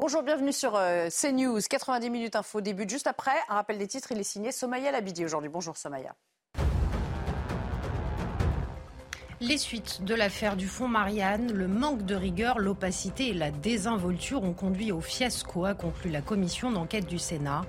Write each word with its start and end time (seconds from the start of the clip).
Bonjour, 0.00 0.22
bienvenue 0.22 0.52
sur 0.52 0.76
euh, 0.76 1.08
CNews. 1.10 1.58
90 1.58 2.08
minutes 2.08 2.36
info 2.36 2.60
débute 2.60 2.88
juste 2.88 3.08
après. 3.08 3.32
Un 3.48 3.54
rappel 3.54 3.78
des 3.78 3.88
titres, 3.88 4.12
il 4.12 4.20
est 4.20 4.22
signé 4.22 4.52
Somaya 4.52 4.92
Labidi 4.92 5.24
aujourd'hui. 5.24 5.50
Bonjour 5.50 5.76
Somaya. 5.76 6.14
Les 9.40 9.58
suites 9.58 10.04
de 10.04 10.14
l'affaire 10.14 10.54
du 10.54 10.68
fonds 10.68 10.86
Marianne, 10.86 11.52
le 11.52 11.66
manque 11.66 12.04
de 12.04 12.14
rigueur, 12.14 12.60
l'opacité 12.60 13.30
et 13.30 13.34
la 13.34 13.50
désinvolture 13.50 14.44
ont 14.44 14.52
conduit 14.52 14.92
au 14.92 15.00
fiasco, 15.00 15.64
a 15.64 15.74
conclu 15.74 16.12
la 16.12 16.22
commission 16.22 16.70
d'enquête 16.70 17.06
du 17.06 17.18
Sénat. 17.18 17.62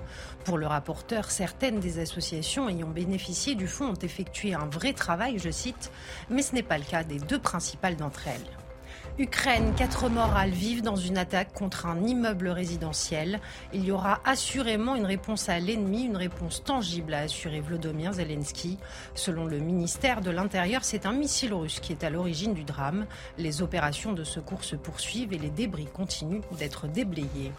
Pour 0.44 0.56
le 0.56 0.68
rapporteur, 0.68 1.32
certaines 1.32 1.80
des 1.80 1.98
associations 1.98 2.68
ayant 2.68 2.90
bénéficié 2.90 3.56
du 3.56 3.66
fonds 3.66 3.88
ont 3.88 4.04
effectué 4.04 4.54
un 4.54 4.66
vrai 4.66 4.92
travail, 4.92 5.40
je 5.40 5.50
cite, 5.50 5.90
mais 6.28 6.42
ce 6.42 6.54
n'est 6.54 6.62
pas 6.62 6.78
le 6.78 6.84
cas 6.84 7.02
des 7.02 7.18
deux 7.18 7.40
principales 7.40 7.96
d'entre 7.96 8.28
elles. 8.28 8.69
Ukraine, 9.18 9.74
quatre 9.76 10.08
morts 10.08 10.34
à 10.36 10.46
Lviv 10.46 10.82
dans 10.82 10.96
une 10.96 11.18
attaque 11.18 11.52
contre 11.52 11.84
un 11.84 12.04
immeuble 12.04 12.48
résidentiel. 12.48 13.40
Il 13.74 13.84
y 13.84 13.90
aura 13.90 14.20
assurément 14.24 14.94
une 14.94 15.04
réponse 15.04 15.48
à 15.48 15.58
l'ennemi, 15.58 16.04
une 16.04 16.16
réponse 16.16 16.64
tangible, 16.64 17.12
a 17.12 17.20
assuré 17.20 17.60
Vlodomir 17.60 18.14
Zelensky. 18.14 18.78
Selon 19.14 19.44
le 19.44 19.58
ministère 19.58 20.22
de 20.22 20.30
l'Intérieur, 20.30 20.84
c'est 20.84 21.04
un 21.04 21.12
missile 21.12 21.52
russe 21.52 21.80
qui 21.80 21.92
est 21.92 22.04
à 22.04 22.08
l'origine 22.08 22.54
du 22.54 22.64
drame. 22.64 23.06
Les 23.36 23.60
opérations 23.60 24.12
de 24.12 24.24
secours 24.24 24.64
se 24.64 24.76
poursuivent 24.76 25.34
et 25.34 25.38
les 25.38 25.50
débris 25.50 25.88
continuent 25.92 26.42
d'être 26.58 26.86
déblayés. 26.86 27.52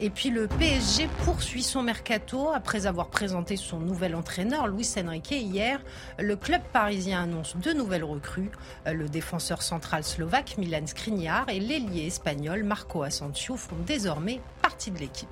Et 0.00 0.08
puis 0.08 0.30
le 0.30 0.46
PSG 0.46 1.08
poursuit 1.24 1.62
son 1.62 1.82
mercato 1.82 2.50
après 2.54 2.86
avoir 2.86 3.08
présenté 3.08 3.56
son 3.56 3.80
nouvel 3.80 4.14
entraîneur, 4.14 4.66
Luis 4.66 4.88
Enrique, 4.96 5.32
hier. 5.32 5.80
Le 6.18 6.36
club 6.36 6.62
parisien 6.72 7.22
annonce 7.22 7.56
deux 7.56 7.74
nouvelles 7.74 8.04
recrues. 8.04 8.50
Le 8.86 9.08
défenseur 9.08 9.62
central 9.62 10.04
slovaque, 10.04 10.56
Milan 10.56 10.86
et 11.08 11.58
l'ailier 11.58 12.06
espagnol 12.06 12.62
Marco 12.62 13.02
Asensio 13.02 13.56
font 13.56 13.76
désormais 13.86 14.40
partie 14.60 14.90
de 14.92 14.98
l'équipe. 14.98 15.28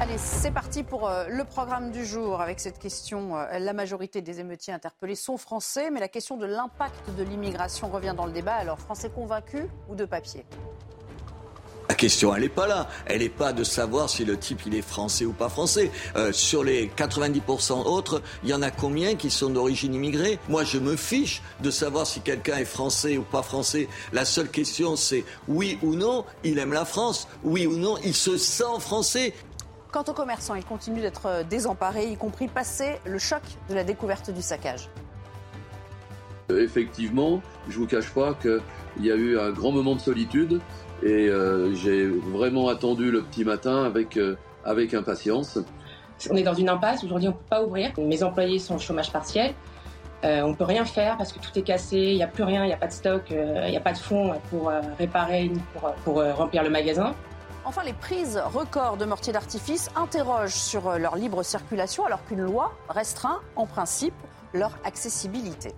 Allez, 0.00 0.18
c'est 0.18 0.50
parti 0.50 0.82
pour 0.82 1.08
euh, 1.08 1.26
le 1.28 1.44
programme 1.44 1.92
du 1.92 2.04
jour 2.04 2.40
avec 2.40 2.58
cette 2.58 2.80
question. 2.80 3.36
Euh, 3.36 3.58
la 3.60 3.72
majorité 3.72 4.22
des 4.22 4.40
émeutiers 4.40 4.72
interpellés 4.72 5.14
sont 5.14 5.36
français, 5.36 5.90
mais 5.90 6.00
la 6.00 6.08
question 6.08 6.36
de 6.36 6.46
l'impact 6.46 7.10
de 7.16 7.22
l'immigration 7.22 7.88
revient 7.88 8.14
dans 8.16 8.26
le 8.26 8.32
débat. 8.32 8.54
Alors, 8.54 8.80
français 8.80 9.08
convaincus 9.08 9.66
ou 9.88 9.94
de 9.94 10.04
papier? 10.04 10.44
La 11.88 11.94
question, 11.94 12.34
elle 12.34 12.42
n'est 12.42 12.48
pas 12.48 12.66
là. 12.66 12.88
Elle 13.06 13.20
n'est 13.20 13.28
pas 13.28 13.52
de 13.52 13.62
savoir 13.62 14.08
si 14.08 14.24
le 14.24 14.38
type 14.38 14.60
il 14.66 14.74
est 14.74 14.82
français 14.82 15.26
ou 15.26 15.32
pas 15.32 15.48
français. 15.48 15.90
Euh, 16.16 16.32
sur 16.32 16.64
les 16.64 16.88
90% 16.88 17.84
autres, 17.84 18.22
il 18.42 18.48
y 18.48 18.54
en 18.54 18.62
a 18.62 18.70
combien 18.70 19.16
qui 19.16 19.30
sont 19.30 19.50
d'origine 19.50 19.94
immigrée? 19.94 20.38
Moi, 20.48 20.64
je 20.64 20.78
me 20.78 20.96
fiche 20.96 21.42
de 21.60 21.70
savoir 21.70 22.06
si 22.06 22.20
quelqu'un 22.20 22.56
est 22.56 22.64
français 22.64 23.18
ou 23.18 23.22
pas 23.22 23.42
français. 23.42 23.88
La 24.12 24.24
seule 24.24 24.48
question, 24.48 24.96
c'est 24.96 25.24
oui 25.46 25.78
ou 25.82 25.94
non, 25.94 26.24
il 26.42 26.58
aime 26.58 26.72
la 26.72 26.86
France. 26.86 27.28
Oui 27.42 27.66
ou 27.66 27.76
non, 27.76 27.96
il 28.02 28.14
se 28.14 28.38
sent 28.38 28.80
français. 28.80 29.34
Quant 29.92 30.04
aux 30.08 30.14
commerçants, 30.14 30.54
ils 30.54 30.64
continuent 30.64 31.02
d'être 31.02 31.26
euh, 31.26 31.42
désemparés, 31.44 32.10
y 32.10 32.16
compris 32.16 32.48
passé 32.48 32.98
le 33.04 33.18
choc 33.18 33.42
de 33.68 33.74
la 33.74 33.84
découverte 33.84 34.30
du 34.30 34.42
saccage. 34.42 34.88
Euh, 36.50 36.62
effectivement, 36.62 37.42
je 37.68 37.74
ne 37.74 37.80
vous 37.80 37.86
cache 37.86 38.10
pas 38.10 38.34
qu'il 38.34 38.60
y 39.00 39.10
a 39.10 39.14
eu 39.14 39.38
un 39.38 39.50
grand 39.50 39.72
moment 39.72 39.94
de 39.94 40.00
solitude 40.00 40.60
et 41.04 41.28
euh, 41.28 41.74
j'ai 41.74 42.06
vraiment 42.06 42.68
attendu 42.68 43.10
le 43.10 43.22
petit 43.22 43.44
matin 43.44 43.84
avec, 43.84 44.16
euh, 44.16 44.36
avec 44.64 44.94
impatience. 44.94 45.58
On 46.30 46.36
est 46.36 46.42
dans 46.42 46.54
une 46.54 46.70
impasse, 46.70 47.04
aujourd'hui 47.04 47.28
on 47.28 47.32
ne 47.32 47.36
peut 47.36 47.44
pas 47.50 47.62
ouvrir. 47.62 47.92
Mes 47.98 48.22
employés 48.22 48.58
sont 48.58 48.76
au 48.76 48.78
chômage 48.78 49.12
partiel. 49.12 49.52
Euh, 50.24 50.40
on 50.42 50.50
ne 50.50 50.54
peut 50.54 50.64
rien 50.64 50.86
faire 50.86 51.18
parce 51.18 51.32
que 51.32 51.38
tout 51.38 51.50
est 51.58 51.62
cassé, 51.62 51.98
il 51.98 52.16
n'y 52.16 52.22
a 52.22 52.26
plus 52.26 52.44
rien, 52.44 52.64
il 52.64 52.68
n'y 52.68 52.72
a 52.72 52.78
pas 52.78 52.86
de 52.86 52.92
stock, 52.92 53.22
il 53.30 53.70
n'y 53.70 53.76
a 53.76 53.80
pas 53.80 53.92
de 53.92 53.98
fonds 53.98 54.32
pour 54.48 54.72
réparer, 54.98 55.50
pour, 55.74 55.92
pour 56.04 56.24
remplir 56.34 56.62
le 56.62 56.70
magasin. 56.70 57.14
Enfin, 57.66 57.82
les 57.84 57.92
prises 57.92 58.40
records 58.42 58.96
de 58.96 59.04
mortiers 59.04 59.34
d'artifice 59.34 59.90
interrogent 59.96 60.54
sur 60.54 60.98
leur 60.98 61.16
libre 61.16 61.42
circulation 61.42 62.06
alors 62.06 62.24
qu'une 62.24 62.42
loi 62.42 62.72
restreint 62.88 63.40
en 63.56 63.66
principe 63.66 64.14
leur 64.54 64.78
accessibilité 64.84 65.74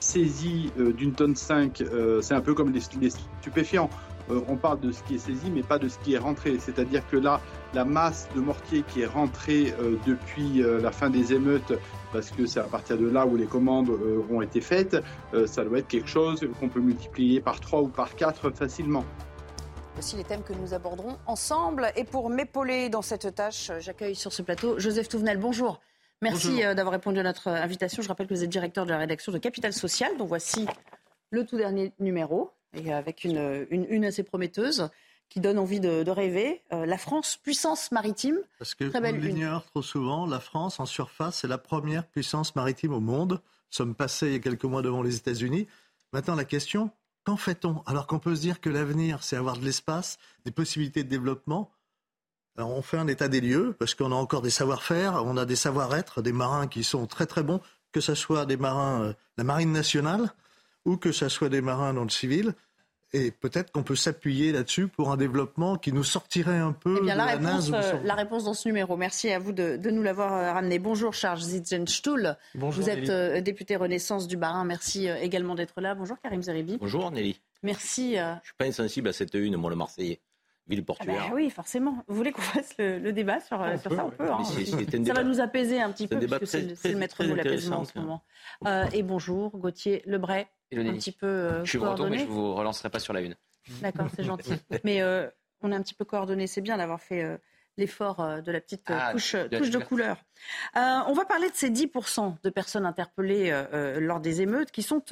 saisie 0.00 0.70
euh, 0.78 0.92
d'une 0.92 1.12
tonne 1.12 1.36
5, 1.36 1.80
euh, 1.80 2.20
c'est 2.20 2.34
un 2.34 2.40
peu 2.40 2.54
comme 2.54 2.72
les, 2.72 2.80
stupéfiants. 2.80 3.90
Euh, 4.30 4.40
on 4.48 4.56
parle 4.56 4.80
de 4.80 4.92
ce 4.92 5.02
qui 5.04 5.14
est 5.14 5.18
saisi, 5.18 5.50
mais 5.50 5.62
pas 5.62 5.78
de 5.78 5.88
ce 5.88 5.98
qui 5.98 6.14
est 6.14 6.18
rentré. 6.18 6.58
C'est-à-dire 6.58 7.02
que 7.08 7.16
là, 7.16 7.40
la 7.74 7.84
masse 7.84 8.28
de 8.34 8.40
mortier 8.40 8.82
qui 8.82 9.02
est 9.02 9.06
rentrée 9.06 9.74
depuis 10.06 10.62
la 10.62 10.90
fin 10.90 11.10
des 11.10 11.34
émeutes, 11.34 11.72
parce 12.12 12.30
que 12.30 12.46
c'est 12.46 12.60
à 12.60 12.64
partir 12.64 12.96
de 12.96 13.06
là 13.06 13.26
où 13.26 13.36
les 13.36 13.46
commandes 13.46 13.90
ont 14.30 14.40
été 14.40 14.62
faites, 14.62 14.96
ça 15.46 15.64
doit 15.64 15.78
être 15.78 15.88
quelque 15.88 16.08
chose 16.08 16.46
qu'on 16.58 16.68
peut 16.68 16.80
multiplier 16.80 17.40
par 17.40 17.60
3 17.60 17.82
ou 17.82 17.88
par 17.88 18.16
4 18.16 18.50
facilement. 18.50 19.04
Voici 19.94 20.16
les 20.16 20.24
thèmes 20.24 20.42
que 20.42 20.54
nous 20.54 20.72
aborderons 20.72 21.18
ensemble. 21.26 21.92
Et 21.96 22.04
pour 22.04 22.30
m'épauler 22.30 22.88
dans 22.88 23.02
cette 23.02 23.34
tâche, 23.34 23.70
j'accueille 23.80 24.14
sur 24.14 24.32
ce 24.32 24.42
plateau 24.42 24.78
Joseph 24.78 25.08
Touvenel. 25.08 25.38
Bonjour. 25.38 25.80
Merci 26.22 26.64
euh, 26.64 26.74
d'avoir 26.74 26.92
répondu 26.92 27.20
à 27.20 27.22
notre 27.22 27.48
invitation. 27.48 28.02
Je 28.02 28.08
rappelle 28.08 28.26
que 28.26 28.34
vous 28.34 28.44
êtes 28.44 28.50
directeur 28.50 28.84
de 28.84 28.90
la 28.90 28.98
rédaction 28.98 29.32
de 29.32 29.38
Capital 29.38 29.72
Social, 29.72 30.16
dont 30.16 30.24
voici 30.24 30.66
le 31.30 31.44
tout 31.46 31.56
dernier 31.56 31.92
numéro, 32.00 32.50
et 32.74 32.92
avec 32.92 33.24
une, 33.24 33.66
une, 33.70 34.04
assez 34.04 34.22
prometteuse 34.22 34.88
qui 35.28 35.40
donne 35.40 35.58
envie 35.58 35.80
de, 35.80 36.10
rêver. 36.10 36.62
Euh, 36.72 36.86
la 36.86 36.98
France, 36.98 37.36
puissance 37.36 37.92
maritime. 37.92 38.38
Parce 38.58 38.74
que 38.74 38.84
Très 38.84 39.00
belle 39.00 39.20
l'ignore 39.20 39.64
trop 39.66 39.82
souvent, 39.82 40.26
la 40.26 40.40
France, 40.40 40.80
en 40.80 40.86
surface, 40.86 41.40
c'est 41.40 41.48
la 41.48 41.58
première 41.58 42.06
puissance 42.06 42.56
maritime 42.56 42.94
au 42.94 43.00
monde. 43.00 43.32
Nous 43.32 43.76
sommes 43.76 43.94
passés 43.94 44.28
il 44.28 44.32
y 44.32 44.36
a 44.36 44.40
quelques 44.40 44.64
mois 44.64 44.82
devant 44.82 45.02
les 45.02 45.16
États-Unis. 45.16 45.68
Maintenant, 46.12 46.34
la 46.34 46.46
question, 46.46 46.90
qu'en 47.24 47.36
fait-on? 47.36 47.82
Alors 47.86 48.06
qu'on 48.06 48.18
peut 48.18 48.34
se 48.34 48.40
dire 48.40 48.60
que 48.60 48.70
l'avenir, 48.70 49.22
c'est 49.22 49.36
avoir 49.36 49.58
de 49.58 49.64
l'espace, 49.64 50.18
des 50.46 50.50
possibilités 50.50 51.04
de 51.04 51.08
développement 51.10 51.70
on 52.66 52.82
fait 52.82 52.96
un 52.96 53.06
état 53.06 53.28
des 53.28 53.40
lieux 53.40 53.74
parce 53.78 53.94
qu'on 53.94 54.12
a 54.12 54.14
encore 54.14 54.42
des 54.42 54.50
savoir-faire, 54.50 55.22
on 55.24 55.36
a 55.36 55.44
des 55.44 55.56
savoir-être, 55.56 56.22
des 56.22 56.32
marins 56.32 56.66
qui 56.66 56.84
sont 56.84 57.06
très 57.06 57.26
très 57.26 57.42
bons, 57.42 57.60
que 57.92 58.00
ce 58.00 58.14
soit 58.14 58.46
des 58.46 58.56
marins, 58.56 59.00
de 59.00 59.04
euh, 59.06 59.12
la 59.36 59.44
marine 59.44 59.72
nationale 59.72 60.30
ou 60.84 60.96
que 60.96 61.12
ce 61.12 61.28
soit 61.28 61.48
des 61.48 61.60
marins 61.60 61.94
dans 61.94 62.04
le 62.04 62.10
civil. 62.10 62.54
Et 63.14 63.30
peut-être 63.30 63.72
qu'on 63.72 63.82
peut, 63.82 63.96
s'appuyer 63.96 64.52
là-dessus 64.52 64.86
pour 64.86 65.10
un 65.10 65.16
développement 65.16 65.78
qui 65.78 65.94
nous 65.94 66.04
sortirait 66.04 66.58
un 66.58 66.72
peu 66.72 66.96
eh 66.98 67.04
bien, 67.04 67.14
de 67.14 67.18
la, 67.18 67.36
la, 67.36 67.36
réponse, 67.36 67.70
euh, 67.72 67.94
la 68.04 68.14
réponse 68.14 68.44
dans 68.44 68.52
ce 68.52 68.68
numéro. 68.68 68.98
Merci 68.98 69.30
à 69.30 69.38
vous 69.38 69.52
de, 69.52 69.78
nous 69.90 70.02
l'avoir 70.02 70.34
euh, 70.34 70.52
ramené. 70.52 70.78
Bonjour 70.78 71.14
Charles 71.14 71.40
Zitzenstuhl. 71.40 72.36
Bonjour, 72.54 72.82
vous 72.82 72.90
êtes 72.90 73.42
député 73.42 73.76
Renaissance 73.76 74.28
du 74.28 74.36
Barin. 74.36 74.64
Merci 74.64 75.06
également 75.08 75.54
d'être 75.54 75.80
là. 75.80 75.94
Bonjour 75.94 76.18
Karim 76.22 76.42
Zeribi. 76.42 76.76
Bonjour 76.78 77.10
Nelly. 77.10 77.40
Merci. 77.62 78.16
Je 78.16 78.20
ne 78.20 78.44
suis 78.44 78.54
pas 78.58 78.66
insensible 78.66 79.08
à 79.08 79.12
cette 79.14 79.34
une, 79.34 79.56
moi 79.56 79.70
le 79.70 79.76
Marseillais 79.76 80.20
ville 80.68 80.84
portuaire. 80.84 81.22
Ah 81.26 81.28
bah 81.28 81.34
oui, 81.34 81.50
forcément. 81.50 82.04
Vous 82.06 82.16
voulez 82.16 82.32
qu'on 82.32 82.42
fasse 82.42 82.74
le, 82.78 83.12
débat 83.12 83.40
sur, 83.40 83.58
ça 83.58 84.04
On 84.04 84.10
peut. 84.10 84.30
Hein. 84.30 84.44
ça 84.44 85.12
va 85.12 85.24
nous 85.24 85.40
apaiser 85.40 85.80
un 85.80 85.90
petit 85.90 86.06
peu, 86.06 86.18
puisque 86.18 86.46
c'est 86.46 86.92
le 86.92 86.98
maître 86.98 87.24
mot 87.24 87.34
l'apaisement 87.34 87.80
en 87.80 87.84
ce 87.84 87.98
moment. 87.98 88.22
Euh, 88.66 88.86
et 88.92 89.02
bonjour, 89.02 89.56
Gauthier 89.56 90.02
Lebray. 90.06 90.46
Un 90.76 90.92
petit 90.94 91.12
peu 91.12 91.26
euh, 91.26 91.64
Je 91.64 91.70
suis 91.70 91.78
breton, 91.78 92.10
mais 92.10 92.18
je 92.18 92.26
vous 92.26 92.54
relancerai 92.54 92.90
pas 92.90 92.98
sur 92.98 93.12
la 93.12 93.22
une. 93.22 93.34
D'accord, 93.80 94.08
c'est 94.14 94.24
gentil. 94.24 94.52
mais 94.84 95.00
euh, 95.00 95.28
on 95.62 95.72
est 95.72 95.74
un 95.74 95.82
petit 95.82 95.94
peu 95.94 96.04
coordonné. 96.04 96.46
C'est 96.46 96.60
bien 96.60 96.76
d'avoir 96.76 97.00
fait 97.00 97.38
l'effort 97.78 98.20
euh, 98.20 98.40
de 98.42 98.52
la 98.52 98.60
petite 98.60 98.90
euh, 98.90 98.98
ah, 99.00 99.12
couche, 99.12 99.34
de, 99.34 99.78
couleur. 99.78 100.18
Euh, 100.76 100.80
on 101.06 101.14
va 101.14 101.24
parler 101.24 101.48
de 101.48 101.54
ces 101.54 101.70
10% 101.70 102.34
de 102.42 102.50
personnes 102.50 102.84
interpellées 102.84 103.64
lors 104.00 104.20
des 104.20 104.42
émeutes 104.42 104.70
qui 104.70 104.82
sont 104.82 105.02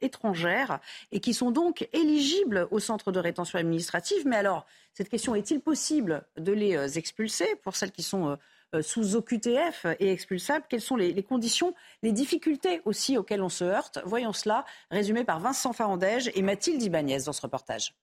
étrangères 0.00 0.80
et 1.12 1.20
qui 1.20 1.34
sont 1.34 1.50
donc 1.50 1.88
éligibles 1.92 2.68
au 2.70 2.78
centre 2.78 3.12
de 3.12 3.18
rétention 3.18 3.58
administrative. 3.58 4.26
Mais 4.26 4.36
alors, 4.36 4.66
cette 4.92 5.08
question 5.08 5.34
est-il 5.34 5.60
possible 5.60 6.24
de 6.36 6.52
les 6.52 6.98
expulser 6.98 7.56
pour 7.62 7.76
celles 7.76 7.92
qui 7.92 8.02
sont 8.02 8.38
sous 8.80 9.16
OQTF 9.16 9.86
et 9.98 10.12
expulsables? 10.12 10.64
Quelles 10.68 10.80
sont 10.80 10.96
les, 10.96 11.12
les, 11.12 11.22
conditions, 11.22 11.74
les 12.02 12.12
difficultés 12.12 12.80
aussi 12.84 13.18
auxquelles 13.18 13.42
on 13.42 13.48
se 13.48 13.64
heurte? 13.64 13.98
Voyons 14.04 14.32
cela, 14.32 14.64
résumé 14.90 15.24
par 15.24 15.40
Vincent 15.40 15.72
Farandège 15.72 16.30
et 16.34 16.42
Mathilde 16.42 16.82
Ibanez 16.82 17.22
dans 17.26 17.32
ce 17.32 17.42
reportage. 17.42 17.94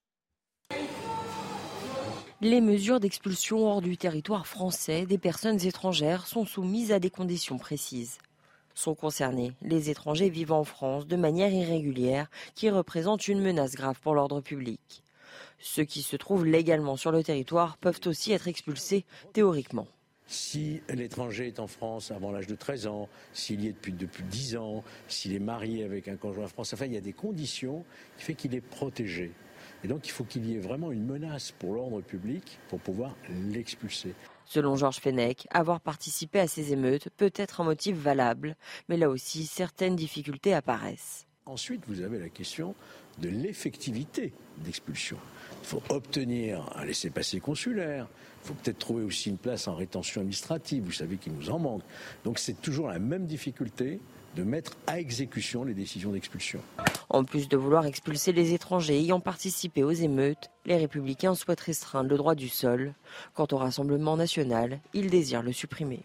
Les 2.46 2.62
mesures 2.62 3.00
d'expulsion 3.00 3.66
hors 3.66 3.82
du 3.82 3.98
territoire 3.98 4.46
français 4.46 5.08
des 5.08 5.18
personnes 5.18 5.66
étrangères 5.66 6.28
sont 6.28 6.46
soumises 6.46 6.92
à 6.92 7.00
des 7.00 7.10
conditions 7.10 7.58
précises. 7.58 8.20
Sont 8.76 8.94
concernés 8.94 9.54
les 9.64 9.90
étrangers 9.90 10.30
vivant 10.30 10.60
en 10.60 10.64
France 10.64 11.08
de 11.08 11.16
manière 11.16 11.52
irrégulière 11.52 12.30
qui 12.54 12.70
représentent 12.70 13.28
une 13.28 13.42
menace 13.42 13.74
grave 13.74 14.00
pour 14.00 14.14
l'ordre 14.14 14.42
public. 14.42 15.02
Ceux 15.58 15.86
qui 15.86 16.04
se 16.04 16.16
trouvent 16.18 16.46
légalement 16.46 16.98
sur 16.98 17.12
le 17.12 17.24
territoire 17.24 17.80
peuvent 17.80 18.02
aussi 18.06 18.32
être 18.32 18.48
expulsés 18.48 19.06
théoriquement. 19.34 19.88
Si 20.28 20.82
l'étranger 20.90 21.48
est 21.48 21.60
en 21.60 21.66
France 21.66 22.12
avant 22.12 22.32
l'âge 22.32 22.46
de 22.46 22.56
13 22.56 22.86
ans, 22.86 23.10
s'il 23.34 23.64
y 23.64 23.70
est 23.70 23.74
depuis, 23.74 23.92
depuis 23.92 24.24
10 24.24 24.58
ans, 24.58 24.84
s'il 25.08 25.34
est 25.34 25.40
marié 25.40 25.84
avec 25.84 26.08
un 26.08 26.16
conjoint 26.16 26.48
français, 26.48 26.76
enfin 26.76 26.86
il 26.86 26.94
y 26.94 26.98
a 26.98 27.02
des 27.02 27.14
conditions 27.14 27.84
qui 28.20 28.26
font 28.26 28.34
qu'il 28.36 28.54
est 28.54 28.62
protégé. 28.62 29.32
Et 29.84 29.88
donc 29.88 30.08
il 30.08 30.12
faut 30.12 30.24
qu'il 30.24 30.46
y 30.46 30.56
ait 30.56 30.60
vraiment 30.60 30.92
une 30.92 31.06
menace 31.06 31.52
pour 31.52 31.74
l'ordre 31.74 32.02
public 32.02 32.60
pour 32.70 32.80
pouvoir 32.80 33.16
l'expulser. 33.52 34.14
Selon 34.46 34.76
Georges 34.76 35.00
Fenech, 35.00 35.48
avoir 35.52 35.80
participé 35.80 36.40
à 36.40 36.48
ces 36.48 36.72
émeutes 36.72 37.10
peut 37.18 37.34
être 37.36 37.62
un 37.62 37.66
motif 37.66 37.96
valable, 37.98 38.56
mais 38.90 38.98
là 38.98 39.10
aussi 39.10 39.46
certaines 39.46 39.96
difficultés 39.96 40.54
apparaissent. 40.54 41.26
Ensuite, 41.48 41.84
vous 41.88 42.02
avez 42.02 42.18
la 42.18 42.30
question 42.30 42.74
de 43.20 43.30
l'effectivité 43.30 44.34
d'expulsion. 44.64 45.18
Il 45.62 45.68
faut 45.68 45.84
obtenir 45.90 46.72
un 46.76 46.86
laissez-passer 46.86 47.40
consulaire. 47.40 48.08
Il 48.44 48.48
faut 48.48 48.54
peut-être 48.56 48.80
trouver 48.80 49.04
aussi 49.04 49.30
une 49.30 49.38
place 49.38 49.68
en 49.68 49.76
rétention 49.76 50.22
administrative. 50.22 50.84
Vous 50.84 50.92
savez 50.92 51.18
qu'il 51.18 51.34
nous 51.34 51.52
en 51.52 51.60
manque. 51.60 51.84
Donc 52.24 52.40
c'est 52.40 52.60
toujours 52.62 52.88
la 52.88 52.98
même 52.98 53.28
difficulté 53.28 54.00
de 54.36 54.44
mettre 54.44 54.74
à 54.88 55.00
exécution 55.00 55.64
les 55.64 55.74
décisions 55.74 56.12
d'expulsion. 56.12 56.60
En 57.10 57.24
plus 57.24 57.48
de 57.48 57.58
vouloir 57.58 57.86
expulser 57.86 58.32
les 58.32 58.54
étrangers 58.54 59.00
ayant 59.00 59.20
participé 59.20 59.84
aux 59.84 59.92
émeutes, 59.92 60.50
les 60.66 60.78
républicains 60.78 61.36
souhaitent 61.36 61.62
restreindre 61.62 62.10
le 62.10 62.18
droit 62.18 62.36
du 62.36 62.50
sol. 62.50 62.94
Quant 63.34 63.48
au 63.52 63.58
Rassemblement 63.58 64.18
national, 64.18 64.80
ils 64.94 65.10
désirent 65.10 65.44
le 65.44 65.54
supprimer. 65.54 66.04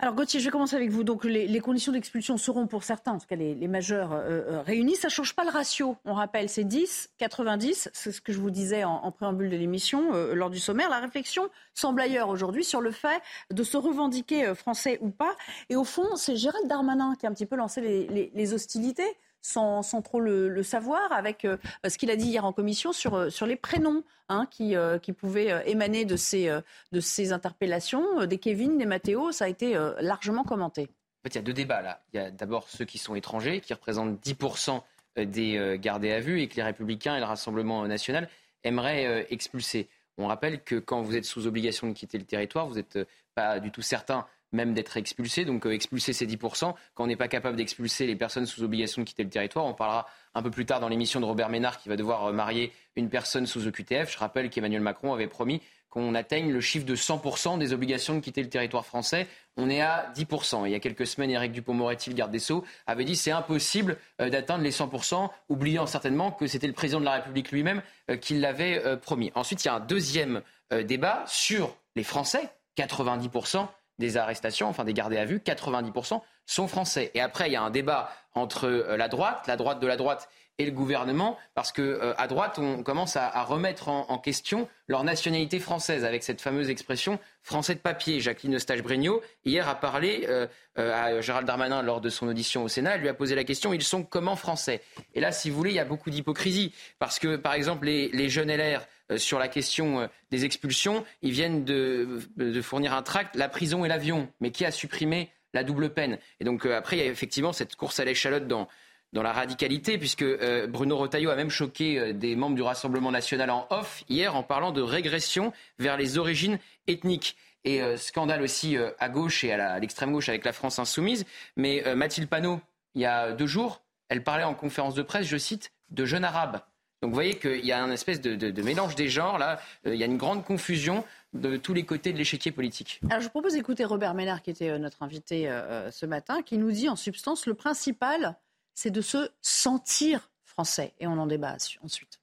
Alors 0.00 0.14
Gauthier, 0.14 0.38
je 0.38 0.44
vais 0.44 0.52
commencer 0.52 0.76
avec 0.76 0.90
vous. 0.90 1.02
Donc 1.02 1.24
les, 1.24 1.58
conditions 1.58 1.90
d'expulsion 1.90 2.36
seront 2.36 2.68
pour 2.68 2.84
certains, 2.84 3.12
en 3.12 3.18
tout 3.18 3.26
cas 3.26 3.34
les, 3.34 3.66
majeurs 3.66 4.12
euh, 4.12 4.42
euh, 4.48 4.62
réunis. 4.62 4.94
Ça 4.94 5.08
ne 5.08 5.12
change 5.12 5.34
pas 5.34 5.42
le 5.42 5.50
ratio. 5.50 5.96
On 6.04 6.14
rappelle, 6.14 6.48
c'est 6.48 6.62
10, 6.62 7.10
90. 7.18 7.90
C'est 7.92 8.12
ce 8.12 8.20
que 8.20 8.32
je 8.32 8.38
vous 8.38 8.52
disais 8.52 8.84
en, 8.84 9.10
préambule 9.10 9.50
de 9.50 9.56
l'émission 9.56 10.14
euh, 10.14 10.34
lors 10.34 10.50
du 10.50 10.60
sommaire. 10.60 10.88
La 10.88 11.00
réflexion 11.00 11.48
semble 11.74 12.00
ailleurs 12.00 12.28
aujourd'hui 12.28 12.62
sur 12.62 12.80
le 12.80 12.92
fait 12.92 13.20
de 13.50 13.64
se 13.64 13.76
revendiquer 13.76 14.54
français 14.54 14.98
ou 15.00 15.10
pas. 15.10 15.34
Et 15.68 15.74
au 15.74 15.84
fond, 15.84 16.14
c'est 16.14 16.36
Gérald 16.36 16.68
Darmanin 16.68 17.16
qui 17.18 17.26
a 17.26 17.30
un 17.30 17.32
petit 17.32 17.46
peu 17.46 17.56
lancé 17.56 17.80
les 17.80 18.54
hostilités 18.54 19.16
sans, 19.40 19.82
trop 20.02 20.20
le, 20.20 20.62
savoir, 20.62 21.12
avec 21.12 21.44
euh, 21.44 21.56
ce 21.86 21.96
qu'il 21.98 22.10
a 22.10 22.16
dit 22.16 22.26
hier 22.26 22.44
en 22.44 22.52
commission 22.52 22.92
sur, 22.92 23.14
euh, 23.14 23.30
sur 23.30 23.46
les 23.46 23.56
prénoms 23.56 24.02
hein, 24.28 24.46
qui, 24.50 24.76
euh, 24.76 24.98
qui 24.98 25.12
pouvaient 25.12 25.62
émaner 25.66 26.04
de 26.04 26.16
ces, 26.16 26.50
de 26.92 27.00
ces 27.00 27.32
interpellations. 27.32 28.26
Des 28.26 28.38
Kevin, 28.38 28.78
des 28.78 28.86
Mathéo, 28.86 29.32
ça 29.32 29.46
a 29.46 29.48
été 29.48 29.74
largement 30.00 30.44
commenté. 30.44 30.82
En 30.82 31.28
fait, 31.28 31.34
il 31.34 31.36
y 31.36 31.38
a 31.38 31.42
deux 31.42 31.52
débats 31.52 31.82
là. 31.82 32.02
Il 32.12 32.16
y 32.16 32.20
a 32.20 32.30
d'abord 32.30 32.68
ceux 32.68 32.84
qui 32.84 32.98
sont 32.98 33.14
étrangers, 33.14 33.60
qui 33.60 33.72
représentent 33.72 34.24
10% 34.24 34.82
des 35.16 35.78
gardés 35.80 36.12
à 36.12 36.20
vue 36.20 36.40
et 36.40 36.48
que 36.48 36.56
les 36.56 36.62
Républicains 36.62 37.16
et 37.16 37.18
le 37.18 37.24
Rassemblement 37.24 37.86
national 37.86 38.28
aimeraient 38.64 39.26
expulser. 39.30 39.88
On 40.16 40.26
rappelle 40.26 40.62
que 40.62 40.76
quand 40.76 41.02
vous 41.02 41.16
êtes 41.16 41.24
sous 41.24 41.46
obligation 41.46 41.86
de 41.88 41.92
quitter 41.92 42.18
le 42.18 42.24
territoire, 42.24 42.66
vous 42.66 42.74
n'êtes 42.74 42.98
pas 43.34 43.60
du 43.60 43.70
tout 43.70 43.82
certain 43.82 44.26
même 44.52 44.74
d'être 44.74 44.96
expulsé. 44.96 45.44
Donc 45.44 45.66
euh, 45.66 45.72
expulser 45.72 46.12
ces 46.12 46.26
10%. 46.26 46.74
Quand 46.94 47.04
on 47.04 47.06
n'est 47.06 47.16
pas 47.16 47.28
capable 47.28 47.56
d'expulser 47.56 48.06
les 48.06 48.16
personnes 48.16 48.46
sous 48.46 48.62
obligation 48.62 49.02
de 49.02 49.06
quitter 49.06 49.24
le 49.24 49.30
territoire, 49.30 49.64
on 49.64 49.74
parlera 49.74 50.06
un 50.34 50.42
peu 50.42 50.50
plus 50.50 50.66
tard 50.66 50.80
dans 50.80 50.88
l'émission 50.88 51.20
de 51.20 51.24
Robert 51.24 51.48
Ménard 51.48 51.78
qui 51.78 51.88
va 51.88 51.96
devoir 51.96 52.26
euh, 52.26 52.32
marier 52.32 52.72
une 52.96 53.08
personne 53.08 53.46
sous 53.46 53.66
EQTF. 53.66 54.12
Je 54.12 54.18
rappelle 54.18 54.50
qu'Emmanuel 54.50 54.80
Macron 54.82 55.12
avait 55.12 55.26
promis 55.26 55.62
qu'on 55.90 56.14
atteigne 56.14 56.52
le 56.52 56.60
chiffre 56.60 56.84
de 56.84 56.94
100% 56.94 57.58
des 57.58 57.72
obligations 57.72 58.14
de 58.14 58.20
quitter 58.20 58.42
le 58.42 58.50
territoire 58.50 58.84
français. 58.84 59.26
On 59.56 59.70
est 59.70 59.80
à 59.80 60.12
10%. 60.14 60.66
il 60.66 60.72
y 60.72 60.74
a 60.74 60.80
quelques 60.80 61.06
semaines, 61.06 61.30
Eric 61.30 61.50
Dupont-Moretti, 61.50 62.10
le 62.10 62.14
garde 62.14 62.30
des 62.30 62.40
Sceaux, 62.40 62.62
avait 62.86 63.06
dit 63.06 63.16
c'est 63.16 63.30
impossible 63.30 63.96
euh, 64.20 64.28
d'atteindre 64.28 64.64
les 64.64 64.70
100%, 64.70 65.30
oubliant 65.48 65.86
certainement 65.86 66.30
que 66.30 66.46
c'était 66.46 66.66
le 66.66 66.74
président 66.74 67.00
de 67.00 67.06
la 67.06 67.12
République 67.12 67.50
lui-même 67.52 67.80
qui 68.20 68.38
l'avait 68.38 68.98
promis. 68.98 69.32
Ensuite, 69.34 69.64
il 69.64 69.68
y 69.68 69.70
a 69.70 69.74
un 69.74 69.80
deuxième 69.80 70.42
débat 70.70 71.24
sur 71.26 71.76
les 71.94 72.04
Français. 72.04 72.50
90% 72.78 73.66
des 73.98 74.16
arrestations, 74.16 74.68
enfin 74.68 74.84
des 74.84 74.94
gardés 74.94 75.18
à 75.18 75.24
vue, 75.24 75.38
90% 75.38 76.20
sont 76.46 76.68
français. 76.68 77.10
Et 77.14 77.20
après, 77.20 77.48
il 77.48 77.52
y 77.52 77.56
a 77.56 77.62
un 77.62 77.70
débat 77.70 78.10
entre 78.34 78.66
euh, 78.66 78.96
la 78.96 79.08
droite, 79.08 79.44
la 79.46 79.56
droite 79.56 79.80
de 79.80 79.86
la 79.86 79.96
droite 79.96 80.28
et 80.58 80.66
le 80.66 80.72
gouvernement, 80.72 81.38
parce 81.54 81.72
que 81.72 81.82
euh, 81.82 82.14
à 82.18 82.26
droite, 82.26 82.58
on 82.58 82.82
commence 82.82 83.16
à, 83.16 83.42
remettre 83.44 83.88
en, 83.88 84.18
question 84.18 84.68
leur 84.88 85.04
nationalité 85.04 85.60
française 85.60 86.04
avec 86.04 86.24
cette 86.24 86.40
fameuse 86.40 86.68
expression 86.70 87.20
français 87.42 87.74
de 87.74 87.80
papier. 87.80 88.20
Jacqueline 88.20 88.56
Eustache-Bregnaud 88.56 89.22
hier 89.44 89.68
a 89.68 89.76
parlé 89.76 90.26
euh, 90.28 90.48
à 90.76 91.20
Gérald 91.20 91.46
Darmanin 91.46 91.82
lors 91.82 92.00
de 92.00 92.10
son 92.10 92.26
audition 92.26 92.64
au 92.64 92.68
Sénat. 92.68 92.96
Elle 92.96 93.02
lui 93.02 93.08
a 93.08 93.14
posé 93.14 93.34
la 93.34 93.44
question 93.44 93.72
ils 93.72 93.82
sont 93.82 94.02
comment 94.02 94.36
français? 94.36 94.82
Et 95.14 95.20
là, 95.20 95.32
si 95.32 95.50
vous 95.50 95.56
voulez, 95.56 95.70
il 95.70 95.76
y 95.76 95.80
a 95.80 95.84
beaucoup 95.84 96.10
d'hypocrisie, 96.10 96.72
parce 96.98 97.18
que 97.18 97.36
par 97.36 97.54
exemple 97.54 97.86
les, 97.86 98.28
jeunes 98.28 98.50
LR 98.50 98.86
euh, 99.10 99.18
sur 99.18 99.38
la 99.38 99.48
question 99.48 100.00
euh, 100.00 100.06
des 100.30 100.44
expulsions, 100.44 101.04
ils 101.22 101.32
viennent 101.32 101.64
de, 101.64 102.20
fournir 102.62 102.92
un 102.92 103.02
tract, 103.02 103.36
la 103.36 103.48
prison 103.48 103.84
et 103.84 103.88
l'avion, 103.88 104.28
mais 104.40 104.50
qui 104.50 104.64
a 104.64 104.70
supprimé 104.70 105.30
la 105.54 105.64
double 105.64 105.90
peine? 105.90 106.18
Et 106.40 106.44
donc 106.44 106.66
euh, 106.66 106.76
après, 106.76 106.96
il 106.96 107.00
y 107.00 107.02
a 107.02 107.10
effectivement 107.10 107.52
cette 107.52 107.76
course 107.76 108.00
à 108.00 108.04
l'échalote 108.04 108.46
dans, 108.46 108.68
dans 109.12 109.22
la 109.22 109.32
radicalité, 109.32 109.98
puisque 109.98 110.24
Bruno 110.68 110.96
Retailleau 110.96 111.30
a 111.30 111.36
même 111.36 111.50
choqué 111.50 112.12
des 112.12 112.36
membres 112.36 112.56
du 112.56 112.62
Rassemblement 112.62 113.10
national 113.10 113.50
en 113.50 113.66
off 113.70 114.04
hier 114.08 114.36
en 114.36 114.42
parlant 114.42 114.70
de 114.70 114.82
régression 114.82 115.52
vers 115.78 115.96
les 115.96 116.18
origines 116.18 116.58
ethniques. 116.86 117.36
Et 117.64 117.80
scandale 117.96 118.42
aussi 118.42 118.76
à 118.98 119.08
gauche 119.08 119.44
et 119.44 119.52
à 119.52 119.78
l'extrême 119.78 120.12
gauche 120.12 120.28
avec 120.28 120.44
la 120.44 120.52
France 120.52 120.78
insoumise. 120.78 121.24
Mais 121.56 121.82
Mathilde 121.94 122.28
Panot, 122.28 122.60
il 122.94 123.02
y 123.02 123.06
a 123.06 123.32
deux 123.32 123.46
jours, 123.46 123.80
elle 124.08 124.22
parlait 124.22 124.44
en 124.44 124.54
conférence 124.54 124.94
de 124.94 125.02
presse, 125.02 125.26
je 125.26 125.36
cite, 125.36 125.72
de 125.90 126.04
jeunes 126.04 126.24
arabes. 126.24 126.60
Donc 127.00 127.10
vous 127.10 127.14
voyez 127.14 127.38
qu'il 127.38 127.64
y 127.64 127.72
a 127.72 127.82
un 127.82 127.92
espèce 127.92 128.20
de, 128.20 128.62
mélange 128.62 128.96
des 128.96 129.08
genres, 129.08 129.38
là, 129.38 129.60
euh, 129.86 129.94
il 129.94 130.00
y 130.00 130.02
a 130.02 130.06
une 130.06 130.16
grande 130.16 130.44
confusion 130.44 131.04
de 131.32 131.56
tous 131.56 131.74
les 131.74 131.84
côtés 131.84 132.12
de 132.12 132.18
l'échiquier 132.18 132.50
politique. 132.50 133.00
Alors 133.08 133.20
je 133.20 133.26
vous 133.26 133.30
propose 133.30 133.52
d'écouter 133.52 133.84
Robert 133.84 134.14
Ménard, 134.14 134.42
qui 134.42 134.50
était 134.50 134.70
euh, 134.70 134.78
notre 134.78 135.02
invité 135.02 135.48
euh, 135.48 135.90
ce 135.92 136.06
matin, 136.06 136.42
qui 136.42 136.58
nous 136.58 136.72
dit 136.72 136.88
en 136.88 136.96
substance, 136.96 137.46
le 137.46 137.54
principal, 137.54 138.36
c'est 138.80 138.92
de 138.92 139.00
se 139.00 139.28
sentir 139.42 140.30
français. 140.44 140.94
Et 141.00 141.08
on 141.08 141.18
en 141.18 141.26
débat 141.26 141.56
ensuite. 141.82 142.17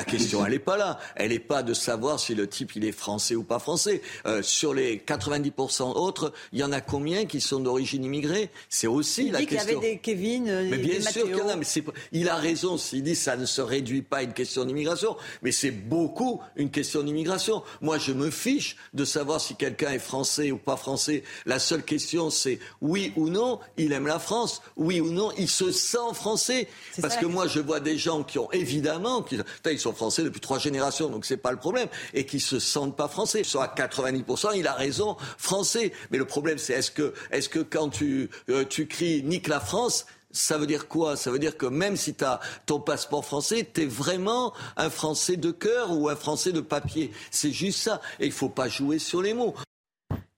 La 0.00 0.04
question, 0.04 0.46
elle 0.46 0.52
n'est 0.52 0.60
pas 0.60 0.76
là. 0.76 1.00
Elle 1.16 1.30
n'est 1.30 1.40
pas 1.40 1.64
de 1.64 1.74
savoir 1.74 2.20
si 2.20 2.36
le 2.36 2.46
type, 2.46 2.76
il 2.76 2.84
est 2.84 2.92
français 2.92 3.34
ou 3.34 3.42
pas 3.42 3.58
français. 3.58 4.00
Euh, 4.26 4.42
sur 4.44 4.72
les 4.72 4.98
90% 4.98 5.96
autres, 5.96 6.32
il 6.52 6.60
y 6.60 6.62
en 6.62 6.70
a 6.70 6.80
combien 6.80 7.26
qui 7.26 7.40
sont 7.40 7.58
d'origine 7.58 8.04
immigrée? 8.04 8.48
C'est 8.68 8.86
aussi 8.86 9.26
il 9.26 9.32
la 9.32 9.40
dit 9.40 9.46
question. 9.46 9.70
Il 9.70 9.74
y 9.74 9.76
avait 9.78 9.90
des 9.94 9.98
Kevin, 9.98 10.48
euh, 10.48 10.68
mais 10.70 10.78
bien 10.78 11.00
sûr 11.00 11.24
qu'il 11.24 11.36
y 11.36 11.40
en 11.40 11.48
a. 11.48 11.56
Mais 11.56 11.66
il 12.12 12.28
a 12.28 12.36
raison 12.36 12.78
s'il 12.78 13.02
dit 13.02 13.14
que 13.14 13.18
ça 13.18 13.36
ne 13.36 13.44
se 13.44 13.60
réduit 13.60 14.02
pas 14.02 14.18
à 14.18 14.22
une 14.22 14.34
question 14.34 14.64
d'immigration. 14.64 15.16
Mais 15.42 15.50
c'est 15.50 15.72
beaucoup 15.72 16.40
une 16.54 16.70
question 16.70 17.02
d'immigration. 17.02 17.64
Moi, 17.80 17.98
je 17.98 18.12
me 18.12 18.30
fiche 18.30 18.76
de 18.94 19.04
savoir 19.04 19.40
si 19.40 19.56
quelqu'un 19.56 19.90
est 19.90 19.98
français 19.98 20.52
ou 20.52 20.58
pas 20.58 20.76
français. 20.76 21.24
La 21.44 21.58
seule 21.58 21.82
question, 21.82 22.30
c'est 22.30 22.60
oui 22.80 23.12
ou 23.16 23.30
non, 23.30 23.58
il 23.76 23.92
aime 23.92 24.06
la 24.06 24.20
France. 24.20 24.62
Oui 24.76 25.00
ou 25.00 25.10
non, 25.10 25.32
il 25.36 25.48
se 25.48 25.72
sent 25.72 26.14
français. 26.14 26.68
Parce 27.02 27.16
que 27.16 27.26
moi, 27.26 27.48
je 27.48 27.58
vois 27.58 27.80
des 27.80 27.98
gens 27.98 28.22
qui 28.22 28.38
ont 28.38 28.52
évidemment, 28.52 29.22
qui, 29.22 29.38
ils 29.66 29.80
sont 29.80 29.87
français 29.92 30.22
depuis 30.22 30.40
trois 30.40 30.58
générations, 30.58 31.08
donc 31.08 31.24
c'est 31.24 31.36
pas 31.36 31.52
le 31.52 31.58
problème, 31.58 31.88
et 32.14 32.26
qui 32.26 32.40
se 32.40 32.58
sentent 32.58 32.96
pas 32.96 33.08
français. 33.08 33.40
Ils 33.40 33.44
sont 33.44 33.60
à 33.60 33.66
90%, 33.66 34.56
il 34.56 34.66
a 34.66 34.74
raison, 34.74 35.16
français. 35.36 35.92
Mais 36.10 36.18
le 36.18 36.24
problème, 36.24 36.58
c'est 36.58 36.74
est-ce 36.74 36.90
que, 36.90 37.14
est-ce 37.30 37.48
que 37.48 37.60
quand 37.60 37.88
tu, 37.88 38.30
euh, 38.50 38.64
tu 38.64 38.86
cries 38.86 39.22
nique 39.22 39.48
la 39.48 39.60
France, 39.60 40.06
ça 40.30 40.58
veut 40.58 40.66
dire 40.66 40.88
quoi? 40.88 41.16
Ça 41.16 41.30
veut 41.30 41.38
dire 41.38 41.56
que 41.56 41.66
même 41.66 41.96
si 41.96 42.14
tu 42.14 42.24
as 42.24 42.40
ton 42.66 42.80
passeport 42.80 43.24
français, 43.24 43.68
tu 43.72 43.82
es 43.82 43.86
vraiment 43.86 44.52
un 44.76 44.90
Français 44.90 45.36
de 45.36 45.50
cœur 45.50 45.92
ou 45.92 46.08
un 46.08 46.16
Français 46.16 46.52
de 46.52 46.60
papier. 46.60 47.12
C'est 47.30 47.52
juste 47.52 47.80
ça. 47.80 48.00
Et 48.20 48.26
il 48.26 48.32
faut 48.32 48.48
pas 48.48 48.68
jouer 48.68 48.98
sur 48.98 49.22
les 49.22 49.34
mots. 49.34 49.54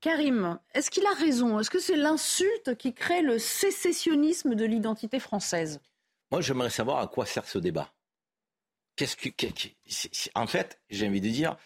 Karim, 0.00 0.58
est-ce 0.72 0.90
qu'il 0.90 1.04
a 1.04 1.14
raison? 1.14 1.58
Est-ce 1.60 1.70
que 1.70 1.78
c'est 1.78 1.96
l'insulte 1.96 2.76
qui 2.78 2.94
crée 2.94 3.20
le 3.20 3.38
sécessionnisme 3.38 4.54
de 4.54 4.64
l'identité 4.64 5.20
française? 5.20 5.80
Moi, 6.30 6.40
j'aimerais 6.40 6.70
savoir 6.70 6.98
à 7.00 7.06
quoi 7.06 7.26
sert 7.26 7.46
ce 7.46 7.58
débat 7.58 7.92
en 10.34 10.46
fait, 10.46 10.80
j'ai 10.90 11.08
envie 11.08 11.20
de 11.20 11.28
dire, 11.28 11.56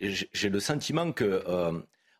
j'ai 0.00 0.48
le 0.48 0.60
sentiment 0.60 1.12
que 1.12 1.24
euh, 1.24 1.72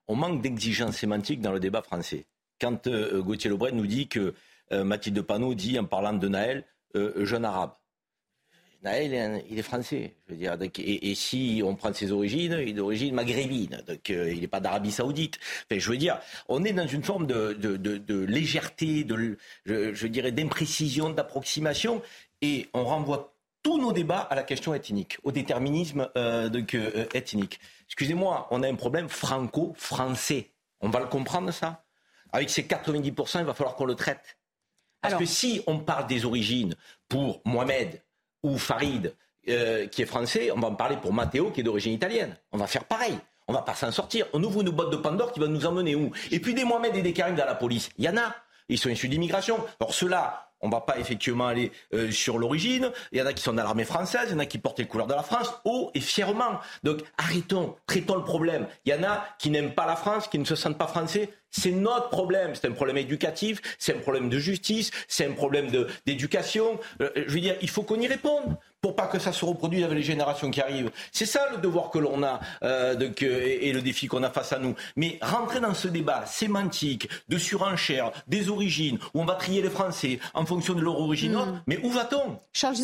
on 0.09 0.17
manque 0.17 0.43
d'exigence 0.43 0.97
sémantique 0.97 1.41
dans 1.41 1.53
le 1.53 1.61
débat 1.61 1.83
français. 1.83 2.27
Quand 2.61 2.87
euh, 2.87 3.23
Gauthier 3.23 3.51
Lebret 3.51 3.73
nous 3.73 3.87
dit 3.87 4.09
que 4.09 4.35
euh, 4.73 4.85
Mathilde 4.85 5.23
Panot 5.23 5.55
dit 5.55 5.79
en 5.79 5.85
parlant 5.85 6.13
de 6.13 6.29
Naël, 6.29 6.65
jeune 6.95 7.45
arabe. 7.45 7.73
Naël, 8.83 9.45
il 9.51 9.59
est 9.59 9.63
français. 9.63 10.15
Je 10.27 10.33
veux 10.33 10.39
dire, 10.39 10.57
et, 10.79 11.15
si 11.15 11.63
on 11.65 11.77
prend 11.77 11.93
ses 11.93 12.11
origines, 12.13 12.57
il 12.61 12.71
est 12.71 12.73
d'origine 12.73 13.15
maghrébine, 13.15 13.83
donc 13.87 14.09
il 14.09 14.41
n'est 14.41 14.49
pas 14.49 14.59
d'Arabie 14.59 14.91
Saoudite. 14.91 15.39
je 15.71 15.91
veux 15.91 15.99
dire, 15.99 16.19
on 16.49 16.65
est 16.65 16.73
dans 16.73 16.87
une 16.87 17.05
forme 17.05 17.27
de, 17.27 18.25
légèreté, 18.25 19.05
de, 19.05 19.37
je 19.67 20.07
dirais, 20.07 20.33
d'imprécision, 20.33 21.11
d'approximation, 21.11 22.03
et 22.41 22.69
on 22.73 22.85
renvoie 22.85 23.35
tous 23.63 23.79
nos 23.79 23.93
débats 23.93 24.21
à 24.21 24.35
la 24.35 24.43
question 24.43 24.75
ethnique, 24.75 25.19
au 25.23 25.33
déterminisme 25.33 26.09
euh, 26.17 26.49
de, 26.49 26.65
euh, 26.75 27.07
ethnique. 27.15 27.61
Excusez-moi, 27.87 28.49
on 28.51 28.63
a 28.63 28.69
un 28.69 28.75
problème 28.75 29.09
franco-français. 29.09 30.53
On 30.81 30.89
va 30.89 31.01
le 31.01 31.07
comprendre, 31.07 31.51
ça? 31.51 31.85
Avec 32.33 32.49
ces 32.51 32.63
90%, 32.63 33.41
il 33.41 33.45
va 33.45 33.55
falloir 33.55 33.77
qu'on 33.77 33.85
le 33.85 33.95
traite. 33.95 34.39
Parce 35.01 35.15
que 35.15 35.25
si 35.25 35.63
on 35.67 35.79
parle 35.79 36.07
des 36.07 36.25
origines 36.25 36.75
pour 37.09 37.41
Mohamed 37.45 38.03
ou 38.43 38.59
Farid, 38.59 39.15
euh, 39.49 39.87
qui 39.87 40.03
est 40.03 40.07
français, 40.07 40.51
on 40.51 40.61
va 40.61 40.69
en 40.69 40.75
parler 40.75 40.97
pour 40.97 41.13
Matteo, 41.13 41.51
qui 41.51 41.61
est 41.61 41.65
d'origine 41.65 41.93
italienne. 41.93 42.37
On 42.53 42.59
va 42.59 42.67
faire 42.67 42.85
pareil. 42.85 43.19
On 43.49 43.53
va 43.53 43.63
pas 43.63 43.75
s'en 43.75 43.91
sortir. 43.91 44.27
On 44.33 44.43
ouvre 44.45 44.61
une 44.61 44.71
boîte 44.71 44.91
de 44.91 44.97
Pandore 44.97 45.33
qui 45.33 45.41
va 45.41 45.49
nous 45.49 45.67
emmener 45.67 45.95
où? 45.95 46.13
Et 46.31 46.39
puis 46.39 46.55
des 46.55 46.65
Mohamed 46.65 46.95
et 46.95 47.03
des 47.03 47.13
Karim 47.13 47.35
dans 47.35 47.47
la 47.47 47.55
police. 47.55 47.91
Il 47.97 48.05
y 48.05 48.09
en 48.09 48.17
a. 48.17 48.35
Ils 48.69 48.79
sont 48.79 48.91
issus 48.91 49.09
d'immigration. 49.09 49.59
Alors 49.81 49.95
ceux-là, 49.95 50.50
on 50.61 50.69
va 50.69 50.81
pas 50.81 50.99
effectivement 50.99 51.47
aller 51.47 51.73
euh, 51.95 52.11
sur 52.11 52.39
l'origine. 52.39 52.91
Il 53.13 53.19
y 53.19 53.23
en 53.23 53.27
a 53.27 53.33
qui 53.33 53.43
sont 53.43 53.53
dans 53.53 53.63
l'armée 53.63 53.85
française, 53.85 54.27
il 54.29 54.33
y 54.33 54.35
en 54.35 54.39
a 54.39 54.47
qui 54.47 54.59
portent 54.59 54.79
les 54.79 54.87
couleurs 54.87 55.07
de 55.07 55.15
la 55.15 55.23
France 55.23 55.53
haut 55.65 55.91
et 55.95 56.01
fièrement. 56.01 56.61
Donc 56.83 57.01
arrêtons, 57.19 57.77
traitons 57.87 58.17
le 58.17 58.25
problème. 58.25 58.67
Il 58.85 58.93
y 58.93 58.95
en 58.95 59.03
a 59.05 59.25
qui 59.39 59.51
n'aiment 59.51 59.75
pas 59.75 59.87
la 59.87 59.97
France, 59.97 60.29
qui 60.29 60.39
ne 60.39 60.45
se 60.45 60.55
sentent 60.55 60.79
pas 60.79 60.87
français. 60.87 61.31
C'est 61.51 61.71
notre 61.71 62.09
problème. 62.09 62.55
C'est 62.55 62.67
un 62.67 62.73
problème 62.73 62.97
éducatif, 62.99 63.61
c'est 63.79 63.95
un 63.95 63.99
problème 63.99 64.29
de 64.29 64.39
justice, 64.39 64.91
c'est 65.09 65.27
un 65.27 65.33
problème 65.33 65.69
d'éducation. 66.07 66.79
Euh, 67.01 67.11
je 67.15 67.33
veux 67.33 67.41
dire, 67.41 67.57
il 67.61 67.69
faut 67.69 67.83
qu'on 67.83 68.01
y 68.01 68.07
réponde 68.07 68.57
pour 68.81 68.97
pas 68.97 69.07
que 69.07 69.19
ça 69.19 69.33
se 69.33 69.45
reproduise 69.45 69.85
avec 69.85 69.97
les 69.99 70.03
générations 70.03 70.51
qui 70.51 70.61
arrivent. 70.61 70.91
C'est 71.13 71.27
ça 71.27 71.47
le 71.53 71.59
devoir 71.59 71.91
que 71.91 71.99
l'on 71.99 72.23
a 72.23 72.41
euh, 72.63 72.95
de, 72.95 73.09
que, 73.09 73.27
et, 73.27 73.73
le 73.73 73.83
défi 73.83 74.07
qu'on 74.07 74.23
a 74.23 74.31
face 74.31 74.53
à 74.53 74.59
nous. 74.59 74.75
Mais 74.97 75.19
rentrer 75.21 75.61
dans 75.61 75.75
ce 75.75 75.87
débat 75.87 76.25
sémantique, 76.25 77.09
de 77.29 77.37
surenchère, 77.37 78.11
des 78.27 78.49
origines, 78.49 78.99
où 79.13 79.21
on 79.21 79.25
va 79.27 79.35
trier 79.35 79.61
les 79.61 79.69
Français 79.69 80.19
en 80.33 80.47
fonction 80.47 80.73
de 80.73 80.81
leur 80.81 80.99
origine, 80.99 81.35
hmm. 81.35 81.63
mais 81.67 81.79
où 81.83 81.91
va-t-on? 81.91 82.39
Charles 82.53 82.77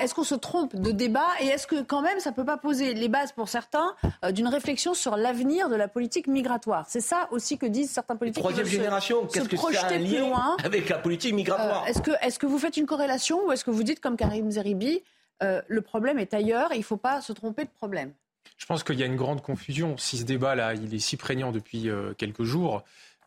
est-ce 0.00 0.14
qu'on 0.14 0.24
se 0.24 0.34
trompe 0.34 0.76
de 0.76 0.92
débat 0.92 1.26
et 1.40 1.46
est-ce 1.46 1.66
que 1.66 1.82
quand 1.82 2.02
même 2.02 2.20
ça 2.20 2.32
peut 2.32 2.44
pas 2.44 2.56
poser 2.56 2.94
les 2.94 3.08
bases 3.08 3.32
pour 3.32 3.48
certains 3.48 3.94
euh, 4.24 4.30
d'une 4.30 4.46
réflexion 4.46 4.94
sur 4.94 5.16
l'avenir 5.16 5.68
de 5.68 5.74
la 5.74 5.88
politique 5.88 6.28
migratoire? 6.28 6.84
C'est 6.88 7.00
ça 7.00 7.28
aussi 7.32 7.58
que 7.58 7.66
disent 7.66 7.90
certains 7.90 8.01
politiques. 8.02 8.42
Troisième 8.42 8.66
génération, 8.66 9.26
qu'est-ce 9.26 9.48
que 9.48 9.56
c'est 9.56 9.78
un 9.78 9.98
lien 9.98 10.20
loin. 10.20 10.56
avec 10.64 10.88
la 10.88 10.98
politique 10.98 11.34
migratoire 11.34 11.84
euh, 11.84 11.86
Est-ce 11.86 12.02
que, 12.02 12.10
est 12.20 12.38
que 12.38 12.46
vous 12.46 12.58
faites 12.58 12.76
une 12.76 12.86
corrélation 12.86 13.46
ou 13.46 13.52
est-ce 13.52 13.64
que 13.64 13.70
vous 13.70 13.82
dites 13.82 14.00
comme 14.00 14.16
Karim 14.16 14.50
Zeribi 14.50 15.02
euh, 15.42 15.60
le 15.66 15.80
problème 15.80 16.18
est 16.18 16.34
ailleurs 16.34 16.72
et 16.72 16.76
il 16.76 16.80
ne 16.80 16.84
faut 16.84 16.96
pas 16.96 17.20
se 17.20 17.32
tromper 17.32 17.64
de 17.64 17.70
problème? 17.70 18.12
Je 18.58 18.66
pense 18.66 18.84
qu'il 18.84 18.98
y 18.98 19.02
a 19.02 19.06
une 19.06 19.16
grande 19.16 19.42
confusion. 19.42 19.96
Si 19.96 20.18
ce 20.18 20.24
débat-là, 20.24 20.74
il 20.74 20.94
est 20.94 21.00
si 21.00 21.16
prégnant 21.16 21.50
depuis 21.50 21.88
euh, 21.88 22.12
quelques 22.14 22.44
jours, 22.44 22.84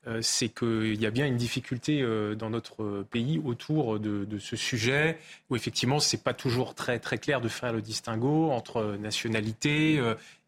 euh, 0.07 0.21
c'est 0.21 0.49
qu'il 0.49 1.01
y 1.01 1.05
a 1.05 1.11
bien 1.11 1.25
une 1.25 1.35
difficulté 1.35 2.05
dans 2.37 2.49
notre 2.49 3.03
pays 3.03 3.41
autour 3.43 3.99
de, 3.99 4.39
ce 4.39 4.55
sujet, 4.55 5.17
où 5.49 5.55
effectivement, 5.55 5.99
ce 5.99 6.15
n'est 6.15 6.21
pas 6.21 6.33
toujours 6.33 6.73
très, 6.73 6.99
très 6.99 7.17
clair 7.17 7.41
de 7.41 7.49
faire 7.49 7.73
le 7.73 7.81
distinguo 7.81 8.51
entre 8.51 8.95
nationalité, 8.97 10.01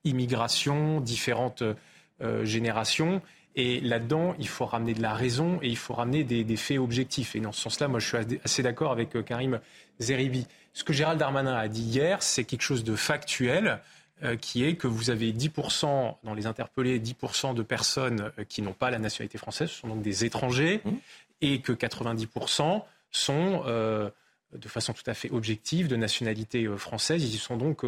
immigration, 0.04 1.02
différentes 1.02 1.64
générations. 2.44 3.22
Et 3.58 3.82
là-dedans, 3.82 4.36
il 4.40 4.48
faut 4.48 4.66
ramener 4.66 4.94
de 4.94 5.02
la 5.02 5.14
raison 5.14 5.60
et 5.62 5.68
il 5.68 5.78
faut 5.78 5.94
ramener 5.94 6.24
des, 6.24 6.46
des 6.46 6.56
faits 6.56 6.78
objectifs. 6.78 7.36
Et 7.36 7.42
dans 7.42 7.52
ce 7.52 7.62
sens-là, 7.62 7.90
moi, 7.90 8.00
je 8.00 8.08
suis 8.08 8.40
assez 8.46 8.64
d'accord 8.64 8.94
avec 8.94 9.26
Karim 9.26 9.60
Zeribi. 10.00 10.48
Ce 10.74 10.84
que 10.84 10.94
Gérald 10.94 11.20
Darmanin 11.20 11.56
a 11.56 11.68
dit 11.68 11.82
hier, 11.82 12.22
c'est 12.24 12.46
quelque 12.46 12.62
chose 12.62 12.84
de 12.84 12.96
factuel. 12.96 13.82
Euh, 14.24 14.36
qui 14.36 14.66
est 14.66 14.74
que 14.74 14.88
vous 14.88 15.12
avez 15.12 15.32
10% 15.32 16.16
dans 16.24 16.34
les 16.34 16.48
interpellés, 16.48 17.00
10% 17.00 17.54
de 17.54 17.62
personnes 17.62 18.32
euh, 18.40 18.44
qui 18.46 18.64
n'ont 18.64 18.74
pas 18.74 18.90
la 18.90 18.98
nationalité 18.98 19.38
française, 19.38 19.70
ce 19.70 19.82
sont 19.82 19.90
donc 19.90 20.02
des 20.02 20.26
étrangers, 20.26 20.82
mmh. 20.84 20.92
et 21.42 21.62
que 21.62 21.72
90% 21.72 22.82
sont, 23.12 23.62
euh, 23.68 24.10
de 24.54 24.68
façon 24.68 24.94
tout 24.94 25.04
à 25.06 25.14
fait 25.14 25.30
objective, 25.30 25.88
de 25.88 25.96
nationalité 25.96 26.68
française, 26.78 27.24
ils 27.32 27.38
sont 27.38 27.58
donc 27.58 27.86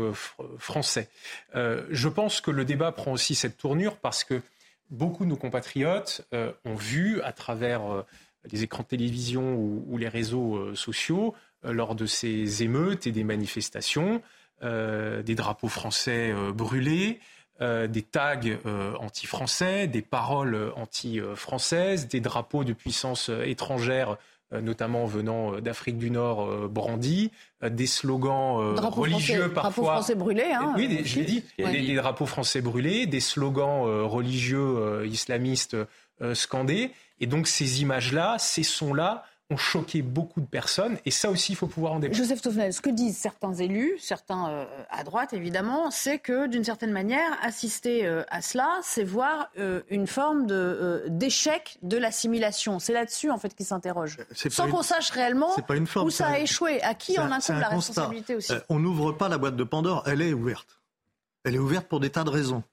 français. 0.59 1.09
je 1.55 2.07
pense 2.07 2.41
que 2.41 2.51
le 2.51 2.63
débat 2.63 2.91
prend 2.91 3.13
aussi 3.13 3.33
cette 3.33 3.57
tournure 3.57 3.97
parce 3.97 4.23
que 4.23 4.43
beaucoup 4.89 5.23
de 5.23 5.29
nos 5.29 5.37
compatriotes 5.37 6.27
ont 6.31 6.75
vu, 6.75 7.21
à 7.21 7.31
travers 7.31 8.05
les 8.51 8.63
écrans 8.63 8.83
de 8.83 8.87
télévision 8.87 9.55
ou 9.55 9.97
les 9.97 10.07
réseaux 10.07 10.73
sociaux, 10.75 11.35
euh, 11.65 11.73
lors 11.73 11.95
de 11.95 12.05
ces 12.05 12.63
émeutes 12.63 13.05
et 13.05 13.11
des 13.11 13.23
manifestations, 13.23 14.21
euh, 14.63 15.21
des 15.21 15.35
drapeaux 15.35 15.67
français 15.67 16.31
euh, 16.31 16.51
brûlés, 16.51 17.19
des 17.61 18.03
tags 18.03 18.39
anti-français, 19.01 19.87
des 19.87 20.01
paroles 20.01 20.71
anti-françaises, 20.77 22.07
des 22.07 22.21
drapeaux 22.21 22.63
de 22.63 22.71
puissances 22.71 23.29
étrangères 23.43 24.15
notamment 24.51 25.05
venant 25.05 25.59
d'Afrique 25.59 25.97
du 25.97 26.09
Nord 26.09 26.69
brandis, 26.69 27.31
des 27.61 27.85
slogans 27.85 28.75
religieux 28.75 29.49
parfois. 29.49 29.83
Drapeaux 29.83 29.83
français 29.83 30.15
brûlés, 30.15 30.51
hein, 30.53 30.73
Oui, 30.75 31.01
je 31.03 31.19
l'ai 31.19 31.25
dit, 31.25 31.43
des, 31.57 31.95
drapeaux 31.95 32.25
français 32.25 32.61
brûlés, 32.61 33.05
des 33.05 33.19
slogans 33.19 33.83
religieux 34.05 35.05
islamistes 35.05 35.77
scandés. 36.33 36.91
Et 37.19 37.27
donc 37.27 37.47
ces 37.47 37.81
images-là, 37.81 38.37
ces 38.39 38.63
sons-là 38.63 39.23
ont 39.49 39.57
choqué 39.57 40.01
beaucoup 40.01 40.41
de 40.41 40.45
personnes. 40.45 40.97
Et 41.05 41.11
ça 41.11 41.29
aussi, 41.29 41.53
il 41.53 41.55
faut 41.55 41.67
pouvoir 41.67 41.93
en 41.93 41.99
débattre. 41.99 42.17
Joseph 42.17 42.41
Tovenel, 42.41 42.73
ce 42.73 42.81
que 42.81 42.89
disent 42.89 43.17
certains 43.17 43.53
élus, 43.53 43.97
certains 43.99 44.49
euh, 44.49 44.65
à 44.89 45.03
droite 45.03 45.33
évidemment, 45.33 45.91
c'est 45.91 46.19
que 46.19 46.47
d'une 46.47 46.63
certaine 46.63 46.91
manière, 46.91 47.37
assister 47.41 48.05
euh, 48.05 48.23
à 48.29 48.41
cela, 48.41 48.79
c'est 48.83 49.03
voir 49.03 49.49
euh, 49.57 49.81
une 49.89 50.07
forme 50.07 50.45
de, 50.45 51.05
d'échec 51.07 51.77
de 51.81 51.97
l'assimilation. 51.97 52.79
C'est 52.79 52.93
là-dessus, 52.93 53.31
en 53.31 53.37
fait, 53.37 53.55
qu'ils 53.55 53.65
s'interrogent. 53.65 54.17
Sans 54.33 54.69
qu'on 54.69 54.83
sache 54.83 55.09
réellement 55.11 55.55
où 56.03 56.09
ça 56.09 56.27
a 56.27 56.39
échoué. 56.39 56.81
À 56.83 56.93
qui 56.93 57.19
en 57.19 57.31
incombe 57.31 57.59
la 57.59 57.69
responsabilité 57.69 58.35
aussi 58.35 58.53
On 58.69 58.79
n'ouvre 58.79 59.11
pas 59.11 59.29
la 59.29 59.37
boîte 59.37 59.55
de 59.55 59.63
Pandore, 59.63 60.03
elle 60.05 60.21
est 60.21 60.33
ouverte. 60.33 60.79
Elle 61.43 61.55
est 61.55 61.59
ouverte 61.59 61.87
pour 61.87 61.99
des 61.99 62.09
tas 62.09 62.23
de 62.23 62.29
raisons. 62.29 62.63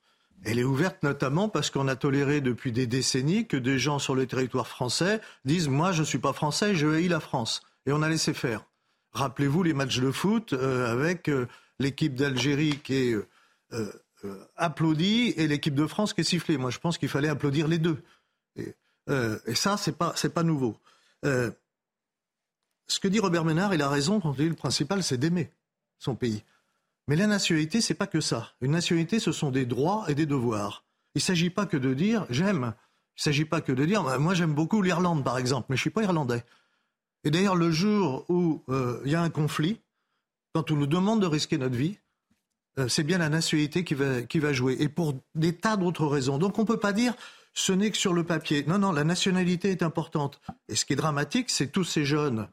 Elle 0.44 0.58
est 0.58 0.64
ouverte 0.64 1.02
notamment 1.02 1.48
parce 1.48 1.70
qu'on 1.70 1.88
a 1.88 1.96
toléré 1.96 2.40
depuis 2.40 2.72
des 2.72 2.86
décennies 2.86 3.46
que 3.46 3.56
des 3.56 3.78
gens 3.78 3.98
sur 3.98 4.14
le 4.14 4.26
territoire 4.26 4.68
français 4.68 5.20
disent 5.44 5.68
Moi, 5.68 5.92
je 5.92 6.00
ne 6.00 6.06
suis 6.06 6.18
pas 6.18 6.32
français, 6.32 6.74
je 6.74 6.86
haïs 6.86 7.08
la 7.08 7.20
France. 7.20 7.62
Et 7.86 7.92
on 7.92 8.02
a 8.02 8.08
laissé 8.08 8.34
faire. 8.34 8.64
Rappelez-vous 9.12 9.62
les 9.62 9.72
matchs 9.72 9.98
de 9.98 10.10
foot 10.10 10.52
euh, 10.52 10.92
avec 10.92 11.28
euh, 11.28 11.46
l'équipe 11.78 12.14
d'Algérie 12.14 12.78
qui 12.80 12.94
est 12.94 13.16
euh, 13.72 13.92
applaudie 14.56 15.32
et 15.36 15.48
l'équipe 15.48 15.74
de 15.74 15.86
France 15.86 16.12
qui 16.12 16.20
est 16.20 16.24
sifflée. 16.24 16.58
Moi, 16.58 16.70
je 16.70 16.78
pense 16.78 16.98
qu'il 16.98 17.08
fallait 17.08 17.28
applaudir 17.28 17.66
les 17.66 17.78
deux. 17.78 18.02
Et, 18.56 18.74
ça, 19.54 19.76
ce 19.76 19.90
n'est 19.90 19.96
pas, 19.96 20.42
nouveau. 20.42 20.76
ce 21.22 21.50
que 23.00 23.08
dit 23.08 23.20
Robert 23.20 23.44
Ménard, 23.44 23.72
il 23.72 23.82
a 23.82 23.88
raison 23.88 24.20
quand 24.20 24.32
il 24.32 24.36
dit 24.36 24.48
le 24.48 24.54
principal, 24.54 25.02
c'est 25.02 25.16
d'aimer 25.16 25.52
son 25.98 26.16
pays. 26.16 26.42
Mais 27.08 27.16
la 27.16 27.26
nationalité, 27.26 27.80
c'est 27.80 27.94
pas 27.94 28.06
que 28.06 28.20
ça. 28.20 28.52
Une 28.60 28.72
nationalité, 28.72 29.20
ce 29.20 29.32
sont 29.32 29.50
des 29.50 29.66
droits 29.66 30.04
et 30.08 30.14
des 30.14 30.26
devoirs. 30.26 30.84
Il 31.14 31.18
ne 31.18 31.22
s'agit 31.22 31.50
pas 31.50 31.66
que 31.66 31.76
de 31.76 31.94
dire 31.94 32.26
j'aime. 32.30 32.74
Il 33.16 33.20
ne 33.20 33.22
s'agit 33.22 33.44
pas 33.44 33.60
que 33.60 33.72
de 33.72 33.84
dire 33.84 34.02
bah, 34.02 34.18
moi 34.18 34.34
j'aime 34.34 34.52
beaucoup 34.52 34.82
l'Irlande 34.82 35.24
par 35.24 35.38
exemple, 35.38 35.66
mais 35.70 35.76
je 35.76 35.80
ne 35.80 35.84
suis 35.84 35.90
pas 35.90 36.02
irlandais. 36.02 36.44
Et 37.24 37.30
d'ailleurs, 37.30 37.56
le 37.56 37.70
jour 37.70 38.24
où 38.28 38.62
euh, 38.68 39.00
il 39.04 39.10
y 39.10 39.14
a 39.14 39.22
un 39.22 39.30
conflit, 39.30 39.80
quand 40.54 40.70
on 40.70 40.76
nous 40.76 40.86
demande 40.86 41.20
de 41.22 41.26
risquer 41.26 41.58
notre 41.58 41.76
vie, 41.76 41.98
euh, 42.78 42.88
c'est 42.88 43.02
bien 43.02 43.18
la 43.18 43.28
nationalité 43.28 43.84
qui 43.84 43.94
va, 43.94 44.22
qui 44.22 44.38
va 44.38 44.52
jouer. 44.52 44.76
Et 44.80 44.88
pour 44.88 45.14
des 45.34 45.56
tas 45.56 45.76
d'autres 45.76 46.06
raisons. 46.06 46.38
Donc 46.38 46.58
on 46.58 46.62
ne 46.62 46.66
peut 46.66 46.78
pas 46.78 46.92
dire 46.92 47.14
ce 47.54 47.72
n'est 47.72 47.90
que 47.90 47.96
sur 47.96 48.12
le 48.12 48.24
papier. 48.24 48.64
Non, 48.66 48.78
non, 48.78 48.92
la 48.92 49.04
nationalité 49.04 49.70
est 49.70 49.82
importante. 49.82 50.40
Et 50.68 50.76
ce 50.76 50.84
qui 50.84 50.92
est 50.92 50.96
dramatique, 50.96 51.50
c'est 51.50 51.68
tous 51.68 51.84
ces 51.84 52.04
jeunes 52.04 52.48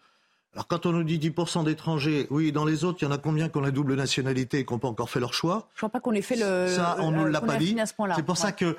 alors 0.54 0.68
quand 0.68 0.86
on 0.86 0.92
nous 0.92 1.04
dit 1.04 1.18
10% 1.18 1.64
d'étrangers, 1.64 2.28
oui, 2.30 2.52
dans 2.52 2.66
les 2.66 2.84
autres, 2.84 3.00
il 3.02 3.06
y 3.06 3.08
en 3.08 3.12
a 3.12 3.18
combien 3.18 3.50
qui 3.50 3.58
ont 3.58 3.62
la 3.62 3.72
double 3.72 3.96
nationalité 3.96 4.60
et 4.60 4.66
qui 4.66 4.74
n'ont 4.74 4.80
pas 4.80 4.88
encore 4.88 5.10
fait 5.10 5.20
leur 5.20 5.34
choix? 5.34 5.68
Je 5.74 5.78
ne 5.78 5.90
crois 5.90 5.90
pas 5.90 6.00
qu'on 6.00 6.14
ait 6.14 6.22
fait 6.22 6.36
le... 6.36 6.68
Ça, 6.68 6.98
on 7.00 7.12
ne 7.12 7.26
l'a 7.26 7.42
pas 7.42 7.58
dit. 7.58 7.76
C'est 8.16 8.26
pour 8.26 8.38
ça 8.38 8.52
que 8.52 8.78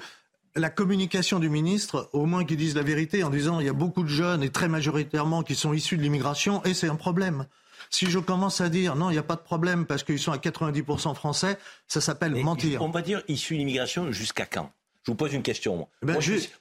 la 0.56 0.70
communication 0.70 1.40
du 1.40 1.50
ministre, 1.50 2.08
au 2.12 2.26
moins 2.26 2.44
qu'ils 2.44 2.58
disent 2.58 2.76
la 2.76 2.82
vérité 2.82 3.24
en 3.24 3.30
disant 3.30 3.58
il 3.58 3.66
y 3.66 3.68
a 3.68 3.72
beaucoup 3.72 4.04
de 4.04 4.08
jeunes 4.08 4.42
et 4.44 4.50
très 4.50 4.68
majoritairement 4.68 5.42
qui 5.42 5.56
sont 5.56 5.72
issus 5.72 5.96
de 5.96 6.02
l'immigration 6.02 6.62
et 6.62 6.74
c'est 6.74 6.88
un 6.88 6.94
problème. 6.94 7.46
Si 7.90 8.06
je 8.06 8.20
commence 8.20 8.60
à 8.60 8.68
dire 8.68 8.94
non, 8.94 9.10
il 9.10 9.14
n'y 9.14 9.18
a 9.18 9.24
pas 9.24 9.34
de 9.34 9.40
problème 9.40 9.84
parce 9.84 10.04
qu'ils 10.04 10.20
sont 10.20 10.32
à 10.32 10.36
90% 10.36 11.14
français, 11.14 11.58
ça 11.88 12.00
s'appelle 12.00 12.34
mentir. 12.36 12.82
On 12.82 12.90
va 12.90 13.02
dire 13.02 13.22
issus 13.26 13.54
de 13.54 13.58
l'immigration 13.58 14.12
jusqu'à 14.12 14.46
quand? 14.46 14.70
Je 15.04 15.10
vous 15.10 15.16
pose 15.16 15.34
une 15.34 15.42
question. 15.42 15.86
Eh 16.02 16.06
ben, 16.06 16.12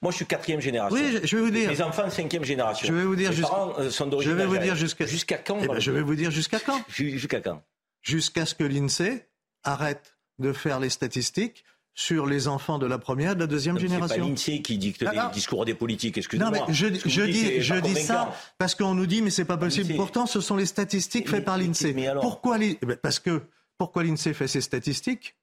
moi, 0.01 0.12
je... 0.12 0.15
suis 0.15 0.25
quatrième 0.25 0.59
génération. 0.59 0.97
Oui, 0.97 1.19
je 1.23 1.38
vais 1.38 1.41
vous 1.41 1.50
dire. 1.50 1.69
Mes 1.69 1.81
enfants, 1.81 2.09
cinquième 2.09 2.43
génération. 2.43 2.85
Je 2.85 2.93
vais 2.93 3.05
vous 3.05 3.15
dire 3.15 3.31
euh, 3.79 3.89
sont 3.89 4.07
d'origine. 4.07 4.31
Je 4.31 4.35
vais 4.35 4.45
vous 4.45 4.57
dire 4.57 4.75
jusqu'à 4.75 5.05
jusqu'à 5.05 5.38
quand 5.38 5.59
eh 5.62 5.67
ben, 5.67 5.79
Je 5.79 5.91
vais 5.91 6.01
vous 6.01 6.15
dire 6.15 6.29
jusqu'à 6.29 6.59
quand? 6.59 6.81
Jusqu'à 6.89 7.39
quand? 7.39 7.63
Jusqu'à 8.01 8.45
ce 8.45 8.53
que 8.53 8.65
l'INSEE 8.65 9.27
arrête 9.63 10.17
de 10.39 10.51
faire 10.51 10.81
les 10.81 10.89
statistiques 10.89 11.63
sur 11.95 12.25
les 12.25 12.50
enfants 12.50 12.79
de 12.79 12.85
la 12.85 12.97
première 12.97 13.31
et 13.31 13.35
de 13.35 13.39
la 13.39 13.47
deuxième 13.47 13.77
génération. 13.77 14.15
C'est 14.15 14.19
pas 14.19 14.27
l'INSEE 14.27 14.62
qui 14.62 14.77
dicte 14.77 15.03
les 15.03 15.21
discours 15.33 15.63
des 15.63 15.75
politiques, 15.75 16.17
excusez-moi. 16.17 16.51
Non, 16.51 16.65
mais 16.67 16.73
je, 16.73 16.88
je 17.05 17.21
dis, 17.21 17.62
je 17.62 17.75
dis 17.75 17.95
ça 17.95 18.35
parce 18.57 18.75
qu'on 18.75 18.93
nous 18.93 19.05
dit 19.05 19.21
mais 19.21 19.29
c'est 19.29 19.45
pas 19.45 19.57
possible. 19.57 19.95
Pourtant, 19.95 20.25
ce 20.25 20.41
sont 20.41 20.57
les 20.57 20.65
statistiques 20.65 21.29
faites 21.29 21.45
par 21.45 21.57
l'INSEE. 21.57 21.95
Pourquoi 22.19 22.57
eh 22.59 22.77
ben, 22.81 22.97
Parce 22.97 23.19
que 23.19 23.41
pourquoi 23.77 24.03
l'INSEE 24.03 24.33
fait 24.33 24.47
ces 24.47 24.62
statistiques? 24.62 25.38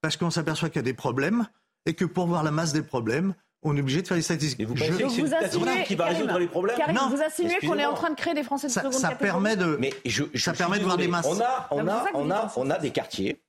Parce 0.00 0.16
qu'on 0.16 0.30
s'aperçoit 0.30 0.68
qu'il 0.68 0.76
y 0.76 0.80
a 0.80 0.82
des 0.82 0.94
problèmes 0.94 1.48
et 1.86 1.94
que 1.94 2.04
pour 2.04 2.26
voir 2.26 2.42
la 2.42 2.50
masse 2.50 2.72
des 2.72 2.82
problèmes, 2.82 3.34
on 3.62 3.76
est 3.76 3.80
obligé 3.80 4.02
de 4.02 4.06
faire 4.06 4.16
des 4.16 4.22
statistiques. 4.22 4.60
Et 4.60 4.64
vous 4.64 4.74
pensez 4.74 4.90
que 4.90 5.08
c'est 5.08 5.20
une 5.20 5.26
statistique 5.26 5.84
qui 5.86 5.94
va 5.94 6.06
résoudre 6.06 6.38
les 6.38 6.46
problèmes 6.46 6.76
Non, 6.94 7.08
vous 7.08 7.22
insinuez 7.22 7.58
qu'on 7.66 7.78
est 7.78 7.86
en 7.86 7.94
train 7.94 8.10
de 8.10 8.16
créer 8.16 8.34
des 8.34 8.42
Français 8.42 8.66
de 8.68 8.72
ça, 8.72 8.82
seconde 8.82 8.94
ça 8.94 9.12
Permet 9.12 9.56
de, 9.56 9.76
Mais 9.80 9.92
je, 10.04 10.24
ça 10.36 10.52
permet 10.52 10.78
de 10.78 10.84
voir 10.84 10.96
des 10.96 11.08
masses. 11.08 11.26
On 11.26 11.40
a, 11.40 11.68
on 11.70 11.88
a, 11.88 12.04
on 12.14 12.30
a, 12.30 12.52
on 12.56 12.70
a 12.70 12.78
des 12.78 12.90
quartiers 12.90 13.40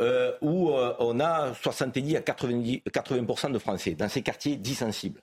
euh, 0.00 0.32
où 0.40 0.70
euh, 0.70 0.94
on 0.98 1.20
a 1.20 1.54
70 1.54 2.16
à 2.16 2.20
90, 2.20 2.82
80% 2.88 3.52
de 3.52 3.58
Français, 3.58 3.92
dans 3.92 4.08
ces 4.08 4.22
quartiers 4.22 4.56
dits 4.56 4.74
sensibles. 4.74 5.20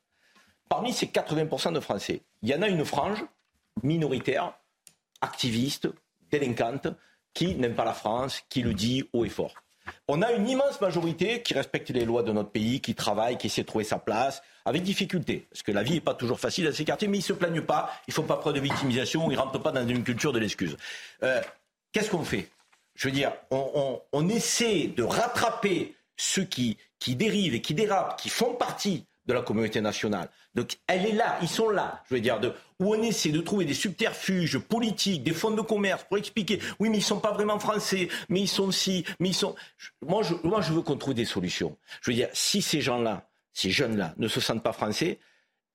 Parmi 0.69 0.93
ces 0.93 1.07
80% 1.07 1.73
de 1.73 1.81
Français, 1.81 2.21
il 2.41 2.49
y 2.49 2.55
en 2.55 2.61
a 2.61 2.69
une 2.69 2.85
frange 2.85 3.25
minoritaire, 3.83 4.53
activiste, 5.19 5.89
délinquante, 6.29 6.87
qui 7.33 7.55
n'aime 7.55 7.75
pas 7.75 7.85
la 7.85 7.93
France, 7.93 8.41
qui 8.47 8.61
le 8.61 8.73
dit 8.73 9.03
haut 9.11 9.25
et 9.25 9.29
fort. 9.29 9.55
On 10.07 10.21
a 10.21 10.31
une 10.31 10.47
immense 10.49 10.79
majorité 10.81 11.41
qui 11.41 11.53
respecte 11.53 11.89
les 11.89 12.05
lois 12.05 12.23
de 12.23 12.31
notre 12.31 12.49
pays, 12.49 12.81
qui 12.81 12.95
travaille, 12.95 13.37
qui 13.37 13.47
essaie 13.47 13.61
de 13.61 13.67
trouver 13.67 13.83
sa 13.83 13.99
place, 13.99 14.41
avec 14.65 14.83
difficulté. 14.83 15.47
Parce 15.49 15.63
que 15.63 15.71
la 15.71 15.83
vie 15.83 15.93
n'est 15.93 16.01
pas 16.01 16.13
toujours 16.13 16.39
facile 16.39 16.65
dans 16.65 16.73
ces 16.73 16.85
quartiers, 16.85 17.07
mais 17.07 17.17
ils 17.17 17.21
ne 17.21 17.25
se 17.25 17.33
plaignent 17.33 17.61
pas, 17.61 17.91
ils 18.07 18.11
ne 18.11 18.15
font 18.15 18.23
pas 18.23 18.37
preuve 18.37 18.55
de 18.55 18.59
victimisation, 18.59 19.29
ils 19.31 19.35
ne 19.35 19.39
rentrent 19.39 19.61
pas 19.61 19.71
dans 19.71 19.87
une 19.87 20.03
culture 20.03 20.33
de 20.33 20.39
l'excuse. 20.39 20.77
Euh, 21.23 21.41
qu'est-ce 21.91 22.09
qu'on 22.09 22.23
fait? 22.23 22.49
Je 22.95 23.07
veux 23.07 23.13
dire, 23.13 23.33
on, 23.51 24.29
essaie 24.29 24.87
de 24.87 25.03
rattraper 25.03 25.95
ceux 26.17 26.43
qui, 26.43 26.77
qui 26.99 27.15
dérivent 27.15 27.55
et 27.55 27.61
qui 27.61 27.73
dérapent, 27.73 28.19
qui 28.19 28.29
font 28.29 28.53
partie 28.53 29.05
de 29.31 29.37
la 29.37 29.43
communauté 29.43 29.81
nationale. 29.81 30.29
Donc 30.55 30.77
elle 30.87 31.05
est 31.05 31.13
là, 31.13 31.37
ils 31.41 31.47
sont 31.47 31.69
là, 31.69 32.03
je 32.09 32.15
veux 32.15 32.21
dire, 32.21 32.39
de, 32.39 32.53
où 32.79 32.93
on 32.93 33.01
essaie 33.01 33.29
de 33.29 33.41
trouver 33.41 33.65
des 33.65 33.73
subterfuges 33.73 34.59
politiques, 34.59 35.23
des 35.23 35.33
fonds 35.33 35.51
de 35.51 35.61
commerce 35.61 36.03
pour 36.03 36.17
expliquer, 36.17 36.59
oui, 36.79 36.89
mais 36.89 36.97
ils 36.97 37.03
sont 37.03 37.19
pas 37.19 37.31
vraiment 37.31 37.59
français, 37.59 38.09
mais 38.29 38.41
ils 38.41 38.47
sont 38.47 38.71
si, 38.71 39.05
mais 39.19 39.29
ils 39.29 39.33
sont... 39.33 39.55
Moi, 40.01 40.23
je, 40.23 40.33
moi, 40.43 40.61
je 40.61 40.73
veux 40.73 40.81
qu'on 40.81 40.97
trouve 40.97 41.13
des 41.13 41.25
solutions. 41.25 41.77
Je 42.01 42.11
veux 42.11 42.15
dire, 42.15 42.29
si 42.33 42.61
ces 42.61 42.81
gens-là, 42.81 43.29
ces 43.53 43.71
jeunes-là, 43.71 44.13
ne 44.17 44.27
se 44.27 44.39
sentent 44.39 44.63
pas 44.63 44.73
français, 44.73 45.19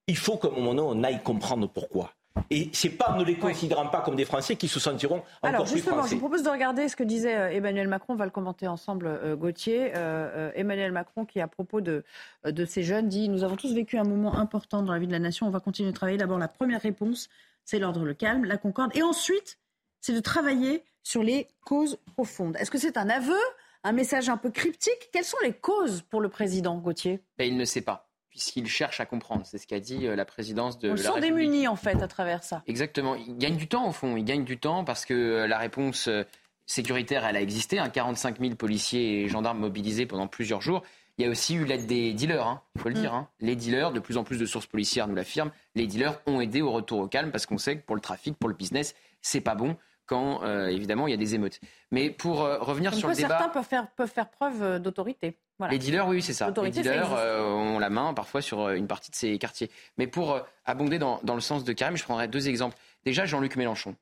il 0.07 0.17
faut 0.17 0.37
qu'à 0.37 0.49
un 0.49 0.53
moment 0.53 0.75
donné, 0.75 1.01
on 1.01 1.05
aille 1.05 1.23
comprendre 1.23 1.69
pourquoi. 1.69 2.16
Et 2.51 2.71
c'est 2.73 2.91
pas 2.91 3.11
en 3.11 3.19
ne 3.19 3.25
les 3.25 3.37
considérant 3.37 3.87
pas 3.89 4.01
comme 4.03 4.17
des 4.17 4.25
Français 4.25 4.57
qui 4.57 4.69
se 4.69 4.79
sentiront 4.79 5.17
encore 5.17 5.27
Alors, 5.43 5.65
plus 5.65 5.77
justement, 5.77 5.97
français. 5.97 6.11
je 6.11 6.15
vous 6.15 6.21
propose 6.21 6.43
de 6.43 6.49
regarder 6.51 6.89
ce 6.89 6.97
que 6.97 7.03
disait 7.05 7.37
euh, 7.37 7.51
Emmanuel 7.51 7.89
Macron. 7.89 8.15
On 8.15 8.17
va 8.17 8.25
le 8.25 8.31
commenter 8.31 8.69
ensemble, 8.69 9.07
euh, 9.07 9.37
Gauthier. 9.37 9.93
Euh, 9.95 10.51
euh, 10.51 10.53
Emmanuel 10.55 10.93
Macron, 10.93 11.25
qui 11.25 11.41
à 11.41 11.49
propos 11.49 11.81
de, 11.81 12.05
de 12.45 12.65
ces 12.65 12.83
jeunes, 12.83 13.09
dit 13.09 13.29
Nous 13.29 13.43
avons 13.45 13.57
tous 13.57 13.73
vécu 13.75 13.99
un 13.99 14.05
moment 14.05 14.37
important 14.39 14.83
dans 14.83 14.93
la 14.93 14.99
vie 14.99 15.07
de 15.07 15.13
la 15.13 15.19
nation. 15.19 15.47
On 15.47 15.51
va 15.51 15.61
continuer 15.61 15.91
de 15.91 15.97
travailler. 15.97 16.19
D'abord, 16.19 16.39
la 16.39 16.49
première 16.49 16.81
réponse, 16.81 17.29
c'est 17.65 17.79
l'ordre, 17.79 18.05
le 18.05 18.15
calme, 18.15 18.45
la 18.45 18.59
concorde. 18.59 18.95
Et 18.97 19.03
ensuite, 19.03 19.59
c'est 20.01 20.13
de 20.13 20.21
travailler 20.21 20.85
sur 21.03 21.23
les 21.23 21.49
causes 21.65 21.99
profondes. 22.15 22.57
Est-ce 22.61 22.71
que 22.71 22.79
c'est 22.79 22.97
un 22.97 23.09
aveu, 23.09 23.39
un 23.85 23.93
message 23.93 24.29
un 24.29 24.37
peu 24.37 24.51
cryptique? 24.51 25.11
Quelles 25.13 25.25
sont 25.25 25.37
les 25.43 25.53
causes 25.53 26.03
pour 26.03 26.21
le 26.21 26.29
président, 26.29 26.77
Gauthier? 26.79 27.21
Ben, 27.39 27.47
il 27.49 27.57
ne 27.57 27.65
sait 27.65 27.81
pas, 27.81 28.06
puisqu'il 28.37 28.67
cherche 28.67 29.01
à 29.01 29.07
comprendre. 29.07 29.43
C'est 29.47 29.57
ce 29.59 29.67
qu'a 29.67 29.81
dit 29.81 30.07
euh, 30.07 30.15
la 30.15 30.25
présidence 30.27 30.79
de 30.79 30.91
On 30.91 30.95
la 30.95 30.97
sent 30.99 31.09
République. 31.09 31.35
démuni, 31.35 31.69
en 31.69 31.77
fait, 31.77 32.03
à 32.03 32.07
travers 32.09 32.43
ça. 32.45 32.63
Exactement. 32.67 33.15
Il 33.15 33.37
gagne 33.39 33.57
du 33.57 33.67
temps, 33.67 33.89
au 33.89 33.93
fond. 33.93 34.17
Il 34.17 34.25
gagne 34.25 34.45
du 34.45 34.59
temps 34.59 34.85
parce 34.85 35.07
que 35.07 35.15
euh, 35.15 35.47
la 35.47 35.57
réponse 35.59 36.09
euh, 36.09 36.23
sécuritaire, 36.67 37.25
elle 37.25 37.37
a 37.37 37.41
existé. 37.41 37.79
Hein, 37.79 37.89
45 37.89 38.39
000 38.41 38.55
policiers 38.57 39.23
et 39.23 39.29
gendarmes 39.29 39.59
mobilisés 39.59 40.05
pendant 40.07 40.27
plusieurs 40.27 40.61
jours. 40.61 40.83
Il 41.19 41.25
y 41.25 41.29
a 41.29 41.31
aussi 41.31 41.55
eu 41.55 41.65
l'aide 41.65 41.87
des 41.87 42.13
dealers, 42.13 42.47
hein, 42.47 42.61
il 42.75 42.83
faut 42.83 42.91
le 42.91 42.95
dire. 42.95 43.15
hein. 43.15 43.29
Les 43.41 43.57
dealers, 43.57 43.91
de 43.91 44.01
plus 44.01 44.19
en 44.19 44.23
plus 44.25 44.39
de 44.39 44.45
sources 44.45 44.67
policières 44.67 45.09
nous 45.09 45.15
l'affirment, 45.15 45.51
les 45.75 45.87
dealers 45.87 46.21
ont 46.27 46.43
aidé 46.43 46.61
au 46.61 46.71
retour 46.71 46.99
au 46.99 47.07
calme 47.09 47.31
parce 47.31 47.47
qu'on 47.47 47.57
sait 47.57 47.79
que 47.79 47.87
pour 47.87 47.97
le 47.97 48.03
trafic, 48.03 48.37
pour 48.37 48.51
le 48.51 48.55
business, 48.55 48.95
c'est 49.23 49.41
pas 49.41 49.55
bon 49.55 49.79
quand, 50.05 50.43
euh, 50.45 50.67
évidemment, 50.67 51.07
il 51.09 51.13
y 51.13 51.15
a 51.15 51.17
des 51.17 51.35
émeutes. 51.35 51.59
Mais 51.91 52.11
pour 52.11 52.43
euh, 52.43 52.59
revenir 52.59 52.91
Comme 52.91 53.01
sur 53.01 53.09
le 53.09 53.15
débat... 53.15 53.29
certains 53.29 53.49
peuvent 53.49 53.65
faire, 53.67 53.91
peuvent 53.97 54.11
faire 54.13 54.29
preuve 54.31 54.79
d'autorité. 54.79 55.39
Voilà. 55.59 55.73
Les 55.73 55.79
dealers, 55.79 56.07
oui, 56.07 56.21
c'est 56.23 56.33
ça. 56.35 56.49
Les 56.49 56.55
ça 56.73 56.83
dealers 56.83 57.15
euh, 57.15 57.43
ont 57.45 57.79
la 57.79 57.89
main 57.91 58.13
parfois 58.15 58.43
sur 58.43 58.61
euh, 58.61 58.75
une 58.75 58.87
partie 58.87 59.11
de 59.11 59.17
ces 59.17 59.39
quartiers. 59.39 59.71
Mais 59.97 60.07
pour 60.07 60.33
euh, 60.33 60.41
abonder 60.67 60.99
dans, 60.99 61.19
dans 61.23 61.35
le 61.35 61.41
sens 61.41 61.65
de 61.65 61.73
Karim, 61.73 61.97
je 61.97 62.05
prendrai 62.05 62.29
deux 62.29 62.49
exemples. 62.49 62.77
Déjà, 63.05 63.25
Jean-Luc 63.25 63.57
Mélenchon. 63.57 63.95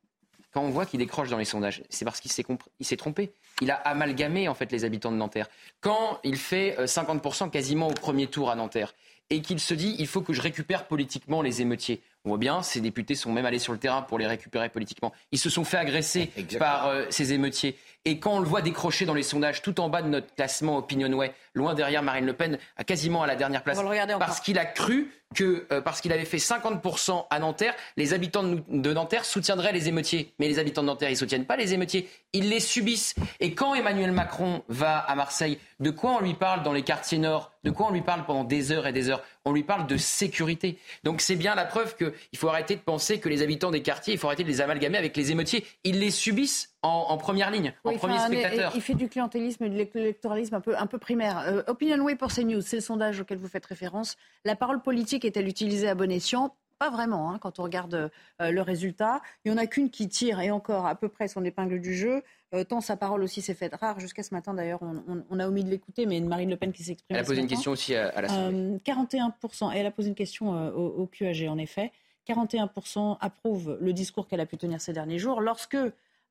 Quand 0.52 0.62
on 0.62 0.70
voit 0.70 0.86
qu'il 0.86 0.98
décroche 1.00 1.30
dans 1.30 1.38
les 1.38 1.44
sondages, 1.44 1.82
c'est 1.90 2.04
parce 2.04 2.20
qu'il 2.20 2.30
s'est 2.30 2.42
compr- 2.42 2.66
il 2.78 2.86
s'est 2.86 2.96
trompé. 2.96 3.32
Il 3.60 3.70
a 3.72 3.74
amalgamé 3.76 4.48
en 4.48 4.54
fait 4.54 4.70
les 4.72 4.84
habitants 4.84 5.10
de 5.12 5.16
Nanterre. 5.16 5.48
Quand 5.80 6.20
il 6.24 6.36
fait 6.36 6.76
euh, 6.78 6.86
50% 6.86 7.50
quasiment 7.50 7.88
au 7.88 7.92
premier 7.94 8.26
tour 8.28 8.50
à 8.50 8.54
Nanterre 8.56 8.94
et 9.30 9.40
qu'il 9.40 9.58
se 9.58 9.74
dit 9.74 9.96
il 9.98 10.06
faut 10.06 10.20
que 10.20 10.32
je 10.32 10.40
récupère 10.40 10.86
politiquement 10.86 11.42
les 11.42 11.60
émeutiers. 11.60 12.02
On 12.24 12.30
voit 12.30 12.38
bien, 12.38 12.62
ces 12.62 12.80
députés 12.80 13.14
sont 13.16 13.32
même 13.32 13.46
allés 13.46 13.58
sur 13.58 13.72
le 13.72 13.78
terrain 13.78 14.02
pour 14.02 14.18
les 14.18 14.26
récupérer 14.26 14.68
politiquement. 14.68 15.12
Ils 15.32 15.38
se 15.38 15.50
sont 15.50 15.64
fait 15.64 15.76
agresser 15.76 16.30
par 16.58 16.86
euh, 16.86 17.04
ces 17.10 17.32
émeutiers. 17.32 17.76
Et 18.04 18.18
quand 18.18 18.34
on 18.34 18.40
le 18.40 18.46
voit 18.46 18.60
décrocher 18.60 19.06
dans 19.06 19.14
les 19.14 19.22
sondages, 19.22 19.62
tout 19.62 19.80
en 19.80 19.88
bas 19.88 20.02
de 20.02 20.08
notre 20.08 20.34
classement 20.34 20.76
Opinionway, 20.76 21.32
loin 21.54 21.74
derrière 21.74 22.02
Marine 22.02 22.26
Le 22.26 22.34
Pen, 22.34 22.58
à 22.76 22.84
quasiment 22.84 23.22
à 23.22 23.26
la 23.26 23.36
dernière 23.36 23.62
place, 23.62 23.78
parce 24.18 24.40
qu'il 24.40 24.58
a 24.58 24.66
cru 24.66 25.10
que, 25.34 25.66
euh, 25.72 25.80
parce 25.80 26.00
qu'il 26.00 26.12
avait 26.12 26.24
fait 26.24 26.38
50% 26.38 27.26
à 27.28 27.38
Nanterre, 27.38 27.74
les 27.96 28.12
habitants 28.12 28.44
de 28.44 28.92
Nanterre 28.92 29.24
soutiendraient 29.24 29.72
les 29.72 29.88
émeutiers. 29.88 30.32
Mais 30.38 30.48
les 30.48 30.58
habitants 30.58 30.82
de 30.82 30.86
Nanterre, 30.86 31.10
ils 31.10 31.16
soutiennent 31.16 31.46
pas 31.46 31.56
les 31.56 31.74
émeutiers, 31.74 32.08
ils 32.32 32.48
les 32.48 32.60
subissent. 32.60 33.14
Et 33.40 33.54
quand 33.54 33.74
Emmanuel 33.74 34.12
Macron 34.12 34.62
va 34.68 34.98
à 34.98 35.14
Marseille, 35.14 35.58
de 35.80 35.90
quoi 35.90 36.12
on 36.12 36.20
lui 36.20 36.34
parle 36.34 36.62
dans 36.62 36.72
les 36.72 36.82
quartiers 36.82 37.18
nord? 37.18 37.52
De 37.64 37.70
quoi 37.70 37.86
on 37.86 37.90
lui 37.90 38.02
parle 38.02 38.26
pendant 38.26 38.44
des 38.44 38.70
heures 38.70 38.86
et 38.86 38.92
des 38.92 39.08
heures? 39.08 39.22
On 39.44 39.52
lui 39.52 39.62
parle 39.62 39.86
de 39.86 39.96
sécurité. 39.96 40.78
Donc 41.02 41.20
c'est 41.20 41.36
bien 41.36 41.54
la 41.54 41.64
preuve 41.64 41.96
qu'il 41.96 42.38
faut 42.38 42.48
arrêter 42.48 42.76
de 42.76 42.80
penser 42.80 43.18
que 43.18 43.28
les 43.28 43.42
habitants 43.42 43.70
des 43.70 43.82
quartiers, 43.82 44.14
il 44.14 44.18
faut 44.18 44.26
arrêter 44.26 44.44
de 44.44 44.48
les 44.48 44.60
amalgamer 44.60 44.98
avec 44.98 45.16
les 45.16 45.32
émeutiers. 45.32 45.66
Ils 45.82 45.98
les 45.98 46.10
subissent 46.10 46.73
en, 46.84 47.06
en 47.10 47.16
première 47.16 47.50
ligne, 47.50 47.72
en 47.84 47.90
Oui, 47.90 47.96
premier 47.96 48.14
enfin, 48.14 48.24
un- 48.24 48.26
spectateur. 48.26 48.72
Il 48.74 48.80
fait 48.82 48.94
du 48.94 49.08
clientélisme 49.08 49.64
et 49.64 49.68
de 49.70 49.74
l'électoralisme 49.74 50.54
un 50.54 50.60
peu, 50.60 50.76
un 50.76 50.86
peu 50.86 50.98
primaire. 50.98 51.38
Euh, 51.46 51.62
Opinionway 51.66 52.14
pour 52.16 52.32
CNews, 52.32 52.60
c'est 52.60 52.76
le 52.76 52.82
sondage 52.82 53.20
auquel 53.20 53.38
vous 53.38 53.48
faites 53.48 53.66
référence. 53.66 54.16
La 54.44 54.54
parole 54.56 54.80
politique 54.82 55.24
est-elle 55.24 55.48
utilisée 55.48 55.88
à 55.88 55.94
bon 55.94 56.10
escient? 56.12 56.54
Pas 56.78 56.90
vraiment, 56.90 57.30
hein, 57.30 57.38
quand 57.40 57.60
on 57.60 57.62
regarde 57.62 58.10
euh, 58.42 58.50
le 58.50 58.60
résultat. 58.60 59.22
Il 59.44 59.52
n'y 59.52 59.58
en 59.58 59.62
a 59.62 59.66
qu'une 59.66 59.90
qui 59.90 60.08
tire, 60.08 60.40
et 60.40 60.50
encore 60.50 60.86
à 60.86 60.96
peu 60.96 61.08
près 61.08 61.28
son 61.28 61.44
épingle 61.44 61.80
du 61.80 61.94
jeu, 61.94 62.22
euh, 62.52 62.64
tant 62.64 62.80
sa 62.80 62.96
parole 62.96 63.22
aussi 63.22 63.40
s'est 63.42 63.54
faite 63.54 63.74
rare. 63.76 64.00
Jusqu'à 64.00 64.24
ce 64.24 64.34
matin, 64.34 64.52
d'ailleurs, 64.54 64.82
on, 64.82 64.96
on- 65.08 65.24
on 65.30 65.38
a 65.40 65.46
omis 65.46 65.62
de 65.64 65.70
l'écouter, 65.70 66.04
mais 66.04 66.20
Marine 66.20 66.50
Le 66.50 66.56
Pen 66.56 66.72
qui 66.72 66.82
s'exprime. 66.82 67.16
Elle 67.16 67.22
a 67.22 67.26
posé 67.26 67.40
une 67.40 67.46
question 67.46 67.70
aussi 67.70 67.94
à, 67.94 68.08
à 68.08 68.20
l'Assemblée. 68.22 68.56
Euh, 68.58 68.78
41%, 68.84 69.72
et 69.74 69.78
elle 69.78 69.86
a 69.86 69.90
posé 69.92 70.08
une 70.08 70.14
question 70.16 70.54
euh, 70.54 70.70
au, 70.72 71.02
au 71.02 71.06
QAG 71.06 71.46
en 71.48 71.58
effet, 71.58 71.92
41% 72.28 73.18
approuvent 73.20 73.78
le 73.80 73.92
discours 73.92 74.26
qu'elle 74.26 74.40
a 74.40 74.46
pu 74.46 74.56
tenir 74.56 74.80
ces 74.80 74.92
derniers 74.92 75.18
jours, 75.18 75.40
lorsque, 75.40 75.76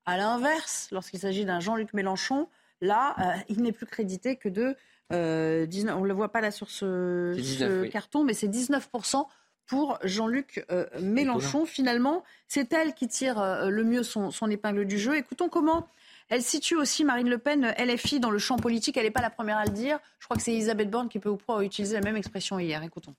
à 0.06 0.18
l'inverse, 0.18 0.90
lorsqu'il 0.92 1.20
s'agit 1.20 1.46
d'un 1.46 1.60
Jean-Luc 1.60 1.94
Mélenchon, 1.94 2.48
là, 2.82 3.16
euh, 3.20 3.40
il 3.50 3.62
n'est 3.62 3.72
plus 3.72 3.86
crédité 3.86 4.36
que 4.36 4.50
de 4.50 4.76
euh, 5.12 5.66
19, 5.66 5.96
on 5.98 6.02
ne 6.02 6.08
le 6.08 6.14
voit 6.14 6.32
pas 6.32 6.42
là 6.42 6.52
sur 6.52 6.70
ce, 6.70 7.34
C'est 7.36 7.42
19, 7.42 7.70
ce 7.70 7.82
oui. 7.82 7.90
carton, 7.90 8.24
mais 8.24 8.34
c'est 8.34 8.48
19% 8.48 9.26
pour 9.66 9.98
Jean-Luc 10.04 10.66
euh, 10.72 10.86
Mélenchon. 11.00 11.66
Finalement, 11.66 12.24
c'est 12.48 12.74
elle 12.74 12.94
qui 12.94 13.08
tire 13.08 13.40
euh, 13.40 13.70
le 13.70 13.84
mieux 13.84 14.04
son, 14.04 14.32
son 14.32 14.50
épingle 14.50 14.86
du 14.86 14.98
jeu. 14.98 15.16
Écoutons 15.16 15.50
comment 15.50 15.88
elle 16.30 16.42
situe 16.42 16.76
aussi 16.76 17.04
Marine 17.04 17.30
Le 17.30 17.38
Pen, 17.38 17.74
LFI, 17.78 18.20
dans 18.20 18.32
le 18.32 18.40
champ 18.40 18.58
politique. 18.58 18.98
Elle 18.98 19.04
n'est 19.04 19.12
pas 19.12 19.22
la 19.22 19.30
première 19.30 19.58
à 19.58 19.66
le 19.66 19.72
dire. 19.72 20.00
Je 20.20 20.26
crois 20.26 20.38
que 20.38 20.42
c'est 20.42 20.54
Elisabeth 20.54 20.90
Borne 20.90 21.10
qui 21.10 21.20
peut 21.20 21.30
ou 21.30 21.38
pas 21.38 21.62
utiliser 21.62 21.96
la 21.96 22.02
même 22.02 22.16
expression 22.16 22.58
hier. 22.58 22.82
Écoutons. 22.82 23.14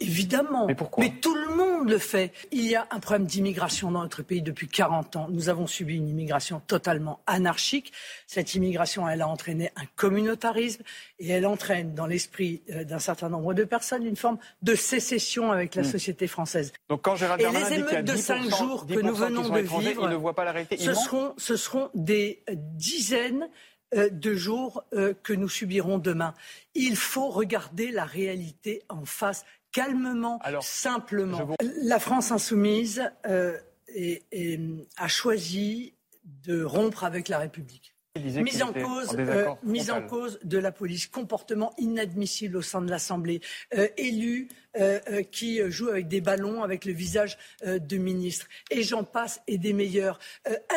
Évidemment. 0.00 0.66
Mais 0.66 0.74
pourquoi 0.74 1.04
tout 1.20 1.34
le 1.34 1.54
monde 1.54 1.90
le 1.90 1.98
fait. 1.98 2.32
Il 2.52 2.66
y 2.66 2.74
a 2.74 2.86
un 2.90 3.00
problème 3.00 3.26
d'immigration 3.26 3.90
dans 3.90 4.02
notre 4.02 4.22
pays 4.22 4.42
depuis 4.42 4.68
40 4.68 5.16
ans. 5.16 5.28
Nous 5.30 5.48
avons 5.48 5.66
subi 5.66 5.96
une 5.96 6.08
immigration 6.08 6.60
totalement 6.66 7.20
anarchique. 7.26 7.92
Cette 8.26 8.54
immigration, 8.54 9.08
elle 9.08 9.22
a 9.22 9.28
entraîné 9.28 9.70
un 9.76 9.84
communautarisme 9.96 10.82
et 11.18 11.28
elle 11.28 11.46
entraîne 11.46 11.94
dans 11.94 12.06
l'esprit 12.06 12.62
euh, 12.70 12.84
d'un 12.84 12.98
certain 12.98 13.28
nombre 13.28 13.54
de 13.54 13.64
personnes 13.64 14.04
une 14.06 14.16
forme 14.16 14.38
de 14.62 14.74
sécession 14.74 15.52
avec 15.52 15.74
la 15.74 15.82
Mm. 15.82 15.84
société 15.84 16.26
française. 16.26 16.72
Donc 16.88 17.02
quand 17.02 17.16
Gérald 17.16 17.40
et 17.40 17.44
Darmanin 17.44 17.68
les 17.68 17.70
y 17.70 17.74
a 17.74 17.78
émeutes 17.78 18.04
de 18.04 18.12
10%, 18.12 18.16
5 18.20 18.56
jours 18.56 18.86
que 18.86 18.92
10% 18.94 19.02
nous 19.02 19.14
venons 19.14 19.48
de 19.48 19.58
vivre, 19.58 20.04
il 20.04 20.10
ne 20.10 20.14
voit 20.14 20.34
pas 20.34 20.44
la 20.44 20.52
réalité. 20.52 20.76
Il 20.78 20.84
ce 20.84 20.94
seront, 20.94 21.34
ce 21.36 21.56
seront 21.56 21.90
des 21.94 22.42
euh, 22.48 22.54
dizaines 22.56 23.48
euh, 23.94 24.08
de 24.10 24.34
jours 24.34 24.84
que 25.22 25.32
nous 25.32 25.48
subirons 25.48 25.98
demain. 25.98 26.34
Il 26.74 26.96
faut 26.96 27.28
regarder 27.28 27.90
la 27.90 28.04
réalité 28.04 28.82
en 28.88 29.04
face, 29.04 29.44
calmement, 29.72 30.38
simplement. 30.62 31.38
La 31.82 31.98
France 31.98 32.30
insoumise 32.32 33.02
euh, 33.26 33.58
est- 33.88 34.24
est- 34.32 34.60
a 34.96 35.08
choisi 35.08 35.94
de 36.24 36.62
rompre 36.62 37.04
avec 37.04 37.28
la 37.28 37.38
République. 37.38 37.94
Mise 38.18 38.60
en, 38.64 38.72
cause, 38.72 39.10
en 39.10 39.18
euh, 39.20 39.54
mise 39.62 39.88
en 39.92 40.02
cause 40.02 40.40
de 40.42 40.58
la 40.58 40.72
police, 40.72 41.06
comportement 41.06 41.72
inadmissible 41.78 42.56
au 42.56 42.62
sein 42.62 42.82
de 42.82 42.90
l'Assemblée, 42.90 43.40
euh, 43.78 43.86
élus 43.96 44.48
euh, 44.80 45.22
qui 45.22 45.60
jouent 45.70 45.90
avec 45.90 46.08
des 46.08 46.20
ballons, 46.20 46.64
avec 46.64 46.86
le 46.86 46.92
visage 46.92 47.38
de 47.64 47.96
ministres, 47.98 48.48
et 48.72 48.82
j'en 48.82 49.04
passe, 49.04 49.40
et 49.46 49.58
des 49.58 49.72
meilleurs. 49.72 50.18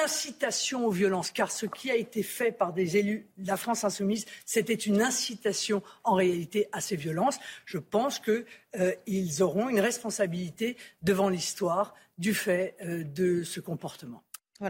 Incitation 0.03 0.85
aux 0.85 0.91
violences, 0.91 1.31
car 1.31 1.51
ce 1.51 1.65
qui 1.65 1.89
a 1.89 1.95
été 1.95 2.21
fait 2.21 2.51
par 2.51 2.71
des 2.71 2.97
élus 2.97 3.25
de 3.39 3.47
la 3.47 3.57
France 3.57 3.83
insoumise, 3.83 4.25
c'était 4.45 4.75
une 4.75 5.01
incitation 5.01 5.81
en 6.03 6.13
réalité 6.13 6.67
à 6.71 6.81
ces 6.81 6.95
violences. 6.95 7.39
Je 7.65 7.79
pense 7.79 8.19
qu'ils 8.19 9.41
auront 9.41 9.69
une 9.69 9.79
responsabilité 9.79 10.77
devant 11.01 11.29
l'histoire 11.29 11.95
du 12.19 12.35
fait 12.35 12.75
de 12.83 13.41
ce 13.41 13.59
comportement. 13.59 14.21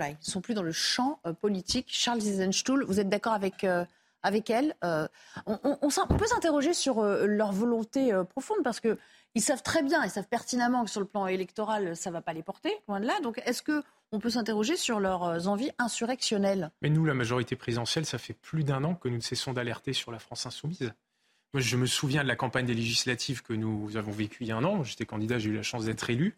Ils 0.01 0.27
ne 0.27 0.31
sont 0.31 0.41
plus 0.41 0.53
dans 0.53 0.63
le 0.63 0.71
champ 0.71 1.19
euh, 1.25 1.33
politique. 1.33 1.87
Charles 1.89 2.19
Eisenstuhl, 2.19 2.83
vous 2.85 2.99
êtes 2.99 3.09
d'accord 3.09 3.33
avec, 3.33 3.63
euh, 3.63 3.85
avec 4.23 4.49
elle 4.49 4.75
Euh, 4.83 5.07
on, 5.45 5.59
on- 5.63 5.77
on 5.81 5.89
on 6.09 6.17
peut 6.17 6.25
s'interroger 6.27 6.73
sur 6.73 7.01
leur 7.03 7.51
volonté 7.51 8.11
profonde 8.29 8.59
parce 8.63 8.79
qu'ils 8.79 9.41
savent 9.41 9.61
très 9.63 9.83
bien, 9.83 10.03
ils 10.03 10.09
savent 10.09 10.27
pertinemment 10.27 10.83
que 10.85 10.89
sur 10.89 11.01
le 11.01 11.05
plan 11.07 11.27
électoral, 11.27 11.95
ça 11.95 12.09
ne 12.09 12.13
va 12.13 12.21
pas 12.21 12.33
les 12.33 12.43
porter, 12.43 12.71
loin 12.87 12.99
de 12.99 13.05
là. 13.05 13.19
Donc 13.21 13.41
est-ce 13.45 13.61
qu'on 13.63 14.19
peut 14.19 14.29
s'interroger 14.29 14.77
sur 14.77 14.99
leurs 14.99 15.47
envies 15.47 15.71
insurrectionnelles? 15.77 16.71
Mais 16.81 16.89
nous, 16.89 17.05
la 17.05 17.13
majorité 17.13 17.55
présidentielle, 17.55 18.05
ça 18.05 18.17
fait 18.17 18.33
plus 18.33 18.63
d'un 18.63 18.83
an 18.83 18.95
que 18.95 19.07
nous 19.09 19.17
ne 19.17 19.21
cessons 19.21 19.53
d'alerter 19.53 19.93
sur 19.93 20.11
la 20.11 20.19
France 20.19 20.45
insoumise. 20.45 20.91
Moi, 21.53 21.61
je 21.61 21.77
me 21.77 21.85
souviens 21.85 22.23
de 22.23 22.27
la 22.27 22.35
campagne 22.35 22.65
des 22.65 22.73
législatives 22.73 23.43
que 23.43 23.53
nous 23.53 23.95
avons 23.97 24.11
vécue 24.11 24.43
il 24.43 24.47
y 24.47 24.51
a 24.51 24.55
un 24.57 24.63
an. 24.63 24.83
J'étais 24.83 25.05
candidat, 25.05 25.37
j'ai 25.37 25.49
eu 25.49 25.55
la 25.55 25.61
chance 25.63 25.85
d'être 25.85 26.09
élu. 26.09 26.35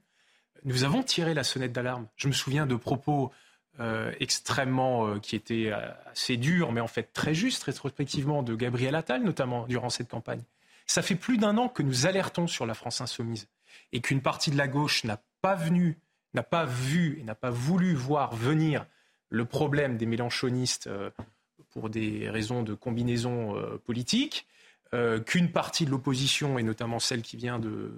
Nous 0.63 0.84
avons 0.84 1.04
tiré 1.04 1.34
la 1.34 1.44
sonnette 1.44 1.72
d'alarme. 1.72 2.08
Je 2.18 2.28
me 2.28 2.34
souviens 2.34 2.65
de 2.65 2.76
propos 2.76 3.32
euh, 3.81 4.13
extrêmement 4.21 5.05
euh, 5.05 5.19
qui 5.19 5.35
étaient 5.35 5.69
euh, 5.69 5.91
assez 6.09 6.38
durs, 6.38 6.71
mais 6.71 6.79
en 6.79 6.88
fait 6.88 7.11
très 7.11 7.33
justes 7.33 7.63
rétrospectivement 7.63 8.41
de 8.41 8.55
Gabriel 8.55 8.95
Attal, 8.95 9.21
notamment 9.21 9.67
durant 9.67 9.89
cette 9.89 10.07
campagne. 10.07 10.41
Ça 10.88 11.01
fait 11.01 11.15
plus 11.15 11.38
d'un 11.38 11.57
an 11.57 11.67
que 11.67 11.83
nous 11.83 12.05
alertons 12.05 12.47
sur 12.47 12.65
la 12.65 12.73
France 12.73 13.01
insoumise 13.01 13.49
et 13.91 13.99
qu'une 13.99 14.21
partie 14.21 14.49
de 14.49 14.57
la 14.57 14.69
gauche 14.69 15.03
n'a 15.03 15.19
pas 15.41 15.55
venu, 15.55 15.97
n'a 16.33 16.43
pas 16.43 16.63
vu 16.63 17.17
et 17.19 17.23
n'a 17.23 17.35
pas 17.35 17.49
voulu 17.49 17.93
voir 17.95 18.33
venir 18.33 18.85
le 19.29 19.43
problème 19.43 19.97
des 19.97 20.05
mélanchonistes 20.05 20.89
pour 21.71 21.89
des 21.89 22.29
raisons 22.29 22.63
de 22.63 22.75
combinaison 22.75 23.55
politique. 23.83 24.47
Euh, 24.95 25.19
qu'une 25.19 25.51
partie 25.51 25.86
de 25.86 25.91
l'opposition, 25.91 26.58
et 26.58 26.63
notamment 26.63 26.99
celle 26.99 27.21
qui 27.21 27.38
vient 27.38 27.60
de, 27.60 27.91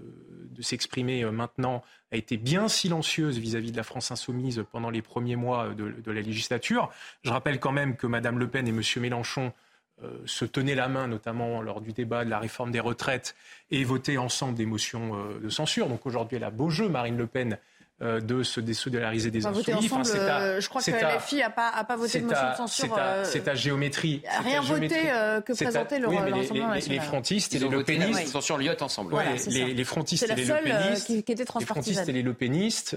s'exprimer 0.60 1.24
euh, 1.24 1.32
maintenant, 1.32 1.84
a 2.12 2.18
été 2.18 2.38
bien 2.38 2.68
silencieuse 2.68 3.38
vis-à-vis 3.38 3.72
de 3.72 3.78
la 3.78 3.84
France 3.84 4.12
insoumise 4.12 4.66
pendant 4.72 4.90
les 4.90 5.02
premiers 5.02 5.36
mois 5.36 5.70
de, 5.76 6.12
la 6.12 6.22
législature. 6.22 6.90
Je 7.24 7.30
rappelle 7.30 7.60
quand 7.60 7.72
même 7.72 7.96
que 7.96 8.08
Mme 8.08 8.40
Le 8.40 8.48
Pen 8.48 8.68
et 8.68 8.72
M. 8.72 8.82
Mélenchon 8.98 9.54
se 10.26 10.46
tenaient 10.46 10.76
la 10.76 10.88
main, 10.88 11.08
notamment 11.08 11.62
lors 11.62 11.82
du 11.82 11.92
débat 11.92 12.24
de 12.24 12.30
la 12.30 12.38
réforme 12.38 12.72
des 12.72 12.80
retraites, 12.80 13.36
et 13.72 13.84
votaient 13.84 14.18
ensemble 14.18 14.54
des 14.54 14.68
motions 14.68 15.18
de 15.42 15.50
censure. 15.50 15.90
Donc 15.90 16.06
aujourd'hui, 16.06 16.38
elle 16.38 16.44
a 16.44 16.52
beau 16.52 16.70
jeu, 16.70 16.88
Marine 16.88 17.18
Le 17.18 17.26
Pen, 17.26 17.54
euh, 17.54 17.77
de 18.00 18.44
se 18.44 18.60
désolidariser 18.60 19.32
des 19.32 19.46
insoumis. 19.46 19.90
Enfin, 19.92 20.04
euh, 20.16 20.62
je 20.62 20.70
crois 20.70 20.84
que 20.84 20.92
la 20.92 21.20
FI 21.20 21.38
n'a 21.38 21.50
pas, 21.50 21.70
a 21.70 21.84
pas 21.84 21.96
voté 21.96 22.20
de 22.20 22.26
motion 22.26 22.52
de 22.52 22.56
censure. 22.56 23.00
C'est 23.24 23.48
à, 23.48 23.56
géométrie. 23.56 24.22
Rien 24.44 24.62
voté 24.62 25.10
euh, 25.12 25.42
que 25.42 25.54
présenter 25.54 25.98
le 25.98 26.08
oui, 26.08 26.18
les, 26.26 26.82
les, 26.82 27.00
frontistes 27.00 27.56
et 27.56 27.60
les 27.60 27.68
lepénistes. 27.68 28.28
censure 28.28 28.60
Lyotte 28.60 28.84
ensemble. 28.84 29.16
les, 29.48 29.84
frontistes 29.84 30.30
et 30.30 30.36
les 30.36 30.46
lepénistes. 30.46 31.10
les 31.10 31.66
frontistes 31.66 32.08
et 32.08 32.12
les 32.12 32.22
lepénistes 32.22 32.96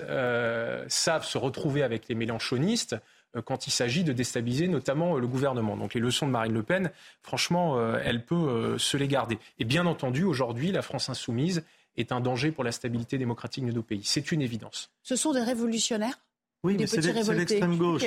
savent 0.89 1.25
se 1.25 1.39
retrouver 1.39 1.83
avec 1.83 2.09
les 2.09 2.15
mélanchonistes 2.15 2.97
quand 3.45 3.69
il 3.69 3.71
s'agit 3.71 4.05
de 4.05 4.13
déstabiliser 4.13 4.69
notamment 4.69 5.17
le 5.17 5.27
gouvernement. 5.27 5.79
Donc 5.79 5.95
les 5.95 6.01
leçons 6.01 6.27
de 6.27 6.33
Marine 6.33 6.53
Le 6.53 6.63
Pen, 6.63 6.91
franchement, 7.23 7.79
elle 8.05 8.23
peut 8.23 8.77
se 8.77 8.99
les 8.99 9.09
garder. 9.09 9.39
Et 9.59 9.65
bien 9.65 9.87
entendu, 9.87 10.25
aujourd'hui, 10.25 10.73
la 10.73 10.83
France 10.83 11.09
insoumise 11.09 11.63
est 12.01 12.13
un 12.13 12.21
danger 12.21 12.51
pour 12.53 12.65
la 12.65 12.73
stabilité 12.73 13.19
démocratique 13.19 13.67
de 13.67 13.73
nos 13.73 13.83
pays. 13.83 14.03
C'est 14.05 14.33
une 14.33 14.43
évidence. 14.43 14.91
Ce 15.03 15.17
sont 15.17 15.33
des 15.33 15.43
révolutionnaires 15.43 16.19
oui, 16.63 16.77
mais 16.79 16.87
c'est 16.87 17.01
l'extrême 17.33 17.79
gauche. 17.79 18.03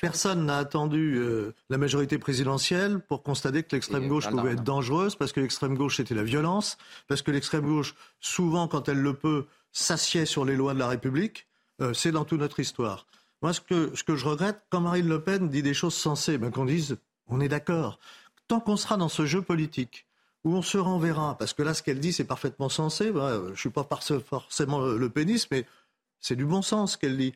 personne 0.00 0.46
n'a 0.46 0.58
attendu 0.58 1.16
euh, 1.16 1.52
la 1.68 1.78
majorité 1.78 2.16
présidentielle 2.16 3.00
pour 3.00 3.24
constater 3.24 3.64
que 3.64 3.74
l'extrême 3.74 4.06
gauche 4.06 4.30
pouvait 4.30 4.52
être 4.52 4.62
dangereuse, 4.62 5.16
parce 5.16 5.32
que 5.32 5.40
l'extrême 5.40 5.76
gauche 5.76 5.96
c'était 5.96 6.14
la 6.14 6.22
violence, 6.22 6.78
parce 7.08 7.22
que 7.22 7.32
l'extrême 7.32 7.66
gauche, 7.66 7.96
souvent 8.20 8.68
quand 8.68 8.88
elle 8.88 9.00
le 9.00 9.14
peut, 9.14 9.46
s'assied 9.72 10.26
sur 10.26 10.44
les 10.44 10.54
lois 10.54 10.74
de 10.74 10.78
la 10.78 10.86
République. 10.86 11.48
Euh, 11.80 11.92
c'est 11.92 12.12
dans 12.12 12.24
toute 12.24 12.38
notre 12.40 12.60
histoire. 12.60 13.06
Moi, 13.40 13.52
ce 13.52 13.60
que, 13.60 13.90
ce 13.96 14.04
que 14.04 14.14
je 14.14 14.26
regrette, 14.26 14.60
quand 14.70 14.80
Marine 14.80 15.08
Le 15.08 15.20
Pen 15.20 15.48
dit 15.48 15.62
des 15.62 15.74
choses 15.74 15.94
sensées, 15.94 16.38
ben, 16.38 16.52
qu'on 16.52 16.66
dise 16.66 16.98
on 17.26 17.40
est 17.40 17.48
d'accord. 17.48 17.98
Tant 18.46 18.60
qu'on 18.60 18.76
sera 18.76 18.96
dans 18.96 19.08
ce 19.08 19.26
jeu 19.26 19.42
politique, 19.42 20.06
où 20.44 20.54
on 20.56 20.62
se 20.62 20.78
renverra, 20.78 21.36
parce 21.38 21.52
que 21.52 21.62
là, 21.62 21.72
ce 21.72 21.82
qu'elle 21.82 22.00
dit, 22.00 22.12
c'est 22.12 22.24
parfaitement 22.24 22.68
sensé. 22.68 23.06
je 23.06 23.50
ne 23.50 23.54
suis 23.54 23.70
pas 23.70 23.86
forcément 24.26 24.80
le 24.80 25.08
pénis, 25.08 25.48
mais 25.50 25.66
c'est 26.20 26.36
du 26.36 26.44
bon 26.44 26.62
sens 26.62 26.96
qu'elle 26.96 27.16
dit. 27.16 27.34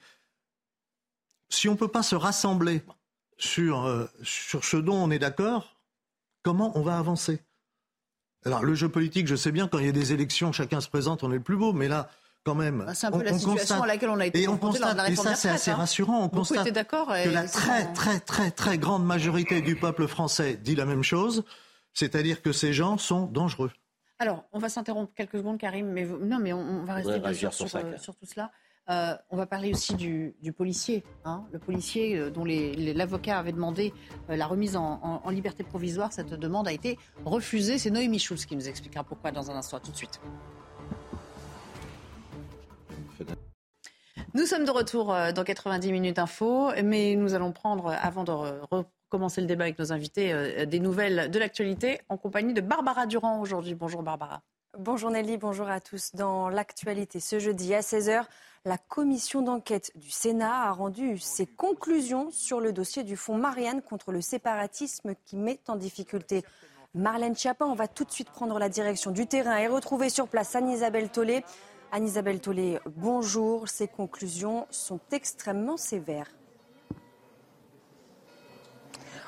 Si 1.48 1.68
on 1.68 1.72
ne 1.72 1.76
peut 1.76 1.88
pas 1.88 2.02
se 2.02 2.16
rassembler 2.16 2.82
sur, 3.38 3.86
euh, 3.86 4.06
sur 4.22 4.64
ce 4.64 4.76
dont 4.76 4.96
on 4.96 5.10
est 5.10 5.18
d'accord, 5.18 5.76
comment 6.42 6.76
on 6.76 6.82
va 6.82 6.98
avancer? 6.98 7.40
Alors, 8.44 8.62
le 8.62 8.74
jeu 8.74 8.88
politique, 8.88 9.26
je 9.26 9.36
sais 9.36 9.52
bien, 9.52 9.68
quand 9.68 9.78
il 9.78 9.86
y 9.86 9.88
a 9.88 9.92
des 9.92 10.12
élections, 10.12 10.52
chacun 10.52 10.80
se 10.80 10.88
présente, 10.88 11.22
on 11.24 11.30
est 11.30 11.36
le 11.36 11.40
plus 11.40 11.56
beau, 11.56 11.72
mais 11.72 11.88
là, 11.88 12.08
quand 12.44 12.54
même. 12.54 12.84
Bah, 12.86 12.94
c'est 12.94 13.08
un 13.08 13.10
peu 13.10 13.24
la 13.24 13.36
situation 13.36 13.82
à 13.82 13.86
laquelle 13.86 14.08
on 14.08 14.20
a 14.20 14.26
été 14.26 14.42
et 14.42 14.48
on 14.48 14.56
constate, 14.56 14.96
Et 15.10 15.16
ça, 15.16 15.34
c'est 15.34 15.48
assez 15.48 15.72
hein. 15.72 15.76
rassurant. 15.76 16.22
On 16.22 16.28
constate 16.28 16.72
que 16.72 17.30
la 17.30 17.48
très, 17.48 17.92
très, 17.92 18.20
très, 18.20 18.50
très 18.52 18.78
grande 18.78 19.04
majorité 19.04 19.60
du 19.60 19.74
peuple 19.76 20.06
français 20.06 20.58
dit 20.62 20.76
la 20.76 20.84
même 20.84 21.02
chose. 21.02 21.44
C'est-à-dire 21.96 22.42
que 22.42 22.52
ces 22.52 22.74
gens 22.74 22.98
sont 22.98 23.24
dangereux. 23.24 23.70
Alors, 24.18 24.44
on 24.52 24.58
va 24.58 24.68
s'interrompre 24.68 25.14
quelques 25.14 25.38
secondes, 25.38 25.56
Karim, 25.56 25.88
mais 25.88 26.04
non, 26.04 26.38
mais 26.38 26.52
on, 26.52 26.84
va 26.84 26.92
rester 26.92 27.18
bien 27.18 27.32
sûr 27.32 27.54
sur, 27.54 27.74
euh, 27.74 27.96
sur, 27.96 28.14
tout 28.14 28.26
cela. 28.26 28.50
Euh, 28.90 29.16
on 29.30 29.36
va 29.38 29.46
parler 29.46 29.70
aussi 29.70 29.94
du, 29.94 30.34
policier, 30.54 31.04
hein. 31.24 31.46
le 31.52 31.58
policier 31.58 32.18
euh, 32.18 32.30
dont 32.30 32.44
l'avocat 32.44 33.38
avait 33.38 33.52
demandé 33.52 33.94
la 34.28 34.46
remise 34.46 34.76
en, 34.76 35.22
liberté 35.30 35.64
provisoire. 35.64 36.12
Cette 36.12 36.34
demande 36.34 36.68
a 36.68 36.72
été 36.72 36.98
refusée. 37.24 37.78
C'est 37.78 37.90
Noémie 37.90 38.18
Schulz 38.18 38.44
qui 38.44 38.56
nous 38.56 38.68
expliquera 38.68 39.02
pourquoi 39.02 39.32
dans 39.32 39.50
un 39.50 39.56
instant. 39.56 39.80
tout 39.80 39.90
de 39.90 39.96
suite. 39.96 40.20
Nous 44.34 44.44
sommes 44.44 44.66
de 44.66 44.70
retour 44.70 45.06
dans 45.34 45.44
90 45.44 45.92
minutes 45.92 46.18
info, 46.18 46.72
mais 46.84 47.16
nous 47.16 47.32
allons 47.32 47.52
prendre, 47.52 47.88
avant 47.88 48.24
de 48.24 48.84
commencer 49.08 49.40
le 49.40 49.46
débat 49.46 49.64
avec 49.64 49.78
nos 49.78 49.92
invités, 49.92 50.32
euh, 50.32 50.66
des 50.66 50.80
nouvelles 50.80 51.30
de 51.30 51.38
l'actualité 51.38 52.00
en 52.08 52.16
compagnie 52.16 52.54
de 52.54 52.60
Barbara 52.60 53.06
Durand 53.06 53.40
aujourd'hui. 53.40 53.74
Bonjour 53.74 54.02
Barbara. 54.02 54.42
Bonjour 54.78 55.10
Nelly, 55.10 55.38
bonjour 55.38 55.68
à 55.68 55.80
tous. 55.80 56.14
Dans 56.14 56.50
l'actualité, 56.50 57.18
ce 57.18 57.38
jeudi 57.38 57.74
à 57.74 57.80
16h, 57.80 58.24
la 58.66 58.76
commission 58.76 59.40
d'enquête 59.40 59.90
du 59.94 60.10
Sénat 60.10 60.64
a 60.64 60.72
rendu 60.72 61.18
ses 61.18 61.46
conclusions 61.46 62.30
sur 62.30 62.60
le 62.60 62.72
dossier 62.72 63.02
du 63.02 63.16
fonds 63.16 63.38
Marianne 63.38 63.80
contre 63.80 64.12
le 64.12 64.20
séparatisme 64.20 65.14
qui 65.24 65.36
met 65.36 65.60
en 65.68 65.76
difficulté 65.76 66.44
Marlène 66.94 67.34
Schiappa. 67.34 67.64
On 67.64 67.74
va 67.74 67.88
tout 67.88 68.04
de 68.04 68.10
suite 68.10 68.28
prendre 68.28 68.58
la 68.58 68.68
direction 68.68 69.12
du 69.12 69.26
terrain 69.26 69.56
et 69.56 69.66
retrouver 69.66 70.10
sur 70.10 70.28
place 70.28 70.54
Anne-Isabelle 70.54 71.08
Tollet. 71.08 71.42
Anne-Isabelle 71.92 72.40
Tollet, 72.40 72.80
bonjour. 72.96 73.68
Ces 73.68 73.88
conclusions 73.88 74.66
sont 74.70 75.00
extrêmement 75.10 75.78
sévères. 75.78 76.35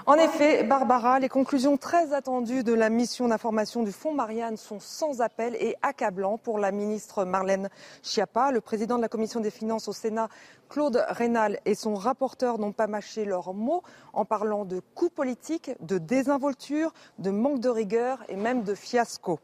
En 0.09 0.14
effet, 0.14 0.64
Barbara, 0.64 1.18
les 1.18 1.29
conclusions 1.29 1.77
très 1.77 2.14
attendues 2.14 2.64
de 2.64 2.73
la 2.73 2.88
mission 2.88 3.29
d'information 3.29 3.83
du 3.83 3.92
Fonds 3.92 4.14
Marianne 4.14 4.57
sont 4.57 4.81
sans 4.81 5.21
appel 5.21 5.55
et 5.61 5.77
accablants 5.83 6.38
pour 6.38 6.59
la 6.59 6.73
ministre 6.73 7.27
Marlène 7.27 7.68
Schiappa. 8.03 8.51
Le 8.51 8.62
président 8.62 8.97
de 8.97 9.03
la 9.03 9.11
commission 9.11 9.40
des 9.40 9.51
finances 9.51 9.87
au 9.87 9.92
Sénat, 9.92 10.31
Claude 10.69 11.05
Rénal, 11.09 11.59
et 11.65 11.75
son 11.75 11.95
rapporteur 11.95 12.59
n'ont 12.59 12.73
pas 12.73 12.87
mâché 12.87 13.25
leurs 13.25 13.55
mots 13.55 13.83
en 14.13 14.25
parlant 14.25 14.65
de 14.65 14.81
coups 14.95 15.13
politiques, 15.13 15.71
de 15.81 15.99
désinvolture, 15.99 16.93
de 17.19 17.31
manque 17.31 17.61
de 17.61 17.69
rigueur 17.69 18.23
et 18.29 18.37
même 18.37 18.63
de 18.63 18.75
fiasco. 18.75 19.41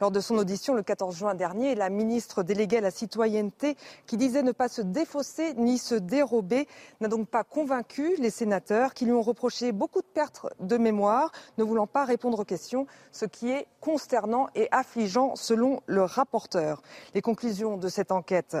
Lors 0.00 0.10
de 0.10 0.20
son 0.20 0.36
audition 0.36 0.74
le 0.74 0.82
14 0.82 1.16
juin 1.16 1.34
dernier, 1.34 1.74
la 1.74 1.88
ministre 1.88 2.42
déléguée 2.42 2.78
à 2.78 2.82
la 2.82 2.90
citoyenneté, 2.90 3.76
qui 4.06 4.16
disait 4.16 4.42
ne 4.42 4.52
pas 4.52 4.68
se 4.68 4.82
défausser 4.82 5.54
ni 5.54 5.78
se 5.78 5.94
dérober, 5.94 6.68
n'a 7.00 7.08
donc 7.08 7.28
pas 7.28 7.44
convaincu 7.44 8.14
les 8.18 8.30
sénateurs 8.30 8.92
qui 8.92 9.06
lui 9.06 9.12
ont 9.12 9.22
reproché 9.22 9.72
beaucoup 9.72 10.00
de 10.00 10.06
pertes 10.06 10.46
de 10.60 10.76
mémoire, 10.76 11.32
ne 11.56 11.64
voulant 11.64 11.86
pas 11.86 12.04
répondre 12.04 12.40
aux 12.40 12.44
questions, 12.44 12.86
ce 13.12 13.24
qui 13.24 13.50
est 13.50 13.66
consternant 13.80 14.48
et 14.54 14.68
affligeant 14.70 15.34
selon 15.34 15.80
le 15.86 16.02
rapporteur. 16.02 16.82
Les 17.14 17.22
conclusions 17.22 17.78
de 17.78 17.88
cette 17.88 18.12
enquête 18.12 18.56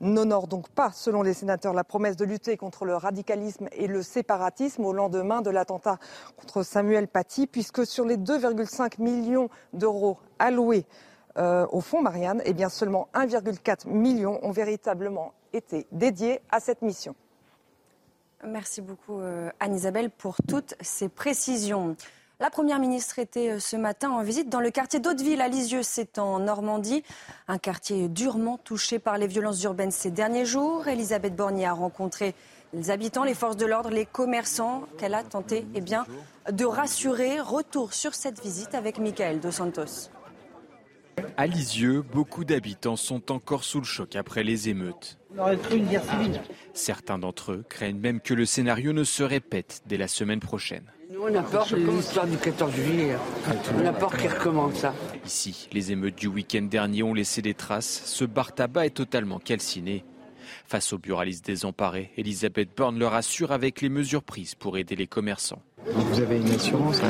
n'honore 0.00 0.46
donc 0.46 0.68
pas, 0.68 0.90
selon 0.92 1.22
les 1.22 1.34
sénateurs, 1.34 1.74
la 1.74 1.84
promesse 1.84 2.16
de 2.16 2.24
lutter 2.24 2.56
contre 2.56 2.84
le 2.84 2.96
radicalisme 2.96 3.68
et 3.72 3.86
le 3.86 4.02
séparatisme 4.02 4.84
au 4.84 4.92
lendemain 4.92 5.42
de 5.42 5.50
l'attentat 5.50 5.98
contre 6.36 6.62
Samuel 6.62 7.08
Paty, 7.08 7.46
puisque 7.46 7.86
sur 7.86 8.04
les 8.04 8.16
2,5 8.16 9.00
millions 9.02 9.48
d'euros 9.72 10.18
alloués 10.38 10.86
euh, 11.36 11.66
au 11.72 11.80
fonds 11.80 12.00
Marianne, 12.00 12.42
eh 12.44 12.52
bien 12.52 12.68
seulement 12.68 13.08
1,4 13.14 13.88
million 13.88 14.44
ont 14.44 14.52
véritablement 14.52 15.32
été 15.52 15.86
dédiés 15.90 16.40
à 16.50 16.60
cette 16.60 16.82
mission. 16.82 17.14
Merci 18.46 18.82
beaucoup 18.82 19.20
euh, 19.20 19.50
Anne-Isabelle 19.58 20.10
pour 20.10 20.36
toutes 20.46 20.74
ces 20.80 21.08
précisions. 21.08 21.96
La 22.40 22.50
Première 22.50 22.80
ministre 22.80 23.20
était 23.20 23.52
euh, 23.52 23.58
ce 23.60 23.76
matin 23.76 24.10
en 24.10 24.22
visite 24.22 24.48
dans 24.48 24.60
le 24.60 24.72
quartier 24.72 24.98
d'Hauteville 24.98 25.40
à 25.40 25.46
Lisieux, 25.46 25.84
c'est 25.84 26.18
en 26.18 26.40
Normandie, 26.40 27.04
un 27.46 27.58
quartier 27.58 28.08
durement 28.08 28.58
touché 28.58 28.98
par 28.98 29.18
les 29.18 29.28
violences 29.28 29.62
urbaines 29.62 29.92
ces 29.92 30.10
derniers 30.10 30.44
jours. 30.44 30.88
Elisabeth 30.88 31.36
Borny 31.36 31.64
a 31.64 31.72
rencontré 31.72 32.34
les 32.72 32.90
habitants, 32.90 33.22
les 33.22 33.34
forces 33.34 33.56
de 33.56 33.66
l'ordre, 33.66 33.90
les 33.90 34.04
commerçants 34.04 34.82
qu'elle 34.98 35.14
a 35.14 35.22
tenté 35.22 35.64
eh 35.76 35.80
bien, 35.80 36.06
de 36.50 36.64
rassurer. 36.64 37.38
Retour 37.38 37.94
sur 37.94 38.16
cette 38.16 38.42
visite 38.42 38.74
avec 38.74 38.98
Michael 38.98 39.38
Dos 39.38 39.52
Santos. 39.52 40.10
À 41.36 41.46
Lisieux, 41.46 42.02
beaucoup 42.02 42.44
d'habitants 42.44 42.96
sont 42.96 43.30
encore 43.30 43.62
sous 43.62 43.78
le 43.78 43.84
choc 43.84 44.16
après 44.16 44.42
les 44.42 44.68
émeutes. 44.68 45.18
Certains 46.72 47.18
d'entre 47.18 47.52
eux 47.52 47.64
craignent 47.68 48.00
même 48.00 48.20
que 48.20 48.34
le 48.34 48.44
scénario 48.44 48.92
ne 48.92 49.04
se 49.04 49.22
répète 49.22 49.82
dès 49.86 49.96
la 49.96 50.08
semaine 50.08 50.40
prochaine. 50.40 50.90
On 51.26 51.34
a 51.34 51.42
peur 51.42 51.66
de 51.70 51.76
l'histoire 51.76 52.26
du 52.26 52.36
14 52.36 52.70
juillet. 52.70 53.16
On 53.80 53.86
a 53.86 53.92
peur 53.94 54.14
qu'il 54.14 54.28
recommence 54.28 54.74
ça. 54.74 54.92
Ici, 55.24 55.68
les 55.72 55.90
émeutes 55.90 56.16
du 56.16 56.26
week-end 56.26 56.62
dernier 56.70 57.02
ont 57.02 57.14
laissé 57.14 57.40
des 57.40 57.54
traces. 57.54 58.02
Ce 58.04 58.26
bar 58.26 58.52
tabac 58.52 58.84
est 58.86 58.90
totalement 58.90 59.38
calciné. 59.38 60.04
Face 60.66 60.92
aux 60.92 60.98
buralistes 60.98 61.44
désemparés, 61.44 62.10
Elisabeth 62.16 62.70
Borne 62.76 62.98
leur 62.98 63.14
assure 63.14 63.52
avec 63.52 63.80
les 63.82 63.90
mesures 63.90 64.22
prises 64.22 64.54
pour 64.54 64.78
aider 64.78 64.96
les 64.96 65.06
commerçants. 65.06 65.62
Vous 65.86 66.20
avez 66.20 66.38
une 66.38 66.50
assurance 66.50 67.02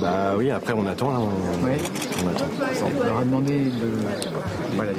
Bah 0.00 0.36
oui, 0.36 0.50
après 0.50 0.72
on 0.72 0.86
attend 0.86 1.10
là. 1.10 1.18
On, 1.18 1.64
ouais. 1.64 1.78
on 2.22 2.28
attend. 2.28 2.46
On 2.84 3.04
leur 3.04 3.18
a 3.18 3.24
demandé 3.24 3.64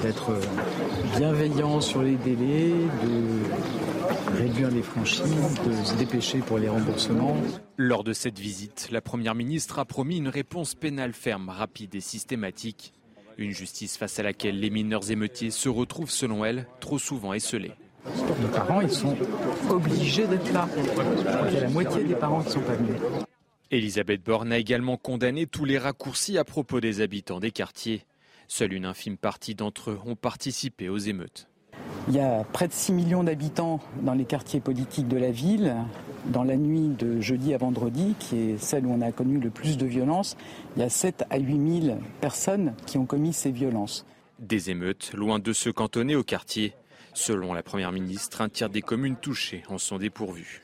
d'être 0.02 0.32
bienveillant 1.16 1.80
sur 1.80 2.02
les 2.02 2.18
délais, 2.18 2.72
de 2.72 4.38
réduire 4.38 4.70
les 4.70 4.82
franchises, 4.82 5.24
de 5.66 5.84
se 5.86 5.96
dépêcher 5.96 6.40
pour 6.40 6.58
les 6.58 6.68
remboursements. 6.68 7.38
Lors 7.78 8.04
de 8.04 8.12
cette 8.12 8.38
visite, 8.38 8.90
la 8.92 9.00
Première 9.02 9.36
ministre 9.36 9.80
a 9.80 9.86
promis 9.86 10.18
une 10.18 10.28
réponse 10.28 10.76
pénale 10.76 11.14
ferme, 11.14 11.48
rapide 11.48 11.96
et 11.96 12.02
systématique. 12.02 12.94
Une 13.38 13.52
justice 13.52 13.98
face 13.98 14.20
à 14.20 14.24
laquelle 14.24 14.60
les 14.60 14.70
mineurs 14.70 15.10
émeutiers 15.10 15.52
se 15.52 15.70
retrouvent, 15.70 16.12
selon 16.12 16.44
elle, 16.44 16.68
trop 16.82 17.00
souvent 17.00 17.34
esselés. 17.34 17.72
Les 18.06 18.48
parents, 18.50 18.82
ils 18.82 18.92
sont 18.92 19.16
obligés 19.70 20.28
d'être 20.28 20.52
là. 20.52 20.68
Il 21.48 21.54
y 21.54 21.58
a 21.58 21.62
la 21.62 21.70
moitié 21.70 22.04
des 22.04 22.16
parents 22.16 22.42
qui 22.42 22.48
ne 22.48 22.54
sont 22.54 22.60
pas 22.62 22.76
venus. 22.76 22.98
Elisabeth 23.72 24.24
Borne 24.24 24.52
a 24.52 24.58
également 24.58 24.98
condamné 24.98 25.48
tous 25.48 25.66
les 25.66 25.78
raccourcis 25.78 26.38
à 26.38 26.44
propos 26.44 26.80
des 26.80 27.02
habitants 27.02 27.40
des 27.40 27.52
quartiers. 27.52 28.06
Seule 28.48 28.74
une 28.74 28.86
infime 28.86 29.18
partie 29.18 29.56
d'entre 29.56 29.92
eux 29.92 30.00
ont 30.06 30.16
participé 30.16 30.90
aux 30.90 30.98
émeutes. 30.98 31.48
Il 32.08 32.16
y 32.16 32.20
a 32.20 32.44
près 32.44 32.68
de 32.68 32.74
6 32.74 32.92
millions 32.92 33.24
d'habitants 33.24 33.80
dans 34.02 34.14
les 34.14 34.26
quartiers 34.26 34.60
politiques 34.60 35.08
de 35.08 35.18
la 35.18 35.32
ville. 35.32 35.76
Dans 36.26 36.44
la 36.44 36.56
nuit 36.56 36.90
de 36.90 37.20
jeudi 37.20 37.54
à 37.54 37.58
vendredi, 37.58 38.16
qui 38.20 38.38
est 38.38 38.58
celle 38.58 38.86
où 38.86 38.94
on 38.94 39.02
a 39.02 39.12
connu 39.12 39.40
le 39.40 39.50
plus 39.50 39.78
de 39.78 39.86
violences, 39.86 40.38
il 40.76 40.82
y 40.82 40.86
a 40.86 40.90
7 40.90 41.24
à 41.30 41.40
8 41.40 41.82
000 41.82 41.98
personnes 42.22 42.76
qui 42.86 42.98
ont 42.98 43.06
commis 43.06 43.34
ces 43.34 43.52
violences. 43.52 44.06
Des 44.40 44.70
émeutes, 44.70 45.14
loin 45.14 45.40
de 45.40 45.54
se 45.54 45.70
cantonner 45.70 46.16
au 46.16 46.24
quartier. 46.24 46.74
Selon 47.14 47.54
la 47.54 47.64
Première 47.64 47.92
ministre, 47.92 48.42
un 48.42 48.50
tiers 48.50 48.70
des 48.70 48.82
communes 48.82 49.18
touchées 49.18 49.64
en 49.70 49.78
sont 49.78 49.98
dépourvues. 49.98 50.64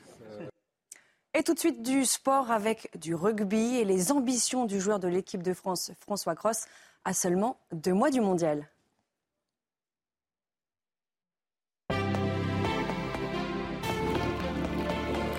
Et 1.32 1.44
tout 1.44 1.54
de 1.54 1.58
suite 1.60 1.82
du 1.82 2.04
sport 2.04 2.50
avec 2.50 2.90
du 2.98 3.14
rugby 3.14 3.76
et 3.76 3.84
les 3.84 4.10
ambitions 4.10 4.66
du 4.66 4.80
joueur 4.80 4.98
de 4.98 5.06
l'équipe 5.06 5.42
de 5.42 5.54
France, 5.54 5.92
François 6.00 6.34
Cross, 6.34 6.66
à 7.04 7.14
seulement 7.14 7.58
deux 7.72 7.94
mois 7.94 8.10
du 8.10 8.20
mondial. 8.20 8.68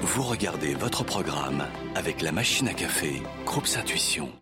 Vous 0.02 0.24
regardez 0.24 0.74
votre 0.76 1.04
programme 1.06 1.66
avec 1.96 2.22
la 2.22 2.32
machine 2.32 2.68
à 2.68 2.74
café, 2.74 3.22
Groupe 3.46 3.68
Intuition. 3.78 4.41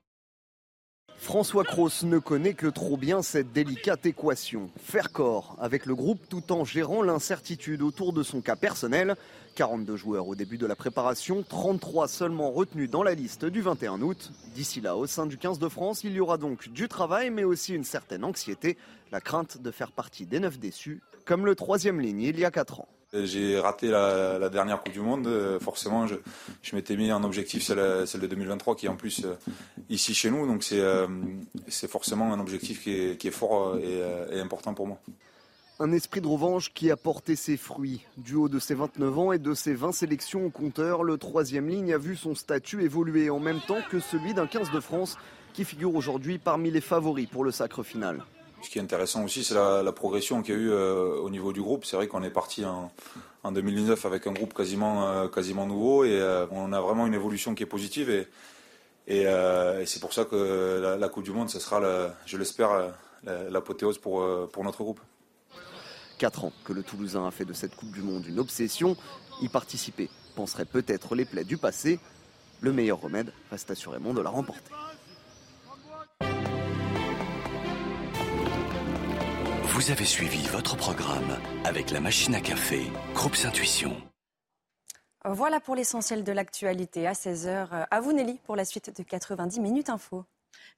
François 1.19 1.65
Cros 1.65 1.89
ne 2.03 2.17
connaît 2.17 2.53
que 2.53 2.65
trop 2.65 2.95
bien 2.95 3.21
cette 3.21 3.51
délicate 3.51 4.05
équation. 4.05 4.69
Faire 4.77 5.11
corps 5.11 5.57
avec 5.59 5.85
le 5.85 5.93
groupe 5.93 6.21
tout 6.29 6.51
en 6.53 6.63
gérant 6.63 7.03
l'incertitude 7.03 7.81
autour 7.81 8.13
de 8.13 8.23
son 8.23 8.39
cas 8.39 8.55
personnel. 8.55 9.15
42 9.55 9.97
joueurs 9.97 10.29
au 10.29 10.35
début 10.35 10.57
de 10.57 10.65
la 10.65 10.77
préparation, 10.77 11.43
33 11.47 12.07
seulement 12.07 12.51
retenus 12.51 12.89
dans 12.89 13.03
la 13.03 13.15
liste 13.15 13.43
du 13.43 13.59
21 13.61 14.01
août. 14.01 14.31
D'ici 14.55 14.79
là, 14.79 14.95
au 14.95 15.07
sein 15.07 15.25
du 15.25 15.37
15 15.37 15.59
de 15.59 15.67
France, 15.67 16.05
il 16.05 16.13
y 16.13 16.21
aura 16.21 16.37
donc 16.37 16.69
du 16.69 16.87
travail 16.87 17.29
mais 17.29 17.43
aussi 17.43 17.75
une 17.75 17.83
certaine 17.83 18.23
anxiété, 18.23 18.77
la 19.11 19.19
crainte 19.19 19.61
de 19.61 19.71
faire 19.71 19.91
partie 19.91 20.25
des 20.25 20.39
neuf 20.39 20.57
déçus, 20.57 21.01
comme 21.25 21.45
le 21.45 21.53
troisième 21.53 21.99
ligne 21.99 22.21
il 22.21 22.39
y 22.39 22.45
a 22.45 22.51
4 22.51 22.79
ans. 22.79 22.87
J'ai 23.11 23.59
raté 23.59 23.87
la, 23.87 24.49
dernière 24.49 24.81
Coupe 24.81 24.93
du 24.93 24.99
Monde. 24.99 25.25
Euh, 25.25 25.59
forcément, 25.59 26.05
je, 26.05 26.15
m'étais 26.75 26.95
mis 26.95 27.09
un 27.09 27.23
objectif, 27.23 27.63
celle, 27.63 28.07
celle, 28.07 28.21
de 28.21 28.27
2023, 28.27 28.75
qui 28.75 28.85
est 28.85 28.89
en 28.89 28.95
plus 28.95 29.25
euh, 29.25 29.33
ici 29.89 30.13
chez 30.13 30.29
nous. 30.29 30.45
Donc 30.45 30.63
euh, 30.71 31.07
c'est 31.67 31.89
forcément 31.89 32.31
un 32.33 32.39
objectif 32.39 32.83
qui 32.83 32.91
est, 32.91 33.31
fort 33.31 33.77
et, 33.77 34.39
important 34.39 34.75
pour 34.75 34.85
moi. 34.85 34.99
Un 35.79 35.91
esprit 35.91 36.21
de 36.21 36.27
revanche 36.27 36.71
qui 36.73 36.91
a 36.91 36.97
porté 36.97 37.35
ses 37.35 37.57
fruits. 37.57 38.05
Du 38.17 38.35
haut 38.35 38.49
de 38.49 38.59
ses 38.59 38.75
29 38.75 39.17
ans 39.17 39.31
et 39.31 39.39
de 39.39 39.55
ses 39.55 39.73
20 39.73 39.91
sélections 39.91 40.45
au 40.45 40.49
compteur, 40.51 41.03
le 41.03 41.17
troisième 41.17 41.67
ligne 41.67 41.93
a 41.93 41.97
vu 41.97 42.15
son 42.15 42.35
statut 42.35 42.83
évoluer 42.83 43.31
en 43.31 43.39
même 43.39 43.61
temps 43.61 43.79
que 43.89 43.99
celui 43.99 44.35
d'un 44.35 44.45
15 44.45 44.71
de 44.71 44.79
France 44.79 45.17
qui 45.53 45.65
figure 45.65 45.95
aujourd'hui 45.95 46.37
parmi 46.37 46.69
les 46.69 46.81
favoris 46.81 47.27
pour 47.27 47.43
le 47.43 47.51
sacre 47.51 47.81
final. 47.81 48.23
Ce 48.61 48.69
qui 48.69 48.79
est 48.79 48.81
intéressant 48.81 49.23
aussi, 49.23 49.43
c'est 49.43 49.53
la, 49.53 49.91
progression 49.91 50.41
qu'il 50.41 50.53
y 50.53 50.57
a 50.57 50.61
eu 50.61 50.71
euh, 50.71 51.15
au 51.19 51.29
niveau 51.29 51.53
du 51.53 51.61
groupe. 51.61 51.85
C'est 51.85 51.95
vrai 51.95 52.07
qu'on 52.07 52.23
est 52.23 52.29
parti 52.29 52.65
en, 52.65 52.91
2019 53.51 54.05
avec 54.05 54.27
un 54.27 54.33
groupe 54.33 54.53
quasiment, 54.53 55.07
euh, 55.07 55.65
nouveau 55.65 56.03
et 56.03 56.19
euh, 56.19 56.45
on 56.51 56.73
a 56.73 56.81
vraiment 56.81 57.07
une 57.07 57.13
évolution 57.13 57.55
qui 57.55 57.63
est 57.63 57.67
positive. 57.67 58.09
Et, 58.09 59.25
c'est 59.85 59.99
pour 60.01 60.13
ça 60.13 60.25
que 60.25 60.97
la, 60.99 61.09
Coupe 61.09 61.23
du 61.23 61.31
Monde, 61.31 61.49
ce 61.49 61.59
sera, 61.59 61.81
je 62.25 62.37
l'espère, 62.37 62.93
l'apothéose 63.23 63.97
pour 63.97 64.63
notre 64.63 64.83
groupe. 64.83 64.99
Quatre 66.19 66.43
ans 66.43 66.51
que 66.65 66.73
le 66.73 66.83
Toulousain 66.83 67.25
a 67.25 67.31
fait 67.31 67.45
de 67.45 67.53
cette 67.53 67.75
Coupe 67.75 67.91
du 67.91 68.01
Monde 68.01 68.25
une 68.27 68.39
obsession. 68.39 68.97
Y 69.41 69.47
participer 69.47 70.09
penserait 70.35 70.65
peut-être 70.65 71.15
les 71.15 71.25
plaies 71.25 71.43
du 71.45 71.57
passé. 71.57 71.99
Le 72.61 72.71
meilleur 72.73 72.99
remède 72.99 73.31
reste 73.51 73.71
assurément 73.71 74.13
de 74.13 74.21
la 74.21 74.29
remporter. 74.29 74.71
Vous 79.79 79.91
avez 79.91 80.03
suivi 80.03 80.45
votre 80.47 80.75
programme 80.75 81.37
avec 81.63 81.91
la 81.91 82.01
machine 82.01 82.35
à 82.35 82.41
café, 82.41 82.81
Groupe 83.13 83.37
Intuition. 83.45 83.95
Voilà 85.23 85.61
pour 85.61 85.73
l'essentiel 85.73 86.25
de 86.25 86.33
l'actualité 86.33 87.07
à 87.07 87.13
16h. 87.13 87.87
À 87.89 88.01
vous 88.01 88.11
Nelly 88.11 88.41
pour 88.43 88.57
la 88.57 88.65
suite 88.65 88.93
de 88.93 89.03
90 89.03 89.61
minutes 89.61 89.89
info. 89.89 90.25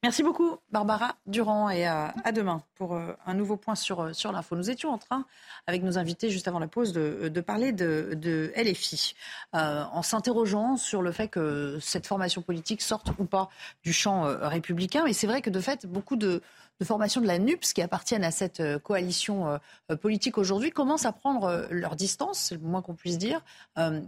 Merci 0.03 0.23
beaucoup, 0.23 0.57
Barbara 0.71 1.15
Durand, 1.25 1.69
et 1.69 1.85
à, 1.85 2.13
demain 2.33 2.63
pour 2.75 2.95
euh, 2.95 3.13
un 3.25 3.33
nouveau 3.33 3.55
point 3.55 3.75
sur, 3.75 4.01
euh, 4.01 4.13
sur 4.13 4.31
l'info. 4.31 4.55
Nous 4.55 4.69
étions 4.69 4.89
en 4.89 4.97
train, 4.97 5.25
avec 5.67 5.83
nos 5.83 5.97
invités 5.97 6.29
juste 6.29 6.47
avant 6.47 6.59
la 6.59 6.67
pause, 6.67 6.91
de, 6.91 7.41
parler 7.41 7.71
de, 7.71 8.51
LFI, 8.55 9.15
euh, 9.55 9.83
en 9.91 10.01
s'interrogeant 10.01 10.75
sur 10.77 11.01
le 11.01 11.11
fait 11.11 11.27
que 11.27 11.77
cette 11.81 12.07
formation 12.07 12.41
politique 12.41 12.81
sorte 12.81 13.11
ou 13.19 13.25
pas 13.25 13.49
du 13.83 13.93
champ 13.93 14.23
républicain. 14.23 15.03
Mais 15.05 15.13
c'est 15.13 15.27
vrai 15.27 15.41
que 15.41 15.49
de 15.49 15.59
fait, 15.59 15.85
beaucoup 15.85 16.15
de, 16.15 16.41
de 16.82 16.86
formations 16.86 17.22
de 17.22 17.28
la 17.28 17.38
NUPS 17.38 17.74
qui 17.74 17.84
appartiennent 17.84 18.24
à 18.24 18.32
cette 18.32 18.60
euh, 18.60 18.80
coalition 18.80 19.60
euh, 19.91 19.96
politique 19.96 20.39
aujourd'hui 20.39 20.72
commencent 20.72 21.06
à 21.06 21.12
prendre 21.12 21.44
euh, 21.44 21.67
leur 21.70 21.96
distance, 21.96 22.39
c'est 22.39 22.56
le 22.56 22.62
moins 22.62 22.82
qu'on 22.82 22.96
puisse 22.96 23.20
dire. 23.20 23.46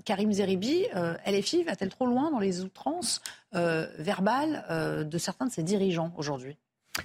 Karim 0.05 0.31
Zeribi, 0.31 0.85
LFI 1.27 1.63
va-t-elle 1.63 1.89
trop 1.89 2.07
loin 2.07 2.31
dans 2.31 2.39
les 2.39 2.61
outrances 2.61 3.21
verbales 3.51 5.05
de 5.07 5.17
certains 5.17 5.45
de 5.45 5.51
ses 5.51 5.61
dirigeants 5.61 6.11
aujourd'hui? 6.17 6.57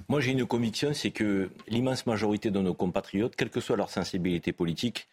Moi 0.08 0.20
j'ai 0.20 0.32
une 0.32 0.46
conviction, 0.46 0.94
c'est 0.94 1.10
que 1.10 1.50
l'immense 1.66 2.06
majorité 2.06 2.50
de 2.50 2.60
nos 2.60 2.74
compatriotes, 2.74 3.36
quelle 3.36 3.50
que 3.50 3.60
soit 3.60 3.76
leur 3.76 3.90
sensibilité 3.90 4.52
politique, 4.52 5.08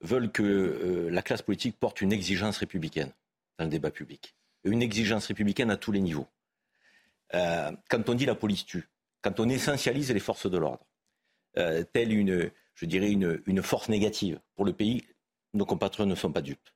veulent 0.00 0.30
que 0.30 1.08
la 1.10 1.22
classe 1.22 1.42
politique 1.42 1.78
porte 1.78 2.00
une 2.00 2.12
exigence 2.12 2.58
républicaine 2.58 3.12
dans 3.58 3.64
le 3.64 3.70
débat 3.70 3.90
public. 3.90 4.34
Une 4.64 4.82
exigence 4.82 5.26
républicaine 5.26 5.70
à 5.70 5.76
tous 5.76 5.92
les 5.92 6.00
niveaux. 6.00 6.26
quand 7.32 8.08
on 8.08 8.14
dit 8.14 8.26
la 8.26 8.34
police 8.34 8.66
tue, 8.66 8.88
quand 9.22 9.40
on 9.40 9.48
essentialise 9.48 10.12
les 10.12 10.20
forces 10.20 10.50
de 10.50 10.58
l'ordre, 10.58 10.86
euh, 11.56 11.84
telle 11.92 12.12
une, 12.12 12.50
je 12.74 12.86
dirais, 12.86 13.10
une, 13.10 13.62
force 13.62 13.88
négative 13.88 14.40
pour 14.54 14.64
le 14.64 14.72
pays, 14.72 15.04
nos 15.54 15.64
compatriotes 15.64 16.08
ne 16.08 16.14
sont 16.14 16.32
pas 16.32 16.42
dupes. 16.42 16.70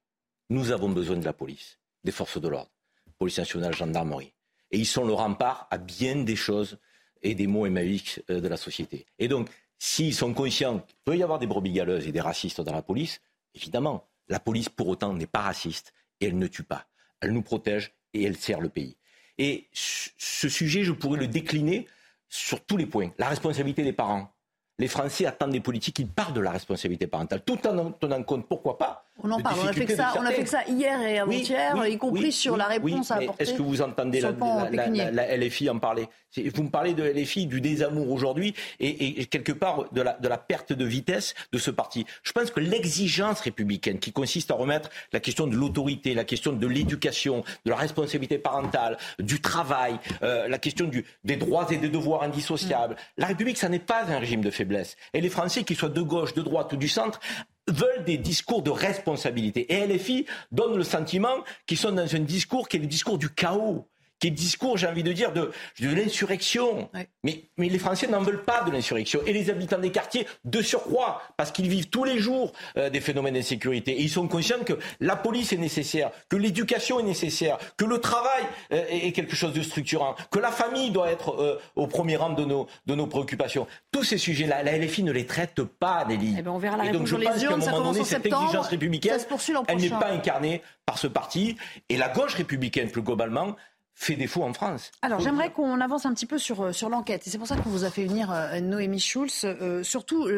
Nous 0.51 0.73
avons 0.73 0.89
besoin 0.89 1.17
de 1.17 1.25
la 1.25 1.33
police, 1.33 1.79
des 2.05 2.13
forces 2.13 2.41
de 2.41 2.49
l'ordre, 2.49 2.71
police 3.19 3.39
nationale, 3.39 3.75
gendarmerie. 3.75 4.33
Et 4.71 4.79
ils 4.79 4.87
sont 4.87 5.05
le 5.05 5.13
rempart 5.13 5.69
à 5.71 5.79
bien 5.79 6.17
des 6.17 6.37
choses 6.37 6.79
et 7.23 7.35
des 7.35 7.47
mots 7.47 7.67
émaïques 7.67 8.21
euh, 8.31 8.41
de 8.41 8.49
la 8.49 8.57
société. 8.57 9.07
Et 9.19 9.29
donc, 9.29 9.49
s'ils 9.79 10.15
sont 10.15 10.35
conscients 10.35 10.81
qu'il 10.81 10.97
peut 11.05 11.17
y 11.17 11.23
avoir 11.23 11.39
des 11.39 11.47
brebis 11.47 11.73
galeuses 11.73 12.07
et 12.07 12.13
des 12.13 12.21
racistes 12.21 12.61
dans 12.61 12.73
la 12.73 12.83
police, 12.83 13.21
évidemment, 13.55 14.09
la 14.29 14.41
police 14.41 14.69
pour 14.69 14.89
autant 14.89 15.13
n'est 15.13 15.27
pas 15.27 15.43
raciste 15.43 15.93
et 16.21 16.27
elle 16.27 16.39
ne 16.39 16.47
tue 16.47 16.63
pas. 16.63 16.87
Elle 17.21 17.33
nous 17.33 17.43
protège 17.43 17.93
et 18.15 18.25
elle 18.25 18.37
sert 18.37 18.61
le 18.61 18.69
pays. 18.69 18.97
Et 19.39 19.69
ce 19.73 20.49
sujet, 20.49 20.85
je 20.85 20.93
pourrais 20.93 21.19
le 21.19 21.27
décliner 21.27 21.87
sur 22.33 22.65
tous 22.65 22.79
les 22.79 22.87
points. 22.87 23.11
La 23.19 23.29
responsabilité 23.29 23.83
des 23.83 23.93
parents. 23.93 24.33
Les 24.79 24.89
Français 24.89 25.27
attendent 25.27 25.53
des 25.53 25.61
politiques 25.61 25.97
qui 25.97 26.07
parlent 26.07 26.33
de 26.33 26.41
la 26.41 26.51
responsabilité 26.51 27.07
parentale, 27.07 27.45
tout 27.45 27.65
en 27.67 27.93
tenant 27.93 28.23
compte, 28.23 28.49
pourquoi 28.49 28.79
pas, 28.79 29.05
on 29.23 29.31
en 29.31 29.41
parle, 29.41 29.61
on 29.63 29.67
a, 29.67 29.73
fait 29.73 29.85
que 29.85 29.95
ça, 29.95 30.15
on 30.19 30.25
a 30.25 30.31
fait 30.31 30.47
ça 30.47 30.63
hier 30.69 31.01
et 31.01 31.19
avant-hier, 31.19 31.87
y 31.87 31.99
compris 31.99 32.33
sur 32.33 32.57
la 32.57 32.67
réponse 32.67 33.11
à 33.11 33.17
apporter. 33.17 33.43
Est-ce 33.43 33.55
que 33.55 33.63
vous 33.63 33.83
entendez 33.83 34.21
la, 34.21 35.11
la, 35.11 35.37
LFI 35.37 35.71
en 35.71 35.79
parler? 35.79 36.09
Vous 36.55 36.63
me 36.63 36.71
parlez 36.71 36.95
de 36.95 37.03
LFI, 37.03 37.47
du 37.47 37.61
désamour 37.61 38.11
aujourd'hui 38.11 38.55
et, 38.81 39.27
quelque 39.27 39.53
part 39.53 39.93
de 39.93 40.01
la, 40.01 40.15
de 40.15 40.29
la 40.29 40.39
perte 40.39 40.73
de 40.73 40.85
vitesse 40.85 41.35
de 41.53 41.59
ce 41.59 41.71
parti. 41.71 42.07
Je 42.23 42.33
pense 42.33 42.51
que 42.51 42.61
l'exigence 42.61 43.41
républicaine 43.41 43.99
qui 43.99 44.13
consiste 44.13 44.51
à 44.51 44.55
remettre 44.55 44.91
la 45.13 45.21
question 45.21 45.47
de 45.47 45.55
l'autorité, 45.55 46.15
la 46.15 46.25
question 46.25 46.53
de 46.53 46.67
l'éducation, 46.67 47.45
de 47.65 47.71
la 47.71 47.77
responsabilité 47.77 48.39
parentale, 48.39 48.97
du 49.19 49.41
travail, 49.41 49.99
euh, 50.23 50.49
la 50.49 50.59
question 50.59 50.87
du, 50.87 51.05
des 51.25 51.37
droits 51.37 51.67
et 51.71 51.77
des 51.77 51.89
devoirs 51.89 52.23
indissociables. 52.23 52.95
Mm. 52.95 52.99
La 53.19 53.27
République, 53.27 53.59
ça 53.59 53.69
n'est 53.69 53.79
pas 53.79 54.05
un 54.05 54.19
régime 54.19 54.41
de 54.41 54.51
faiblesse. 54.51 54.97
Et 55.13 55.21
les 55.21 55.31
Français, 55.31 55.65
qu'ils 55.65 55.77
soient 55.77 55.89
de 55.89 56.03
gauche, 56.03 56.35
de 56.35 56.43
droite 56.43 56.73
ou 56.73 56.77
du 56.77 56.89
centre, 56.89 57.21
veulent 57.69 58.05
des 58.05 58.19
discours 58.19 58.63
de 58.63 58.71
responsabilité. 58.71 59.73
Et 59.73 59.87
LFI 59.87 60.27
donne 60.51 60.77
le 60.77 60.85
sentiment 60.85 61.45
qu'ils 61.67 61.79
sont 61.79 61.93
dans 61.93 62.15
un 62.15 62.21
discours 62.21 62.69
qui 62.69 62.77
est 62.77 62.81
le 62.81 62.87
discours 62.87 63.19
du 63.19 63.31
chaos 63.31 63.89
qui 64.23 64.29
est 64.29 64.31
discours, 64.31 64.79
j'ai 64.79 64.87
envie 64.87 65.03
de 65.03 65.13
dire, 65.13 65.33
de, 65.33 65.51
de 65.81 65.89
l'insurrection. 65.89 66.89
Mais, 67.25 67.43
mais 67.57 67.69
les 67.69 67.79
Français 67.81 68.07
n'en 68.07 68.21
veulent 68.21 68.45
pas 68.45 68.63
de 68.63 68.71
l'insurrection. 68.71 69.19
Et 69.27 69.33
les 69.33 69.51
habitants 69.51 69.81
des 69.81 69.91
quartiers, 69.91 70.29
de 70.45 70.63
surcroît, 70.63 71.23
parce 71.37 71.51
qu'ils 71.51 71.69
vivent 71.69 71.89
tous 71.89 72.05
les 72.05 72.21
jours 72.21 72.53
euh, 72.77 72.89
des 72.89 73.01
phénomènes 73.01 73.35
d'insécurité. 73.35 73.91
Et 73.91 74.03
ils 74.03 74.09
sont 74.09 74.29
conscients 74.29 74.63
que 74.65 74.75
la 75.01 75.17
police 75.17 75.53
est 75.53 75.57
nécessaire, 75.57 76.13
que 76.29 76.37
l'éducation 76.37 77.01
est 77.01 77.03
nécessaire, 77.03 77.59
que 77.77 77.85
le 77.85 77.99
travail 77.99 78.45
euh, 78.73 78.85
est 78.89 79.11
quelque 79.11 79.35
chose 79.35 79.55
de 79.55 79.63
structurant, 79.63 80.15
que 80.31 80.39
la 80.39 80.53
famille 80.53 80.93
doit 80.93 81.11
être 81.11 81.31
euh, 81.41 81.61
au 81.75 81.89
premier 81.89 82.15
rang 82.15 82.31
de 82.31 82.45
nos, 82.45 82.69
de 82.87 82.95
nos 82.95 83.09
préoccupations. 83.09 83.67
Tous 83.91 84.05
ces 84.05 84.19
sujets-là, 84.19 84.63
la 84.63 84.79
LFI 84.79 85.03
ne 85.03 85.11
les 85.11 85.27
traite 85.27 85.65
pas, 85.65 86.05
Nelly. 86.05 86.37
Eh 86.39 86.43
ben 86.43 86.53
on 86.53 86.59
verra 86.59 86.77
la 86.77 86.85
et 86.85 86.93
donc 86.93 87.09
je 87.09 87.17
pense 87.17 87.41
qu'à 87.41 87.53
un 87.53 87.57
moment 87.57 87.91
donné, 87.91 88.05
cette 88.05 88.25
exigence 88.25 88.69
républicaine, 88.69 89.19
elle 89.67 89.79
n'est 89.79 89.89
pas 89.89 90.13
incarnée 90.13 90.63
par 90.87 90.99
ce 90.99 91.09
parti. 91.09 91.57
Et 91.89 91.97
la 91.97 92.09
gauche 92.09 92.35
républicaine, 92.35 92.89
plus 92.89 93.03
globalement, 93.03 93.57
fait 93.95 94.17
défaut 94.17 94.43
en 94.43 94.53
France. 94.53 94.91
Alors 95.03 95.21
j'aimerais 95.21 95.53
qu'on 95.53 95.81
avance 95.81 96.07
un 96.07 96.15
petit 96.15 96.27
peu 96.27 96.39
sur, 96.39 96.63
euh, 96.63 96.73
sur 96.73 96.89
l'enquête. 96.89 97.27
Et 97.27 97.31
c'est 97.31 97.39
pour 97.39 97.47
ça 97.47 97.57
qu'on 97.57 97.71
vous 97.71 97.85
a 97.85 97.91
fait 97.91 98.05
venir 98.05 98.31
euh, 98.33 98.61
Noémie 98.61 99.01
Schulz. 99.01 99.45
Euh, 99.45 99.83
surtout, 99.83 100.29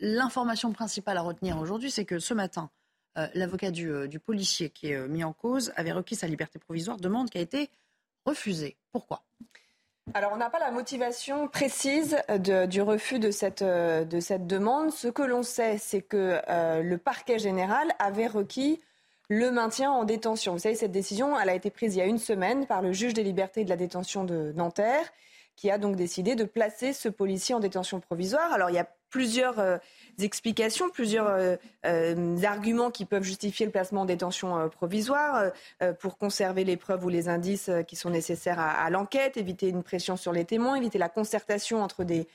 l'information 0.00 0.72
principale 0.72 1.16
à 1.16 1.22
retenir 1.22 1.58
aujourd'hui, 1.58 1.90
c'est 1.90 2.04
que 2.04 2.18
ce 2.18 2.34
matin, 2.34 2.70
l'avocat 3.34 3.70
du, 3.70 4.08
du, 4.08 4.20
policier 4.20 4.68
qui 4.68 4.90
est 4.90 5.08
mis 5.08 5.24
en 5.24 5.32
cause 5.32 5.72
avait 5.76 5.92
requis 5.92 6.16
sa 6.16 6.26
liberté 6.26 6.58
provisoire, 6.58 6.98
demande 6.98 7.30
qui 7.30 7.38
a 7.38 7.40
été 7.40 7.70
refusée. 8.26 8.76
Pourquoi? 8.92 9.24
Alors, 10.12 10.32
on 10.34 10.36
n'a 10.36 10.50
pas 10.50 10.58
la 10.58 10.70
motivation 10.70 11.48
précise 11.48 12.18
du 12.38 12.82
refus 12.82 13.18
de 13.18 13.30
cette, 13.30 13.62
de 13.62 14.20
cette 14.20 14.46
demande. 14.46 14.92
Ce 14.92 15.08
que 15.08 15.22
l'on 15.22 15.42
sait, 15.42 15.78
c'est 15.78 16.02
que 16.02 16.38
le 16.82 16.96
parquet 16.98 17.38
général 17.38 17.90
avait 17.98 18.26
requis 18.26 18.82
le 19.28 19.50
maintien 19.50 19.90
en 19.90 20.04
détention. 20.04 20.52
Vous 20.52 20.60
savez, 20.60 20.74
cette 20.74 20.92
décision, 20.92 21.38
elle 21.38 21.48
a 21.48 21.54
été 21.54 21.70
prise 21.70 21.94
il 21.94 21.98
y 21.98 22.02
a 22.02 22.06
une 22.06 22.18
semaine 22.18 22.66
par 22.66 22.82
le 22.82 22.92
juge 22.92 23.14
des 23.14 23.22
libertés 23.22 23.62
et 23.62 23.64
de 23.64 23.70
la 23.70 23.76
détention 23.76 24.24
de 24.24 24.52
Nanterre, 24.54 25.12
qui 25.56 25.70
a 25.70 25.78
donc 25.78 25.96
décidé 25.96 26.34
de 26.34 26.44
placer 26.44 26.92
ce 26.92 27.08
policier 27.08 27.54
en 27.54 27.60
détention 27.60 28.00
provisoire. 28.00 28.52
Alors, 28.52 28.70
il 28.70 28.74
y 28.74 28.78
a 28.78 28.88
plusieurs 29.10 29.58
euh, 29.58 29.78
explications, 30.24 30.88
plusieurs 30.88 31.28
euh, 31.28 31.56
euh, 31.84 32.42
arguments 32.42 32.90
qui 32.90 33.04
peuvent 33.04 33.22
justifier 33.22 33.66
le 33.66 33.72
placement 33.72 34.02
en 34.02 34.04
détention 34.04 34.68
provisoire 34.70 35.50
pour 36.00 36.18
conserver 36.18 36.64
les 36.64 36.76
preuves 36.76 37.04
ou 37.04 37.08
les 37.08 37.28
indices 37.28 37.70
qui 37.86 37.96
sont 37.96 38.10
nécessaires 38.10 38.58
à, 38.58 38.88
l'enquête, 38.90 39.36
éviter 39.36 39.68
une 39.68 39.82
pression 39.82 40.16
sur 40.16 40.32
les 40.32 40.44
témoins, 40.44 40.76
éviter 40.76 40.98
la 40.98 41.08
concertation 41.08 41.82
entre 41.82 42.04
des 42.04 42.26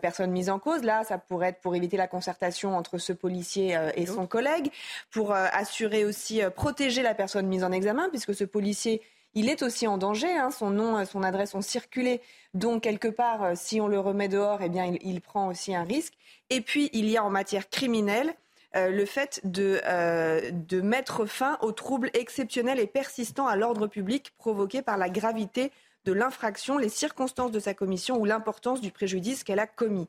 personnes 0.00 0.30
mises 0.30 0.50
en 0.50 0.58
cause. 0.58 0.82
Là, 0.82 1.04
ça 1.04 1.18
pourrait 1.18 1.48
être 1.48 1.60
pour 1.60 1.74
éviter 1.74 1.96
la 1.96 2.06
concertation 2.06 2.76
entre 2.76 2.98
ce 2.98 3.12
policier 3.12 3.78
et 3.94 4.06
son 4.06 4.26
collègue, 4.26 4.70
pour 5.10 5.32
assurer 5.32 6.04
aussi 6.04 6.40
protéger 6.54 7.02
la 7.02 7.14
personne 7.14 7.46
mise 7.46 7.64
en 7.64 7.72
examen, 7.72 8.08
puisque 8.10 8.34
ce 8.34 8.44
policier 8.44 9.02
il 9.34 9.48
est 9.48 9.62
aussi 9.62 9.86
en 9.86 9.98
danger. 9.98 10.32
Hein. 10.32 10.50
Son 10.50 10.70
nom, 10.70 11.04
son 11.04 11.22
adresse 11.22 11.54
ont 11.54 11.62
circulé. 11.62 12.20
Donc, 12.54 12.82
quelque 12.82 13.08
part, 13.08 13.56
si 13.56 13.80
on 13.80 13.88
le 13.88 14.00
remet 14.00 14.28
dehors, 14.28 14.62
eh 14.62 14.68
bien, 14.68 14.92
il 15.02 15.20
prend 15.20 15.48
aussi 15.48 15.74
un 15.74 15.84
risque. 15.84 16.14
Et 16.50 16.60
puis, 16.60 16.90
il 16.92 17.08
y 17.08 17.16
a 17.16 17.24
en 17.24 17.30
matière 17.30 17.70
criminelle 17.70 18.34
euh, 18.76 18.88
le 18.88 19.04
fait 19.04 19.42
euh, 19.56 20.50
de, 20.52 20.80
mettre 20.80 21.26
fin 21.26 21.58
aux 21.60 21.72
troubles 21.72 22.08
exceptionnels 22.14 22.78
et 22.78 22.86
persistants 22.86 23.48
à 23.48 23.56
l'ordre 23.56 23.88
public 23.88 24.32
provoqués 24.38 24.80
par 24.80 24.96
la 24.96 25.08
gravité 25.08 25.72
de 26.04 26.12
l'infraction, 26.12 26.78
les 26.78 26.88
circonstances 26.88 27.50
de 27.50 27.58
sa 27.58 27.74
commission 27.74 28.16
ou 28.16 28.24
l'importance 28.24 28.80
du 28.80 28.92
préjudice 28.92 29.42
qu'elle 29.42 29.58
a 29.58 29.66
commis. 29.66 30.08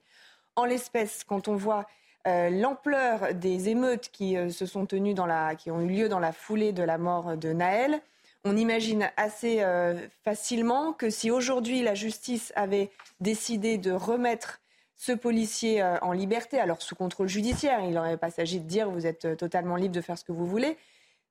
En 0.56 0.66
l'espèce, 0.66 1.24
quand 1.24 1.48
on 1.48 1.56
voit 1.56 1.88
euh, 2.28 2.52
l'ampleur 2.52 3.34
des 3.34 3.70
émeutes 3.70 4.10
qui 4.12 4.36
se 4.52 4.68
sont 4.68 4.86
tenues 4.86 5.16
dans 5.16 5.26
la, 5.26 5.56
qui 5.56 5.72
ont 5.72 5.82
eu 5.82 5.88
lieu 5.88 6.08
dans 6.08 6.20
la 6.20 6.32
foulée 6.32 6.72
de 6.72 6.84
la 6.84 7.00
mort 7.00 7.38
de 7.38 7.54
Naël, 7.54 8.00
on 8.44 8.58
imagine 8.58 9.12
assez 9.18 9.64
facilement 10.24 10.94
que 10.94 11.10
si 11.10 11.30
aujourd'hui 11.30 11.84
la 11.84 11.94
justice 11.94 12.52
avait 12.56 12.90
décidé 13.20 13.78
de 13.78 13.92
remettre 13.92 14.62
ce 15.02 15.14
policier 15.14 15.82
euh, 15.82 15.98
en 16.04 16.12
liberté, 16.12 16.60
alors 16.60 16.80
sous 16.84 16.94
contrôle 16.94 17.28
judiciaire, 17.28 17.80
il 17.84 17.94
n'aurait 17.96 18.18
pas 18.18 18.30
s'agi 18.30 18.60
de 18.60 18.68
dire 18.68 18.88
vous 18.88 19.08
êtes 19.08 19.26
euh, 19.26 19.36
totalement 19.36 19.76
libre 19.76 19.96
de 19.96 20.02
faire 20.02 20.16
ce 20.16 20.24
que 20.24 20.32
vous 20.32 20.46
voulez. 20.46 20.78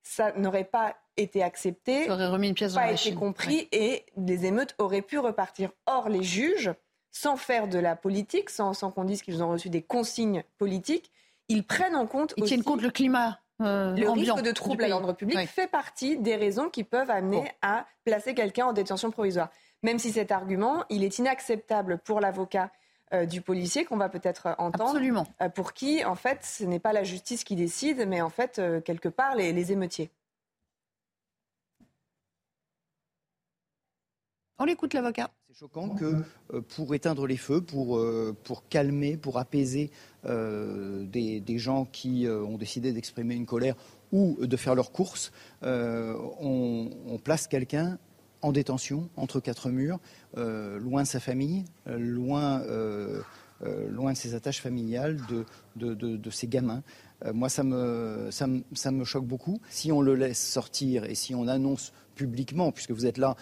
Ça 0.02 0.32
n'aurait 0.32 0.64
pas 0.64 0.96
été 1.16 1.40
accepté, 1.40 2.06
ça 2.06 2.14
aurait 2.14 2.26
remis 2.26 2.48
une 2.48 2.54
pièce 2.54 2.74
pas 2.74 2.90
été 2.90 3.14
compris 3.14 3.68
et 3.70 4.06
les 4.16 4.44
émeutes 4.44 4.74
auraient 4.78 5.02
pu 5.02 5.20
repartir. 5.20 5.70
Or, 5.86 6.08
les 6.08 6.24
juges, 6.24 6.72
sans 7.12 7.36
faire 7.36 7.68
de 7.68 7.78
la 7.78 7.94
politique, 7.94 8.50
sans, 8.50 8.74
qu'on 8.90 9.04
dise 9.04 9.22
qu'ils 9.22 9.40
ont 9.40 9.50
reçu 9.50 9.70
des 9.70 9.82
consignes 9.82 10.42
politiques, 10.58 11.12
ils 11.48 11.62
prennent 11.62 11.94
en 11.94 12.08
compte 12.08 12.34
ils 12.36 12.44
tiennent 12.44 12.64
compte 12.64 12.82
le 12.82 12.90
climat. 12.90 13.38
Euh, 13.60 13.94
le 13.94 14.10
risque 14.10 14.42
de 14.42 14.52
trouble 14.52 14.84
à 14.84 14.88
l'ordre 14.88 15.12
public 15.12 15.38
fait 15.46 15.66
partie 15.66 16.16
des 16.16 16.36
raisons 16.36 16.70
qui 16.70 16.84
peuvent 16.84 17.10
amener 17.10 17.52
à 17.60 17.86
placer 18.04 18.34
quelqu'un 18.34 18.66
en 18.66 18.72
détention 18.72 19.10
provisoire. 19.10 19.50
Même 19.82 19.98
si 19.98 20.12
cet 20.12 20.32
argument, 20.32 20.84
il 20.90 21.04
est 21.04 21.18
inacceptable 21.18 21.98
pour 21.98 22.20
l'avocat 22.20 22.70
euh, 23.12 23.26
du 23.26 23.40
policier 23.40 23.84
qu'on 23.84 23.96
va 23.96 24.08
peut-être 24.08 24.54
entendre. 24.58 24.90
Absolument. 24.90 25.26
Euh, 25.42 25.48
pour 25.48 25.72
qui, 25.72 26.04
en 26.04 26.14
fait, 26.14 26.44
ce 26.44 26.62
n'est 26.62 26.78
pas 26.78 26.92
la 26.92 27.02
justice 27.02 27.42
qui 27.42 27.56
décide, 27.56 28.06
mais 28.06 28.20
en 28.20 28.30
fait, 28.30 28.60
euh, 28.60 28.80
quelque 28.80 29.08
part, 29.08 29.34
les, 29.34 29.72
émeutiers. 29.72 30.12
On 34.60 34.66
écoute 34.66 34.94
l'avocat. 34.94 35.28
C'est 35.50 35.58
choquant 35.58 35.88
que 35.88 36.22
pour 36.60 36.94
éteindre 36.94 37.26
les 37.26 37.36
feux, 37.36 37.60
pour, 37.60 38.00
pour 38.44 38.68
calmer, 38.68 39.16
pour 39.16 39.38
apaiser 39.38 39.90
des, 40.22 41.58
gens 41.58 41.86
qui 41.86 42.28
ont 42.28 42.56
décidé 42.56 42.92
d'exprimer 42.92 43.34
une 43.34 43.46
colère 43.46 43.74
ou 44.12 44.38
de 44.40 44.56
faire 44.56 44.76
leurs 44.76 44.92
courses, 44.92 45.32
on, 45.62 47.18
place 47.24 47.48
quelqu'un 47.48 47.98
en 48.42 48.52
détention, 48.52 49.10
entre 49.16 49.40
quatre 49.40 49.70
murs, 49.70 49.98
euh, 50.36 50.78
loin 50.78 51.02
de 51.02 51.08
sa 51.08 51.18
famille, 51.18 51.64
euh, 51.88 51.98
loin, 51.98 52.60
euh, 52.60 53.20
loin 53.88 54.12
de 54.12 54.16
ses 54.16 54.36
attaches 54.36 54.60
familiales, 54.60 55.18
de, 55.28 55.94
de, 55.94 56.30
ses 56.30 56.46
gamins. 56.46 56.84
moi, 57.34 57.48
ça 57.48 57.64
me, 57.64 58.28
ça, 58.30 58.46
me, 58.46 59.04
choque 59.04 59.26
beaucoup. 59.26 59.60
Si 59.68 59.90
on 59.90 60.00
le 60.00 60.14
laisse 60.14 60.40
sortir 60.40 61.06
et 61.06 61.16
si 61.16 61.34
on 61.34 61.48
annonce 61.48 61.92
publiquement, 62.20 62.72
puisque 62.72 62.90
vous 62.90 63.06
êtes 63.06 63.18
là, 63.18 63.36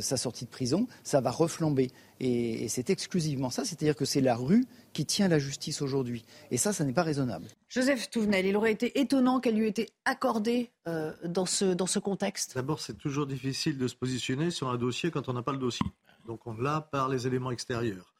sa 0.00 0.16
sortie 0.16 0.44
de 0.44 0.50
prison, 0.50 0.86
ça 1.04 1.20
va 1.20 1.30
reflamber. 1.30 1.90
Et, 2.20 2.68
c'est 2.68 2.88
exclusivement 2.90 3.50
ça, 3.50 3.64
c'est-à-dire 3.64 3.96
que 3.96 4.04
c'est 4.04 4.20
la 4.20 4.36
rue 4.36 4.64
qui 4.92 5.04
tient 5.04 5.28
la 5.28 5.38
justice 5.38 5.82
aujourd'hui. 5.82 6.24
Et 6.50 6.56
ça, 6.56 6.72
ça 6.72 6.84
n'est 6.84 6.92
pas 6.92 7.02
raisonnable. 7.02 7.46
Joseph 7.68 8.10
Touvenel, 8.10 8.46
il 8.46 8.56
aurait 8.56 8.72
été 8.72 8.98
étonnant 8.98 9.40
qu'elle 9.40 9.56
lui 9.56 9.66
ait 9.66 9.70
été 9.70 9.90
accordée 10.04 10.70
euh, 10.88 11.12
dans, 11.24 11.46
ce, 11.46 11.66
dans 11.66 11.86
ce 11.86 11.98
contexte. 11.98 12.54
D'abord, 12.54 12.80
c'est 12.80 12.96
toujours 12.96 13.26
difficile 13.26 13.76
de 13.76 13.88
se 13.88 13.94
positionner 13.94 14.50
sur 14.50 14.68
un 14.68 14.78
dossier 14.78 15.10
quand 15.10 15.28
on 15.28 15.34
n'a 15.34 15.42
pas 15.42 15.52
le 15.52 15.58
dossier. 15.58 15.86
Donc 16.26 16.46
on 16.46 16.54
l'a 16.54 16.80
par 16.80 17.08
les 17.08 17.26
éléments 17.26 17.50
extérieurs. 17.50 18.14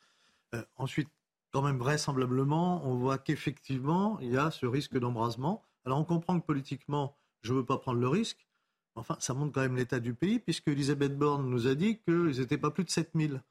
Euh, 0.55 0.63
ensuite, 0.77 1.09
quand 1.53 1.63
même 1.63 1.79
vraisemblablement, 1.79 2.83
on 2.85 2.97
voit 2.97 3.19
qu'effectivement, 3.19 4.19
il 4.21 4.33
y 4.33 4.37
a 4.37 4.51
ce 4.51 4.67
risque 4.67 4.99
d'embrasement. 4.99 5.63
Alors 5.87 5.99
on 5.99 6.05
comprend 6.05 6.39
que 6.39 6.45
politiquement, 6.45 7.17
je 7.41 7.53
ne 7.53 7.59
veux 7.59 7.65
pas 7.65 7.79
prendre 7.79 7.99
le 7.99 8.09
risque. 8.09 8.46
Enfin, 8.97 9.17
ça 9.21 9.35
montre 9.35 9.53
quand 9.53 9.61
même 9.61 9.77
l'état 9.77 10.01
du 10.01 10.15
pays, 10.15 10.39
puisque 10.39 10.69
Elisabeth 10.69 11.17
Borne 11.17 11.49
nous 11.49 11.67
a 11.67 11.75
dit 11.75 11.99
qu'ils 11.99 12.41
n'étaient 12.41 12.59
pas 12.59 12.71
plus 12.71 12.85
de 12.85 12.91
7000 12.91 13.43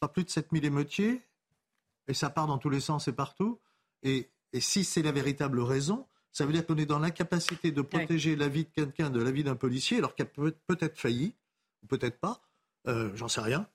pas 0.00 0.08
plus 0.08 0.24
de 0.24 0.30
7000 0.30 0.64
émeutiers, 0.64 1.22
et 2.08 2.14
ça 2.14 2.28
part 2.28 2.48
dans 2.48 2.58
tous 2.58 2.70
les 2.70 2.80
sens 2.80 3.06
et 3.06 3.12
partout. 3.12 3.60
Et, 4.02 4.28
si 4.58 4.82
c'est 4.82 5.00
la 5.00 5.12
véritable 5.12 5.60
raison, 5.60 6.08
ça 6.32 6.44
veut 6.44 6.52
dire 6.52 6.66
qu'on 6.66 6.76
est 6.76 6.86
dans 6.86 6.98
l'incapacité 6.98 7.70
de 7.70 7.82
protéger 7.82 8.34
la 8.34 8.48
vie 8.48 8.64
de 8.64 8.70
quelqu'un 8.70 9.10
de 9.10 9.22
la 9.22 9.30
vie 9.30 9.44
d'un 9.44 9.54
policier, 9.54 9.98
alors 9.98 10.16
qu'il 10.16 10.26
a 10.26 10.50
peut-être 10.66 10.98
failli, 10.98 11.36
peut-être 11.88 12.18
pas, 12.18 12.42
euh, 12.88 13.12
j'en 13.14 13.28
sais 13.28 13.40
rien. 13.40 13.68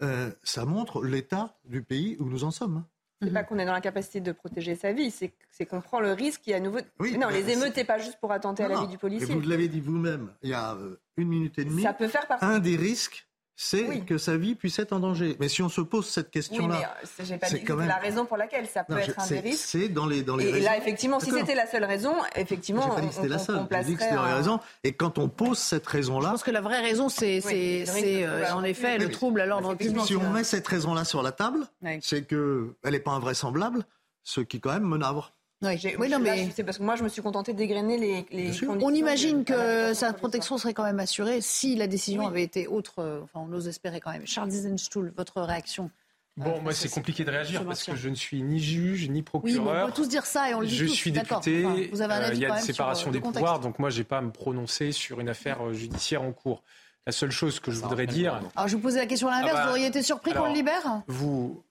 Euh, 0.00 0.30
ça 0.44 0.64
montre 0.64 1.02
l'état 1.02 1.58
du 1.64 1.82
pays 1.82 2.16
où 2.20 2.26
nous 2.26 2.44
en 2.44 2.52
sommes. 2.52 2.84
C'est 3.24 3.32
pas 3.32 3.44
qu'on 3.44 3.58
est 3.58 3.66
dans 3.66 3.72
l'incapacité 3.72 4.20
de 4.20 4.32
protéger 4.32 4.74
sa 4.74 4.92
vie, 4.92 5.10
c'est 5.10 5.66
qu'on 5.66 5.80
prend 5.80 6.00
le 6.00 6.12
risque 6.12 6.42
qu'il 6.42 6.52
y 6.52 6.54
a 6.54 6.58
à 6.58 6.60
nouveau. 6.60 6.78
non, 7.18 7.28
les 7.28 7.50
émeutes, 7.50 7.76
n'est 7.76 7.84
pas 7.84 7.98
juste 7.98 8.18
pour 8.20 8.32
attenter 8.32 8.62
à 8.64 8.68
la 8.68 8.80
vie 8.80 8.88
du 8.88 8.98
policier. 8.98 9.34
vous 9.34 9.48
l'avez 9.48 9.68
dit 9.68 9.80
vous-même, 9.80 10.32
il 10.42 10.50
y 10.50 10.54
a 10.54 10.74
euh, 10.74 11.00
une 11.16 11.28
minute 11.28 11.58
et 11.58 11.64
demie. 11.64 11.82
Ça 11.82 11.92
peut 11.92 12.08
faire 12.08 12.26
partie. 12.26 12.44
Un 12.44 12.58
des 12.58 12.76
risques, 12.76 13.26
c'est 13.56 14.00
que 14.00 14.18
sa 14.18 14.36
vie 14.36 14.56
puisse 14.56 14.78
être 14.80 14.92
en 14.92 14.98
danger. 14.98 15.36
Mais 15.38 15.48
si 15.48 15.62
on 15.62 15.68
se 15.68 15.80
pose 15.80 16.08
cette 16.08 16.30
question-là, 16.30 16.96
oui, 17.02 17.24
j'ai 17.24 17.38
pas 17.38 17.48
dit 17.48 17.62
même... 17.68 17.86
la 17.86 17.96
raison 17.96 18.24
pour 18.24 18.36
laquelle 18.36 18.66
ça 18.66 18.82
peut 18.82 18.98
être 18.98 19.18
un 19.18 19.26
des 19.26 19.40
risques. 19.40 19.64
C'est 19.64 19.88
dans 19.88 20.06
les 20.06 20.22
dans 20.22 20.36
les. 20.36 20.46
Et 20.46 20.60
là, 20.60 20.76
effectivement, 20.76 21.20
si 21.20 21.30
c'était 21.30 21.54
la 21.54 21.66
seule 21.66 21.84
raison, 21.84 22.14
effectivement, 22.34 22.88
pas 22.88 23.00
dit 23.00 23.08
que 23.08 23.14
c'était 23.14 23.28
la 23.28 23.38
seule. 23.38 23.56
On, 23.56 23.82
dit 23.82 23.94
que 23.94 24.02
c'était 24.02 24.14
la 24.14 24.36
raison. 24.36 24.60
Et 24.82 24.92
quand 24.92 25.18
on 25.18 25.28
pose 25.28 25.58
cette 25.58 25.86
raison-là, 25.86 26.28
je 26.28 26.32
pense 26.32 26.42
que 26.42 26.50
la 26.50 26.60
vraie 26.60 26.80
raison, 26.80 27.08
c'est 27.08 27.40
c'est 27.40 27.84
euh, 28.24 28.52
en 28.52 28.64
effet 28.64 28.98
le 28.98 29.10
trouble 29.10 29.40
à 29.40 29.46
l'ordre 29.46 29.74
public. 29.74 30.04
Si 30.04 30.16
on 30.16 30.30
met 30.30 30.44
cette 30.44 30.66
raison-là 30.66 31.04
sur 31.04 31.22
la 31.22 31.32
table, 31.32 31.60
c'est 32.00 32.26
que 32.26 32.74
elle 32.82 32.92
n'est 32.92 33.00
pas 33.00 33.12
invraisemblable, 33.12 33.84
ce 34.22 34.40
qui 34.40 34.60
quand 34.60 34.72
même 34.72 34.88
me 34.88 34.98
navre. 34.98 35.33
Oui, 35.62 36.08
non, 36.08 36.18
mais 36.18 36.50
c'est 36.54 36.64
parce 36.64 36.78
que 36.78 36.82
moi, 36.82 36.96
je 36.96 37.04
me 37.04 37.08
suis 37.08 37.22
contentée 37.22 37.54
d'égrener 37.54 37.96
les, 37.96 38.26
les 38.30 38.44
conditions. 38.44 38.78
On 38.82 38.92
imagine 38.92 39.44
que 39.44 39.94
sa 39.94 40.12
protection 40.12 40.58
serait 40.58 40.74
quand 40.74 40.84
même 40.84 41.00
assurée 41.00 41.40
si 41.40 41.76
la 41.76 41.86
décision 41.86 42.26
avait 42.26 42.42
été 42.42 42.66
autre. 42.66 42.98
Euh, 42.98 43.20
enfin, 43.22 43.46
on 43.48 43.52
ose 43.52 43.68
espérer 43.68 44.00
quand 44.00 44.12
même. 44.12 44.26
Charles 44.26 44.48
Eisenstuhl, 44.48 45.12
votre 45.16 45.40
réaction 45.40 45.90
Bon, 46.36 46.60
moi, 46.60 46.72
c'est 46.72 46.88
compliqué 46.88 47.24
de 47.24 47.30
réagir 47.30 47.64
parce 47.64 47.84
que 47.84 47.94
je 47.94 48.08
ne 48.08 48.16
suis 48.16 48.42
ni 48.42 48.58
juge 48.58 49.08
ni 49.08 49.22
procureur. 49.22 49.64
Oui, 49.64 49.82
on 49.84 49.86
peut 49.86 49.92
tous 49.92 50.08
dire 50.08 50.26
ça 50.26 50.50
et 50.50 50.54
on 50.54 50.60
le 50.60 50.66
dit 50.66 50.76
Je 50.76 50.86
tous, 50.86 50.92
suis 50.92 51.12
député. 51.12 51.62
vous 51.92 52.02
avez 52.02 52.14
un 52.14 52.22
euh, 52.22 52.26
avis 52.26 52.38
il 52.38 52.42
y 52.42 52.46
a 52.46 52.56
une 52.56 52.60
séparation 52.60 53.10
euh, 53.10 53.12
des 53.12 53.20
pouvoirs, 53.20 53.60
donc 53.60 53.78
moi, 53.78 53.88
j'ai 53.88 54.02
pas 54.02 54.18
à 54.18 54.20
me 54.20 54.32
prononcer 54.32 54.90
sur 54.90 55.20
une 55.20 55.28
affaire 55.28 55.72
judiciaire 55.72 56.22
en 56.22 56.32
cours. 56.32 56.64
La 57.06 57.12
seule 57.12 57.30
chose 57.30 57.60
que 57.60 57.70
je 57.70 57.78
voudrais 57.80 58.06
dire. 58.06 58.40
Alors, 58.56 58.66
je 58.66 58.76
vous 58.76 58.82
posais 58.82 58.98
la 58.98 59.06
question 59.06 59.28
à 59.28 59.32
l'inverse. 59.32 59.52
Ah 59.54 59.58
bah, 59.58 59.64
vous 59.66 59.70
auriez 59.72 59.86
été 59.86 60.02
surpris 60.02 60.32
qu'on 60.32 60.46
le 60.46 60.54
libère 60.54 61.02
Vous, 61.06 61.62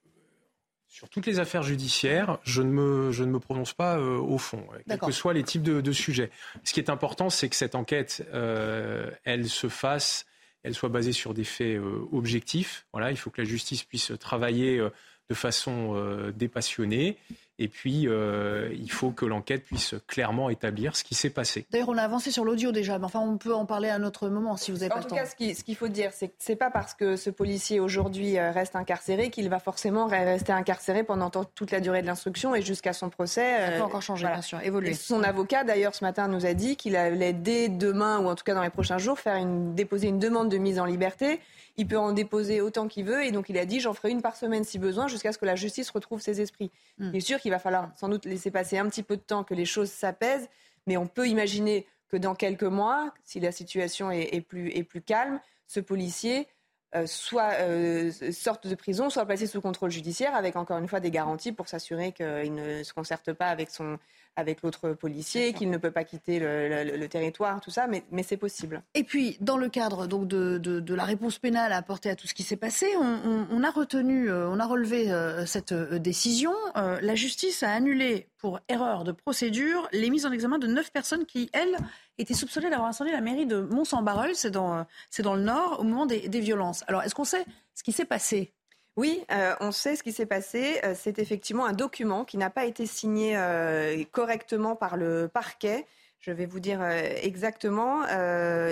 sur 0.93 1.10
toutes 1.10 1.26
les 1.26 1.39
affaires 1.39 1.63
judiciaires, 1.63 2.38
je 2.43 2.61
ne 2.61 2.70
me, 2.70 3.11
je 3.11 3.24
ne 3.24 3.32
me 3.32 3.39
prononce 3.39 3.74
pas 3.74 3.97
euh, 3.97 4.20
au 4.20 4.38
fond, 4.38 4.63
quels 4.88 4.99
que 4.99 5.11
soient 5.11 5.34
les 5.34 5.41
types 5.41 5.63
de, 5.63 5.91
sujets. 5.91 6.30
Ce 6.63 6.72
qui 6.72 6.80
est 6.80 6.91
important, 6.91 7.32
c'est 7.32 7.49
que 7.49 7.55
cette 7.55 7.74
enquête, 7.74 8.24
euh, 8.32 9.09
elle 9.24 9.49
se 9.49 9.70
fasse, 9.70 10.28
elle 10.61 10.76
soit 10.76 10.89
basée 10.89 11.11
sur 11.11 11.34
des 11.34 11.45
faits 11.45 11.78
euh, 11.78 12.07
objectifs. 12.11 12.86
Voilà, 12.93 13.09
il 13.09 13.17
faut 13.17 13.32
que 13.32 13.41
la 13.41 13.47
justice 13.47 13.84
puisse 13.84 14.11
travailler 14.20 14.88
de 15.30 15.34
façon 15.34 15.95
dépassionnée. 16.36 17.17
Et 17.64 17.70
puis, 17.70 18.09
euh, 18.09 18.68
il 18.74 18.91
faut 18.91 19.11
que 19.11 19.26
l'enquête 19.26 19.64
puisse 19.64 19.95
clairement 20.05 20.49
établir 20.49 20.97
ce 20.97 21.05
qui 21.05 21.16
s'est 21.16 21.30
passé. 21.30 21.66
D'ailleurs, 21.72 21.88
on 21.88 21.97
a 21.97 22.01
avancé 22.01 22.30
sur 22.30 22.43
l'audio 22.43 22.74
déjà, 22.74 22.99
mais 22.99 23.05
enfin, 23.05 23.22
on 23.22 23.38
peut 23.38 23.53
en 23.53 23.66
parler 23.66 23.88
à 23.88 23.95
un 23.95 24.03
autre 24.03 24.28
moment 24.28 24.57
si 24.57 24.72
vous 24.72 24.84
avez 24.84 24.89
pas 24.89 24.97
le 24.97 25.03
temps. 25.03 25.16
En 25.16 25.20
tout 25.20 25.24
cas, 25.24 25.26
ce 25.26 25.64
qu'il 25.64 25.76
faut 25.78 25.88
dire, 25.88 26.11
c'est 26.11 26.28
que 26.28 26.34
c'est 26.39 26.57
pas 26.57 26.70
parce 26.70 26.93
que 26.93 27.16
ce 27.16 27.30
policier 27.30 27.80
aujourd'hui 27.80 28.38
euh, 28.38 28.51
reste 28.51 28.76
incarcéré 28.76 29.30
qu'il 29.30 29.47
va 29.47 29.59
forcément 29.59 30.07
rester 30.07 30.51
incarcéré 30.51 31.05
pendant 31.05 31.30
toute 31.30 31.72
la 31.72 31.80
durée 31.80 32.01
de 32.01 32.07
l'instruction 32.07 32.53
et 32.53 32.61
jusqu'à 32.61 32.91
son 32.91 33.09
procès. 33.09 33.66
Ça 33.66 33.72
peut 33.72 33.78
euh, 33.78 33.86
encore 33.86 34.01
changer, 34.01 34.28
bien 34.28 34.41
sûr, 34.41 34.59
évoluer. 34.61 34.93
son 34.93 35.24
avocat, 35.24 35.64
d'ailleurs, 35.64 35.95
ce 35.95 36.03
matin, 36.03 36.28
nous 36.28 36.45
a 36.45 36.53
dit 36.53 36.76
qu'il 36.76 36.97
allait 36.97 37.32
dès 37.32 37.70
demain, 37.70 38.20
ou 38.20 38.28
en 38.28 38.36
tout 38.36 38.43
cas 38.43 38.55
dans 38.55 38.64
les 38.64 38.72
prochains 38.72 38.97
jours, 38.97 39.20
faire 39.20 39.38
une, 39.38 39.74
déposer 39.74 40.09
une 40.09 40.20
demande 40.20 40.49
de 40.49 40.57
mise 40.57 40.82
en 40.82 40.86
liberté 40.86 41.39
il 41.78 41.88
peut 41.88 41.97
en 41.97 42.11
déposer 42.11 42.61
autant 42.61 42.88
qu'il 42.88 43.05
veut. 43.05 43.24
Et 43.26 43.32
donc, 43.32 43.49
il 43.49 43.57
a 43.57 43.66
dit 43.66 43.80
j'en 43.80 43.93
ferai 43.93 44.11
une 44.11 44.22
par 44.22 44.36
semaine 44.36 44.64
si 44.64 44.80
besoin, 44.80 45.07
jusqu'à 45.07 45.32
ce 45.32 45.38
que 45.38 45.45
la 45.45 45.55
justice 45.55 45.89
retrouve 45.89 46.22
ses 46.22 46.41
esprits. 46.41 46.72
Hmm. 46.99 47.09
Il 47.14 47.18
est 47.18 47.22
sûr 47.22 47.39
qu'il 47.39 47.51
va 47.54 47.60
falloir 47.60 47.91
sans 47.95 48.10
doute 48.10 48.26
laisser 48.26 48.51
passer 48.51 48.78
un 48.78 48.88
petit 48.89 49.04
peu 49.04 49.18
de 49.18 49.22
temps, 49.22 49.43
que 49.43 49.54
les 49.54 49.66
choses 49.66 49.91
s'apaisent. 49.91 50.49
Mais 50.88 50.97
on 50.97 51.08
peut 51.08 51.28
imaginer 51.28 51.88
que 52.10 52.18
dans 52.18 52.36
quelques 52.36 52.64
mois, 52.64 53.14
si 53.24 53.39
la 53.39 53.51
situation 53.51 54.12
est, 54.12 54.41
plus, 54.41 54.70
est 54.72 54.84
plus 54.84 55.01
calme, 55.01 55.39
ce 55.68 55.80
policier 55.80 56.47
euh, 56.95 57.08
soit 57.08 57.54
euh, 57.62 58.12
sorte 58.32 58.68
de 58.68 58.76
prison, 58.76 59.10
soit 59.10 59.26
placé 59.26 59.47
sous 59.47 59.62
contrôle 59.62 59.89
judiciaire, 59.89 60.36
avec 60.36 60.56
encore 60.56 60.78
une 60.78 60.88
fois 60.88 60.99
des 60.99 61.10
garanties 61.10 61.51
pour 61.51 61.68
s'assurer 61.68 62.12
qu'il 62.12 62.54
ne 62.54 62.84
se 62.84 62.93
concerte 62.93 63.34
pas 63.34 63.47
avec 63.47 63.72
son, 63.72 63.97
avec 64.36 64.61
l'autre 64.61 64.93
policier, 64.93 65.53
qu'il 65.53 65.69
ne 65.69 65.77
peut 65.77 65.91
pas 65.91 66.03
quitter 66.03 66.39
le, 66.39 67.05
territoire, 67.07 67.61
tout 67.61 67.69
ça, 67.69 67.88
mais, 67.88 68.03
mais 68.11 68.23
c'est 68.23 68.38
possible. 68.38 68.81
Et 68.93 69.03
puis, 69.03 69.38
dans 69.41 69.57
le 69.57 69.69
cadre 69.69 70.07
donc 70.07 70.27
de, 70.27 70.57
de, 70.57 70.93
la 70.95 71.03
réponse 71.03 71.39
pénale 71.39 71.71
apportée 71.73 72.09
à 72.09 72.15
tout 72.15 72.27
ce 72.27 72.34
qui 72.34 72.43
s'est 72.43 72.57
passé, 72.57 72.88
on, 72.99 73.47
on, 73.49 73.63
a 73.63 73.69
retenu, 73.69 74.29
euh, 74.29 74.49
on 74.49 74.59
a 74.59 74.65
relevé 74.65 75.11
euh, 75.11 75.45
cette 75.45 75.71
euh, 75.71 75.99
décision. 75.99 76.53
la 76.75 77.15
justice 77.15 77.63
a 77.63 77.71
annulé 77.71 78.27
pour 78.38 78.59
erreur 78.69 79.03
de 79.03 79.11
procédure 79.11 79.88
les 79.91 80.09
mises 80.09 80.25
en 80.25 80.31
examen 80.31 80.59
de 80.59 80.67
neuf 80.67 80.91
personnes 80.91 81.25
qui, 81.25 81.49
elles, 81.53 81.77
étaient 82.17 82.34
soupçonnées 82.34 82.69
d'avoir 82.69 82.89
incendié 82.89 83.13
la 83.13 83.21
mairie 83.21 83.45
de 83.45 83.61
Mont-Saint-Barreul, 83.61 84.36
c'est 84.36 84.51
dans, 84.51 84.86
le 85.17 85.41
Nord, 85.41 85.79
au 85.79 85.84
moment 85.84 86.05
des, 86.05 86.27
des 86.27 86.39
violences. 86.39 86.84
Alors, 86.88 87.03
est-ce 87.03 87.15
qu'on 87.15 87.23
sait 87.23 87.45
ce 87.75 87.84
qui 87.84 87.91
s'est 87.91 88.05
passé? 88.05 88.53
Oui, 88.95 89.23
euh, 89.31 89.55
on 89.59 89.71
sait 89.71 89.95
ce 89.95 90.03
qui 90.03 90.11
s'est 90.11 90.27
passé. 90.27 90.79
Euh, 90.83 90.93
c'est 90.95 91.17
effectivement 91.17 91.65
un 91.65 91.73
document 91.73 92.25
qui 92.25 92.37
n'a 92.37 92.49
pas 92.49 92.65
été 92.65 92.85
signé 92.85 93.35
euh, 93.35 94.03
correctement 94.11 94.75
par 94.75 94.97
le 94.97 95.27
parquet. 95.27 95.85
Je 96.19 96.31
vais 96.31 96.45
vous 96.45 96.59
dire 96.59 96.81
exactement. 96.81 98.05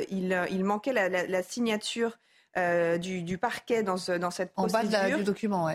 Il, 0.09 0.63
manquait 0.63 0.93
la, 0.93 1.43
signature 1.43 2.17
du, 2.55 3.38
parquet 3.38 3.84
dans, 3.84 3.97
cette 3.97 4.53
procédure. 4.53 4.80
En 4.80 5.09
bas 5.09 5.17
du 5.17 5.24
document, 5.26 5.65
oui. 5.65 5.74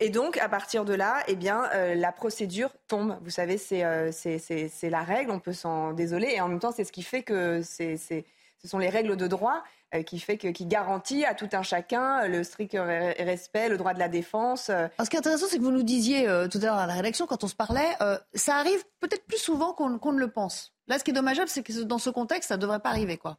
et 0.00 0.08
donc, 0.08 0.38
à 0.38 0.48
partir 0.48 0.86
de 0.86 0.94
là, 0.94 1.22
eh 1.28 1.36
bien, 1.36 1.68
la 1.94 2.12
procédure 2.12 2.70
tombe. 2.88 3.18
Vous 3.22 3.28
savez, 3.28 3.58
c'est 3.58 3.82
la 3.82 5.02
règle. 5.02 5.32
On 5.32 5.38
peut 5.38 5.52
s'en 5.52 5.92
désoler. 5.92 6.28
Et 6.34 6.40
en 6.40 6.48
même 6.48 6.60
temps, 6.60 6.72
c'est 6.72 6.84
ce 6.84 6.92
qui 6.92 7.02
fait 7.02 7.24
que 7.24 7.60
ce 7.60 8.22
sont 8.64 8.78
les 8.78 8.88
règles 8.88 9.18
de 9.18 9.26
droit. 9.26 9.62
Euh, 9.92 10.04
qui 10.04 10.20
fait 10.20 10.38
que, 10.38 10.46
qui 10.48 10.66
garantit 10.66 11.24
à 11.24 11.34
tout 11.34 11.48
un 11.52 11.62
chacun 11.62 12.28
le 12.28 12.44
strict 12.44 12.76
respect, 13.18 13.68
le 13.68 13.76
droit 13.76 13.92
de 13.92 13.98
la 13.98 14.08
défense. 14.08 14.70
Alors, 14.70 14.90
ce 15.00 15.10
qui 15.10 15.16
est 15.16 15.18
intéressant, 15.18 15.46
c'est 15.48 15.58
que 15.58 15.62
vous 15.62 15.72
nous 15.72 15.82
disiez 15.82 16.28
euh, 16.28 16.46
tout 16.46 16.58
à 16.58 16.66
l'heure 16.66 16.76
à 16.76 16.86
la 16.86 16.94
rédaction, 16.94 17.26
quand 17.26 17.42
on 17.42 17.48
se 17.48 17.56
parlait, 17.56 17.96
euh, 18.00 18.16
ça 18.34 18.54
arrive 18.54 18.84
peut-être 19.00 19.26
plus 19.26 19.38
souvent 19.38 19.72
qu'on 19.72 20.12
ne 20.12 20.20
le 20.20 20.30
pense. 20.30 20.74
Là, 20.86 21.00
ce 21.00 21.04
qui 21.04 21.10
est 21.10 21.14
dommageable, 21.14 21.48
c'est 21.48 21.64
que 21.64 21.82
dans 21.82 21.98
ce 21.98 22.08
contexte, 22.08 22.50
ça 22.50 22.56
ne 22.56 22.62
devrait 22.62 22.78
pas 22.78 22.90
arriver, 22.90 23.16
quoi. 23.16 23.38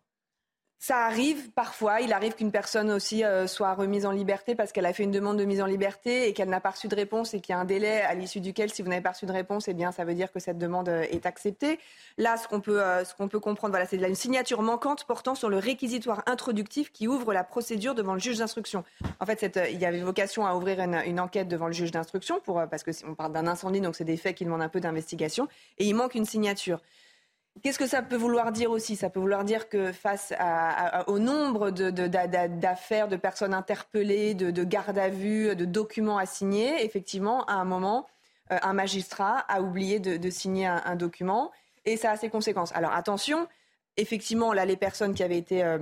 Ça 0.83 1.05
arrive 1.05 1.51
parfois. 1.51 2.01
Il 2.01 2.11
arrive 2.11 2.33
qu'une 2.33 2.51
personne 2.51 2.89
aussi 2.89 3.23
euh, 3.23 3.45
soit 3.45 3.75
remise 3.75 4.07
en 4.07 4.11
liberté 4.11 4.55
parce 4.55 4.71
qu'elle 4.71 4.87
a 4.87 4.93
fait 4.93 5.03
une 5.03 5.11
demande 5.11 5.37
de 5.37 5.45
mise 5.45 5.61
en 5.61 5.67
liberté 5.67 6.27
et 6.27 6.33
qu'elle 6.33 6.49
n'a 6.49 6.59
pas 6.59 6.71
reçu 6.71 6.87
de 6.87 6.95
réponse 6.95 7.35
et 7.35 7.39
qu'il 7.39 7.53
y 7.53 7.55
a 7.55 7.59
un 7.59 7.65
délai 7.65 8.01
à 8.01 8.15
l'issue 8.15 8.39
duquel, 8.39 8.71
si 8.71 8.81
vous 8.81 8.89
n'avez 8.89 9.03
pas 9.03 9.11
reçu 9.11 9.27
de 9.27 9.31
réponse, 9.31 9.67
eh 9.67 9.75
bien, 9.75 9.91
ça 9.91 10.05
veut 10.05 10.15
dire 10.15 10.31
que 10.31 10.39
cette 10.39 10.57
demande 10.57 10.89
euh, 10.89 11.03
est 11.03 11.27
acceptée. 11.27 11.77
Là, 12.17 12.35
ce 12.35 12.47
qu'on 12.47 12.61
peut, 12.61 12.81
euh, 12.81 13.05
ce 13.05 13.13
qu'on 13.13 13.27
peut 13.27 13.39
comprendre, 13.39 13.73
voilà, 13.73 13.85
c'est 13.85 13.97
une 13.97 14.15
signature 14.15 14.63
manquante 14.63 15.03
portant 15.03 15.35
sur 15.35 15.51
le 15.51 15.59
réquisitoire 15.59 16.23
introductif 16.25 16.91
qui 16.91 17.07
ouvre 17.07 17.31
la 17.31 17.43
procédure 17.43 17.93
devant 17.93 18.15
le 18.15 18.19
juge 18.19 18.39
d'instruction. 18.39 18.83
En 19.19 19.27
fait, 19.27 19.59
il 19.71 19.79
y 19.79 19.85
avait 19.85 20.01
vocation 20.01 20.47
à 20.47 20.55
ouvrir 20.55 20.79
une, 20.79 20.99
une 21.05 21.19
enquête 21.19 21.47
devant 21.47 21.67
le 21.67 21.73
juge 21.73 21.91
d'instruction 21.91 22.39
pour, 22.39 22.59
parce 22.71 22.81
que 22.81 22.89
on 23.07 23.13
parle 23.13 23.33
d'un 23.33 23.45
incendie, 23.45 23.81
donc 23.81 23.95
c'est 23.95 24.03
des 24.03 24.17
faits 24.17 24.33
qui 24.33 24.45
demandent 24.45 24.63
un 24.63 24.69
peu 24.69 24.79
d'investigation 24.79 25.47
et 25.77 25.85
il 25.85 25.93
manque 25.93 26.15
une 26.15 26.25
signature. 26.25 26.79
Qu'est-ce 27.63 27.77
que 27.77 27.87
ça 27.87 28.01
peut 28.01 28.15
vouloir 28.15 28.51
dire 28.51 28.71
aussi? 28.71 28.95
Ça 28.95 29.09
peut 29.09 29.19
vouloir 29.19 29.43
dire 29.43 29.67
que 29.69 29.91
face 29.91 30.33
au 31.07 31.19
nombre 31.19 31.69
d'affaires, 31.69 33.07
de, 33.07 33.17
personnes 33.17 33.53
interpellées, 33.53 34.33
de, 34.33 34.63
gardes 34.63 34.97
à 34.97 35.09
vue, 35.09 35.55
de 35.55 35.65
documents 35.65 36.17
à 36.17 36.25
signer, 36.25 36.83
effectivement, 36.83 37.45
à 37.45 37.53
un 37.53 37.65
moment, 37.65 38.07
euh, 38.51 38.57
un 38.61 38.73
magistrat 38.73 39.39
a 39.47 39.61
oublié 39.61 39.99
de, 39.99 40.29
signer 40.29 40.65
un, 40.65 40.95
document 40.95 41.51
et 41.85 41.97
ça 41.97 42.11
a 42.11 42.17
ses 42.17 42.29
conséquences. 42.29 42.73
Alors 42.73 42.93
attention, 42.93 43.47
effectivement, 43.97 44.53
là, 44.53 44.65
les 44.65 44.77
personnes 44.77 45.13
qui 45.13 45.23
avaient 45.23 45.37
été 45.37 45.63
euh, 45.63 45.79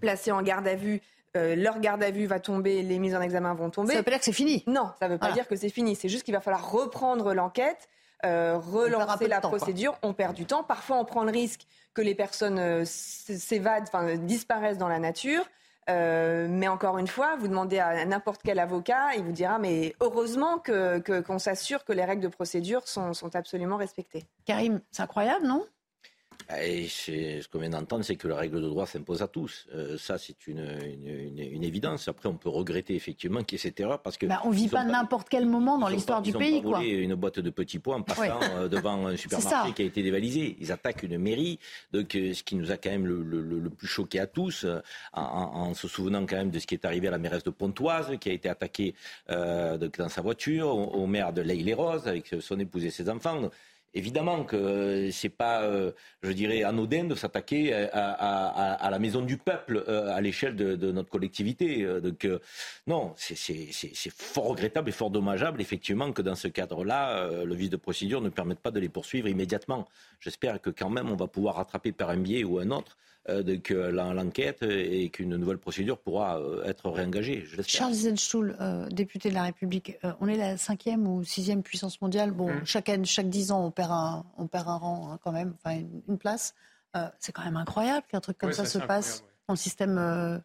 placées 0.00 0.32
en 0.32 0.42
garde 0.42 0.66
à 0.66 0.74
vue, 0.74 1.00
euh, 1.36 1.54
leur 1.54 1.80
garde 1.80 2.02
à 2.02 2.10
vue 2.10 2.26
va 2.26 2.40
tomber, 2.40 2.82
les 2.82 2.98
mises 2.98 3.14
en 3.14 3.20
examen 3.20 3.54
vont 3.54 3.70
tomber. 3.70 3.88
Ça 3.88 3.94
ne 3.94 3.98
veut 3.98 4.04
pas 4.04 4.10
dire 4.10 4.18
que 4.20 4.24
c'est 4.24 4.32
fini 4.32 4.64
Non, 4.66 4.90
ça 4.98 5.08
ne 5.08 5.14
veut 5.14 5.18
pas 5.18 5.32
dire 5.32 5.48
que 5.48 5.56
c'est 5.56 5.68
fini. 5.70 5.96
C'est 5.96 6.08
juste 6.08 6.24
qu'il 6.24 6.34
va 6.34 6.40
falloir 6.40 6.70
reprendre 6.70 7.34
l'enquête 7.34 7.88
euh, 8.24 8.58
relancer 8.58 9.28
la 9.28 9.40
procédure. 9.40 9.96
On 10.02 10.12
perd 10.12 10.34
du 10.34 10.46
temps. 10.46 10.62
Parfois, 10.62 10.96
on 10.98 11.04
prend 11.04 11.24
le 11.24 11.30
risque 11.32 11.66
que 11.94 12.02
les 12.02 12.14
personnes 12.14 12.58
euh, 12.58 12.82
s'évadent, 12.84 13.84
enfin, 13.88 14.16
disparaissent 14.16 14.78
dans 14.78 14.88
la 14.88 14.98
nature. 14.98 15.44
Euh, 15.90 16.46
mais 16.48 16.68
encore 16.68 16.98
une 16.98 17.08
fois, 17.08 17.34
vous 17.36 17.48
demandez 17.48 17.80
à 17.80 18.04
n'importe 18.04 18.40
quel 18.44 18.60
avocat, 18.60 19.14
il 19.16 19.24
vous 19.24 19.32
dira 19.32 19.58
mais 19.58 19.96
heureusement 20.00 20.58
qu'on 20.58 21.00
que, 21.00 21.38
s'assure 21.38 21.84
que 21.84 21.92
les 21.92 22.04
règles 22.04 22.22
de 22.22 22.28
procédure 22.28 22.86
sont, 22.86 23.14
sont 23.14 23.34
absolument 23.34 23.76
respectées. 23.76 24.24
Karim, 24.44 24.80
c'est 24.92 25.02
incroyable, 25.02 25.44
non? 25.44 25.66
Et 26.60 26.88
ce 26.88 27.48
qu'on 27.48 27.58
vient 27.58 27.70
d'entendre, 27.70 28.04
c'est 28.04 28.16
que 28.16 28.28
la 28.28 28.36
règle 28.36 28.60
de 28.60 28.68
droit 28.68 28.86
s'impose 28.86 29.22
à 29.22 29.28
tous. 29.28 29.66
Euh, 29.74 29.96
ça, 29.96 30.18
c'est 30.18 30.46
une, 30.46 30.66
une, 31.38 31.64
évidence. 31.64 32.08
Après, 32.08 32.28
on 32.28 32.36
peut 32.36 32.48
regretter 32.48 32.94
effectivement 32.94 33.42
qu'il 33.42 33.56
y 33.56 33.60
ait 33.60 33.62
cette 33.62 33.80
erreur 33.80 34.00
parce 34.00 34.16
que. 34.16 34.26
Bah, 34.26 34.40
on 34.44 34.50
ne 34.50 34.54
vit 34.54 34.68
pas 34.68 34.84
n'importe 34.84 35.28
quel 35.28 35.46
moment 35.46 35.78
dans 35.78 35.88
l'histoire 35.88 36.22
du 36.22 36.32
pays. 36.32 36.58
Ils 36.58 36.66
ont 36.66 36.72
volé 36.72 36.88
une 36.88 37.14
boîte 37.14 37.40
de 37.40 37.50
petits 37.50 37.78
pois 37.78 37.96
en 37.96 38.02
passant 38.02 38.40
euh, 38.54 38.68
devant 38.68 39.06
un 39.06 39.16
supermarché 39.16 39.72
qui 39.72 39.82
a 39.82 39.84
été 39.84 40.02
dévalisé. 40.02 40.56
Ils 40.60 40.72
attaquent 40.72 41.04
une 41.04 41.18
mairie, 41.18 41.58
donc, 41.92 42.14
euh, 42.14 42.34
ce 42.34 42.42
qui 42.42 42.56
nous 42.56 42.70
a 42.70 42.76
quand 42.76 42.90
même 42.90 43.06
le, 43.06 43.70
plus 43.70 43.86
choqué 43.86 44.20
à 44.20 44.26
tous, 44.26 44.66
en, 45.14 45.74
se 45.74 45.88
souvenant 45.88 46.26
quand 46.26 46.36
même 46.36 46.50
de 46.50 46.58
ce 46.58 46.66
qui 46.66 46.74
est 46.74 46.84
arrivé 46.84 47.08
à 47.08 47.10
la 47.10 47.18
mairesse 47.18 47.44
de 47.44 47.50
Pontoise, 47.50 48.10
qui 48.20 48.28
a 48.28 48.32
été 48.32 48.48
attaquée 48.48 48.94
dans 49.28 50.08
sa 50.08 50.20
voiture, 50.20 50.68
au, 50.68 51.06
maire 51.06 51.32
de 51.32 51.40
l'Aïle-les-Roses 51.40 52.06
avec 52.06 52.34
son 52.40 52.58
épouse 52.58 52.84
et 52.84 52.90
ses 52.90 53.08
enfants. 53.08 53.50
Évidemment 53.94 54.44
que 54.44 55.10
c'est 55.12 55.28
pas, 55.28 55.62
euh, 55.64 55.92
je 56.22 56.32
dirais, 56.32 56.62
anodin 56.62 57.04
de 57.04 57.14
s'attaquer 57.14 57.74
à, 57.74 58.88
la 58.90 58.98
maison 58.98 59.20
du 59.20 59.36
peuple 59.36 59.84
euh, 59.86 60.14
à 60.14 60.20
l'échelle 60.20 60.56
de, 60.56 60.92
notre 60.92 61.10
collectivité. 61.10 61.84
Euh, 61.84 62.00
donc 62.00 62.26
non, 62.86 63.12
c'est 63.16 64.10
fort 64.10 64.46
regrettable 64.46 64.88
et 64.88 64.92
fort 64.92 65.10
dommageable, 65.10 65.60
effectivement, 65.60 66.12
que 66.12 66.22
dans 66.22 66.34
ce 66.34 66.48
cadre-là, 66.48 67.44
le 67.44 67.54
vice 67.54 67.70
de 67.70 67.76
procédure 67.76 68.20
ne 68.22 68.30
permette 68.30 68.60
pas 68.60 68.70
de 68.70 68.80
les 68.80 68.88
poursuivre 68.88 69.28
immédiatement. 69.28 69.86
J'espère 70.20 70.60
que 70.60 70.70
quand 70.70 70.90
même 70.90 71.10
on 71.10 71.16
va 71.16 71.26
pouvoir 71.26 71.56
rattraper 71.56 71.92
par 71.92 72.10
un 72.10 72.16
biais 72.16 72.44
ou 72.44 72.58
un 72.58 72.70
autre 72.70 72.96
euh, 73.28 73.58
que 73.58 73.74
l'enquête 73.74 74.64
et 74.64 75.08
qu'une 75.10 75.36
nouvelle 75.36 75.58
procédure 75.58 75.98
pourra 75.98 76.40
euh, 76.40 76.64
être 76.64 76.90
réengagée. 76.90 77.46
Charles 77.66 77.92
Zenstuhl, 77.92 78.56
euh, 78.60 78.88
député 78.88 79.28
de 79.28 79.34
la 79.34 79.44
République, 79.44 79.96
on 80.20 80.26
est 80.26 80.36
la 80.36 80.56
cinquième 80.56 81.06
ou 81.06 81.22
sixième 81.22 81.62
puissance 81.62 82.00
mondiale. 82.00 82.32
Bon, 82.32 82.52
mmh. 82.52 82.64
chaque, 82.64 82.90
chaque 83.04 83.28
dix 83.28 83.52
ans, 83.52 83.64
on 83.64 83.70
perd 83.70 83.92
un, 83.92 84.24
on 84.38 84.48
perd 84.48 84.66
un 84.66 84.76
rang 84.76 85.12
hein, 85.12 85.18
quand 85.22 85.30
même, 85.30 85.54
enfin 85.54 85.78
une, 86.08 86.18
place. 86.18 86.54
c'est 87.20 87.30
quand 87.30 87.44
même 87.44 87.56
incroyable 87.56 88.06
qu'un 88.08 88.20
truc 88.20 88.38
comme 88.38 88.52
ça 88.52 88.64
se 88.64 88.78
passe 88.78 89.22
dans 89.46 89.54
le 89.54 89.58
système 89.58 90.42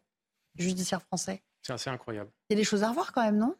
judiciaire 0.56 1.02
français. 1.02 1.42
C'est 1.64 1.74
assez 1.74 1.90
incroyable. 1.90 2.30
Il 2.50 2.54
y 2.54 2.58
a 2.58 2.62
des 2.62 2.64
choses 2.64 2.84
à 2.84 2.90
revoir 2.90 3.12
quand 3.12 3.24
même, 3.24 3.38
non? 3.38 3.56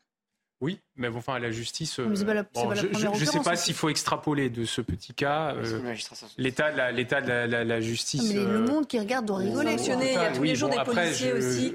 Oui, 0.60 0.80
mais 0.96 1.10
bon, 1.10 1.20
enfin, 1.20 1.38
la 1.38 1.52
justice. 1.52 1.98
je 1.98 2.04
ne 2.04 3.26
sais 3.26 3.40
pas 3.42 3.56
s'il 3.56 3.76
faut 3.76 3.90
extrapoler 3.90 4.50
de 4.50 4.66
ce 4.66 4.82
petit 4.82 5.14
cas 5.14 5.54
euh, 5.54 5.94
l'état 6.40 6.72
de 6.72 6.78
la, 6.78 6.92
l'état 6.92 7.22
de 7.22 7.32
la, 7.32 7.80
justice. 7.80 8.34
Mais 8.34 8.44
le 8.44 8.56
euh, 8.56 8.68
monde 8.68 8.88
qui 8.88 8.98
regarde 8.98 9.28
doit 9.28 9.38
rigoler. 9.38 9.76
Il 9.80 10.14
y 10.14 10.16
a 10.16 10.32
tous 10.32 10.42
les 10.42 10.56
jours 10.56 10.70
des 10.70 10.84
policiers 10.84 11.34
aussi 11.34 11.74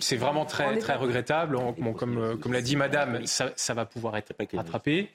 C'est 0.00 0.16
vraiment 0.16 0.46
très, 0.46 0.78
très 0.78 0.94
regrettable. 0.94 1.58
comme, 1.98 2.38
comme 2.38 2.52
l'a 2.54 2.62
dit 2.62 2.76
Madame, 2.76 3.26
ça, 3.26 3.52
ça 3.56 3.74
va 3.74 3.84
pouvoir 3.84 4.16
être 4.16 4.32
rattrapé. 4.54 5.10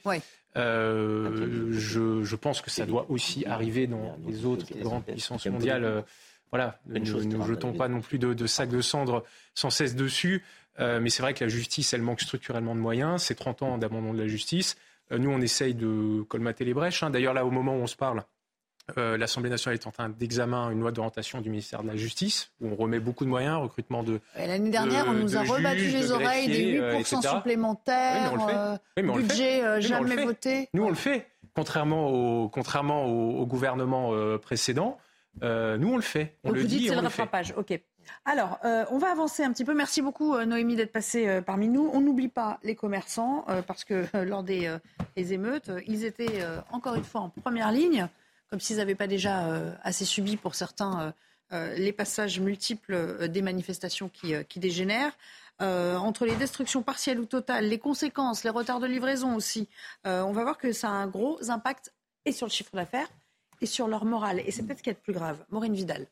Euh, 0.58 1.68
je, 1.72 2.24
je, 2.24 2.36
pense 2.38 2.62
que 2.62 2.70
ça 2.70 2.86
doit 2.86 3.08
aussi 3.10 3.46
arriver 3.46 3.88
dans 3.88 4.16
les 4.28 4.46
autres 4.46 4.68
grandes 4.80 5.06
puissances 5.06 5.48
mondiales. 5.48 6.04
Voilà, 6.52 6.80
ne, 6.86 7.00
ne 7.00 7.46
jetons 7.46 7.74
pas 7.74 7.88
non 7.88 8.00
plus 8.00 8.20
de, 8.20 8.34
de 8.34 8.48
sacs 8.48 8.70
de 8.70 8.80
cendres 8.80 9.26
sans 9.56 9.72
cesse 9.72 9.96
dessus. 9.96 10.44
Euh, 10.80 11.00
mais 11.00 11.10
c'est 11.10 11.22
vrai 11.22 11.34
que 11.34 11.44
la 11.44 11.50
justice, 11.50 11.94
elle 11.94 12.02
manque 12.02 12.22
structurellement 12.22 12.76
de 12.76 12.80
moyens. 12.80 13.22
C'est 13.22 13.36
30 13.36 13.62
ans 13.62 13.78
d'abandon 13.78 14.14
de 14.14 14.20
la 14.20 14.28
justice. 14.28 14.76
Euh, 15.12 15.18
nous, 15.18 15.30
on 15.30 15.42
essaye 15.42 15.74
de 15.74 16.24
colmater 16.24 16.66
les 16.66 16.74
brèches. 16.74 17.04
Hein. 17.04 17.10
D'ailleurs, 17.10 17.34
là, 17.34 17.46
au 17.46 17.52
moment 17.52 17.74
où 17.74 17.82
on 17.82 17.88
se 17.88 17.96
parle, 17.96 18.24
Euh, 19.00 19.18
L'Assemblée 19.18 19.50
nationale 19.50 19.80
est 19.80 19.88
en 19.88 19.92
train 19.92 20.10
d'examiner 20.10 20.72
une 20.72 20.80
loi 20.80 20.92
d'orientation 20.92 21.42
du 21.42 21.50
ministère 21.50 21.82
de 21.82 21.88
la 21.88 21.96
Justice 21.96 22.52
où 22.62 22.68
on 22.68 22.76
remet 22.76 23.00
beaucoup 23.00 23.26
de 23.26 23.32
moyens, 23.32 23.58
recrutement 23.60 24.04
de. 24.04 24.20
L'année 24.38 24.70
dernière, 24.70 25.08
on 25.08 25.14
nous 25.14 25.36
a 25.36 25.42
rebattu 25.42 25.88
les 25.88 26.12
oreilles 26.12 26.48
des 26.48 26.80
8% 26.80 27.36
supplémentaires, 27.38 28.78
budget 28.96 29.82
jamais 29.82 30.24
voté. 30.24 30.70
Nous, 30.76 30.84
on 30.84 30.90
le 30.90 30.96
fait, 30.96 31.26
contrairement 31.56 32.12
au, 32.12 32.48
contrairement 32.48 33.06
au, 33.08 33.48
gouvernement 33.48 34.14
précédent. 34.38 35.00
nous, 35.42 35.90
on 35.92 35.96
le 35.96 36.04
fait. 36.04 36.38
On 36.44 36.50
Donc 36.50 36.58
le 36.58 36.62
vous 36.62 36.68
dit 36.68 36.78
dites 36.78 36.90
c'est 36.90 36.96
le 36.96 37.02
rattrapage. 37.02 37.56
Ok. 37.58 37.82
Alors, 38.26 38.60
euh, 38.66 38.86
on 38.90 38.98
va 38.98 39.12
avancer 39.12 39.44
un 39.44 39.52
petit 39.52 39.66
peu. 39.66 39.74
Merci 39.74 40.02
beaucoup, 40.02 40.36
euh, 40.36 40.46
Noémie, 40.46 40.76
d'être 40.76 40.92
passée 40.92 41.28
euh, 41.28 41.42
parmi 41.42 41.68
nous. 41.68 41.90
On 41.94 42.02
n'oublie 42.02 42.28
pas 42.28 42.60
les 42.64 42.76
commerçants, 42.76 43.46
parce 43.68 43.84
que 43.84 44.06
lors 44.24 44.44
des, 44.44 44.70
émeutes, 45.16 45.72
ils 45.88 46.06
étaient 46.06 46.44
encore 46.72 46.96
une 46.96 47.04
fois 47.04 47.22
en 47.22 47.30
première 47.30 47.72
ligne, 47.72 48.08
comme 48.50 48.60
s'ils 48.60 48.78
n'avaient 48.78 48.96
pas 48.96 49.08
déjà 49.08 49.48
assez 49.84 50.06
subi 50.06 50.38
pour 50.38 50.56
certains 50.56 51.14
les 51.52 51.92
passages 51.92 52.40
multiples 52.40 53.28
des 53.30 53.42
manifestations 53.42 54.10
qui, 54.10 54.60
dégénèrent. 54.60 55.16
entre 55.60 56.26
les 56.26 56.36
destructions 56.36 56.82
partielles 56.82 57.20
ou 57.20 57.26
totales, 57.26 57.68
les 57.68 57.80
conséquences, 57.80 58.44
les 58.44 58.50
retards 58.50 58.80
de 58.80 58.88
livraison 58.88 59.36
aussi, 59.36 59.68
on 60.04 60.32
va 60.32 60.44
voir 60.44 60.58
que 60.58 60.72
ça 60.72 60.90
a 60.90 60.94
un 60.94 61.08
gros 61.08 61.40
impact 61.50 61.94
et 62.26 62.32
sur 62.32 62.48
le 62.48 62.52
chiffre 62.52 62.76
d'affaires 62.76 63.10
et 63.62 63.66
sur 63.66 63.88
leur 63.88 64.06
morale. 64.06 64.42
Et 64.46 64.52
c'est 64.52 64.64
peut-être 64.64 64.80
ce 64.80 64.84
qui 64.84 64.90
est 64.90 64.94
le 64.94 65.00
plus 65.00 65.14
grave. 65.14 65.44
Maureen 65.50 65.74
Vidal. 65.74 66.08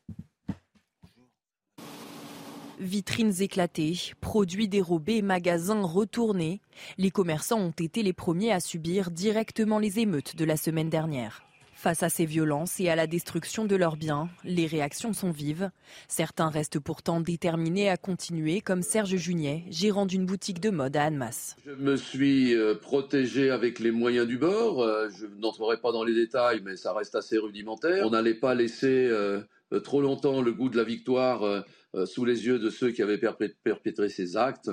Vitrines 2.80 3.40
éclatées, 3.40 3.96
produits 4.20 4.68
dérobés, 4.68 5.22
magasins 5.22 5.82
retournés. 5.82 6.60
Les 6.98 7.10
commerçants 7.10 7.60
ont 7.60 7.70
été 7.70 8.02
les 8.02 8.12
premiers 8.12 8.52
à 8.52 8.60
subir 8.60 9.10
directement 9.10 9.78
les 9.78 10.00
émeutes 10.00 10.36
de 10.36 10.44
la 10.44 10.56
semaine 10.56 10.90
dernière. 10.90 11.44
Face 11.74 12.02
à 12.02 12.08
ces 12.08 12.24
violences 12.24 12.80
et 12.80 12.88
à 12.88 12.96
la 12.96 13.06
destruction 13.06 13.64
de 13.64 13.76
leurs 13.76 13.96
biens, 13.96 14.28
les 14.42 14.66
réactions 14.66 15.12
sont 15.12 15.30
vives. 15.30 15.70
Certains 16.08 16.48
restent 16.48 16.78
pourtant 16.78 17.20
déterminés 17.20 17.90
à 17.90 17.96
continuer, 17.96 18.60
comme 18.60 18.82
Serge 18.82 19.16
Juniet, 19.16 19.64
gérant 19.70 20.06
d'une 20.06 20.24
boutique 20.24 20.60
de 20.60 20.70
mode 20.70 20.96
à 20.96 21.04
Annemasse. 21.04 21.56
Je 21.66 21.72
me 21.72 21.96
suis 21.96 22.54
euh, 22.54 22.74
protégé 22.74 23.50
avec 23.50 23.80
les 23.80 23.90
moyens 23.90 24.26
du 24.26 24.38
bord. 24.38 24.82
Euh, 24.82 25.08
je 25.10 25.26
n'entrerai 25.38 25.76
pas 25.76 25.92
dans 25.92 26.04
les 26.04 26.14
détails, 26.14 26.62
mais 26.64 26.76
ça 26.76 26.92
reste 26.92 27.14
assez 27.14 27.38
rudimentaire. 27.38 28.06
On 28.06 28.10
n'allait 28.10 28.34
pas 28.34 28.54
laisser 28.54 29.06
euh, 29.10 29.42
trop 29.82 30.00
longtemps 30.00 30.40
le 30.42 30.52
goût 30.52 30.70
de 30.70 30.76
la 30.76 30.84
victoire 30.84 31.64
sous 32.06 32.24
les 32.24 32.46
yeux 32.46 32.58
de 32.58 32.70
ceux 32.70 32.90
qui 32.90 33.02
avaient 33.02 33.18
perpétré 33.18 34.08
ces 34.08 34.36
actes 34.36 34.70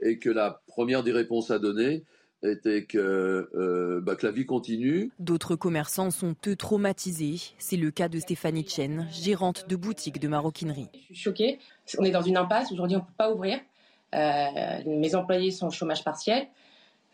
et 0.00 0.18
que 0.18 0.30
la 0.30 0.62
première 0.66 1.02
des 1.02 1.12
réponses 1.12 1.50
à 1.50 1.58
donner 1.58 2.04
était 2.48 2.84
que, 2.84 3.48
euh, 3.54 4.00
bah, 4.02 4.16
que 4.16 4.26
la 4.26 4.32
vie 4.32 4.46
continue. 4.46 5.10
D'autres 5.18 5.56
commerçants 5.56 6.10
sont 6.10 6.34
eux 6.46 6.56
traumatisés. 6.56 7.36
C'est 7.58 7.76
le 7.76 7.90
cas 7.90 8.08
de 8.08 8.18
Stéphanie 8.18 8.66
Chen, 8.68 9.08
gérante 9.10 9.68
de 9.68 9.76
boutique 9.76 10.20
de 10.20 10.28
maroquinerie. 10.28 10.88
Je 10.92 10.98
suis 11.06 11.14
choquée. 11.14 11.58
On 11.98 12.04
est 12.04 12.10
dans 12.10 12.22
une 12.22 12.36
impasse. 12.36 12.70
Aujourd'hui, 12.72 12.96
on 12.96 13.00
ne 13.00 13.04
peut 13.04 13.12
pas 13.16 13.32
ouvrir. 13.32 13.58
Euh, 14.14 14.82
mes 14.86 15.14
employés 15.14 15.50
sont 15.50 15.68
au 15.68 15.70
chômage 15.70 16.04
partiel. 16.04 16.46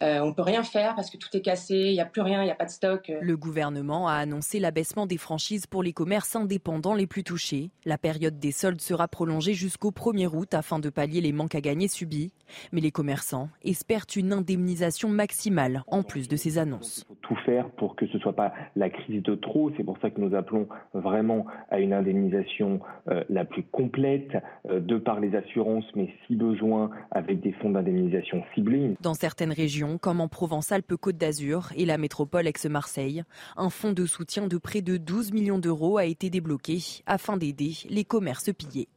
Euh, 0.02 0.20
on 0.20 0.28
ne 0.28 0.32
peut 0.32 0.42
rien 0.42 0.62
faire 0.62 0.94
parce 0.94 1.10
que 1.10 1.16
tout 1.16 1.28
est 1.34 1.42
cassé, 1.42 1.74
il 1.74 1.92
n'y 1.92 2.00
a 2.00 2.06
plus 2.06 2.22
rien, 2.22 2.42
il 2.42 2.46
n'y 2.46 2.50
a 2.50 2.54
pas 2.54 2.64
de 2.64 2.70
stock. 2.70 3.12
Le 3.20 3.36
gouvernement 3.36 4.08
a 4.08 4.14
annoncé 4.14 4.58
l'abaissement 4.58 5.06
des 5.06 5.18
franchises 5.18 5.66
pour 5.66 5.82
les 5.82 5.92
commerces 5.92 6.34
indépendants 6.36 6.94
les 6.94 7.06
plus 7.06 7.24
touchés. 7.24 7.70
La 7.84 7.98
période 7.98 8.38
des 8.38 8.52
soldes 8.52 8.80
sera 8.80 9.08
prolongée 9.08 9.54
jusqu'au 9.54 9.90
1er 9.90 10.28
août 10.34 10.54
afin 10.54 10.78
de 10.78 10.88
pallier 10.88 11.20
les 11.20 11.32
manques 11.32 11.54
à 11.54 11.60
gagner 11.60 11.88
subis. 11.88 12.32
Mais 12.72 12.80
les 12.80 12.90
commerçants 12.90 13.48
espèrent 13.62 14.06
une 14.16 14.32
indemnisation 14.32 15.08
maximale 15.08 15.82
en 15.86 16.02
plus 16.02 16.28
de 16.28 16.36
ces 16.36 16.58
annonces. 16.58 17.04
Il 17.04 17.14
faut 17.14 17.20
tout 17.20 17.36
faire 17.44 17.68
pour 17.70 17.96
que 17.96 18.06
ce 18.06 18.16
ne 18.16 18.22
soit 18.22 18.34
pas 18.34 18.52
la 18.76 18.90
crise 18.90 19.22
de 19.22 19.34
trop. 19.34 19.70
C'est 19.76 19.84
pour 19.84 19.98
ça 20.00 20.10
que 20.10 20.20
nous 20.20 20.34
appelons 20.34 20.68
vraiment 20.94 21.46
à 21.70 21.78
une 21.78 21.92
indemnisation 21.92 22.80
euh, 23.08 23.22
la 23.28 23.44
plus 23.44 23.62
complète 23.64 24.36
euh, 24.68 24.80
de 24.80 24.96
par 24.96 25.20
les 25.20 25.34
assurances, 25.36 25.84
mais 25.94 26.12
si 26.26 26.34
besoin 26.34 26.90
avec 27.10 27.40
des 27.40 27.52
fonds 27.52 27.70
d'indemnisation 27.70 28.42
ciblés. 28.54 28.96
Dans 29.00 29.14
certaines 29.14 29.52
régions, 29.52 29.89
comme 29.98 30.20
en 30.20 30.28
Provence-Alpes-Côte 30.28 31.16
d'Azur 31.16 31.70
et 31.76 31.86
la 31.86 31.98
métropole 31.98 32.46
ex-Marseille. 32.46 33.24
Un 33.56 33.70
fonds 33.70 33.92
de 33.92 34.06
soutien 34.06 34.46
de 34.46 34.58
près 34.58 34.82
de 34.82 34.96
12 34.96 35.32
millions 35.32 35.58
d'euros 35.58 35.98
a 35.98 36.04
été 36.04 36.30
débloqué 36.30 36.82
afin 37.06 37.36
d'aider 37.36 37.76
les 37.88 38.04
commerces 38.04 38.52
pillés. 38.52 38.88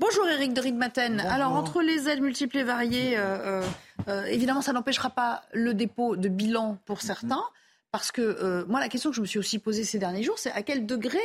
Bonjour 0.00 0.28
Eric 0.28 0.54
de 0.54 0.60
Ridmaten. 0.60 1.18
Alors 1.20 1.52
entre 1.52 1.82
les 1.82 2.08
aides 2.08 2.22
multiples 2.22 2.58
et 2.58 2.62
variées, 2.62 3.18
euh, 3.18 3.62
euh, 3.62 3.62
euh, 4.06 4.24
évidemment 4.26 4.62
ça 4.62 4.72
n'empêchera 4.72 5.10
pas 5.10 5.42
le 5.52 5.74
dépôt 5.74 6.14
de 6.14 6.28
bilan 6.28 6.78
pour 6.84 7.00
certains, 7.00 7.42
parce 7.90 8.12
que 8.12 8.64
moi 8.68 8.78
la 8.78 8.88
question 8.88 9.10
que 9.10 9.16
je 9.16 9.20
me 9.20 9.26
suis 9.26 9.40
aussi 9.40 9.58
posée 9.58 9.82
ces 9.82 9.98
derniers 9.98 10.22
jours, 10.22 10.38
c'est 10.38 10.52
à 10.52 10.62
quel 10.62 10.86
degré 10.86 11.18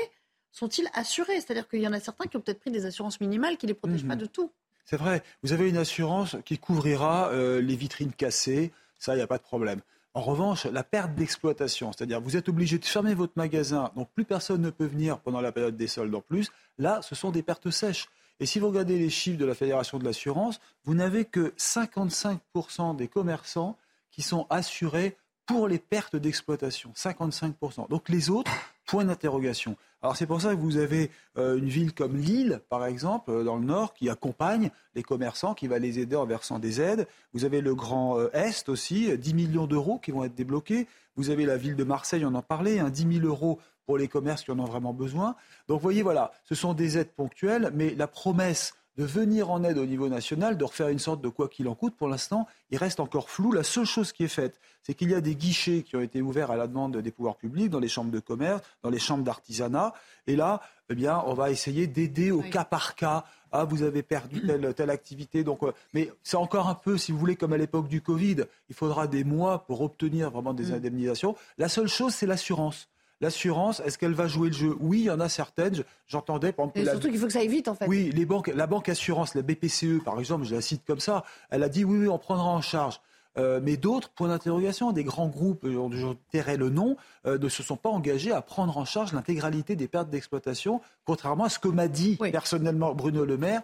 sont-ils 0.51 0.87
assurés? 0.95 1.39
C'est-à-dire 1.39 1.67
qu'il 1.67 1.81
y 1.81 1.87
en 1.87 1.93
a 1.93 1.99
certains 1.99 2.25
qui 2.25 2.35
ont 2.35 2.41
peut-être 2.41 2.61
pris 2.61 2.71
des 2.71 2.85
assurances 2.85 3.21
minimales 3.21 3.57
qui 3.57 3.67
ne 3.67 3.71
les 3.71 3.75
protègent 3.75 4.07
pas 4.07 4.15
mhm. 4.15 4.21
de 4.21 4.25
tout. 4.25 4.51
C'est 4.85 4.97
vrai, 4.97 5.23
vous 5.43 5.53
avez 5.53 5.69
une 5.69 5.77
assurance 5.77 6.35
qui 6.45 6.57
couvrira 6.57 7.29
euh, 7.29 7.61
les 7.61 7.75
vitrines 7.75 8.11
cassées, 8.11 8.71
ça, 8.99 9.13
il 9.13 9.17
n'y 9.17 9.23
a 9.23 9.27
pas 9.27 9.37
de 9.37 9.43
problème. 9.43 9.81
En 10.13 10.21
revanche, 10.21 10.65
la 10.65 10.83
perte 10.83 11.15
d'exploitation, 11.15 11.91
c'est-à-dire 11.91 12.21
vous 12.21 12.37
êtes 12.37 12.47
obligé 12.47 12.77
de 12.77 12.85
fermer 12.85 13.15
votre 13.15 13.33
magasin, 13.35 13.91
donc 13.95 14.09
plus 14.13 14.25
personne 14.25 14.61
ne 14.61 14.69
peut 14.69 14.85
venir 14.85 15.19
pendant 15.19 15.41
la 15.41 15.51
période 15.51 15.75
des 15.75 15.87
soldes 15.87 16.13
en 16.13 16.21
plus, 16.21 16.51
là, 16.77 17.01
ce 17.01 17.15
sont 17.15 17.31
des 17.31 17.41
pertes 17.41 17.71
sèches. 17.71 18.07
Et 18.39 18.45
si 18.45 18.59
vous 18.59 18.67
regardez 18.67 18.99
les 18.99 19.09
chiffres 19.09 19.39
de 19.39 19.45
la 19.45 19.55
Fédération 19.55 19.97
de 19.97 20.03
l'assurance, 20.03 20.59
vous 20.83 20.93
n'avez 20.93 21.25
que 21.25 21.53
55% 21.57 22.95
des 22.95 23.07
commerçants 23.07 23.77
qui 24.11 24.21
sont 24.21 24.45
assurés 24.49 25.17
pour 25.45 25.67
les 25.67 25.79
pertes 25.79 26.15
d'exploitation. 26.15 26.91
55%. 26.95 27.89
Donc 27.89 28.09
les 28.09 28.29
autres, 28.29 28.51
point 28.85 29.05
d'interrogation. 29.05 29.75
Alors 30.01 30.17
c'est 30.17 30.25
pour 30.25 30.41
ça 30.41 30.49
que 30.55 30.59
vous 30.59 30.77
avez 30.77 31.11
euh, 31.37 31.57
une 31.57 31.69
ville 31.69 31.93
comme 31.93 32.17
Lille, 32.17 32.61
par 32.69 32.85
exemple, 32.85 33.31
euh, 33.31 33.43
dans 33.43 33.55
le 33.55 33.63
Nord, 33.63 33.93
qui 33.93 34.09
accompagne 34.09 34.69
les 34.95 35.03
commerçants, 35.03 35.53
qui 35.53 35.67
va 35.67 35.79
les 35.79 35.99
aider 35.99 36.15
en 36.15 36.25
versant 36.25 36.59
des 36.59 36.81
aides. 36.81 37.07
Vous 37.33 37.45
avez 37.45 37.61
le 37.61 37.73
Grand 37.73 38.19
euh, 38.19 38.29
Est 38.33 38.67
aussi, 38.67 39.17
10 39.17 39.33
millions 39.33 39.67
d'euros 39.67 39.99
qui 39.99 40.11
vont 40.11 40.23
être 40.25 40.35
débloqués. 40.35 40.87
Vous 41.15 41.29
avez 41.29 41.45
la 41.45 41.57
ville 41.57 41.75
de 41.75 41.83
Marseille, 41.83 42.25
on 42.25 42.35
en 42.35 42.41
parlait, 42.41 42.79
hein, 42.79 42.89
10 42.89 43.19
000 43.19 43.25
euros 43.25 43.59
pour 43.85 43.97
les 43.97 44.07
commerces 44.07 44.43
qui 44.43 44.51
en 44.51 44.59
ont 44.59 44.65
vraiment 44.65 44.93
besoin. 44.93 45.35
Donc 45.67 45.79
vous 45.79 45.83
voyez, 45.83 46.03
voilà, 46.03 46.31
ce 46.43 46.55
sont 46.55 46.73
des 46.73 46.97
aides 46.97 47.11
ponctuelles, 47.11 47.71
mais 47.73 47.95
la 47.95 48.07
promesse 48.07 48.73
de 48.97 49.05
venir 49.05 49.49
en 49.49 49.63
aide 49.63 49.77
au 49.77 49.85
niveau 49.85 50.07
national, 50.07 50.57
de 50.57 50.63
refaire 50.63 50.89
une 50.89 50.99
sorte 50.99 51.21
de 51.21 51.29
quoi 51.29 51.47
qu'il 51.47 51.67
en 51.67 51.75
coûte, 51.75 51.95
pour 51.95 52.07
l'instant, 52.07 52.47
il 52.69 52.77
reste 52.77 52.99
encore 52.99 53.29
flou. 53.29 53.51
La 53.51 53.63
seule 53.63 53.85
chose 53.85 54.11
qui 54.11 54.23
est 54.23 54.29
faite, 54.29 54.59
c'est 54.83 54.93
qu'il 54.93 55.09
y 55.09 55.15
a 55.15 55.21
des 55.21 55.35
guichets 55.35 55.83
qui 55.83 55.95
ont 55.95 56.01
été 56.01 56.21
ouverts 56.21 56.51
à 56.51 56.57
la 56.57 56.67
demande 56.67 56.97
des 56.97 57.11
pouvoirs 57.11 57.37
publics 57.37 57.69
dans 57.69 57.79
les 57.79 57.87
chambres 57.87 58.11
de 58.11 58.19
commerce, 58.19 58.61
dans 58.83 58.89
les 58.89 58.99
chambres 58.99 59.23
d'artisanat. 59.23 59.93
Et 60.27 60.35
là, 60.35 60.61
eh 60.89 60.95
bien, 60.95 61.23
on 61.25 61.33
va 61.33 61.49
essayer 61.49 61.87
d'aider 61.87 62.31
au 62.31 62.41
cas 62.41 62.65
par 62.65 62.95
cas. 62.95 63.23
Ah, 63.51 63.63
vous 63.63 63.83
avez 63.83 64.03
perdu 64.03 64.41
telle, 64.45 64.73
telle 64.73 64.89
activité. 64.89 65.43
Donc, 65.43 65.63
euh, 65.63 65.71
mais 65.93 66.11
c'est 66.21 66.37
encore 66.37 66.67
un 66.69 66.75
peu, 66.75 66.97
si 66.97 67.11
vous 67.11 67.17
voulez, 67.17 67.35
comme 67.35 67.53
à 67.53 67.57
l'époque 67.57 67.87
du 67.87 68.01
Covid. 68.01 68.45
Il 68.69 68.75
faudra 68.75 69.07
des 69.07 69.23
mois 69.23 69.65
pour 69.65 69.81
obtenir 69.81 70.29
vraiment 70.29 70.53
des 70.53 70.71
mm. 70.71 70.75
indemnisations. 70.75 71.35
La 71.57 71.69
seule 71.69 71.87
chose, 71.87 72.13
c'est 72.13 72.27
l'assurance. 72.27 72.89
L'assurance, 73.23 73.81
est-ce 73.85 73.97
qu'elle 73.97 74.13
va 74.13 74.27
jouer 74.27 74.49
le 74.49 74.53
jeu? 74.53 74.75
Oui, 74.81 74.99
il 74.99 75.05
y 75.05 75.09
en 75.09 75.21
a 75.21 75.29
certaines. 75.29 75.85
J'entendais, 76.07 76.51
par 76.51 76.65
exemple. 76.75 76.91
surtout 76.91 77.09
qu'il 77.09 77.17
faut 77.17 77.27
que 77.27 77.31
ça 77.31 77.39
aille 77.39 77.47
vite, 77.47 77.69
en 77.69 77.73
fait. 77.73 77.87
Oui, 77.87 78.11
les 78.13 78.25
banques, 78.25 78.51
la 78.53 78.67
banque 78.67 78.89
assurance, 78.89 79.33
la 79.33 79.41
BPCE, 79.41 80.03
par 80.03 80.19
exemple, 80.19 80.43
je 80.43 80.53
la 80.53 80.61
cite 80.61 80.83
comme 80.85 80.99
ça, 80.99 81.23
elle 81.49 81.63
a 81.63 81.69
dit 81.69 81.85
oui, 81.85 81.99
oui, 81.99 82.07
on 82.09 82.17
prendra 82.17 82.49
en 82.49 82.61
charge. 82.61 82.99
Euh, 83.37 83.59
mais 83.63 83.77
d'autres, 83.77 84.09
point 84.09 84.27
d'interrogation, 84.27 84.91
des 84.91 85.03
grands 85.03 85.27
groupes, 85.27 85.63
euh, 85.63 85.89
je 85.91 86.07
tairai 86.31 86.57
le 86.57 86.69
nom, 86.69 86.97
euh, 87.25 87.37
ne 87.37 87.49
se 87.49 87.63
sont 87.63 87.77
pas 87.77 87.89
engagés 87.89 88.31
à 88.31 88.41
prendre 88.41 88.77
en 88.77 88.85
charge 88.85 89.13
l'intégralité 89.13 89.75
des 89.75 89.87
pertes 89.87 90.09
d'exploitation, 90.09 90.81
contrairement 91.05 91.45
à 91.45 91.49
ce 91.49 91.59
que 91.59 91.67
m'a 91.67 91.87
dit 91.87 92.17
personnellement 92.17 92.93
Bruno 92.93 93.25
Le 93.25 93.37
Maire 93.37 93.61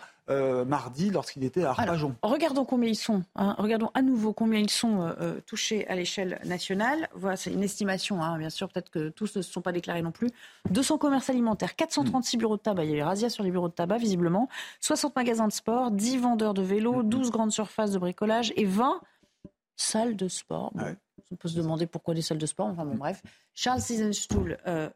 mardi 0.67 1.09
lorsqu'il 1.09 1.43
était 1.43 1.63
à 1.63 1.71
Arpajon. 1.71 2.13
regardons 2.21 2.63
combien 2.63 2.87
ils 2.87 2.95
sont. 2.95 3.23
Hein. 3.35 3.55
regardons 3.57 3.89
à 3.95 4.03
nouveau 4.03 4.31
combien 4.31 4.59
ils 4.59 4.69
sont 4.69 5.11
touchés 5.47 5.87
à 5.87 5.95
l'échelle 5.95 6.39
nationale. 6.45 7.09
Voilà, 7.15 7.35
c'est 7.35 7.51
une 7.51 7.63
estimation, 7.63 8.21
hein. 8.21 8.37
bien 8.37 8.51
sûr, 8.51 8.69
peut-être 8.69 8.91
que 8.91 9.09
tous 9.09 9.35
ne 9.37 9.41
se 9.41 9.51
sont 9.51 9.61
pas 9.61 9.71
déclarés 9.71 10.03
non 10.03 10.11
plus. 10.11 10.29
200 10.69 10.99
commerces 10.99 11.31
alimentaires, 11.31 11.75
436 11.75 12.37
bureaux 12.37 12.57
de 12.57 12.61
tabac, 12.61 12.83
il 12.83 12.91
y 12.91 12.93
a 12.93 12.97
eu 12.97 13.01
razzia 13.01 13.31
sur 13.31 13.43
les 13.43 13.49
bureaux 13.49 13.69
de 13.69 13.73
tabac, 13.73 13.97
visiblement, 13.97 14.49
60 14.81 15.15
magasins 15.15 15.47
de 15.47 15.51
sport, 15.51 15.89
10 15.89 16.17
vendeurs 16.17 16.53
de 16.53 16.61
vélos, 16.61 17.01
12 17.01 17.31
grandes 17.31 17.51
surfaces 17.51 17.89
de 17.89 17.97
bricolage 17.97 18.53
et 18.55 18.65
20 18.65 19.01
salle 19.79 20.15
de 20.15 20.27
sport. 20.27 20.73
On 21.31 21.35
peut 21.35 21.47
se 21.47 21.55
demander 21.55 21.87
pourquoi 21.87 22.13
des 22.13 22.21
salles 22.21 22.37
de 22.37 22.45
sport. 22.45 22.67
Enfin 22.67 22.85
bon, 22.85 22.95
bref. 22.95 23.21
Charles 23.53 23.81
Seisenstuhl, 23.81 24.57
euh, 24.67 24.89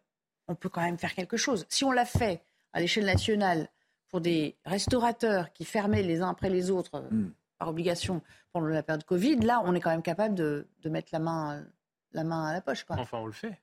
on 0.47 0.55
peut 0.55 0.69
quand 0.69 0.81
même 0.81 0.97
faire 0.97 1.13
quelque 1.13 1.38
chose. 1.38 1.65
Si 1.69 1.84
on 1.84 1.91
l'a 1.91 2.05
fait 2.05 2.41
à 2.73 2.79
l'échelle 2.79 3.05
nationale 3.05 3.69
pour 4.09 4.19
des 4.19 4.57
restaurateurs 4.65 5.53
qui 5.53 5.63
fermaient 5.63 6.03
les 6.03 6.21
uns 6.21 6.29
après 6.29 6.49
les 6.49 6.69
autres 6.69 6.95
euh, 6.95 7.09
hmm. 7.09 7.34
par 7.57 7.69
obligation 7.69 8.21
pendant 8.51 8.67
la 8.67 8.84
période 8.84 9.05
Covid, 9.05 9.38
là, 9.38 9.61
on 9.65 9.73
est 9.73 9.79
quand 9.79 9.89
même 9.89 10.01
capable 10.01 10.36
de, 10.36 10.67
mettre 10.86 11.09
la 11.13 11.19
main, 11.19 11.63
la 12.11 12.23
main 12.23 12.45
à 12.45 12.53
la 12.53 12.61
poche. 12.61 12.84
Quoi. 12.84 12.97
Enfin, 12.99 13.19
on 13.19 13.25
le 13.25 13.31
fait. 13.31 13.59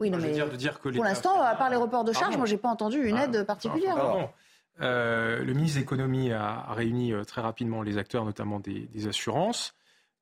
Oui, 0.00 0.10
non, 0.10 0.18
mais 0.18 0.32
de 0.32 0.56
dire 0.56 0.80
que 0.80 0.88
pour 0.88 1.04
l'instant, 1.04 1.40
à 1.40 1.54
part 1.54 1.70
les 1.70 1.76
reports 1.76 2.04
de 2.04 2.12
charges, 2.12 2.36
moi, 2.36 2.46
j'ai 2.46 2.56
pas 2.56 2.68
entendu 2.68 3.06
une 3.06 3.16
ah. 3.16 3.24
aide 3.24 3.44
particulière. 3.44 4.30
Euh, 4.80 5.44
le 5.44 5.52
ministre 5.52 5.76
de 5.76 5.82
l'économie 5.82 6.32
a, 6.32 6.72
réuni 6.72 7.12
très 7.26 7.40
rapidement 7.42 7.82
les 7.82 7.96
acteurs, 7.96 8.24
notamment 8.24 8.60
des 8.60 9.06
assurances. 9.06 9.74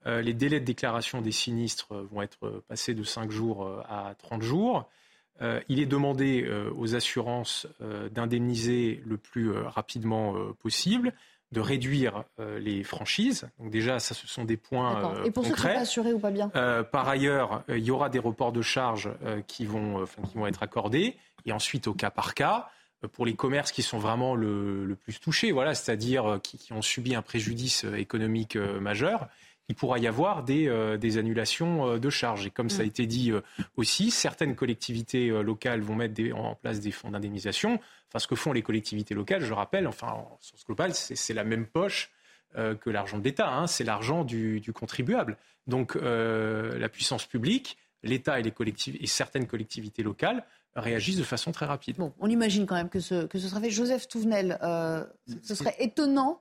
Euh, 0.06 0.20
les 0.20 0.34
délais 0.34 0.60
de 0.60 0.64
déclaration 0.64 1.20
des 1.20 1.32
sinistres 1.32 1.94
vont 2.10 2.22
être 2.22 2.62
passés 2.68 2.94
de 2.94 3.04
5 3.04 3.30
jours 3.30 3.64
euh, 3.64 3.80
à 3.88 4.14
30 4.18 4.42
jours. 4.42 4.88
il 5.68 5.80
est 5.80 5.86
demandé 5.86 6.48
aux 6.76 6.94
assurances 6.94 7.66
d'indemniser 8.12 9.02
le 9.04 9.16
plus 9.16 9.50
rapidement 9.50 10.36
possible 10.60 11.12
de 11.50 11.60
réduire 11.60 12.22
les 12.38 12.84
franchises. 12.84 13.48
Donc 13.58 13.70
déjà, 13.70 13.98
ça, 13.98 14.14
ce 14.14 14.28
sont 14.28 14.44
des 14.44 14.56
points 14.56 15.24
Et 15.24 15.32
pour 15.32 15.44
ceux 15.44 15.54
qui 15.54 15.62
sont 15.62 15.68
assurés 15.68 16.12
ou 16.12 16.20
pas 16.20 16.30
bien 16.30 16.48
Par 16.92 17.08
ailleurs, 17.08 17.64
il 17.68 17.82
y 17.82 17.90
aura 17.90 18.08
des 18.08 18.20
reports 18.20 18.52
de 18.52 18.62
charges 18.62 19.10
qui, 19.48 19.64
vont, 19.64 20.04
qui 20.04 20.36
vont 20.36 20.46
être 20.46 20.62
accordés. 20.62 21.16
Et 21.44 21.50
ensuite, 21.50 21.88
au 21.88 21.94
cas 21.94 22.10
par 22.10 22.34
cas, 22.34 22.68
pour 23.08 23.26
les 23.26 23.34
commerces 23.34 23.72
qui 23.72 23.82
sont 23.82 23.98
vraiment 23.98 24.34
le, 24.34 24.96
plus 25.00 25.18
touchés, 25.18 25.52
voilà, 25.52 25.74
c'est-à-dire 25.74 26.26
euh, 26.26 26.38
qui, 26.38 26.72
ont 26.72 26.82
subi 26.82 27.14
un 27.14 27.22
préjudice 27.22 27.84
euh, 27.84 27.96
économique 27.96 28.56
euh, 28.56 28.80
majeur, 28.80 29.28
il 29.68 29.74
pourra 29.74 29.98
y 29.98 30.06
avoir 30.06 30.42
des, 30.42 31.18
annulations 31.18 31.98
de 31.98 32.10
charges. 32.10 32.46
Et 32.46 32.50
comme 32.50 32.70
ça 32.70 32.82
a 32.82 32.84
mm. 32.84 32.88
été 32.88 33.06
dit 33.06 33.32
aussi, 33.76 34.10
certaines 34.10 34.54
collectivités 34.54 35.28
locales 35.28 35.80
vont 35.80 35.94
mettre 35.94 36.20
en 36.34 36.54
place 36.54 36.80
des 36.80 36.90
fonds 36.90 37.10
d'indemnisation. 37.10 37.80
Enfin, 38.08 38.18
ce 38.18 38.26
que 38.26 38.34
font 38.34 38.52
les 38.52 38.62
collectivités 38.62 39.14
locales, 39.14 39.42
je 39.42 39.52
rappelle, 39.52 39.86
enfin, 39.86 40.08
en 40.08 40.38
sens 40.40 40.64
global, 40.66 40.94
c'est 40.94 41.34
la 41.34 41.44
même 41.44 41.66
poche 41.66 42.10
que 42.54 42.90
l'argent 42.90 43.18
de 43.18 43.24
l'État, 43.24 43.48
hein, 43.48 43.66
c'est 43.66 43.84
l'argent 43.84 44.24
du, 44.24 44.62
contribuable. 44.74 45.38
Donc, 45.66 45.94
la 45.94 46.88
puissance 46.88 47.24
publique, 47.24 47.78
l'État 48.02 48.40
et, 48.40 48.52
et 49.00 49.06
certaines 49.06 49.46
collectivités 49.46 50.02
locales 50.02 50.44
réagissent 50.74 51.18
de 51.18 51.24
façon 51.24 51.52
très 51.52 51.66
rapide. 51.66 51.96
Bon, 51.96 52.12
on 52.18 52.28
imagine 52.28 52.66
quand 52.66 52.74
même 52.74 52.88
que 52.88 53.00
ce, 53.00 53.26
que 53.26 53.38
ce 53.38 53.48
sera 53.48 53.60
fait. 53.60 53.70
Joseph 53.70 54.08
Touvenel, 54.08 54.58
euh, 54.62 55.04
ce 55.42 55.54
serait 55.54 55.76
étonnant 55.78 56.40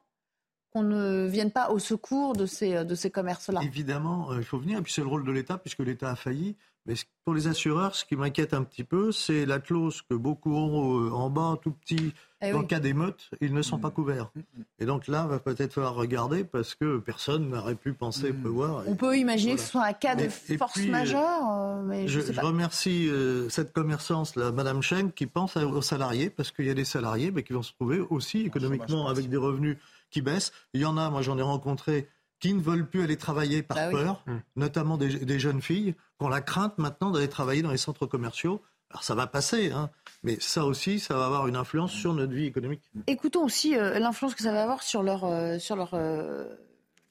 qu'on 0.71 0.83
ne 0.83 1.27
vienne 1.27 1.51
pas 1.51 1.69
au 1.69 1.79
secours 1.79 2.33
de 2.33 2.45
ces, 2.45 2.85
de 2.85 2.95
ces 2.95 3.11
commerces-là. 3.11 3.61
Évidemment, 3.63 4.31
euh, 4.31 4.37
il 4.37 4.43
faut 4.43 4.57
venir. 4.57 4.79
Et 4.79 4.81
puis 4.81 4.93
c'est 4.93 5.01
le 5.01 5.07
rôle 5.07 5.25
de 5.25 5.31
l'État, 5.31 5.57
puisque 5.57 5.79
l'État 5.79 6.11
a 6.11 6.15
failli. 6.15 6.55
Mais 6.87 6.95
pour 7.25 7.35
les 7.35 7.45
assureurs, 7.45 7.93
ce 7.93 8.05
qui 8.05 8.15
m'inquiète 8.15 8.55
un 8.55 8.63
petit 8.63 8.83
peu, 8.83 9.11
c'est 9.11 9.45
la 9.45 9.59
clause 9.59 10.01
que 10.01 10.15
beaucoup 10.15 10.55
ont 10.55 10.99
euh, 10.99 11.11
en 11.11 11.29
bas, 11.29 11.59
tout 11.61 11.69
petit, 11.71 12.11
eh 12.41 12.53
en 12.53 12.63
cas 12.63 12.79
d'émeute, 12.79 13.29
ils 13.39 13.53
ne 13.53 13.61
sont 13.61 13.77
pas 13.77 13.91
couverts. 13.91 14.31
Et 14.79 14.85
donc 14.85 15.07
là, 15.07 15.27
va 15.27 15.37
peut-être 15.37 15.73
falloir 15.73 15.93
regarder 15.93 16.43
parce 16.43 16.73
que 16.73 16.97
personne 16.97 17.49
n'aurait 17.49 17.75
pu 17.75 17.93
penser 17.93 18.31
mm. 18.31 18.41
prévoir. 18.41 18.83
On 18.87 18.95
peut 18.95 19.15
imaginer 19.15 19.55
que 19.55 19.61
ce 19.61 19.67
soit 19.67 19.85
un 19.85 19.93
cas 19.93 20.15
de 20.15 20.27
force 20.29 20.79
euh, 20.79 20.89
majeure. 20.89 21.83
mais 21.83 22.07
je, 22.07 22.19
remercie 22.41 23.11
cette 23.49 23.73
commerçante, 23.73 24.35
là, 24.35 24.51
Madame 24.51 24.81
Cheng, 24.81 25.11
qui 25.11 25.27
pense 25.27 25.57
aux 25.57 25.83
salariés 25.83 26.31
parce 26.31 26.49
qu'il 26.51 26.65
y 26.65 26.71
a 26.71 26.73
des 26.73 26.85
salariés 26.85 27.29
mais 27.29 27.43
qui 27.43 27.53
vont 27.53 27.61
se 27.61 27.73
trouver 27.73 27.99
aussi 27.99 28.41
économiquement 28.41 29.07
avec 29.07 29.29
des 29.29 29.37
revenus 29.37 29.77
qui 30.11 30.21
baissent. 30.21 30.51
Il 30.73 30.81
y 30.81 30.85
en 30.85 30.97
a, 30.97 31.09
moi 31.09 31.21
j'en 31.21 31.37
ai 31.37 31.41
rencontré, 31.41 32.07
qui 32.41 32.53
ne 32.53 32.59
veulent 32.59 32.87
plus 32.87 33.03
aller 33.03 33.17
travailler 33.17 33.63
par 33.63 33.77
bah 33.77 33.91
peur, 33.91 34.23
mmh. 34.25 34.37
notamment 34.57 34.97
des, 34.97 35.39
jeunes 35.39 35.61
filles, 35.61 35.93
qui 35.93 36.25
ont 36.25 36.29
la 36.29 36.41
crainte 36.41 36.77
maintenant 36.77 37.11
d'aller 37.11 37.29
travailler 37.29 37.61
dans 37.61 37.71
les 37.71 37.77
centres 37.77 38.07
commerciaux. 38.07 38.61
Alors 38.89 39.03
ça 39.03 39.15
va 39.15 39.25
passer, 39.25 39.71
hein, 39.71 39.89
mais 40.23 40.37
ça 40.41 40.65
aussi, 40.65 40.99
ça 40.99 41.15
va 41.15 41.25
avoir 41.25 41.47
une 41.47 41.55
influence 41.55 41.93
sur 41.93 42.13
notre 42.13 42.33
vie 42.33 42.47
économique. 42.47 42.83
Écoutons 43.07 43.45
aussi 43.45 43.77
euh, 43.77 43.97
l'influence 43.99 44.35
que 44.35 44.43
ça 44.43 44.51
va 44.51 44.63
avoir 44.63 44.83
sur 44.83 45.01
leur, 45.01 45.23
euh, 45.23 45.59
sur 45.59 45.77
leur 45.77 45.93
euh, 45.93 46.53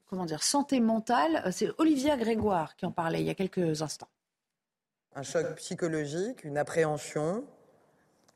comment 0.09 0.27
dire, 0.27 0.43
santé 0.43 0.81
mentale. 0.81 1.43
C'est 1.53 1.71
Olivia 1.79 2.19
Grégoire 2.19 2.77
qui 2.77 2.85
en 2.85 2.93
parlait 2.93 3.21
il 3.21 3.27
y 3.27 3.31
a 3.31 3.35
quelques 3.35 3.81
instants. 3.81 4.11
Un 5.15 5.23
choc 5.23 5.55
psychologique, 5.57 6.45
une 6.45 6.59
appréhension, 6.59 7.45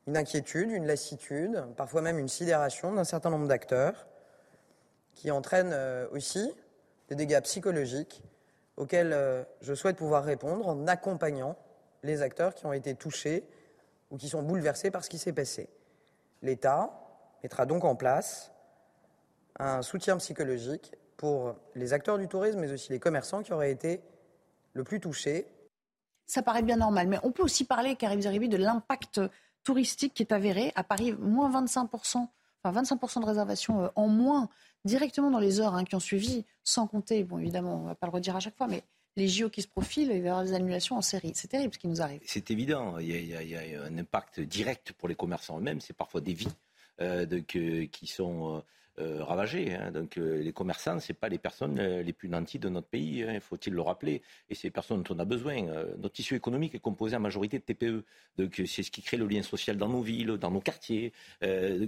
une 0.06 0.16
inquiétude, 0.16 0.70
une 0.70 0.86
lassitude, 0.86 1.64
parfois 1.76 2.02
même 2.02 2.18
une 2.18 2.28
sidération 2.28 2.94
d'un 2.94 3.04
certain 3.04 3.30
nombre 3.30 3.46
d'acteurs 3.46 4.06
qui 5.14 5.30
entraîne 5.30 5.70
euh, 5.72 6.06
aussi 6.10 6.52
des 7.08 7.14
dégâts 7.14 7.40
psychologiques 7.42 8.22
auxquels 8.76 9.12
euh, 9.12 9.44
je 9.60 9.74
souhaite 9.74 9.96
pouvoir 9.96 10.24
répondre 10.24 10.66
en 10.68 10.86
accompagnant 10.86 11.56
les 12.02 12.22
acteurs 12.22 12.54
qui 12.54 12.66
ont 12.66 12.72
été 12.72 12.94
touchés 12.94 13.44
ou 14.10 14.16
qui 14.16 14.28
sont 14.28 14.42
bouleversés 14.42 14.90
par 14.90 15.04
ce 15.04 15.10
qui 15.10 15.18
s'est 15.18 15.32
passé. 15.32 15.68
L'État 16.42 16.90
mettra 17.42 17.66
donc 17.66 17.84
en 17.84 17.96
place 17.96 18.52
un 19.58 19.82
soutien 19.82 20.16
psychologique 20.18 20.92
pour 21.16 21.54
les 21.74 21.92
acteurs 21.92 22.18
du 22.18 22.28
tourisme, 22.28 22.60
mais 22.60 22.72
aussi 22.72 22.90
les 22.92 22.98
commerçants 22.98 23.42
qui 23.42 23.52
auraient 23.52 23.70
été 23.70 24.02
le 24.72 24.84
plus 24.84 25.00
touchés. 25.00 25.46
Ça 26.26 26.42
paraît 26.42 26.62
bien 26.62 26.76
normal, 26.76 27.06
mais 27.08 27.18
on 27.22 27.32
peut 27.32 27.42
aussi 27.42 27.64
parler, 27.64 27.96
Karim 27.96 28.20
Zeribi, 28.20 28.48
de 28.48 28.56
l'impact 28.56 29.20
touristique 29.62 30.14
qui 30.14 30.22
est 30.22 30.32
avéré. 30.32 30.72
À 30.74 30.84
Paris, 30.84 31.12
moins 31.12 31.50
25%, 31.50 32.26
enfin 32.62 32.82
25% 32.82 33.20
de 33.20 33.26
réservations 33.26 33.84
euh, 33.84 33.88
en 33.94 34.08
moins 34.08 34.48
directement 34.84 35.30
dans 35.30 35.38
les 35.38 35.60
heures 35.60 35.74
hein, 35.74 35.84
qui 35.84 35.94
ont 35.94 36.00
suivi, 36.00 36.44
sans 36.62 36.86
compter, 36.86 37.24
bon 37.24 37.38
évidemment, 37.38 37.76
on 37.76 37.82
ne 37.82 37.88
va 37.88 37.94
pas 37.94 38.06
le 38.06 38.12
redire 38.12 38.36
à 38.36 38.40
chaque 38.40 38.56
fois, 38.56 38.66
mais 38.66 38.82
les 39.16 39.28
JO 39.28 39.48
qui 39.48 39.62
se 39.62 39.68
profilent, 39.68 40.10
il 40.10 40.20
va 40.20 40.26
y 40.26 40.28
avoir 40.28 40.44
des 40.44 40.54
annulations 40.54 40.96
en 40.96 41.02
série. 41.02 41.32
C'est 41.34 41.48
terrible 41.48 41.72
ce 41.72 41.78
qui 41.78 41.88
nous 41.88 42.02
arrive. 42.02 42.20
C'est 42.26 42.50
évident, 42.50 42.98
il 42.98 43.26
y, 43.26 43.56
a, 43.56 43.84
un 43.84 43.96
impact 43.98 44.40
direct 44.40 44.92
pour 44.92 45.08
les 45.08 45.14
commerçants 45.14 45.58
eux-mêmes, 45.58 45.80
c'est 45.80 45.96
parfois 45.96 46.20
des 46.20 46.34
vies 46.34 46.54
euh, 47.00 47.26
qui 47.46 48.06
sont... 48.06 48.56
Euh, 48.56 48.60
euh, 49.00 49.24
ravagés. 49.24 49.74
Hein. 49.74 49.90
Donc 49.90 50.18
euh, 50.18 50.40
les 50.40 50.52
commerçants, 50.52 51.00
ce 51.00 51.12
pas 51.12 51.28
les 51.28 51.38
personnes 51.38 51.80
euh, 51.80 52.00
les 52.04 52.12
plus 52.12 52.28
nantis 52.28 52.60
de 52.60 52.68
notre 52.68 52.86
pays, 52.86 53.24
hein, 53.24 53.40
faut-il 53.40 53.72
le 53.72 53.80
rappeler. 53.80 54.22
Et 54.48 54.54
c'est 54.54 54.68
les 54.68 54.70
personnes 54.70 55.02
dont 55.02 55.16
on 55.16 55.18
a 55.18 55.24
besoin. 55.24 55.62
notre 55.98 56.14
tissu 56.14 56.36
économique 56.36 56.76
est 56.76 56.80
composé 56.80 57.16
en 57.16 57.20
majorité 57.20 57.58
de 57.58 57.64
TPE. 57.64 58.04
Donc 58.38 58.62
c'est 58.66 58.84
ce 58.84 58.92
qui 58.92 59.02
crée 59.02 59.16
le 59.16 59.26
lien 59.26 59.42
social 59.42 59.76
dans 59.76 59.88
nos 59.88 60.00
villes, 60.00 60.36
dans 60.38 60.52
nos 60.52 60.60
quartiers, 60.60 61.12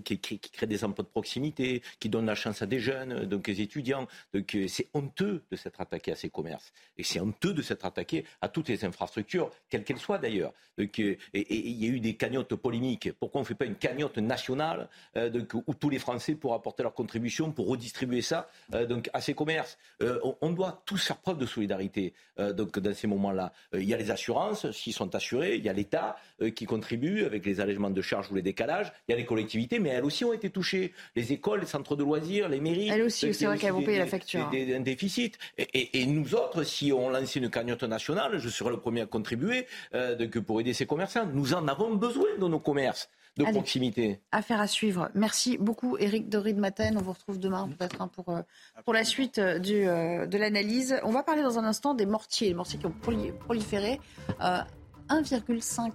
qui, 0.04 0.18
crée 0.18 0.66
des 0.66 0.84
emplois 0.84 1.04
de 1.04 1.08
proximité, 1.08 1.82
qui 2.00 2.08
donne 2.08 2.26
la 2.26 2.34
chance 2.34 2.62
à 2.62 2.66
des 2.66 2.80
jeunes, 2.80 3.24
donc 3.24 3.46
les 3.46 3.60
étudiants. 3.60 4.08
Donc 4.34 4.56
c'est 4.68 4.88
honteux 4.94 5.42
de 5.50 5.56
s'être 5.56 5.80
attaqué 5.80 6.12
à 6.12 6.16
ces 6.16 6.28
commerces. 6.28 6.72
Et 6.98 7.04
c'est 7.04 7.20
honteux 7.20 7.54
de 7.54 7.62
s'être 7.62 7.84
attaqué 7.84 8.24
à 8.40 8.48
toutes 8.48 8.68
les 8.68 8.84
infrastructures, 8.84 9.50
quelles 9.68 9.84
qu'elles 9.84 9.98
soient 9.98 10.18
d'ailleurs. 10.18 10.52
Il 10.78 11.16
y 11.34 11.86
a 11.86 11.88
eu 11.88 12.00
des 12.00 12.14
cagnottes 12.14 12.54
polémiques. 12.56 13.12
Pourquoi 13.12 13.40
on 13.40 13.44
ne 13.44 13.48
fait 13.48 13.54
pas 13.54 13.66
une 13.66 13.76
cagnotte 13.76 14.18
nationale 14.18 14.88
où 15.16 15.74
tous 15.74 15.90
les 15.90 15.98
Français 15.98 16.34
pourraient 16.34 16.56
apporter 16.56 16.82
leur 16.82 16.95
contribution 16.96 17.52
pour 17.52 17.68
redistribuer 17.68 18.22
ça 18.22 18.48
euh, 18.74 18.86
donc 18.86 19.08
à 19.12 19.20
ces 19.20 19.34
commerces. 19.34 19.78
Euh, 20.02 20.18
on, 20.40 20.50
doit 20.50 20.82
tous 20.86 21.06
faire 21.06 21.18
preuve 21.18 21.38
de 21.38 21.46
solidarité 21.46 22.14
euh, 22.38 22.52
donc 22.52 22.78
dans 22.78 22.94
ces 22.94 23.06
moments-là. 23.06 23.52
il 23.74 23.84
y 23.84 23.94
a 23.94 23.96
les 23.96 24.10
assurances, 24.10 24.70
s'ils 24.72 24.94
sont 24.94 25.14
assurés, 25.14 25.56
il 25.56 25.64
y 25.64 25.68
a 25.68 25.72
l'État 25.72 26.16
qui 26.54 26.64
contribue 26.64 27.24
avec 27.24 27.44
les 27.44 27.60
allègements 27.60 27.90
de 27.90 28.02
charges 28.02 28.30
ou 28.32 28.34
les 28.34 28.42
décalages, 28.42 28.92
il 29.06 29.12
y 29.12 29.14
a 29.14 29.16
les 29.18 29.26
collectivités, 29.26 29.78
mais 29.78 29.90
elles 29.90 30.04
aussi 30.04 30.24
ont 30.24 30.32
été 30.32 30.50
touchées. 30.50 30.92
Les 31.14 31.32
écoles, 31.32 31.60
les 31.60 31.66
centres 31.66 31.94
de 31.94 32.02
loisirs, 32.02 32.48
les 32.48 32.60
mairies. 32.60 32.88
Elles 32.88 33.02
aussi, 33.02 33.32
c'est 33.34 33.46
vrai 33.46 33.58
qu'elles 33.58 33.72
vont 33.72 33.82
payer 33.82 33.98
la 33.98 34.06
facture. 34.06 34.48
Des, 34.50 34.74
un 34.74 34.80
déficit. 34.80 35.38
Et, 35.58 36.00
et, 36.00 36.06
nous 36.06 36.34
autres, 36.34 36.62
si 36.62 36.92
on 36.92 37.10
lançait 37.10 37.40
une 37.40 37.50
cagnotte 37.50 37.82
nationale, 37.82 38.38
je 38.38 38.48
serais 38.48 38.70
le 38.70 38.78
premier 38.78 39.02
à 39.02 39.06
contribuer 39.06 39.66
que 39.92 40.38
pour 40.38 40.60
aider 40.60 40.72
ces 40.72 40.86
commerçants. 40.86 41.26
Nous 41.26 41.52
en 41.54 41.68
avons 41.68 41.94
besoin 41.94 42.28
dans 42.38 42.48
nos 42.48 42.60
commerces 42.60 43.10
de 43.36 43.44
proximité. 43.44 44.20
Affaire 44.32 44.60
à 44.60 44.66
suivre. 44.66 45.10
Merci 45.14 45.58
beaucoup, 45.58 45.96
Eric 45.98 46.28
Dorid 46.28 46.56
Maten. 46.56 46.96
On 46.96 47.02
vous 47.02 47.12
retrouve 47.12 47.38
demain, 47.38 47.68
peut-être, 47.68 48.00
hein, 48.00 48.08
pour, 48.08 48.30
euh, 48.30 48.40
pour 48.84 48.94
la 48.94 49.04
suite 49.04 49.38
euh, 49.38 49.58
du, 49.58 49.86
euh, 49.86 50.26
de 50.26 50.38
l'analyse. 50.38 50.98
On 51.02 51.10
va 51.10 51.22
parler 51.22 51.42
dans 51.42 51.58
un 51.58 51.64
instant 51.64 51.94
des 51.94 52.06
mortiers, 52.06 52.48
les 52.48 52.54
mortiers 52.54 52.78
qui 52.78 52.86
ont 52.86 52.94
proliféré. 53.40 54.00
1,5, 54.40 55.92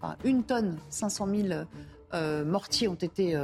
enfin, 0.00 0.16
une 0.24 0.44
tonne, 0.44 0.78
500 0.90 1.28
000 2.12 2.44
mortiers 2.44 2.88
ont 2.88 2.94
été 2.94 3.38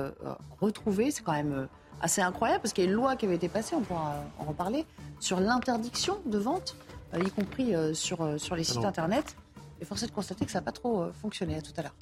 retrouvés. 0.61 1.11
C'est 1.11 1.23
quand 1.23 1.33
même 1.33 1.69
assez 2.01 2.21
incroyable 2.21 2.61
parce 2.63 2.75
qu'il 2.75 2.85
y 2.85 2.87
a 2.87 2.91
une 2.91 2.97
loi 2.97 3.17
qui 3.17 3.25
avait 3.25 3.37
été 3.37 3.49
passée, 3.49 3.75
on 3.75 3.81
pourra 3.81 4.17
en 4.39 4.45
reparler, 4.45 4.85
sur 5.19 5.41
l'interdiction 5.41 6.19
de 6.27 6.39
vente, 6.39 6.77
y 7.17 7.31
compris 7.31 7.73
sur, 7.95 8.39
sur 8.39 8.57
les 8.57 8.65
sites 8.65 8.85
internet. 8.85 9.37
Et 9.81 9.85
force 9.85 10.03
est 10.03 10.07
de 10.07 10.13
constater 10.13 10.45
que 10.45 10.51
ça 10.51 10.59
n'a 10.59 10.65
pas 10.65 10.73
trop 10.73 11.07
fonctionné. 11.13 11.57
À 11.57 11.63
tout 11.63 11.73
à 11.77 11.83
l'heure. 11.83 11.95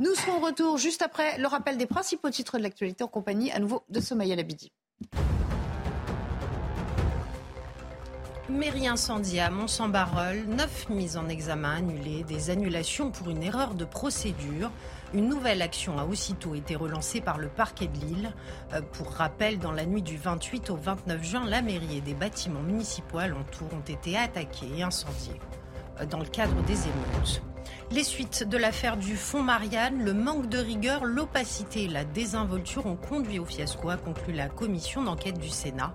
Nous 0.00 0.14
serons 0.14 0.36
au 0.36 0.46
retour 0.46 0.78
juste 0.78 1.02
après 1.02 1.38
le 1.38 1.46
rappel 1.48 1.76
des 1.76 1.86
principaux 1.86 2.30
titres 2.30 2.58
de 2.58 2.62
l'actualité 2.62 3.02
en 3.02 3.08
compagnie 3.08 3.50
à 3.50 3.58
nouveau 3.58 3.82
de 3.88 4.00
Somaya 4.00 4.36
Labidi. 4.36 4.70
Mairie 8.48 8.88
incendie 8.88 9.40
à 9.40 9.50
Mont-Saint-Barreul, 9.50 10.46
neuf 10.46 10.88
mises 10.88 11.18
en 11.18 11.28
examen 11.28 11.76
annulées, 11.76 12.24
des 12.24 12.48
annulations 12.48 13.10
pour 13.10 13.28
une 13.28 13.42
erreur 13.42 13.74
de 13.74 13.84
procédure. 13.84 14.70
Une 15.12 15.28
nouvelle 15.28 15.60
action 15.60 15.98
a 15.98 16.04
aussitôt 16.04 16.54
été 16.54 16.74
relancée 16.74 17.20
par 17.20 17.36
le 17.36 17.48
parquet 17.48 17.88
de 17.88 17.98
Lille. 17.98 18.32
Euh, 18.72 18.80
pour 18.80 19.10
rappel, 19.10 19.58
dans 19.58 19.72
la 19.72 19.84
nuit 19.84 20.02
du 20.02 20.16
28 20.16 20.70
au 20.70 20.76
29 20.76 21.22
juin, 21.22 21.44
la 21.44 21.60
mairie 21.60 21.98
et 21.98 22.00
des 22.00 22.14
bâtiments 22.14 22.62
municipaux 22.62 23.18
alentours 23.18 23.74
ont 23.74 23.86
été 23.86 24.16
attaqués 24.16 24.68
et 24.78 24.82
incendiés 24.82 25.38
dans 26.06 26.18
le 26.18 26.26
cadre 26.26 26.60
des 26.62 26.74
émeutes. 26.74 27.42
Les 27.90 28.04
suites 28.04 28.44
de 28.46 28.58
l'affaire 28.58 28.98
du 28.98 29.16
fonds 29.16 29.42
Marianne, 29.42 30.04
le 30.04 30.12
manque 30.12 30.48
de 30.50 30.58
rigueur, 30.58 31.06
l'opacité 31.06 31.84
et 31.84 31.88
la 31.88 32.04
désinvolture 32.04 32.84
ont 32.84 32.96
conduit 32.96 33.38
au 33.38 33.46
fiasco, 33.46 33.88
a 33.88 33.96
conclu 33.96 34.34
la 34.34 34.48
commission 34.48 35.02
d'enquête 35.02 35.38
du 35.38 35.48
Sénat. 35.48 35.94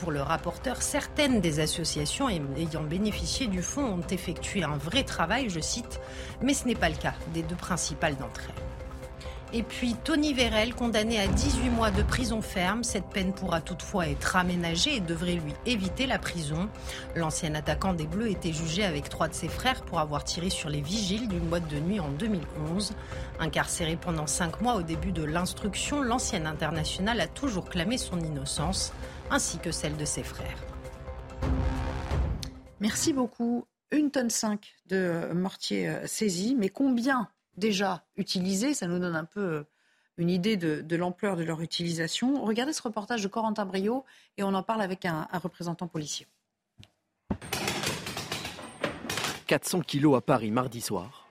Pour 0.00 0.10
le 0.10 0.20
rapporteur, 0.20 0.82
certaines 0.82 1.40
des 1.40 1.60
associations 1.60 2.28
ayant 2.28 2.82
bénéficié 2.82 3.46
du 3.46 3.62
fonds 3.62 3.84
ont 3.84 4.06
effectué 4.10 4.64
un 4.64 4.76
vrai 4.76 5.04
travail, 5.04 5.48
je 5.48 5.60
cite, 5.60 6.00
mais 6.42 6.54
ce 6.54 6.66
n'est 6.66 6.74
pas 6.74 6.88
le 6.88 6.96
cas 6.96 7.14
des 7.32 7.42
deux 7.42 7.56
principales 7.56 8.16
d'entre 8.16 8.42
elles. 8.48 8.67
Et 9.54 9.62
puis 9.62 9.94
Tony 10.04 10.34
Vérel, 10.34 10.74
condamné 10.74 11.18
à 11.18 11.26
18 11.26 11.70
mois 11.70 11.90
de 11.90 12.02
prison 12.02 12.42
ferme. 12.42 12.84
Cette 12.84 13.06
peine 13.06 13.32
pourra 13.32 13.62
toutefois 13.62 14.08
être 14.08 14.36
aménagée 14.36 14.96
et 14.96 15.00
devrait 15.00 15.36
lui 15.36 15.54
éviter 15.64 16.06
la 16.06 16.18
prison. 16.18 16.68
L'ancien 17.16 17.54
attaquant 17.54 17.94
des 17.94 18.06
Bleus 18.06 18.30
était 18.30 18.52
jugé 18.52 18.84
avec 18.84 19.08
trois 19.08 19.28
de 19.28 19.34
ses 19.34 19.48
frères 19.48 19.82
pour 19.82 20.00
avoir 20.00 20.24
tiré 20.24 20.50
sur 20.50 20.68
les 20.68 20.82
vigiles 20.82 21.28
d'une 21.28 21.48
boîte 21.48 21.66
de 21.68 21.80
nuit 21.80 21.98
en 21.98 22.10
2011. 22.10 22.92
Incarcéré 23.40 23.96
pendant 23.96 24.26
cinq 24.26 24.60
mois 24.60 24.74
au 24.74 24.82
début 24.82 25.12
de 25.12 25.24
l'instruction, 25.24 26.02
l'ancien 26.02 26.44
international 26.44 27.18
a 27.20 27.26
toujours 27.26 27.70
clamé 27.70 27.96
son 27.96 28.20
innocence, 28.20 28.92
ainsi 29.30 29.58
que 29.58 29.70
celle 29.70 29.96
de 29.96 30.04
ses 30.04 30.24
frères. 30.24 30.58
Merci 32.80 33.14
beaucoup. 33.14 33.64
Une 33.90 34.10
tonne 34.10 34.28
5 34.28 34.74
de 34.86 35.32
mortier 35.32 35.88
euh, 35.88 36.06
saisi, 36.06 36.54
mais 36.54 36.68
combien 36.68 37.28
déjà 37.58 38.04
utilisés. 38.16 38.74
Ça 38.74 38.86
nous 38.86 38.98
donne 38.98 39.16
un 39.16 39.24
peu 39.24 39.40
euh, 39.40 39.64
une 40.16 40.30
idée 40.30 40.56
de, 40.56 40.96
l'ampleur 40.96 41.36
de 41.36 41.44
leur 41.44 41.60
utilisation. 41.60 42.44
Regardez 42.44 42.72
ce 42.72 42.82
reportage 42.82 43.22
de 43.22 43.28
Corentin 43.28 43.66
Brio 43.66 44.04
et 44.36 44.42
on 44.42 44.54
en 44.54 44.62
parle 44.62 44.82
avec 44.82 45.04
un, 45.04 45.28
un 45.30 45.38
représentant 45.38 45.86
policier. 45.86 46.26
400 49.46 49.80
kilos 49.80 50.16
à 50.16 50.20
Paris 50.20 50.50
mardi 50.50 50.80
soir. 50.80 51.26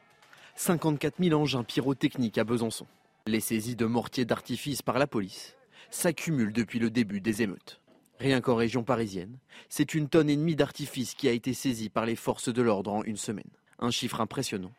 54 0.56 1.16
000 1.24 1.40
engins 1.40 1.64
pyrotechniques 1.64 2.40
à 2.40 2.44
Besançon. 2.44 2.88
Les 3.28 3.42
saisies 3.42 3.76
de 3.76 3.86
mortiers 3.86 4.26
d'artifice 4.26 4.82
par 4.82 4.98
la 4.98 5.06
police 5.06 5.56
s'accumulent 5.92 6.54
depuis 6.54 6.80
le 6.80 6.90
début 6.90 7.22
des 7.22 7.44
émeutes. 7.44 7.80
Rien 8.20 8.42
qu'en 8.42 8.56
région 8.56 8.84
parisienne, 8.84 9.38
c'est 9.70 9.94
une 9.94 10.10
tonne 10.10 10.30
et 10.30 10.36
demie 10.36 10.56
d'artifice 10.56 11.14
qui 11.14 11.28
a 11.28 11.32
été 11.32 11.54
saisie 11.54 11.90
par 11.90 12.06
les 12.06 12.16
forces 12.16 12.52
de 12.52 12.62
l'ordre 12.64 12.92
en 12.92 13.04
une 13.04 13.18
semaine. 13.18 13.50
Un 13.78 13.92
chiffre 13.92 14.20
impressionnant 14.20 14.72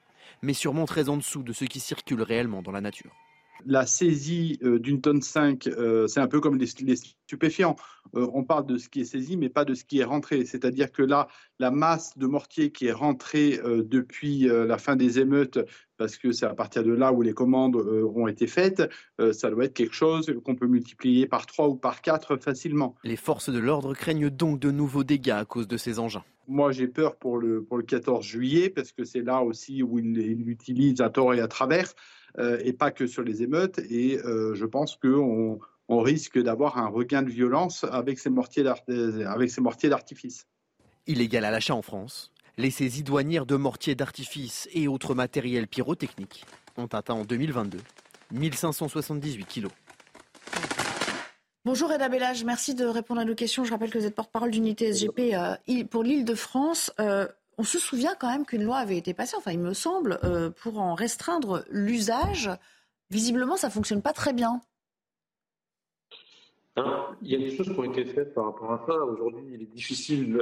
mais 0.42 0.54
sûrement 0.54 0.86
très 0.86 1.08
en 1.08 1.16
dessous 1.16 1.42
de 1.42 1.52
ce 1.52 1.64
qui 1.64 1.80
circule 1.80 2.22
réellement 2.22 2.62
dans 2.62 2.72
la 2.72 2.80
nature. 2.80 3.14
La 3.66 3.86
saisie 3.86 4.58
euh, 4.62 4.78
d'une 4.78 5.00
tonne 5.00 5.22
5, 5.22 5.66
euh, 5.66 6.06
c'est 6.06 6.20
un 6.20 6.28
peu 6.28 6.40
comme 6.40 6.56
les, 6.56 6.66
stupéfiants. 6.66 7.76
Euh, 8.14 8.28
on 8.32 8.44
parle 8.44 8.66
de 8.66 8.78
ce 8.78 8.88
qui 8.88 9.00
est 9.00 9.04
saisi, 9.04 9.36
mais 9.36 9.48
pas 9.48 9.64
de 9.64 9.74
ce 9.74 9.84
qui 9.84 9.98
est 9.98 10.04
rentré. 10.04 10.44
C'est-à-dire 10.44 10.92
que 10.92 11.02
là, 11.02 11.28
la 11.58 11.70
masse 11.70 12.16
de 12.16 12.26
mortier 12.26 12.70
qui 12.70 12.86
est 12.86 12.92
rentrée 12.92 13.60
depuis 13.64 14.48
la 14.48 14.78
fin 14.78 14.96
des 14.96 15.18
émeutes, 15.18 15.58
parce 15.96 16.16
que 16.16 16.30
c'est 16.32 16.46
à 16.46 16.54
partir 16.54 16.84
de 16.84 16.92
là 16.92 17.12
où 17.12 17.22
les 17.22 17.32
commandes 17.32 17.76
ont 17.76 18.28
été 18.28 18.46
faites, 18.46 18.88
ça 19.32 19.50
doit 19.50 19.64
être 19.64 19.74
quelque 19.74 19.94
chose 19.94 20.32
qu'on 20.44 20.54
peut 20.54 20.68
multiplier 20.68 21.26
par 21.26 21.46
3 21.46 21.68
ou 21.68 21.74
par 21.74 22.00
4 22.00 22.36
facilement. 22.36 22.94
Les 23.02 23.16
forces 23.16 23.50
de 23.50 23.58
l'ordre 23.58 23.94
craignent 23.94 24.30
donc 24.30 24.60
de 24.60 24.70
nouveaux 24.70 25.04
dégâts 25.04 25.30
à 25.30 25.44
cause 25.44 25.66
de 25.66 25.76
ces 25.76 25.98
engins. 25.98 26.24
Moi, 26.46 26.72
j'ai 26.72 26.88
peur 26.88 27.16
pour 27.16 27.36
le, 27.38 27.62
pour 27.62 27.76
le 27.76 27.82
14 27.82 28.24
juillet, 28.24 28.70
parce 28.70 28.92
que 28.92 29.04
c'est 29.04 29.22
là 29.22 29.42
aussi 29.42 29.82
où 29.82 29.98
il 29.98 30.14
l'utilise 30.14 31.00
à 31.00 31.10
tort 31.10 31.34
et 31.34 31.40
à 31.40 31.48
travers, 31.48 31.92
et 32.36 32.72
pas 32.72 32.90
que 32.90 33.06
sur 33.06 33.22
les 33.22 33.42
émeutes. 33.42 33.78
Et 33.90 34.18
euh, 34.18 34.54
je 34.54 34.66
pense 34.66 34.96
qu'on 34.96 35.58
on 35.88 36.00
risque 36.00 36.40
d'avoir 36.40 36.78
un 36.78 36.88
regain 36.88 37.22
de 37.22 37.30
violence 37.30 37.84
avec 37.84 38.18
ces 38.18 38.30
mortiers 38.30 38.62
d'artifice. 38.62 40.46
Illégal 41.06 41.44
à 41.44 41.50
l'achat 41.50 41.74
en 41.74 41.82
France, 41.82 42.30
les 42.58 42.70
saisies 42.70 43.02
douanières 43.02 43.46
de 43.46 43.56
mortiers 43.56 43.94
d'artifice 43.94 44.68
et 44.72 44.88
autres 44.88 45.14
matériels 45.14 45.66
pyrotechniques 45.66 46.44
ont 46.76 46.86
atteint 46.86 47.14
en 47.14 47.24
2022 47.24 47.78
1578 48.32 49.46
kilos. 49.46 49.72
Bonjour 51.64 51.92
Eda 51.92 52.08
Bellage, 52.08 52.44
merci 52.44 52.74
de 52.74 52.84
répondre 52.84 53.20
à 53.20 53.24
nos 53.24 53.34
questions. 53.34 53.64
Je 53.64 53.70
rappelle 53.70 53.90
que 53.90 53.98
vous 53.98 54.06
êtes 54.06 54.14
porte-parole 54.14 54.50
d'unité 54.50 54.92
SGP 54.92 55.34
euh, 55.34 55.84
pour 55.90 56.02
l'île 56.02 56.24
de 56.24 56.34
France. 56.34 56.92
Euh, 57.58 57.62
on 57.62 57.64
se 57.64 57.78
souvient 57.78 58.14
quand 58.14 58.30
même 58.30 58.46
qu'une 58.46 58.64
loi 58.64 58.76
avait 58.78 58.96
été 58.96 59.14
passée, 59.14 59.36
enfin 59.36 59.52
il 59.52 59.58
me 59.58 59.74
semble, 59.74 60.18
euh, 60.24 60.50
pour 60.50 60.78
en 60.78 60.94
restreindre 60.94 61.64
l'usage. 61.70 62.50
Visiblement, 63.10 63.56
ça 63.56 63.68
ne 63.68 63.72
fonctionne 63.72 64.02
pas 64.02 64.12
très 64.12 64.32
bien. 64.32 64.60
il 67.22 67.30
y 67.30 67.34
a 67.34 67.38
des 67.38 67.56
choses 67.56 67.72
qui 67.72 67.78
ont 67.78 67.84
été 67.84 68.04
faites 68.04 68.34
par 68.34 68.44
rapport 68.44 68.72
à 68.72 68.84
ça. 68.86 69.04
Aujourd'hui, 69.04 69.42
il 69.52 69.62
est 69.62 69.72
difficile 69.72 70.38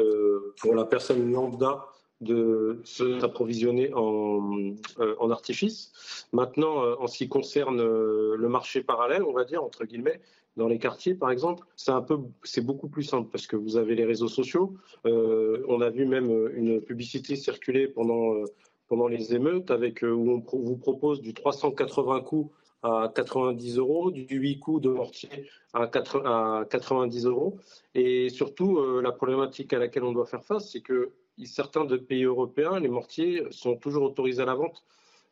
pour 0.61 0.75
la 0.75 0.85
personne 0.85 1.33
lambda 1.33 1.87
de 2.21 2.83
s'approvisionner 2.85 3.93
en, 3.95 4.75
en, 4.99 5.31
artifice. 5.31 6.27
Maintenant, 6.33 6.83
en 6.99 7.07
ce 7.07 7.19
qui 7.19 7.29
concerne 7.29 7.81
le 7.83 8.49
marché 8.49 8.83
parallèle, 8.83 9.23
on 9.23 9.33
va 9.33 9.45
dire, 9.45 9.63
entre 9.63 9.85
guillemets, 9.85 10.21
dans 10.57 10.69
les 10.69 10.79
quartiers, 10.79 11.15
par 11.15 11.31
exemple, 11.31 11.67
c'est 11.77 11.91
un 11.91 12.01
peu, 12.01 12.19
c'est 12.43 12.65
beaucoup 12.65 12.89
plus 12.89 13.03
simple 13.03 13.29
parce 13.31 13.47
que 13.47 13.57
vous 13.57 13.77
avez 13.77 13.95
les 13.95 14.05
réseaux 14.05 14.29
sociaux. 14.29 14.75
Euh, 15.05 15.63
on 15.69 15.83
a 15.83 15.91
vu 15.91 16.07
même 16.07 16.31
euh, 16.31 16.51
une 16.55 16.81
publicité 16.81 17.37
circuler 17.37 17.89
pendant 17.89 18.35
euh, 18.35 18.45
pendant 18.89 19.09
les 19.09 19.35
émeutes 19.35 19.71
avec 19.71 20.03
où 20.03 20.43
on 20.53 20.59
vous 20.59 20.77
propose 20.77 21.21
du 21.21 21.35
380 21.35 22.21
coups 22.21 22.55
à 22.85 23.11
90 23.15 23.79
euros, 23.79 24.13
du 24.13 24.27
8 24.29 24.61
coups 24.61 24.81
de 24.81 24.91
mortier 24.91 25.29
à, 25.73 25.89
90 25.89 27.27
euros. 27.27 27.59
Et 27.95 28.29
surtout, 28.29 29.01
la 29.01 29.11
problématique 29.11 29.73
à 29.73 29.81
laquelle 29.81 30.05
on 30.05 30.13
doit 30.13 30.25
faire 30.25 30.45
face, 30.45 30.71
c'est 30.71 30.83
que 30.83 31.11
certains 31.45 31.85
de 31.85 31.97
pays 31.97 32.23
européens, 32.23 32.79
les 32.79 32.89
mortiers 32.89 33.43
sont 33.51 33.75
toujours 33.75 34.05
autorisés 34.05 34.43
à 34.43 34.47
la 34.47 34.55
vente. 34.55 34.85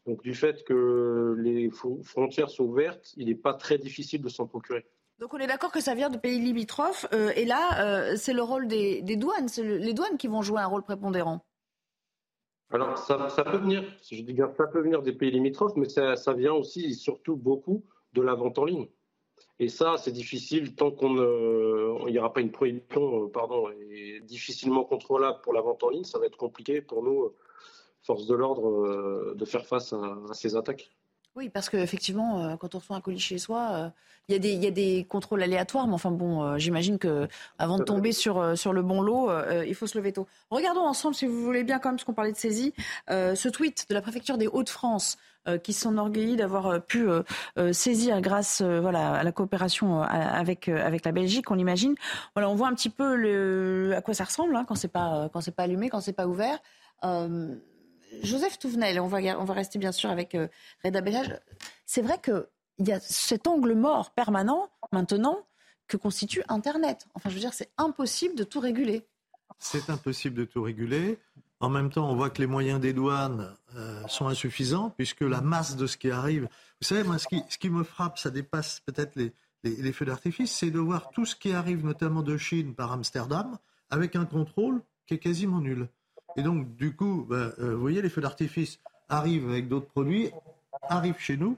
Donc 0.05 0.21
du 0.25 0.35
fait 0.35 0.65
que 0.65 1.37
les 1.39 1.71
frontières 2.03 2.51
sont 2.51 2.65
ouvertes, 2.65 3.15
il 3.17 3.29
n'est 3.29 3.37
pas 3.37 3.55
très 3.55 3.79
difficile 3.79 4.21
de 4.21 4.29
s'en 4.29 4.49
procurer. 4.49 4.85
Donc 5.21 5.33
on 5.33 5.39
est 5.39 5.47
d'accord 5.47 5.71
que 5.71 5.81
ça 5.81 5.95
vient 5.95 6.11
de 6.11 6.19
pays 6.19 6.41
limitrophes. 6.41 7.07
Euh, 7.13 7.33
et 7.37 7.45
là, 7.45 7.81
euh, 7.81 8.17
c'est 8.17 8.33
le 8.33 8.43
rôle 8.43 8.67
des, 8.67 9.03
douanes. 9.17 9.49
C'est 9.49 9.63
les 9.63 9.95
douanes 9.95 10.17
qui 10.17 10.27
vont 10.27 10.43
jouer 10.43 10.61
un 10.61 10.67
rôle 10.67 10.83
prépondérant. 10.83 11.45
Alors 12.71 12.99
ça, 12.99 13.45
peut 13.45 13.59
venir, 13.59 13.85
je 14.11 14.21
dis 14.21 14.33
bien, 14.33 14.51
ça 14.57 14.67
peut 14.67 14.81
venir 14.81 15.03
des 15.03 15.13
pays 15.13 15.31
limitrophes, 15.31 15.77
mais 15.77 15.89
ça, 15.89 16.33
vient 16.33 16.55
aussi 16.55 16.87
et 16.87 16.93
surtout 16.93 17.37
beaucoup 17.37 17.85
de 18.15 18.23
la 18.23 18.35
vente 18.35 18.59
en 18.59 18.65
ligne. 18.65 18.89
Et 19.61 19.69
ça, 19.69 19.97
c'est 19.97 20.11
difficile 20.11 20.75
tant 20.75 20.91
qu'on 20.91 21.15
n'y 22.07 22.19
aura 22.19 22.33
pas 22.33 22.41
une 22.41 22.51
prohibition, 22.51 23.27
euh, 23.27 23.29
pardon, 23.29 23.69
et 23.71 24.21
difficilement 24.23 24.83
contrôlable 24.83 25.41
pour 25.43 25.53
la 25.53 25.61
vente 25.61 25.85
en 25.85 25.91
ligne. 25.91 26.05
Ça 26.05 26.19
va 26.19 26.27
être 26.27 26.37
compliqué 26.37 26.81
pour 26.81 27.05
nous, 27.05 27.33
forces 28.03 28.27
de 28.27 28.35
l'ordre, 28.35 29.35
de 29.35 29.45
faire 29.45 29.65
face 29.65 29.93
à 29.93 30.35
ces 30.35 30.57
attaques. 30.57 30.91
Oui, 31.37 31.49
parce 31.49 31.69
qu'effectivement, 31.69 32.45
euh, 32.45 32.57
quand 32.57 32.77
on 32.77 32.79
reçoit 32.79 32.95
un 32.95 33.01
colis 33.01 33.19
chez 33.19 33.39
soi, 33.39 33.71
euh, 33.73 33.89
il 34.29 34.45
y, 34.47 34.67
a 34.67 34.71
des 34.71 35.05
contrôles 35.09 35.43
aléatoires, 35.43 35.89
mais 35.89 35.95
enfin 35.95 36.13
bon, 36.13 36.45
euh, 36.45 36.59
j'imagine 36.59 36.97
que 36.97 37.27
avant 37.59 37.79
de 37.79 37.83
tomber 37.83 38.13
sur, 38.13 38.57
sur 38.57 38.73
le 38.73 38.83
bon 38.83 39.03
lot, 39.03 39.31
il 39.67 39.75
faut 39.75 39.87
se 39.87 39.99
lever 39.99 40.13
tôt. 40.13 40.27
Regardons 40.51 40.81
ensemble, 40.83 41.15
si 41.15 41.27
vous 41.27 41.43
voulez 41.43 41.65
bien, 41.65 41.79
quand 41.79 41.91
même, 41.91 41.97
parce 41.97 42.05
qu'on 42.05 42.15
parlait 42.15 42.33
de 42.33 42.37
saisie, 42.37 42.73
ce 43.09 43.49
tweet 43.49 43.87
de 43.91 43.95
la 43.95 44.01
préfecture 44.01 44.39
des 44.39 44.47
Hauts-de-France 44.47 45.19
qui 45.63 45.75
s'enorgueillit 45.75 46.37
d'avoir 46.37 46.81
pu 46.81 47.07
saisir 47.73 48.23
grâce 48.23 48.63
voilà, 48.63 49.13
à 49.13 49.23
la 49.23 49.33
coopération 49.33 50.01
avec, 50.01 50.69
la 50.69 51.13
Belgique, 51.13 51.51
on 51.51 51.59
imagine. 51.59 51.95
Voilà, 52.35 52.49
on 52.49 52.55
voit 52.55 52.69
un 52.69 52.75
petit 52.75 52.91
peu 52.91 53.95
à 53.95 54.01
quoi 54.01 54.15
ça 54.15 54.25
ressemble 54.25 54.57
hein, 54.57 54.65
quand 54.67 54.75
c'est 54.75 54.89
pas 54.89 55.29
allumé, 55.59 55.91
quand 55.91 56.01
c'est 56.01 56.15
pas 56.15 56.27
ouvert. 56.27 56.59
Joseph 58.23 58.59
Touvenel, 58.59 59.01
on 59.01 59.07
va, 59.07 59.19
on 59.39 59.45
va 59.45 59.55
rester 59.55 59.79
bien 59.79 59.93
sûr 59.93 60.11
avec 60.11 60.35
euh, 60.35 60.49
Reda 60.85 61.01
Bellage. 61.01 61.39
C'est 61.87 62.03
vrai 62.03 62.21
qu'il 62.23 62.87
y 62.87 62.93
a 62.93 63.01
cet 63.01 63.47
angle 63.47 63.75
mort 63.75 64.13
permanent 64.13 64.69
maintenant 64.93 65.47
que 65.87 65.97
constitue 65.97 66.43
Internet. 66.49 67.07
Enfin, 67.15 67.29
je 67.29 67.35
veux 67.35 67.41
dire, 67.41 67.55
c'est 67.55 67.71
impossible 67.77 68.35
de 68.35 68.45
tout 68.45 68.61
réguler. 68.61 69.07
C'est 69.59 69.91
impossible 69.91 70.37
de 70.37 70.45
tout 70.45 70.63
réguler. 70.63 71.19
En 71.61 71.69
même 71.69 71.91
temps, 71.91 72.11
on 72.11 72.17
voit 72.17 72.31
que 72.31 72.41
les 72.41 72.47
moyens 72.47 72.81
des 72.81 72.93
douanes 72.93 73.55
euh, 73.77 74.07
sont 74.09 74.27
insuffisants, 74.27 74.91
puisque 74.91 75.23
la 75.23 75.41
masse 75.41 75.77
de 75.77 75.87
ce 75.87 75.97
qui 75.97 76.11
arrive. 76.11 76.49
Vous 76.81 76.87
savez, 76.87 77.05
moi, 77.05 77.19
ce 77.19 77.29
qui, 77.29 77.71
me 77.71 77.85
frappe, 77.85 78.19
ça 78.19 78.31
dépasse 78.31 78.81
peut-être 78.81 79.17
les, 79.17 79.33
les 79.63 79.93
feux 79.93 80.05
d'artifice, 80.05 80.53
c'est 80.53 80.71
de 80.71 80.79
voir 80.79 81.11
tout 81.11 81.25
ce 81.25 81.37
qui 81.37 81.53
arrive, 81.53 81.85
notamment 81.85 82.23
de 82.23 82.37
Chine 82.37 82.75
par 82.75 82.93
Amsterdam, 82.93 83.59
avec 83.91 84.17
un 84.17 84.27
contrôle 84.27 84.83
qui 85.07 85.15
est 85.15 85.19
quasiment 85.19 85.61
nul. 85.61 85.89
Et 86.37 86.43
donc, 86.43 86.75
du 86.77 86.95
coup, 86.95 87.27
ben, 87.29 87.53
euh, 87.59 87.75
vous 87.75 87.81
voyez, 87.81 88.03
les 88.03 88.09
feux 88.09 88.21
d'artifice 88.21 88.81
arrivent 89.09 89.49
avec 89.49 89.69
d'autres 89.69 89.87
produits, 89.87 90.31
arrivent 90.89 91.19
chez 91.19 91.37
nous. 91.37 91.57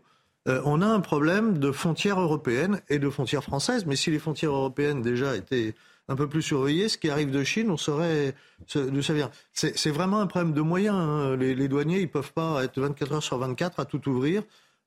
Euh, 0.48 0.62
on 0.64 0.80
a 0.80 0.86
un 0.86 1.00
problème 1.00 1.58
de 1.58 1.72
frontières 1.72 2.20
européennes 2.20 2.80
et 2.88 2.98
de 2.98 3.10
frontières 3.10 3.42
françaises. 3.42 3.86
Mais 3.86 3.96
si 3.96 4.10
les 4.10 4.18
frontières 4.18 4.52
européennes 4.52 5.02
déjà 5.02 5.36
étaient 5.36 5.74
un 6.08 6.14
peu 6.14 6.28
plus 6.28 6.42
surveillées, 6.42 6.88
ce 6.88 6.98
qui 6.98 7.10
arrive 7.10 7.30
de 7.30 7.42
Chine, 7.42 7.70
on 7.70 7.76
saurait 7.76 8.34
vient. 8.74 9.30
C'est 9.52 9.90
vraiment 9.90 10.20
un 10.20 10.26
problème 10.26 10.52
de 10.52 10.60
moyens. 10.60 10.96
Hein. 10.96 11.36
Les, 11.36 11.68
douaniers, 11.68 12.00
ils 12.00 12.10
peuvent 12.10 12.32
pas 12.32 12.62
être 12.62 12.80
24 12.80 13.12
heures 13.12 13.22
sur 13.22 13.38
24 13.38 13.80
à 13.80 13.84
tout 13.84 14.08
ouvrir. 14.08 14.42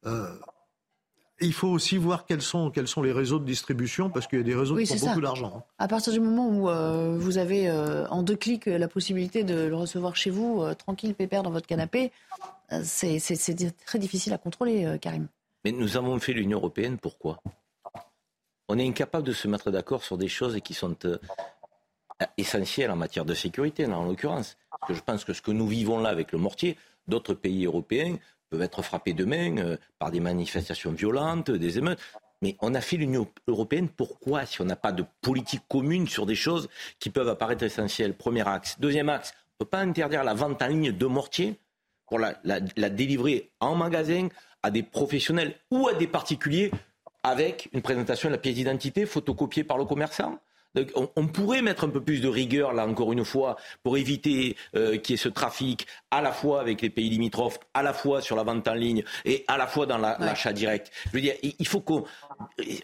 Euh, 0.06 0.30
il 1.42 1.54
faut 1.54 1.68
aussi 1.68 1.98
voir 1.98 2.26
quels 2.26 2.42
sont, 2.42 2.72
quels 2.72 2.88
sont 2.88 3.02
les 3.02 3.12
réseaux 3.12 3.40
de 3.40 3.46
distribution, 3.46 4.10
parce 4.10 4.28
qu'il 4.28 4.40
y 4.40 4.42
a 4.42 4.46
des 4.46 4.56
réseaux 4.56 4.76
qui 4.76 4.86
font 4.86 5.08
beaucoup 5.08 5.22
d'argent. 5.22 5.54
Hein. 5.58 5.64
À 5.78 5.88
partir 5.88 6.14
du 6.14 6.20
moment 6.20 6.50
où 6.50 6.70
euh, 6.70 7.18
vous 7.18 7.38
avez 7.38 7.70
euh, 7.70 8.08
en 8.10 8.24
deux 8.24 8.36
clics 8.36 8.66
la 8.66 8.88
possibilité 8.88 9.44
de 9.44 9.68
le 9.68 9.76
recevoir 9.76 10.16
chez 10.16 10.30
vous, 10.30 10.62
euh, 10.62 10.74
tranquille, 10.74 11.16
pépère 11.16 11.44
dans 11.44 11.52
votre 11.52 11.68
canapé, 11.68 12.12
c'est 12.84 13.20
très 13.86 14.00
difficile 14.00 14.34
à 14.34 14.38
contrôler, 14.38 14.98
Karim. 15.02 15.28
Mais 15.66 15.72
nous 15.72 15.98
avons 15.98 16.20
fait 16.20 16.34
l'Union 16.34 16.60
européenne, 16.60 16.98
pourquoi? 16.98 17.42
On 18.68 18.78
est 18.78 18.88
incapable 18.88 19.26
de 19.26 19.34
se 19.34 19.48
mettre 19.48 19.72
d'accord 19.72 20.04
sur 20.04 20.18
des 20.18 20.28
choses 20.28 20.60
qui 20.64 20.76
sont 20.76 20.96
essentielles 22.38 22.92
en 22.92 22.96
matière 22.96 23.26
de 23.26 23.34
sécurité, 23.34 23.88
en 23.88 24.06
l'occurrence. 24.06 24.56
Parce 24.70 24.90
que 24.90 24.94
je 24.94 25.02
pense 25.02 25.26
que 25.26 25.34
ce 25.34 25.42
que 25.42 25.52
nous 25.52 25.68
vivons 25.68 26.00
là 26.00 26.10
avec 26.10 26.32
le 26.32 26.38
mortier, 26.38 26.78
d'autres 27.08 27.34
pays 27.34 27.66
européens 27.66 28.18
peuvent 28.50 28.62
être 28.62 28.82
frappés 28.82 29.14
demain 29.14 29.78
par 30.00 30.12
des 30.12 30.20
manifestations 30.20 30.92
violentes, 30.92 31.52
des 31.52 31.78
émeutes. 31.78 32.00
Mais 32.42 32.56
on 32.62 32.74
a 32.74 32.82
fait 32.82 32.98
l'Union 32.98 33.28
européenne 33.48 33.90
pourquoi 33.90 34.46
si 34.46 34.62
on 34.62 34.66
n'a 34.66 34.78
pas 34.78 34.92
de 34.92 35.04
politique 35.22 35.64
commune 35.68 36.08
sur 36.08 36.26
des 36.26 36.36
choses 36.36 36.70
qui 37.00 37.10
peuvent 37.10 37.28
apparaître 37.28 37.64
essentielles? 37.64 38.14
Premier 38.14 38.48
axe. 38.48 38.80
Deuxième 38.80 39.10
axe, 39.10 39.34
on 39.34 39.64
ne 39.64 39.66
peut 39.66 39.70
pas 39.70 39.80
interdire 39.80 40.24
la 40.24 40.34
vente 40.34 40.62
en 40.62 40.68
ligne 40.68 40.92
de 40.92 41.06
mortiers 41.06 41.60
pour 42.08 42.18
la, 42.18 42.34
délivrer 42.90 43.52
en 43.60 43.76
magasin 43.76 44.30
à 44.64 44.72
des 44.72 44.84
professionnels 44.84 45.56
ou 45.70 45.88
à 45.88 45.94
des 45.94 46.08
particuliers 46.08 46.72
avec 47.24 47.70
une 47.74 47.82
présentation 47.82 48.30
de 48.30 48.36
la 48.36 48.40
pièce 48.40 48.56
d'identité 48.56 49.06
photocopiée 49.06 49.66
par 49.66 49.78
le 49.78 49.86
commerçant? 49.86 50.40
On, 51.16 51.28
pourrait 51.28 51.62
mettre 51.62 51.84
un 51.84 51.90
peu 51.90 52.02
plus 52.02 52.22
de 52.22 52.28
rigueur, 52.28 52.74
là 52.74 52.88
encore 52.88 53.12
une 53.12 53.26
fois, 53.26 53.58
pour 53.84 53.98
éviter 53.98 54.56
euh, 54.76 54.98
qu'il 54.98 55.14
y 55.14 55.16
ait 55.16 55.18
ce 55.18 55.30
trafic 55.30 55.88
à 56.12 56.22
la 56.22 56.32
fois 56.32 56.62
avec 56.62 56.82
les 56.82 56.90
pays 56.90 57.10
limitrophes, 57.10 57.60
à 57.74 57.84
la 57.84 57.94
fois 57.94 58.22
sur 58.22 58.36
la 58.36 58.44
vente 58.44 58.68
en 58.68 58.74
ligne 58.74 59.04
et 59.26 59.46
à 59.48 59.58
la 59.58 59.68
fois 59.68 59.86
dans 59.86 59.98
l'achat 59.98 60.54
direct. 60.54 60.92
Je 61.08 61.12
veux 61.12 61.22
dire, 61.22 61.36
il 61.42 61.68
faut 61.68 61.82
qu'on 61.82 62.04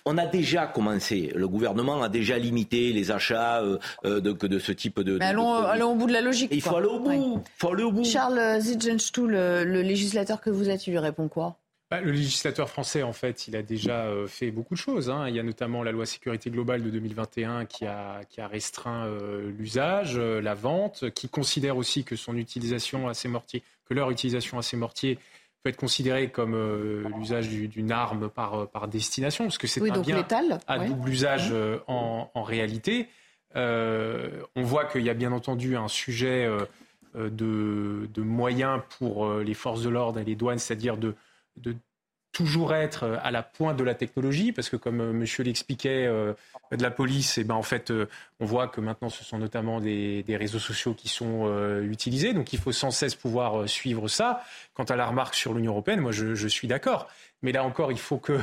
on 0.05 0.17
a 0.17 0.25
déjà 0.25 0.67
commencé, 0.67 1.31
le 1.35 1.47
gouvernement 1.47 2.01
a 2.01 2.09
déjà 2.09 2.37
limité 2.37 2.91
les 2.91 3.11
achats 3.11 3.61
euh, 3.61 3.77
euh, 4.05 4.19
de, 4.19 4.31
de, 4.33 4.59
ce 4.59 4.71
type 4.71 4.99
de. 5.01 5.17
Mais 5.17 5.25
allons, 5.25 5.91
au 5.91 5.95
bout 5.95 6.07
de 6.07 6.13
la 6.13 6.21
logique. 6.21 6.49
il 6.51 6.61
faut 6.61 6.75
aller 6.75 6.87
au 6.87 6.99
bout. 6.99 7.43
Faut 7.57 7.73
aller 7.73 7.83
au 7.83 7.91
bout. 7.91 8.03
Charles 8.03 8.59
Zitgenstuhl, 8.59 9.31
le, 9.31 9.63
le 9.63 9.81
législateur 9.81 10.41
que 10.41 10.49
vous 10.49 10.69
êtes, 10.69 10.87
il 10.87 10.91
lui 10.91 10.99
répond 10.99 11.27
quoi? 11.27 11.57
Le 12.01 12.11
législateur 12.11 12.69
français, 12.69 13.03
en 13.03 13.13
fait, 13.13 13.47
il 13.47 13.55
a 13.55 13.61
déjà 13.61 14.05
euh, 14.05 14.27
fait 14.27 14.51
beaucoup 14.51 14.75
de 14.75 14.79
choses. 14.79 15.09
Hein. 15.09 15.27
Il 15.27 15.35
y 15.35 15.39
a 15.39 15.43
notamment 15.43 15.83
la 15.83 15.91
loi 15.91 16.05
sécurité 16.05 16.49
globale 16.49 16.83
de 16.83 16.89
2021 16.89 17.65
qui 17.65 17.85
a, 17.85 18.21
qui 18.29 18.41
a 18.41 18.47
restreint 18.47 19.05
euh, 19.05 19.51
l'usage, 19.57 20.15
euh, 20.17 20.41
la 20.41 20.53
vente, 20.53 21.09
qui 21.11 21.29
considère 21.29 21.77
aussi 21.77 22.03
que 22.03 22.15
son 22.15 22.37
utilisation 22.37 23.07
à 23.07 23.13
ces 23.13 23.27
mortiers, 23.27 23.63
que 23.87 23.93
leur 23.93 24.11
utilisation 24.11 24.57
à 24.57 24.61
ces 24.61 24.77
mortiers 24.77 25.19
peut 25.63 25.69
être 25.69 25.77
considérée 25.77 26.29
comme 26.29 26.55
l'usage 27.17 27.49
d'une 27.49 27.91
arme 27.91 28.29
par, 28.29 28.69
par 28.69 28.87
destination, 28.87 29.45
parce 29.45 29.57
que 29.57 29.65
c'est 29.65 29.81
un 29.81 29.99
bien 29.99 30.23
à 30.67 30.77
double 30.77 31.09
usage 31.09 31.51
en, 31.87 32.29
en, 32.31 32.43
réalité. 32.43 33.07
on 33.55 34.61
voit 34.61 34.85
qu'il 34.85 35.01
y 35.01 35.09
a 35.09 35.15
bien 35.15 35.31
entendu 35.31 35.75
un 35.75 35.87
sujet 35.87 36.47
de, 37.15 38.07
de 38.13 38.21
moyens 38.21 38.79
pour 38.99 39.27
les 39.39 39.55
forces 39.55 39.81
de 39.81 39.89
l'ordre 39.89 40.19
et 40.19 40.23
les 40.23 40.35
douanes, 40.35 40.59
c'est-à-dire 40.59 40.97
de 40.97 41.15
de 41.57 41.75
toujours 42.35 42.75
être 42.75 43.03
euh, 43.03 43.17
à 43.23 43.31
la 43.31 43.41
pointe 43.41 43.77
de 43.77 43.83
la 43.83 43.95
technologie, 43.95 44.51
parce 44.51 44.69
que 44.69 44.75
comme 44.75 44.99
euh, 44.99 45.13
monsieur 45.13 45.43
l'expliquait 45.43 46.05
euh, 46.05 46.33
de 46.71 46.83
la 46.83 46.91
police, 46.91 47.37
et 47.37 47.41
eh 47.41 47.43
ben 47.45 47.55
en 47.55 47.63
fait, 47.63 47.93
on 48.39 48.45
voit 48.45 48.67
que 48.67 48.81
maintenant 48.81 49.09
ce 49.09 49.23
sont 49.23 49.37
notamment 49.37 49.79
des, 49.79 50.23
réseaux 50.27 50.59
sociaux 50.59 50.93
qui 50.93 51.07
sont 51.07 51.47
utilisés, 51.83 52.33
donc 52.33 52.51
il 52.51 52.59
faut 52.59 52.71
sans 52.71 52.91
cesse 52.91 53.15
pouvoir 53.15 53.69
suivre 53.69 54.07
ça. 54.07 54.43
Quant 54.73 54.83
à 54.83 54.95
la 54.95 55.05
remarque 55.05 55.35
sur 55.35 55.53
l'Union 55.53 55.71
européenne, 55.71 56.01
moi 56.01 56.11
je 56.11 56.47
suis 56.47 56.67
d'accord, 56.67 57.07
mais 57.43 57.51
là 57.51 57.63
encore, 57.63 57.91
il 57.91 57.99
faut 57.99 58.17
que 58.17 58.39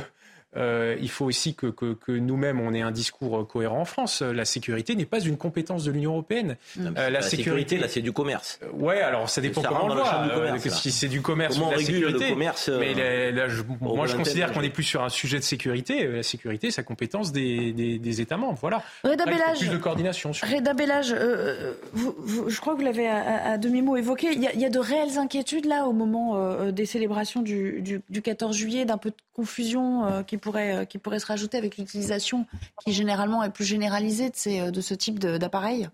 euh, 0.55 0.95
il 1.01 1.09
faut 1.09 1.25
aussi 1.25 1.55
que, 1.55 1.73
nous-mêmes, 2.07 2.59
on 2.59 2.73
ait 2.73 2.81
un 2.81 2.91
discours 2.91 3.47
cohérent 3.47 3.81
en 3.81 3.85
France. 3.85 4.21
La 4.21 4.45
sécurité 4.45 4.95
n'est 4.95 5.05
pas 5.05 5.19
une 5.19 5.37
compétence 5.37 5.83
de 5.83 5.91
l'Union 5.91 6.11
européenne. 6.11 6.57
Euh, 6.79 7.09
la, 7.09 7.21
sécurité, 7.21 7.77
là, 7.77 7.87
c'est 7.87 8.01
du 8.01 8.11
commerce. 8.11 8.59
Euh, 8.63 8.69
ouais, 8.73 9.01
alors 9.01 9.29
ça 9.29 9.41
dépend 9.41 9.61
comment 9.61 9.85
on 9.85 9.95
le 9.95 10.57
voit. 10.57 10.69
si 10.69 10.91
c'est 10.91 11.07
du 11.07 11.21
commerce 11.21 11.57
ou 11.57 11.65
de 11.65 11.71
la 11.71 11.77
sécurité. 11.77 12.25
Le 12.25 12.33
commerce, 12.33 12.69
mais 12.69 12.93
là, 13.31 13.47
moi, 13.81 14.07
je 14.07 14.15
considère 14.15 14.51
qu'on 14.51 14.61
est 14.61 14.69
plus 14.69 14.83
sur 14.83 15.03
un 15.03 15.09
sujet 15.09 15.39
de 15.39 15.43
sécurité. 15.43 16.07
La 16.07 16.23
sécurité, 16.23 16.71
c'est 16.71 16.81
la 16.81 16.85
compétence 16.85 17.31
des, 17.31 18.21
États 18.21 18.37
membres. 18.37 18.57
Voilà. 18.61 18.83
Reda 19.03 19.25
Bellage, 19.25 19.59
plus 19.59 19.69
de 19.69 19.77
coordination. 19.77 20.33
Sur... 20.33 20.47
Reda 20.47 20.73
Bellage, 20.73 21.15
je 21.15 22.59
crois 22.59 22.73
que 22.73 22.79
vous 22.79 22.85
l'avez 22.85 23.07
à, 23.07 23.57
demi-mot 23.57 23.97
évoqué. 23.97 24.27
Il 24.33 24.41
y, 24.41 24.65
a, 24.65 24.69
de 24.69 24.79
réelles 24.79 25.17
inquiétudes 25.17 25.65
là 25.65 25.85
au 25.85 25.93
moment 25.93 26.71
des 26.71 26.85
célébrations 26.85 27.41
du, 27.41 27.81
du 28.09 28.21
14 28.21 28.55
juillet, 28.55 28.85
d'un 28.85 28.97
peu 28.97 29.09
de 29.09 29.15
confusion 29.33 30.23
qui 30.23 30.37
pourrait, 30.37 30.75
euh, 30.75 30.85
qui 30.85 30.97
pourrait 30.97 31.19
se 31.19 31.25
rajouter 31.25 31.57
avec 31.57 31.77
l'utilisation 31.77 32.45
qui 32.83 32.93
généralement 32.93 33.43
est 33.43 33.49
plus 33.49 33.65
généralisée 33.65 34.29
de, 34.29 34.35
ces, 34.35 34.71
de 34.71 34.81
ce 34.81 34.93
type 34.93 35.19
d'appareils 35.19 35.89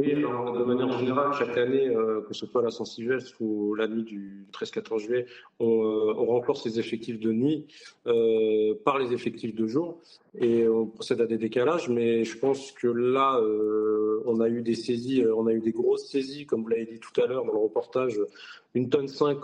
oui, 0.00 0.14
de 0.14 0.64
manière 0.64 0.98
générale, 0.98 1.32
chaque 1.38 1.58
année, 1.58 1.88
euh, 1.88 2.22
que 2.22 2.32
ce 2.32 2.46
soit 2.46 2.62
la 2.62 2.70
Saint-Sylvestre 2.70 3.34
ou 3.40 3.74
la 3.74 3.86
nuit 3.86 4.02
du 4.02 4.46
13-14 4.50 4.98
juillet, 4.98 5.26
on, 5.58 5.66
euh, 5.66 6.14
on, 6.16 6.24
renforce 6.24 6.64
les 6.64 6.78
effectifs 6.80 7.20
de 7.20 7.30
nuit 7.32 7.66
euh, 8.06 8.74
par 8.82 8.98
les 8.98 9.12
effectifs 9.12 9.54
de 9.54 9.66
jour 9.66 10.00
et 10.38 10.66
on 10.66 10.86
procède 10.86 11.20
à 11.20 11.26
des 11.26 11.36
décalages. 11.36 11.90
Mais 11.90 12.24
je 12.24 12.38
pense 12.38 12.72
que 12.72 12.86
là, 12.86 13.38
on 14.24 14.40
a 14.40 14.48
eu 14.48 14.62
des 14.62 14.74
saisies, 14.74 15.24
on 15.26 15.46
a 15.46 15.52
eu 15.52 15.60
des 15.60 15.72
grosses 15.72 16.08
saisies, 16.08 16.46
comme 16.46 16.62
vous 16.62 16.68
l'avez 16.68 16.86
dit 16.86 17.00
tout 17.00 17.20
à 17.20 17.26
l'heure 17.26 17.44
dans 17.44 17.52
le 17.52 17.58
reportage, 17.58 18.18
une 18.74 18.88
tonne 18.88 19.08
5 19.08 19.38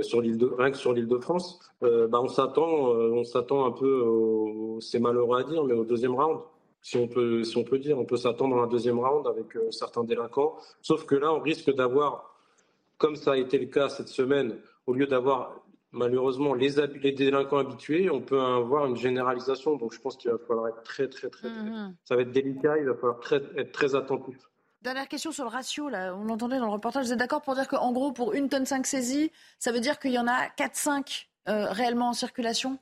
sur 0.00 0.22
l'île 0.22 0.38
de, 0.38 0.46
rien 0.46 0.70
que 0.70 0.78
sur 0.78 0.94
l'île 0.94 1.08
de 1.08 1.18
France. 1.18 1.60
Bah, 1.82 2.20
on 2.22 2.28
s'attend, 2.28 2.90
on 2.90 3.24
s'attend 3.24 3.66
un 3.66 3.72
peu, 3.72 4.78
c'est 4.80 5.00
malheureux 5.00 5.38
à 5.38 5.42
dire, 5.42 5.64
mais 5.64 5.74
au 5.74 5.84
deuxième 5.84 6.14
round 6.14 6.38
si 6.86 6.96
on 6.96 7.08
peut, 7.08 7.42
si 7.42 7.56
on 7.56 7.64
peut 7.64 7.80
dire. 7.80 7.98
On 7.98 8.04
peut 8.04 8.16
s'attendre 8.16 8.58
à 8.58 8.62
un 8.62 8.66
deuxième 8.68 9.00
round 9.00 9.26
avec 9.26 9.56
euh, 9.56 9.72
certains 9.72 10.04
délinquants. 10.04 10.56
Sauf 10.82 11.04
que 11.04 11.16
là, 11.16 11.32
on 11.32 11.40
risque 11.40 11.74
d'avoir, 11.74 12.36
comme 12.96 13.16
ça 13.16 13.32
a 13.32 13.36
été 13.36 13.58
le 13.58 13.66
cas 13.66 13.88
cette 13.88 14.06
semaine, 14.06 14.56
au 14.86 14.94
lieu 14.94 15.08
d'avoir 15.08 15.62
malheureusement 15.90 16.54
les, 16.54 16.76
les, 17.02 17.10
délinquants 17.10 17.58
habitués, 17.58 18.08
on 18.08 18.20
peut 18.20 18.40
avoir 18.40 18.86
une 18.86 18.96
généralisation. 18.96 19.74
Donc 19.74 19.94
je 19.94 20.00
pense 20.00 20.16
qu'il 20.16 20.30
va 20.30 20.38
falloir 20.38 20.68
être 20.68 20.84
très, 20.84 21.08
très, 21.08 21.28
très, 21.28 21.48
mm-hmm. 21.48 21.94
ça 22.04 22.14
va 22.14 22.22
être 22.22 22.30
délicat. 22.30 22.78
Il 22.78 22.84
va 22.84 22.94
falloir 22.94 23.18
être 23.56 23.72
très 23.72 23.96
attentif. 23.96 24.36
Dernière 24.82 25.08
question 25.08 25.32
sur 25.32 25.42
le 25.42 25.50
ratio, 25.50 25.88
là, 25.88 26.14
on 26.14 26.22
l'entendait 26.22 26.60
dans 26.60 26.66
le 26.66 26.72
reportage. 26.72 27.06
Vous 27.06 27.12
êtes 27.12 27.18
d'accord 27.18 27.42
pour 27.42 27.56
dire 27.56 27.66
qu'en 27.66 27.90
gros, 27.90 28.12
pour 28.12 28.32
une 28.32 28.48
tonne 28.48 28.64
5 28.64 28.86
saisies, 28.86 29.32
ça 29.58 29.72
veut 29.72 29.80
dire 29.80 29.98
qu'il 29.98 30.12
y 30.12 30.18
en 30.20 30.28
a 30.28 30.46
4-5 30.56 31.26
euh, 31.48 31.66
réellement 31.72 32.10
en 32.10 32.12
circulation? 32.12 32.78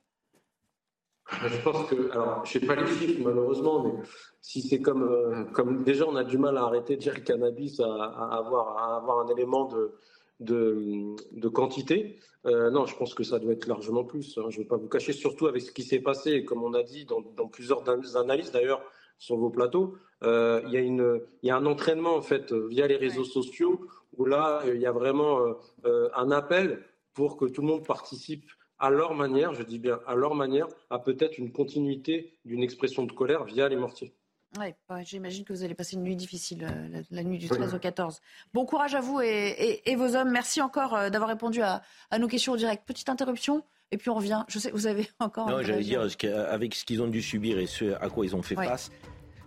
Je 1.30 1.62
pense 1.62 1.88
que, 1.88 2.10
alors, 2.12 2.44
je 2.44 2.52
sais 2.52 2.60
pas 2.60 2.74
les 2.74 2.86
chiffres 2.86 3.22
malheureusement, 3.24 3.82
mais 3.82 3.92
si 4.40 4.60
c'est 4.60 4.80
comme, 4.80 5.02
euh, 5.02 5.44
comme 5.44 5.82
déjà 5.82 6.06
on 6.06 6.16
a 6.16 6.24
du 6.24 6.36
mal 6.36 6.58
à 6.58 6.64
arrêter 6.64 6.96
de 6.96 7.00
dire 7.00 7.14
le 7.14 7.22
cannabis 7.22 7.80
à, 7.80 7.86
avoir, 7.86 8.76
à 8.76 8.96
avoir 8.96 9.20
un 9.20 9.28
élément 9.28 9.64
de, 9.64 9.94
de, 10.40 11.16
de 11.32 11.48
quantité, 11.48 12.18
euh, 12.46 12.70
non, 12.70 12.84
je 12.84 12.94
pense 12.96 13.14
que 13.14 13.24
ça 13.24 13.38
doit 13.38 13.52
être 13.52 13.66
largement 13.66 14.04
plus. 14.04 14.36
Hein. 14.36 14.50
Je 14.50 14.58
ne 14.58 14.62
vais 14.62 14.68
pas 14.68 14.76
vous 14.76 14.88
cacher, 14.88 15.14
surtout 15.14 15.46
avec 15.46 15.62
ce 15.62 15.72
qui 15.72 15.82
s'est 15.82 16.00
passé, 16.00 16.44
comme 16.44 16.62
on 16.62 16.74
a 16.74 16.82
dit 16.82 17.06
dans, 17.06 17.22
dans 17.36 17.48
plusieurs 17.48 17.88
analyses 18.16 18.52
d'ailleurs 18.52 18.82
sur 19.18 19.36
vos 19.36 19.50
plateaux, 19.50 19.96
euh, 20.24 20.60
il, 20.66 20.72
y 20.72 20.76
a 20.76 20.80
une, 20.80 21.22
il 21.42 21.48
y 21.48 21.50
a 21.50 21.56
un 21.56 21.64
entraînement 21.64 22.16
en 22.16 22.22
fait 22.22 22.52
via 22.52 22.86
les 22.86 22.96
réseaux 22.96 23.24
sociaux 23.24 23.86
où 24.18 24.26
là 24.26 24.62
il 24.66 24.80
y 24.80 24.86
a 24.86 24.92
vraiment 24.92 25.40
un 25.84 26.30
appel 26.30 26.84
pour 27.14 27.36
que 27.36 27.46
tout 27.46 27.62
le 27.62 27.68
monde 27.68 27.86
participe 27.86 28.44
à 28.78 28.90
leur 28.90 29.14
manière, 29.14 29.54
je 29.54 29.62
dis 29.62 29.78
bien 29.78 30.00
à 30.06 30.14
leur 30.14 30.34
manière, 30.34 30.66
à 30.90 30.98
peut-être 30.98 31.38
une 31.38 31.52
continuité 31.52 32.38
d'une 32.44 32.62
expression 32.62 33.04
de 33.04 33.12
colère 33.12 33.44
via 33.44 33.68
les 33.68 33.76
mortiers. 33.76 34.14
Oui, 34.58 34.66
j'imagine 35.02 35.44
que 35.44 35.52
vous 35.52 35.64
allez 35.64 35.74
passer 35.74 35.96
une 35.96 36.02
nuit 36.02 36.14
difficile, 36.14 36.68
euh, 36.70 37.02
la, 37.10 37.24
nuit 37.24 37.38
du 37.38 37.48
13 37.48 37.74
au 37.74 37.78
14. 37.78 38.20
Bon 38.52 38.64
courage 38.64 38.94
à 38.94 39.00
vous 39.00 39.20
et, 39.20 39.96
vos 39.96 40.14
hommes. 40.14 40.30
Merci 40.30 40.60
encore 40.62 40.94
euh, 40.94 41.10
d'avoir 41.10 41.28
répondu 41.28 41.60
à, 41.60 41.82
nos 42.18 42.28
questions 42.28 42.52
au 42.52 42.56
direct. 42.56 42.84
Petite 42.86 43.08
interruption, 43.08 43.64
et 43.90 43.96
puis 43.96 44.10
on 44.10 44.14
revient. 44.14 44.44
Je 44.46 44.60
sais 44.60 44.70
vous 44.70 44.86
avez 44.86 45.08
encore. 45.18 45.48
Non, 45.48 45.62
j'allais 45.62 45.82
dire, 45.82 46.06
avec 46.48 46.74
ce 46.74 46.84
qu'ils 46.84 47.02
ont 47.02 47.08
dû 47.08 47.20
subir 47.20 47.58
et 47.58 47.66
ce 47.66 47.94
à 48.00 48.08
quoi 48.08 48.24
ils 48.24 48.36
ont 48.36 48.42
fait 48.42 48.54
face, 48.54 48.92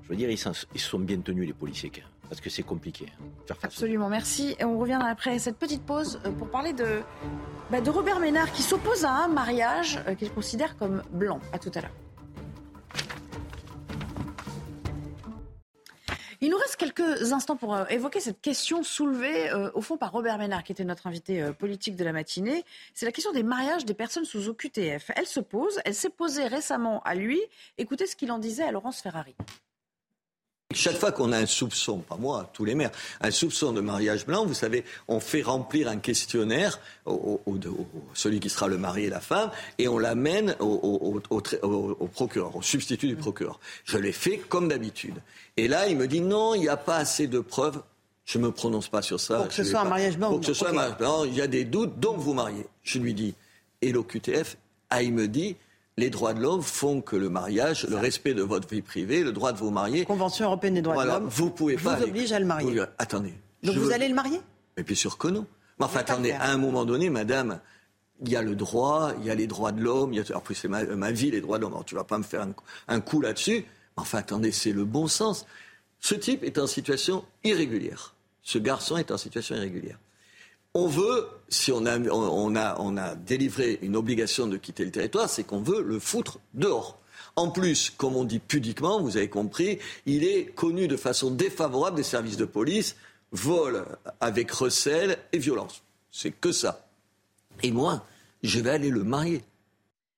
je 0.07 0.13
veux 0.13 0.17
dire, 0.17 0.29
ils, 0.29 0.79
sont 0.79 0.99
bien 0.99 1.17
tenus, 1.19 1.45
les 1.45 1.53
policiers 1.53 1.91
parce 2.29 2.39
que 2.39 2.49
c'est 2.49 2.63
compliqué. 2.63 3.07
Hein, 3.19 3.55
Absolument, 3.61 4.07
merci. 4.07 4.55
Et 4.57 4.63
on 4.63 4.79
revient 4.79 4.99
après 5.01 5.37
cette 5.37 5.57
petite 5.57 5.83
pause 5.83 6.21
euh, 6.25 6.31
pour 6.31 6.49
parler 6.49 6.71
de, 6.71 7.01
bah, 7.71 7.81
de 7.81 7.89
Robert 7.89 8.21
Ménard 8.21 8.53
qui 8.53 8.61
s'oppose 8.63 9.03
à 9.03 9.11
un 9.11 9.27
mariage 9.27 9.99
euh, 10.07 10.15
qu'il 10.15 10.31
considère 10.31 10.77
comme 10.77 11.03
blanc. 11.11 11.41
À 11.51 11.59
tout 11.59 11.71
à 11.75 11.81
l'heure. 11.81 11.91
Il 16.39 16.51
nous 16.51 16.57
reste 16.57 16.77
quelques 16.77 17.33
instants 17.33 17.57
pour 17.57 17.75
euh, 17.75 17.85
évoquer 17.89 18.21
cette 18.21 18.39
question 18.39 18.83
soulevée 18.83 19.51
au 19.73 19.81
fond 19.81 19.97
par 19.97 20.13
Robert 20.13 20.37
Ménard, 20.37 20.63
qui 20.63 20.71
était 20.71 20.85
notre 20.85 21.07
invité 21.07 21.51
politique 21.59 21.97
de 21.97 22.03
la 22.05 22.13
matinée. 22.13 22.63
C'est 22.93 23.05
la 23.05 23.11
question 23.11 23.33
des 23.33 23.43
mariages 23.43 23.83
des 23.83 23.93
personnes 23.93 24.23
sous 24.23 24.47
OQTF. 24.47 25.11
Elle 25.17 25.25
se 25.25 25.41
pose, 25.41 25.81
elle 25.83 25.95
s'est 25.95 26.09
posée 26.09 26.47
récemment 26.47 27.01
à 27.03 27.13
lui. 27.15 27.41
Écoutez 27.77 28.05
ce 28.05 28.15
qu'il 28.15 28.31
en 28.31 28.37
disait 28.37 28.63
à 28.63 28.71
Laurence 28.71 29.01
Ferrari. 29.01 29.35
Chaque 30.73 30.97
fois 30.97 31.13
qu'on 31.13 31.31
a 31.31 31.37
un 31.37 31.45
soupçon, 31.45 31.99
pas 31.99 32.17
moi, 32.17 32.49
tous 32.51 32.65
les 32.65 32.75
maires, 32.75 32.91
un 33.21 33.31
soupçon 33.31 33.71
de 33.71 33.79
mariage 33.79 34.25
blanc, 34.25 34.45
vous 34.45 34.53
savez, 34.53 34.83
on 35.07 35.21
fait 35.21 35.41
remplir 35.41 35.87
un 35.87 35.95
questionnaire 35.95 36.81
au, 37.05 37.39
celui 38.13 38.41
qui 38.41 38.49
sera 38.49 38.67
le 38.67 38.77
mari 38.77 39.05
et 39.05 39.09
la 39.09 39.21
femme, 39.21 39.49
et 39.77 39.87
on 39.87 39.97
l'amène 39.97 40.57
au, 40.59 41.21
procureur, 42.13 42.57
au 42.57 42.61
substitut 42.61 43.07
du 43.07 43.15
procureur. 43.15 43.61
Je 43.85 43.97
l'ai 43.97 44.11
fait 44.11 44.39
comme 44.39 44.67
d'habitude. 44.67 45.15
Et 45.55 45.69
là, 45.69 45.87
il 45.87 45.95
me 45.95 46.05
dit 46.05 46.19
non, 46.19 46.53
il 46.53 46.59
n'y 46.59 46.69
a 46.69 46.75
pas 46.75 46.97
assez 46.97 47.27
de 47.27 47.39
preuves. 47.39 47.81
Je 48.25 48.37
ne 48.37 48.43
me 48.43 48.51
prononce 48.51 48.89
pas 48.89 49.01
sur 49.01 49.21
ça. 49.21 49.37
Pour 49.37 49.47
que 49.47 49.53
ce 49.53 49.63
soit 49.63 49.79
un 49.79 49.85
mariage 49.85 50.17
blanc. 50.17 50.31
Pour 50.31 50.41
que 50.41 50.47
ce 50.47 50.53
soit 50.53 50.71
un 50.71 50.73
mariage 50.73 50.97
blanc, 50.97 51.23
il 51.23 51.33
y 51.33 51.41
a 51.41 51.47
des 51.47 51.63
doutes, 51.63 51.97
donc 51.97 52.17
vous 52.17 52.33
mariez. 52.33 52.67
Je 52.83 52.99
lui 52.99 53.13
dis, 53.13 53.35
et 53.81 53.93
l'OQTF, 53.93 54.57
ah, 54.89 55.01
il 55.01 55.13
me 55.13 55.29
dit, 55.29 55.55
les 55.97 56.09
droits 56.11 56.33
de 56.33 56.41
l'homme 56.41 56.61
font 56.61 57.01
que 57.01 57.15
le 57.15 57.29
mariage, 57.29 57.87
le 57.89 57.97
respect 57.97 58.35
de 58.35 58.43
votre 58.43 58.67
vie 58.67 58.83
privée, 58.83 59.23
le 59.23 59.31
droit 59.31 59.51
de 59.51 59.57
vous 59.57 59.71
marier. 59.71 60.05
Convention 60.05 60.45
européenne 60.45 60.75
des 60.75 60.81
droits 60.81 61.03
de 61.03 61.09
l'homme. 61.09 61.27
Vous 61.27 61.49
pouvez 61.49 61.75
vous 61.75 61.89
oblige 61.89 62.31
à 62.31 62.39
le 62.39 62.45
marier. 62.45 62.83
attendez. 62.99 63.33
Donc 63.63 63.75
vous 63.75 63.91
allez 63.91 64.07
le 64.07 64.13
marier? 64.13 64.39
Mais 64.77 64.83
bien 64.83 64.95
sûr 64.95 65.17
que 65.17 65.27
non. 65.27 65.45
Mais 65.79 65.85
enfin, 65.85 65.99
attendez, 65.99 66.31
à 66.31 66.49
un 66.49 66.57
moment 66.57 66.85
donné, 66.85 67.09
madame, 67.09 67.59
il 68.21 68.29
y 68.29 68.35
a 68.35 68.41
le 68.41 68.55
droit, 68.55 69.13
il 69.19 69.25
y 69.25 69.31
a 69.31 69.35
les 69.35 69.47
droits 69.47 69.71
de 69.71 69.81
l'homme, 69.81 70.13
il 70.13 70.19
y 70.19 70.31
a, 70.31 70.37
en 70.37 70.39
plus 70.39 70.55
c'est 70.55 70.67
ma, 70.67 71.11
vie, 71.11 71.31
les 71.31 71.41
droits 71.41 71.57
de 71.57 71.63
l'homme. 71.63 71.73
Alors, 71.73 71.85
tu 71.85 71.95
vas 71.95 72.03
pas 72.03 72.17
me 72.17 72.23
faire 72.23 72.45
un, 72.87 72.99
coup 72.99 73.21
là-dessus. 73.21 73.65
Enfin, 73.95 74.19
attendez, 74.19 74.51
c'est 74.51 74.71
le 74.71 74.85
bon 74.85 75.07
sens. 75.07 75.45
Ce 75.99 76.13
type 76.13 76.43
est 76.43 76.59
en 76.59 76.67
situation 76.67 77.25
irrégulière. 77.43 78.13
Ce 78.43 78.59
garçon 78.59 78.97
est 78.97 79.11
en 79.11 79.17
situation 79.17 79.55
irrégulière. 79.55 79.97
On 80.79 80.85
veut, 80.85 81.27
si 81.49 81.71
on 81.71 81.87
a, 81.87 83.15
délivré 83.15 83.79
une 83.81 83.95
obligation 83.95 84.45
de 84.45 84.57
quitter 84.57 84.85
le 84.85 84.91
territoire, 84.91 85.27
c'est 85.27 85.43
qu'on 85.43 85.59
veut 85.59 85.81
le 85.81 85.97
foutre 85.97 86.37
dehors. 86.53 86.99
En 87.35 87.49
plus, 87.49 87.89
comme 87.89 88.15
on 88.15 88.23
dit 88.23 88.37
pudiquement, 88.37 89.01
vous 89.01 89.17
avez 89.17 89.27
compris, 89.27 89.79
il 90.05 90.23
est 90.23 90.45
connu 90.53 90.87
de 90.87 90.95
façon 90.95 91.31
défavorable 91.31 91.97
des 91.97 92.03
services 92.03 92.37
de 92.37 92.45
police, 92.45 92.95
vol 93.31 93.87
avec 94.21 94.51
recel 94.51 95.17
et 95.33 95.39
violence. 95.39 95.81
C'est 96.11 96.29
que 96.29 96.51
ça. 96.51 96.87
Et 97.63 97.71
moi, 97.71 98.05
je 98.43 98.59
vais 98.59 98.69
aller 98.69 98.91
le 98.91 99.03
marier. 99.03 99.41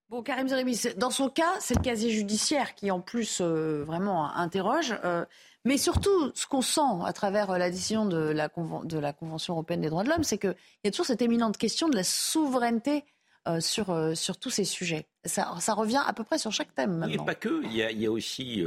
Bon, 0.10 0.22
Karim 0.24 0.50
Zerimi, 0.50 0.78
dans 0.98 1.10
son 1.10 1.30
cas, 1.30 1.54
c'est 1.62 1.76
le 1.76 1.82
casier 1.82 2.10
judiciaire 2.10 2.76
qui, 2.76 2.92
en 2.92 3.00
plus, 3.00 3.40
euh, 3.40 3.86
vraiment 3.86 4.30
interroge. 4.36 4.94
Euh, 5.06 5.24
mais 5.66 5.78
surtout, 5.78 6.32
ce 6.34 6.48
qu'on 6.48 6.62
sent 6.62 6.82
à 7.06 7.14
travers 7.14 7.58
la 7.58 7.70
décision 7.70 8.06
de 8.06 8.18
la, 8.18 8.50
de 8.84 8.98
la 8.98 9.14
Convention 9.14 9.54
européenne 9.54 9.82
des 9.82 9.90
droits 9.90 10.04
de 10.04 10.10
l'homme, 10.10 10.24
c'est 10.24 10.38
qu'il 10.38 10.56
y 10.84 10.88
a 10.88 10.92
toujours 10.92 11.06
cette 11.06 11.22
éminente 11.22 11.58
question 11.58 11.90
de 11.90 11.96
la 11.96 12.04
souveraineté 12.04 13.04
euh, 13.48 13.60
sur, 13.60 14.16
sur 14.16 14.38
tous 14.38 14.50
ces 14.50 14.66
sujets. 14.66 15.08
Ça, 15.26 15.56
ça, 15.60 15.74
revient 15.74 16.02
à 16.06 16.14
peu 16.14 16.24
près 16.24 16.38
sur 16.38 16.52
chaque 16.52 16.74
thème 16.76 16.98
maintenant. 16.98 17.20
Oui, 17.20 17.26
pas 17.26 17.36
que. 17.36 17.64
Il 17.66 17.76
y 17.76 17.84
a, 17.84 17.92
il 17.92 18.00
y 18.00 18.06
a 18.06 18.12
aussi 18.12 18.64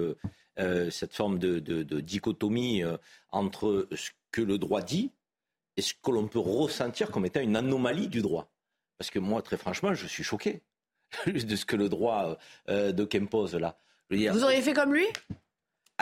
cette 0.90 1.14
forme 1.14 1.38
de, 1.38 1.58
de, 1.58 1.82
de 1.82 2.00
dichotomie 2.00 2.82
entre 3.30 3.88
ce 3.92 4.10
que 4.30 4.42
le 4.42 4.58
droit 4.58 4.82
dit 4.82 5.10
et 5.76 5.82
ce 5.82 5.94
que 5.94 6.10
l'on 6.10 6.26
peut 6.28 6.38
ressentir 6.38 7.10
comme 7.10 7.26
étant 7.26 7.40
une 7.40 7.56
anomalie 7.56 8.08
du 8.08 8.22
droit. 8.22 8.50
Parce 8.98 9.10
que 9.10 9.18
moi, 9.18 9.42
très 9.42 9.56
franchement, 9.56 9.94
je 9.94 10.06
suis 10.06 10.24
choqué 10.24 10.62
de 11.26 11.56
ce 11.56 11.64
que 11.64 11.76
le 11.76 11.88
droit 11.88 12.38
euh, 12.68 12.92
de 12.92 13.08
impose 13.16 13.54
là. 13.54 13.76
vous 14.10 14.44
auriez 14.44 14.62
fait 14.62 14.72
comme 14.72 14.94
lui? 14.94 15.06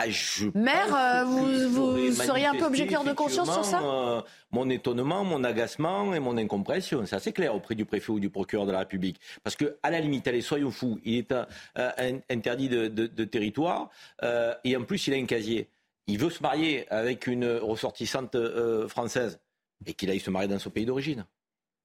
Ah, 0.03 0.51
Maire, 0.55 0.95
euh, 0.95 1.23
vous, 1.25 2.11
seriez 2.11 2.45
un 2.45 2.55
peu 2.55 2.65
objecteur 2.65 3.03
de 3.03 3.13
conscience 3.13 3.51
sur 3.51 3.65
ça 3.65 3.81
euh, 3.83 4.21
Mon 4.51 4.69
étonnement, 4.69 5.23
mon 5.23 5.43
agacement 5.43 6.13
et 6.13 6.19
mon 6.19 6.37
incompréhension, 6.37 7.05
c'est 7.05 7.15
assez 7.15 7.31
clair 7.31 7.55
auprès 7.55 7.75
du 7.75 7.85
préfet 7.85 8.11
ou 8.11 8.19
du 8.19 8.29
procureur 8.29 8.65
de 8.65 8.71
la 8.71 8.79
République. 8.79 9.19
Parce 9.43 9.55
que, 9.55 9.77
à 9.83 9.91
la 9.91 9.99
limite, 9.99 10.27
allez, 10.27 10.41
soyons 10.41 10.71
fous, 10.71 10.99
il 11.03 11.17
est 11.17 11.33
interdit 12.29 12.69
de, 12.69 13.23
territoire 13.25 13.89
et 14.63 14.75
en 14.75 14.83
plus, 14.83 15.07
il 15.07 15.13
a 15.13 15.17
un 15.17 15.25
casier. 15.25 15.69
Il 16.07 16.17
veut 16.17 16.29
se 16.29 16.41
marier 16.41 16.91
avec 16.91 17.27
une 17.27 17.45
ressortissante 17.45 18.35
française 18.87 19.39
et 19.85 19.93
qu'il 19.93 20.09
aille 20.09 20.19
se 20.19 20.29
marier 20.29 20.47
dans 20.47 20.59
son 20.59 20.69
pays 20.69 20.85
d'origine. 20.85 21.25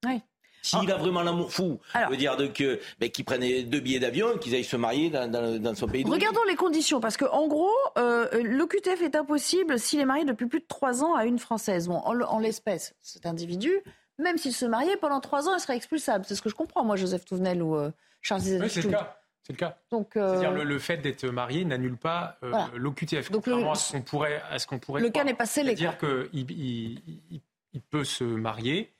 Oui. 0.05 0.21
S'il 0.67 0.91
a 0.91 0.95
ah. 0.95 0.97
vraiment 0.97 1.21
l'amour 1.21 1.51
fou, 1.51 1.79
Alors, 1.93 2.09
veut 2.09 2.17
dire 2.17 2.35
que 2.53 2.79
ben, 2.99 3.09
qu'il 3.09 3.23
prenne 3.23 3.41
deux 3.63 3.79
billets 3.79 3.99
d'avion, 3.99 4.37
qu'ils 4.37 4.53
aillent 4.53 4.65
se 4.65 4.75
marier 4.75 5.09
dans, 5.09 5.75
son 5.75 5.87
pays. 5.87 6.03
Regardons 6.03 6.43
les 6.47 6.55
conditions, 6.55 6.99
parce 6.99 7.15
qu'en 7.15 7.47
gros, 7.47 7.71
euh, 7.97 8.27
l'OQTF 8.43 9.01
est 9.01 9.15
impossible 9.15 9.79
s'il 9.79 10.01
est 10.01 10.05
marié 10.05 10.25
depuis 10.25 10.47
plus 10.47 10.59
de 10.59 10.65
trois 10.67 11.05
ans 11.05 11.15
à 11.15 11.25
une 11.25 11.39
française. 11.39 11.87
Bon, 11.87 11.99
en, 11.99 12.39
l'espèce, 12.39 12.95
cet 13.01 13.25
individu, 13.25 13.71
même 14.19 14.37
s'il 14.37 14.53
se 14.53 14.65
mariait 14.65 14.97
pendant 14.97 15.21
trois 15.21 15.47
ans, 15.47 15.55
il 15.55 15.59
serait 15.61 15.77
expulsable. 15.77 16.25
C'est 16.27 16.35
ce 16.35 16.41
que 16.41 16.49
je 16.49 16.55
comprends, 16.55 16.83
moi, 16.83 16.97
Joseph 16.97 17.23
Touvenel 17.23 17.63
ou 17.63 17.75
euh, 17.75 17.91
Charles 18.21 18.41
Oui, 18.59 18.69
c'est 18.69 18.81
le 18.81 18.89
cas. 18.89 19.17
C'est 19.43 19.53
le 19.53 19.57
cas. 19.57 19.77
Donc, 19.89 20.17
euh, 20.17 20.37
C'est-à-dire 20.37 20.65
le, 20.65 20.79
fait 20.79 20.97
d'être 20.97 21.25
marié 21.27 21.63
n'annule 21.63 21.95
pas 21.95 22.37
euh, 22.43 22.51
l'OQTF. 22.75 23.31
Donc, 23.31 23.45
contrairement 23.45 23.71
à 23.71 23.75
ce 23.75 23.93
qu'on 23.93 24.01
pourrait, 24.01 24.41
à 24.51 24.59
ce 24.59 24.67
qu'on 24.67 24.79
pourrait. 24.79 25.01
Le 25.01 25.09
cas 25.09 25.23
n'est 25.23 25.33
pas 25.33 25.45
scellé. 25.45 25.77
C'est-à-dire 25.77 25.97
qu'il 25.97 26.51
il, 26.51 27.41
il 27.71 27.81
peut 27.81 28.03
se 28.03 28.25
marier 28.25 28.91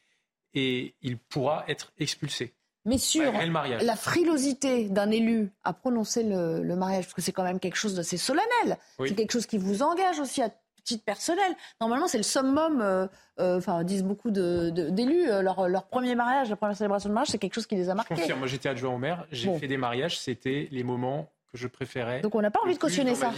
et 0.57 0.95
il 1.03 1.19
pourra 1.19 1.63
être 1.67 1.93
expulsé. 1.99 2.55
Mais 2.85 2.97
sur 2.97 3.31
la 3.31 3.95
frilosité 3.95 4.89
d'un 4.89 5.11
élu 5.11 5.51
à 5.63 5.73
prononcer 5.73 6.23
le, 6.23 6.75
mariage, 6.75 7.03
parce 7.05 7.13
que 7.13 7.21
c'est 7.21 7.33
quand 7.33 7.43
même 7.43 7.59
quelque 7.59 7.75
chose 7.75 7.95
d'assez 7.95 8.17
solennel, 8.17 8.77
c'est 8.99 9.13
quelque 9.13 9.31
chose 9.31 9.45
qui 9.45 9.57
vous 9.57 9.83
engage 9.83 10.19
aussi 10.19 10.41
à 10.41 10.49
titre 10.83 11.03
personnel. 11.03 11.53
Normalement, 11.81 12.07
c'est 12.07 12.17
le 12.17 12.23
summum, 12.23 12.81
euh, 12.81 13.07
euh, 13.39 13.57
enfin, 13.57 13.83
disent 13.83 14.05
beaucoup 14.05 14.31
d'élus, 14.31 15.29
euh, 15.29 15.41
leur, 15.41 15.87
premier 15.87 16.15
mariage, 16.15 16.49
la 16.49 16.55
première 16.55 16.77
célébration 16.77 17.09
de 17.09 17.13
mariage, 17.13 17.27
c'est 17.29 17.37
quelque 17.37 17.55
chose 17.55 17.67
qui 17.67 17.75
les 17.75 17.89
a 17.89 17.93
marqués. 17.93 18.15
Je 18.15 18.21
confirme, 18.21 18.39
moi 18.39 18.47
j'étais 18.47 18.69
adjoint 18.69 18.93
au 18.93 18.97
maire, 18.97 19.27
j'ai 19.31 19.53
fait 19.59 19.67
des 19.67 19.77
mariages, 19.77 20.17
c'était 20.17 20.69
les 20.71 20.83
moments 20.83 21.29
que 21.51 21.57
je 21.57 21.67
préférais. 21.67 22.21
Donc 22.21 22.35
on 22.35 22.41
n'a 22.41 22.51
pas 22.51 22.61
envie 22.63 22.73
de 22.73 22.79
cautionner 22.79 23.15
ça. 23.15 23.33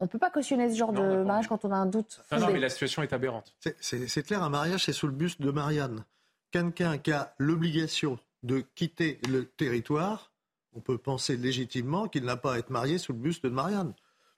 On 0.00 0.04
ne 0.04 0.08
peut 0.08 0.18
pas 0.18 0.30
cautionner 0.30 0.68
ce 0.68 0.76
genre 0.76 0.92
de 0.92 1.22
mariage 1.22 1.46
quand 1.46 1.64
on 1.64 1.70
a 1.70 1.76
un 1.76 1.86
doute. 1.86 2.20
Non, 2.32 2.40
non, 2.40 2.50
mais 2.50 2.58
la 2.58 2.68
situation 2.68 3.04
est 3.04 3.12
aberrante. 3.12 3.54
C'est 3.80 4.26
clair, 4.26 4.42
un 4.42 4.50
mariage, 4.50 4.84
c'est 4.84 4.92
sous 4.92 5.06
le 5.06 5.12
buste 5.12 5.40
de 5.40 5.52
Marianne 5.52 6.04
quelqu'un 6.50 6.98
qui 6.98 7.12
a 7.12 7.34
l'obligation 7.38 8.18
de 8.42 8.64
quitter 8.74 9.20
le 9.28 9.44
territoire, 9.44 10.32
on 10.74 10.80
peut 10.80 10.98
penser 10.98 11.36
légitimement 11.36 12.08
qu'il 12.08 12.24
n'a 12.24 12.36
pas 12.36 12.54
à 12.54 12.58
être 12.58 12.70
marié 12.70 12.98
sous 12.98 13.12
le 13.12 13.18
buste 13.18 13.44
de 13.44 13.50
Marianne. 13.50 13.94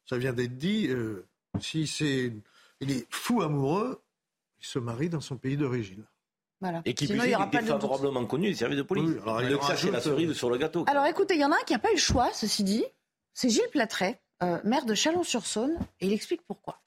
Ça 0.06 0.18
vient 0.18 0.32
d'être 0.32 0.56
dit, 0.56 0.88
euh, 0.88 1.26
si 1.60 1.86
c'est, 1.86 2.32
il 2.80 2.90
est 2.90 3.06
fou 3.10 3.42
amoureux, 3.42 4.02
il 4.60 4.66
se 4.66 4.78
marie 4.78 5.08
dans 5.08 5.20
son 5.20 5.36
pays 5.36 5.56
d'origine. 5.56 6.04
Et 6.84 6.94
qui 6.94 7.08
Sinon, 7.08 7.24
il, 7.24 7.32
est 7.32 7.60
défavorablement 7.60 8.24
connu 8.24 8.48
des 8.48 8.54
services 8.54 8.78
de 8.78 8.82
police. 8.82 9.16
Donc 9.16 9.62
ça, 9.64 9.76
c'est 9.76 9.90
la 9.90 10.00
cerise 10.00 10.32
sur 10.32 10.48
le 10.48 10.58
gâteau. 10.58 10.84
Alors 10.86 11.06
écoutez, 11.06 11.34
il 11.34 11.40
y 11.40 11.44
en 11.44 11.50
a 11.50 11.56
un 11.56 11.64
qui 11.66 11.72
n'a 11.72 11.80
pas 11.80 11.90
eu 11.90 11.94
le 11.94 12.00
choix, 12.00 12.32
ceci 12.32 12.62
dit. 12.62 12.84
C'est 13.34 13.48
Gilles 13.48 13.68
Platret, 13.72 14.20
euh, 14.42 14.60
maire 14.62 14.84
de 14.84 14.94
Chalon-sur-Saône, 14.94 15.76
et 16.00 16.06
il 16.06 16.12
explique 16.12 16.42
pourquoi 16.42 16.81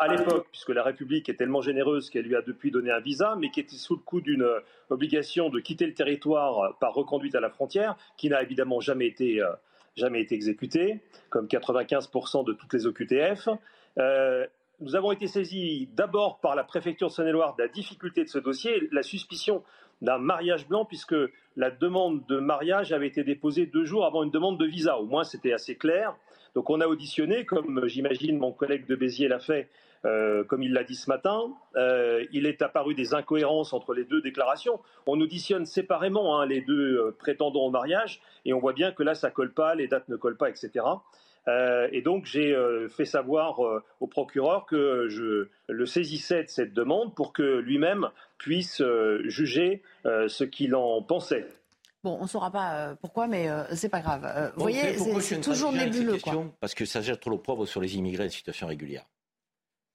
à 0.00 0.08
l'époque, 0.08 0.46
puisque 0.50 0.70
la 0.70 0.82
République 0.82 1.28
est 1.28 1.34
tellement 1.34 1.60
généreuse 1.60 2.08
qu'elle 2.08 2.24
lui 2.24 2.34
a 2.34 2.42
depuis 2.42 2.70
donné 2.70 2.90
un 2.90 3.00
visa, 3.00 3.36
mais 3.38 3.50
qui 3.50 3.60
était 3.60 3.76
sous 3.76 3.96
le 3.96 4.00
coup 4.00 4.20
d'une 4.20 4.42
euh, 4.42 4.60
obligation 4.88 5.50
de 5.50 5.60
quitter 5.60 5.86
le 5.86 5.94
territoire 5.94 6.76
par 6.78 6.94
reconduite 6.94 7.34
à 7.34 7.40
la 7.40 7.50
frontière, 7.50 7.96
qui 8.16 8.30
n'a 8.30 8.42
évidemment 8.42 8.80
jamais 8.80 9.06
été, 9.06 9.42
euh, 9.42 9.50
jamais 9.96 10.22
été 10.22 10.34
exécutée, 10.34 11.00
comme 11.28 11.46
95% 11.46 12.44
de 12.44 12.52
toutes 12.54 12.72
les 12.72 12.86
OQTF. 12.86 13.48
Euh, 13.98 14.46
nous 14.80 14.96
avons 14.96 15.12
été 15.12 15.26
saisis 15.26 15.88
d'abord 15.92 16.40
par 16.40 16.54
la 16.54 16.64
préfecture 16.64 17.08
de 17.08 17.12
Saône-et-Loire 17.12 17.54
de 17.56 17.62
la 17.62 17.68
difficulté 17.68 18.24
de 18.24 18.28
ce 18.30 18.38
dossier, 18.38 18.88
la 18.92 19.02
suspicion 19.02 19.62
d'un 20.00 20.16
mariage 20.16 20.66
blanc, 20.66 20.86
puisque 20.86 21.14
la 21.56 21.70
demande 21.70 22.24
de 22.26 22.38
mariage 22.38 22.92
avait 22.92 23.08
été 23.08 23.22
déposée 23.22 23.66
deux 23.66 23.84
jours 23.84 24.06
avant 24.06 24.22
une 24.22 24.30
demande 24.30 24.58
de 24.58 24.64
visa. 24.64 24.98
Au 24.98 25.04
moins, 25.04 25.24
c'était 25.24 25.52
assez 25.52 25.76
clair. 25.76 26.16
Donc 26.54 26.70
on 26.70 26.80
a 26.80 26.86
auditionné, 26.86 27.44
comme 27.44 27.86
j'imagine 27.86 28.38
mon 28.38 28.52
collègue 28.52 28.86
de 28.86 28.96
Béziers 28.96 29.28
l'a 29.28 29.38
fait, 29.38 29.68
euh, 30.06 30.44
comme 30.44 30.62
il 30.62 30.72
l'a 30.72 30.84
dit 30.84 30.94
ce 30.94 31.10
matin, 31.10 31.52
euh, 31.76 32.24
il 32.32 32.46
est 32.46 32.62
apparu 32.62 32.94
des 32.94 33.12
incohérences 33.12 33.72
entre 33.72 33.92
les 33.92 34.04
deux 34.04 34.22
déclarations. 34.22 34.80
On 35.06 35.20
auditionne 35.20 35.66
séparément 35.66 36.40
hein, 36.40 36.46
les 36.46 36.62
deux 36.62 36.96
euh, 36.96 37.16
prétendants 37.18 37.66
au 37.66 37.70
mariage 37.70 38.20
et 38.46 38.54
on 38.54 38.60
voit 38.60 38.72
bien 38.72 38.92
que 38.92 39.02
là, 39.02 39.14
ça 39.14 39.30
colle 39.30 39.52
pas, 39.52 39.74
les 39.74 39.88
dates 39.88 40.08
ne 40.08 40.16
collent 40.16 40.38
pas, 40.38 40.48
etc. 40.48 40.84
et 41.92 42.02
donc 42.02 42.26
j'ai 42.26 42.56
fait 42.90 43.04
savoir 43.04 43.60
au 43.98 44.06
procureur 44.06 44.66
que 44.66 45.08
je 45.08 45.48
le 45.68 45.86
saisissais 45.86 46.44
de 46.44 46.48
cette 46.48 46.72
demande 46.74 47.14
pour 47.14 47.32
que 47.32 47.58
lui-même 47.58 48.08
puisse 48.38 48.82
juger 49.24 49.82
ce 50.04 50.44
qu'il 50.44 50.74
en 50.74 51.02
pensait. 51.02 51.46
Bon, 52.02 52.16
on 52.18 52.22
ne 52.22 52.28
saura 52.28 52.50
pas 52.50 52.96
pourquoi, 53.00 53.26
mais 53.26 53.48
c'est 53.74 53.88
pas 53.88 54.00
grave. 54.00 54.52
vous 54.56 54.62
voyez, 54.62 54.96
c'est 55.20 55.40
toujours 55.40 55.72
nébuleux. 55.72 56.18
Quoi. 56.18 56.46
Parce 56.60 56.74
que 56.74 56.84
ça 56.84 57.02
jette 57.02 57.20
trop 57.20 57.30
l'opprobre 57.30 57.66
sur 57.66 57.80
les 57.80 57.96
immigrés 57.96 58.26
en 58.26 58.30
situation 58.30 58.66
régulière. 58.66 59.04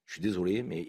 Je 0.06 0.14
suis 0.14 0.22
désolé, 0.22 0.62
mais 0.62 0.88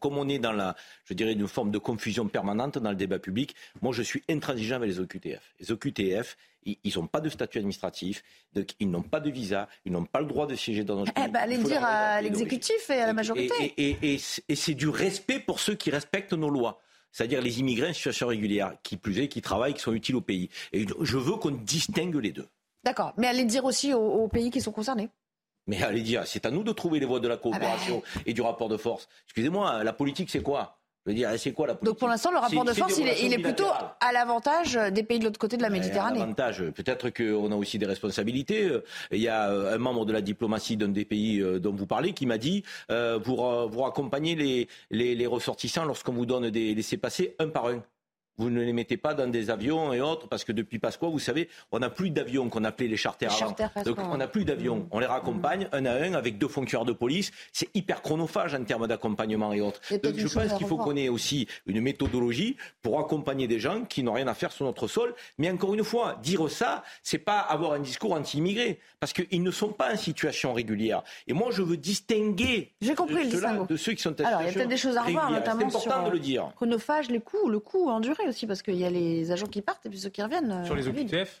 comme 0.00 0.18
on 0.18 0.28
est 0.28 0.40
dans 0.40 0.52
la, 0.52 0.74
je 1.04 1.14
dirais, 1.14 1.32
une 1.32 1.46
forme 1.46 1.70
de 1.70 1.78
confusion 1.78 2.26
permanente 2.26 2.78
dans 2.78 2.90
le 2.90 2.96
débat 2.96 3.18
public, 3.18 3.54
moi 3.80 3.92
je 3.92 4.02
suis 4.02 4.24
intransigeant 4.28 4.76
avec 4.76 4.90
les 4.90 4.98
OQTF. 4.98 5.54
Les 5.60 5.70
OQTF, 5.70 6.36
ils 6.64 6.92
n'ont 6.96 7.06
pas 7.06 7.20
de 7.20 7.28
statut 7.28 7.58
administratif, 7.58 8.24
ils 8.80 8.90
n'ont 8.90 9.02
pas 9.02 9.20
de 9.20 9.30
visa, 9.30 9.68
ils 9.84 9.92
n'ont 9.92 10.04
pas 10.04 10.20
le 10.20 10.26
droit 10.26 10.48
de 10.48 10.56
siéger 10.56 10.82
dans 10.82 10.96
notre 10.96 11.12
eh. 11.16 11.28
Ben, 11.28 11.36
allez 11.36 11.58
le 11.58 11.64
dire 11.64 11.84
à 11.84 12.20
l'exécutif 12.20 12.90
et 12.90 13.00
à 13.00 13.06
la 13.06 13.12
majorité. 13.12 13.74
Et, 13.76 14.18
c'est 14.18 14.74
du 14.74 14.88
respect 14.88 15.38
pour 15.38 15.60
ceux 15.60 15.76
qui 15.76 15.90
respectent 15.90 16.32
nos 16.32 16.50
lois 16.50 16.80
c'est-à-dire 17.12 17.40
les 17.40 17.60
immigrés 17.60 17.90
en 17.90 17.92
situation 17.92 18.28
régulière, 18.28 18.74
qui 18.82 18.96
plus 18.96 19.18
est, 19.20 19.28
qui 19.28 19.42
travaillent, 19.42 19.74
qui 19.74 19.82
sont 19.82 19.92
utiles 19.92 20.16
au 20.16 20.20
pays. 20.20 20.50
Et 20.72 20.86
je 21.00 21.16
veux 21.16 21.36
qu'on 21.36 21.50
distingue 21.50 22.16
les 22.16 22.32
deux. 22.32 22.46
D'accord, 22.84 23.12
mais 23.16 23.26
allez 23.26 23.42
le 23.42 23.48
dire 23.48 23.64
aussi 23.64 23.92
aux 23.92 24.28
pays 24.28 24.50
qui 24.50 24.60
sont 24.60 24.72
concernés. 24.72 25.08
Mais 25.68 25.82
allez 25.82 26.00
dire, 26.00 26.26
c'est 26.26 26.46
à 26.46 26.50
nous 26.50 26.64
de 26.64 26.72
trouver 26.72 26.98
les 26.98 27.06
voies 27.06 27.20
de 27.20 27.28
la 27.28 27.36
coopération 27.36 28.02
ah 28.04 28.10
ben. 28.14 28.22
et 28.24 28.32
du 28.32 28.40
rapport 28.40 28.70
de 28.70 28.78
force. 28.78 29.06
Excusez-moi, 29.26 29.84
la 29.84 29.92
politique, 29.92 30.30
c'est 30.30 30.42
quoi? 30.42 30.77
Je 31.08 31.12
veux 31.12 31.16
dire, 31.16 31.30
c'est 31.38 31.52
quoi 31.52 31.66
la 31.66 31.74
politique 31.74 31.86
Donc 31.86 31.98
pour 31.98 32.08
l'instant, 32.08 32.30
le 32.30 32.38
rapport 32.38 32.64
de 32.64 32.72
force, 32.74 32.98
il 32.98 33.32
est, 33.32 33.38
plutôt 33.38 33.64
à 34.00 34.12
l'avantage 34.12 34.78
des 34.92 35.02
pays 35.02 35.18
de 35.18 35.24
l'autre 35.24 35.38
côté 35.38 35.56
de 35.56 35.62
la 35.62 35.70
Méditerranée. 35.70 36.20
Avantage. 36.20 36.62
Peut-être 36.74 37.08
qu'on 37.10 37.50
a 37.50 37.54
aussi 37.54 37.78
des 37.78 37.86
responsabilités. 37.86 38.70
Il 39.10 39.20
y 39.20 39.28
a 39.28 39.50
euh, 39.50 39.74
un 39.74 39.78
membre 39.78 40.04
de 40.04 40.12
la 40.12 40.20
diplomatie 40.20 40.76
d'un 40.76 40.88
des 40.88 41.04
pays 41.04 41.40
euh, 41.40 41.58
dont 41.58 41.72
vous 41.72 41.86
parlez 41.86 42.12
qui 42.12 42.26
m'a 42.26 42.38
dit 42.38 42.62
euh, 42.90 43.18
pour, 43.18 43.86
accompagner 43.86 44.34
les, 44.34 44.68
les, 44.90 45.26
ressortissants 45.26 45.84
lorsqu'on 45.84 46.12
vous 46.12 46.26
donne 46.26 46.50
des 46.50 46.74
laissés-passer 46.74 47.36
un 47.38 47.48
par 47.48 47.68
un. 47.68 47.82
Vous 48.38 48.50
ne 48.50 48.62
les 48.62 48.72
mettez 48.72 48.96
pas 48.96 49.14
dans 49.14 49.26
des 49.26 49.50
avions 49.50 49.92
et 49.92 50.00
autres, 50.00 50.28
parce 50.28 50.44
que 50.44 50.52
depuis 50.52 50.78
Pasqua, 50.78 51.08
vous 51.08 51.18
savez, 51.18 51.48
on 51.72 51.80
n'a 51.80 51.90
plus 51.90 52.10
d'avions 52.10 52.48
qu'on 52.48 52.64
appelait 52.64 52.88
les 52.88 52.96
charters 52.96 53.32
avant. 53.32 53.54
Donc 53.84 53.98
on 53.98 54.16
n'a 54.16 54.28
plus 54.28 54.44
d'avions. 54.44 54.76
Mmh. 54.76 54.88
On 54.92 54.98
les 55.00 55.06
raccompagne 55.06 55.68
un 55.72 55.84
à 55.86 55.92
un 55.92 56.14
avec 56.14 56.38
deux 56.38 56.48
fonctionnaires 56.48 56.84
de 56.84 56.92
police. 56.92 57.30
C'est 57.52 57.68
hyper 57.74 58.02
chronophage 58.02 58.54
en 58.54 58.64
termes 58.64 58.86
d'accompagnement 58.86 59.52
et 59.52 59.60
autres. 59.60 59.80
Donc 60.02 60.14
je 60.16 60.28
pense 60.28 60.52
qu'il 60.54 60.66
faut 60.66 60.76
qu'on 60.76 60.96
ait 60.96 61.08
aussi 61.08 61.46
une 61.66 61.80
méthodologie 61.80 62.56
pour 62.82 62.98
accompagner 63.00 63.48
des 63.48 63.58
gens 63.58 63.84
qui 63.84 64.02
n'ont 64.02 64.14
rien 64.14 64.28
à 64.28 64.34
faire 64.34 64.52
sur 64.52 64.64
notre 64.64 64.86
sol. 64.86 65.14
Mais 65.36 65.50
encore 65.50 65.74
une 65.74 65.84
fois, 65.84 66.18
dire 66.22 66.48
ça, 66.50 66.84
c'est 67.02 67.18
pas 67.18 67.38
avoir 67.40 67.72
un 67.72 67.80
discours 67.80 68.12
anti-immigré, 68.12 68.78
parce 69.00 69.12
qu'ils 69.12 69.42
ne 69.42 69.50
sont 69.50 69.72
pas 69.72 69.92
en 69.92 69.96
situation 69.96 70.52
régulière. 70.52 71.02
Et 71.26 71.32
moi, 71.32 71.48
je 71.50 71.62
veux 71.62 71.76
distinguer 71.76 72.72
compris, 72.96 73.28
de 73.28 73.76
ceux 73.76 73.92
qui 73.92 74.02
sont 74.02 74.20
en 74.20 74.24
Alors, 74.24 74.42
il 74.42 74.46
y 74.46 74.50
a 74.50 74.52
peut-être 74.52 74.68
des 74.68 74.76
choses 74.76 74.96
à 74.96 75.02
revoir, 75.02 75.30
notamment 75.30 75.68
sur 75.70 76.04
de 76.04 76.10
le 76.10 76.18
dire. 76.18 76.52
chronophage, 76.56 77.08
les 77.08 77.20
coûts, 77.20 77.48
le 77.48 77.58
coût 77.58 77.88
enduré 77.88 78.27
aussi, 78.28 78.46
parce 78.46 78.62
qu'il 78.62 78.76
y 78.76 78.84
a 78.84 78.90
les 78.90 79.32
agents 79.32 79.46
qui 79.46 79.62
partent 79.62 79.84
et 79.86 79.90
puis 79.90 79.98
ceux 79.98 80.10
qui 80.10 80.22
reviennent. 80.22 80.50
Euh, 80.50 80.64
sur 80.64 80.74
les 80.74 80.88
OQTF 80.88 81.40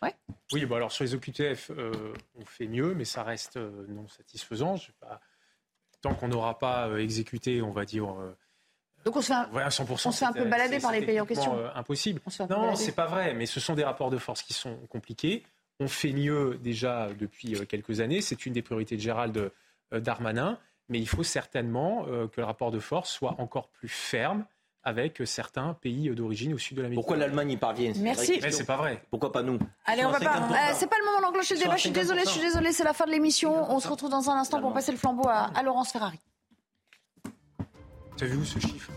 Oui, 0.52 0.66
bon, 0.66 0.76
alors 0.76 0.92
sur 0.92 1.04
les 1.04 1.14
OQTF, 1.14 1.70
euh, 1.70 1.92
on 2.36 2.44
fait 2.44 2.66
mieux, 2.66 2.94
mais 2.94 3.04
ça 3.04 3.22
reste 3.22 3.56
euh, 3.56 3.86
non 3.88 4.08
satisfaisant. 4.08 4.76
Pas... 5.00 5.20
Tant 6.00 6.14
qu'on 6.14 6.28
n'aura 6.28 6.58
pas 6.58 6.90
exécuté, 6.98 7.60
on 7.62 7.70
va 7.70 7.84
dire. 7.84 8.06
donc 9.04 9.16
on 9.16 9.20
se 9.20 9.26
fait 9.28 9.32
un, 9.32 9.48
on 9.52 9.96
se 9.96 10.10
fait 10.10 10.24
un 10.24 10.32
peu 10.32 10.44
balader 10.44 10.78
par 10.78 10.92
les 10.92 11.04
pays 11.04 11.20
en 11.20 11.26
question. 11.26 11.58
impossible. 11.74 12.20
Non, 12.48 12.76
c'est 12.76 12.94
pas 12.94 13.06
vrai, 13.06 13.34
mais 13.34 13.46
ce 13.46 13.58
sont 13.58 13.74
des 13.74 13.82
rapports 13.82 14.10
de 14.10 14.18
force 14.18 14.42
qui 14.42 14.52
sont 14.52 14.76
compliqués. 14.88 15.42
On 15.80 15.88
fait 15.88 16.12
mieux 16.12 16.58
déjà 16.62 17.08
depuis 17.18 17.66
quelques 17.66 18.00
années. 18.00 18.20
C'est 18.20 18.46
une 18.46 18.52
des 18.52 18.62
priorités 18.62 18.96
de 18.96 19.00
Gérald 19.00 19.50
Darmanin. 19.90 20.58
Mais 20.88 21.00
il 21.00 21.08
faut 21.08 21.24
certainement 21.24 22.04
que 22.04 22.40
le 22.40 22.44
rapport 22.44 22.70
de 22.70 22.78
force 22.78 23.10
soit 23.10 23.34
encore 23.40 23.68
plus 23.68 23.88
ferme 23.88 24.46
avec 24.84 25.22
certains 25.24 25.74
pays 25.74 26.08
d'origine 26.10 26.54
au 26.54 26.58
sud 26.58 26.76
de 26.76 26.82
l'Amérique. 26.82 26.96
Pourquoi 27.00 27.16
l'Allemagne 27.16 27.50
y 27.52 27.56
parvient 27.56 27.92
Merci. 27.96 28.38
Mais 28.42 28.50
c'est 28.50 28.64
pas 28.64 28.76
vrai. 28.76 29.02
Pourquoi 29.10 29.32
pas 29.32 29.42
nous? 29.42 29.58
Allez, 29.84 30.04
on 30.04 30.10
va 30.10 30.20
pas. 30.20 30.36
Euh, 30.38 30.72
c'est 30.74 30.88
pas 30.88 30.96
le 30.98 31.04
moment 31.04 31.20
d'enclencher 31.20 31.54
le 31.54 31.60
débat. 31.60 31.76
Je 31.76 31.80
suis 31.82 31.90
désolée, 31.90 32.22
je 32.24 32.30
suis 32.30 32.40
désolée. 32.40 32.72
C'est 32.72 32.84
la 32.84 32.94
fin 32.94 33.04
de 33.06 33.10
l'émission. 33.10 33.70
On 33.70 33.80
se 33.80 33.88
retrouve 33.88 34.10
dans 34.10 34.30
un 34.30 34.36
instant 34.36 34.60
pour 34.60 34.72
passer 34.72 34.92
le 34.92 34.98
flambeau 34.98 35.28
à, 35.28 35.50
à 35.54 35.62
Laurence 35.62 35.92
Ferrari. 35.92 36.18
Tu 38.16 38.24
as 38.24 38.26
vu 38.26 38.36
où 38.38 38.44
ce 38.44 38.58
chiffre? 38.58 38.90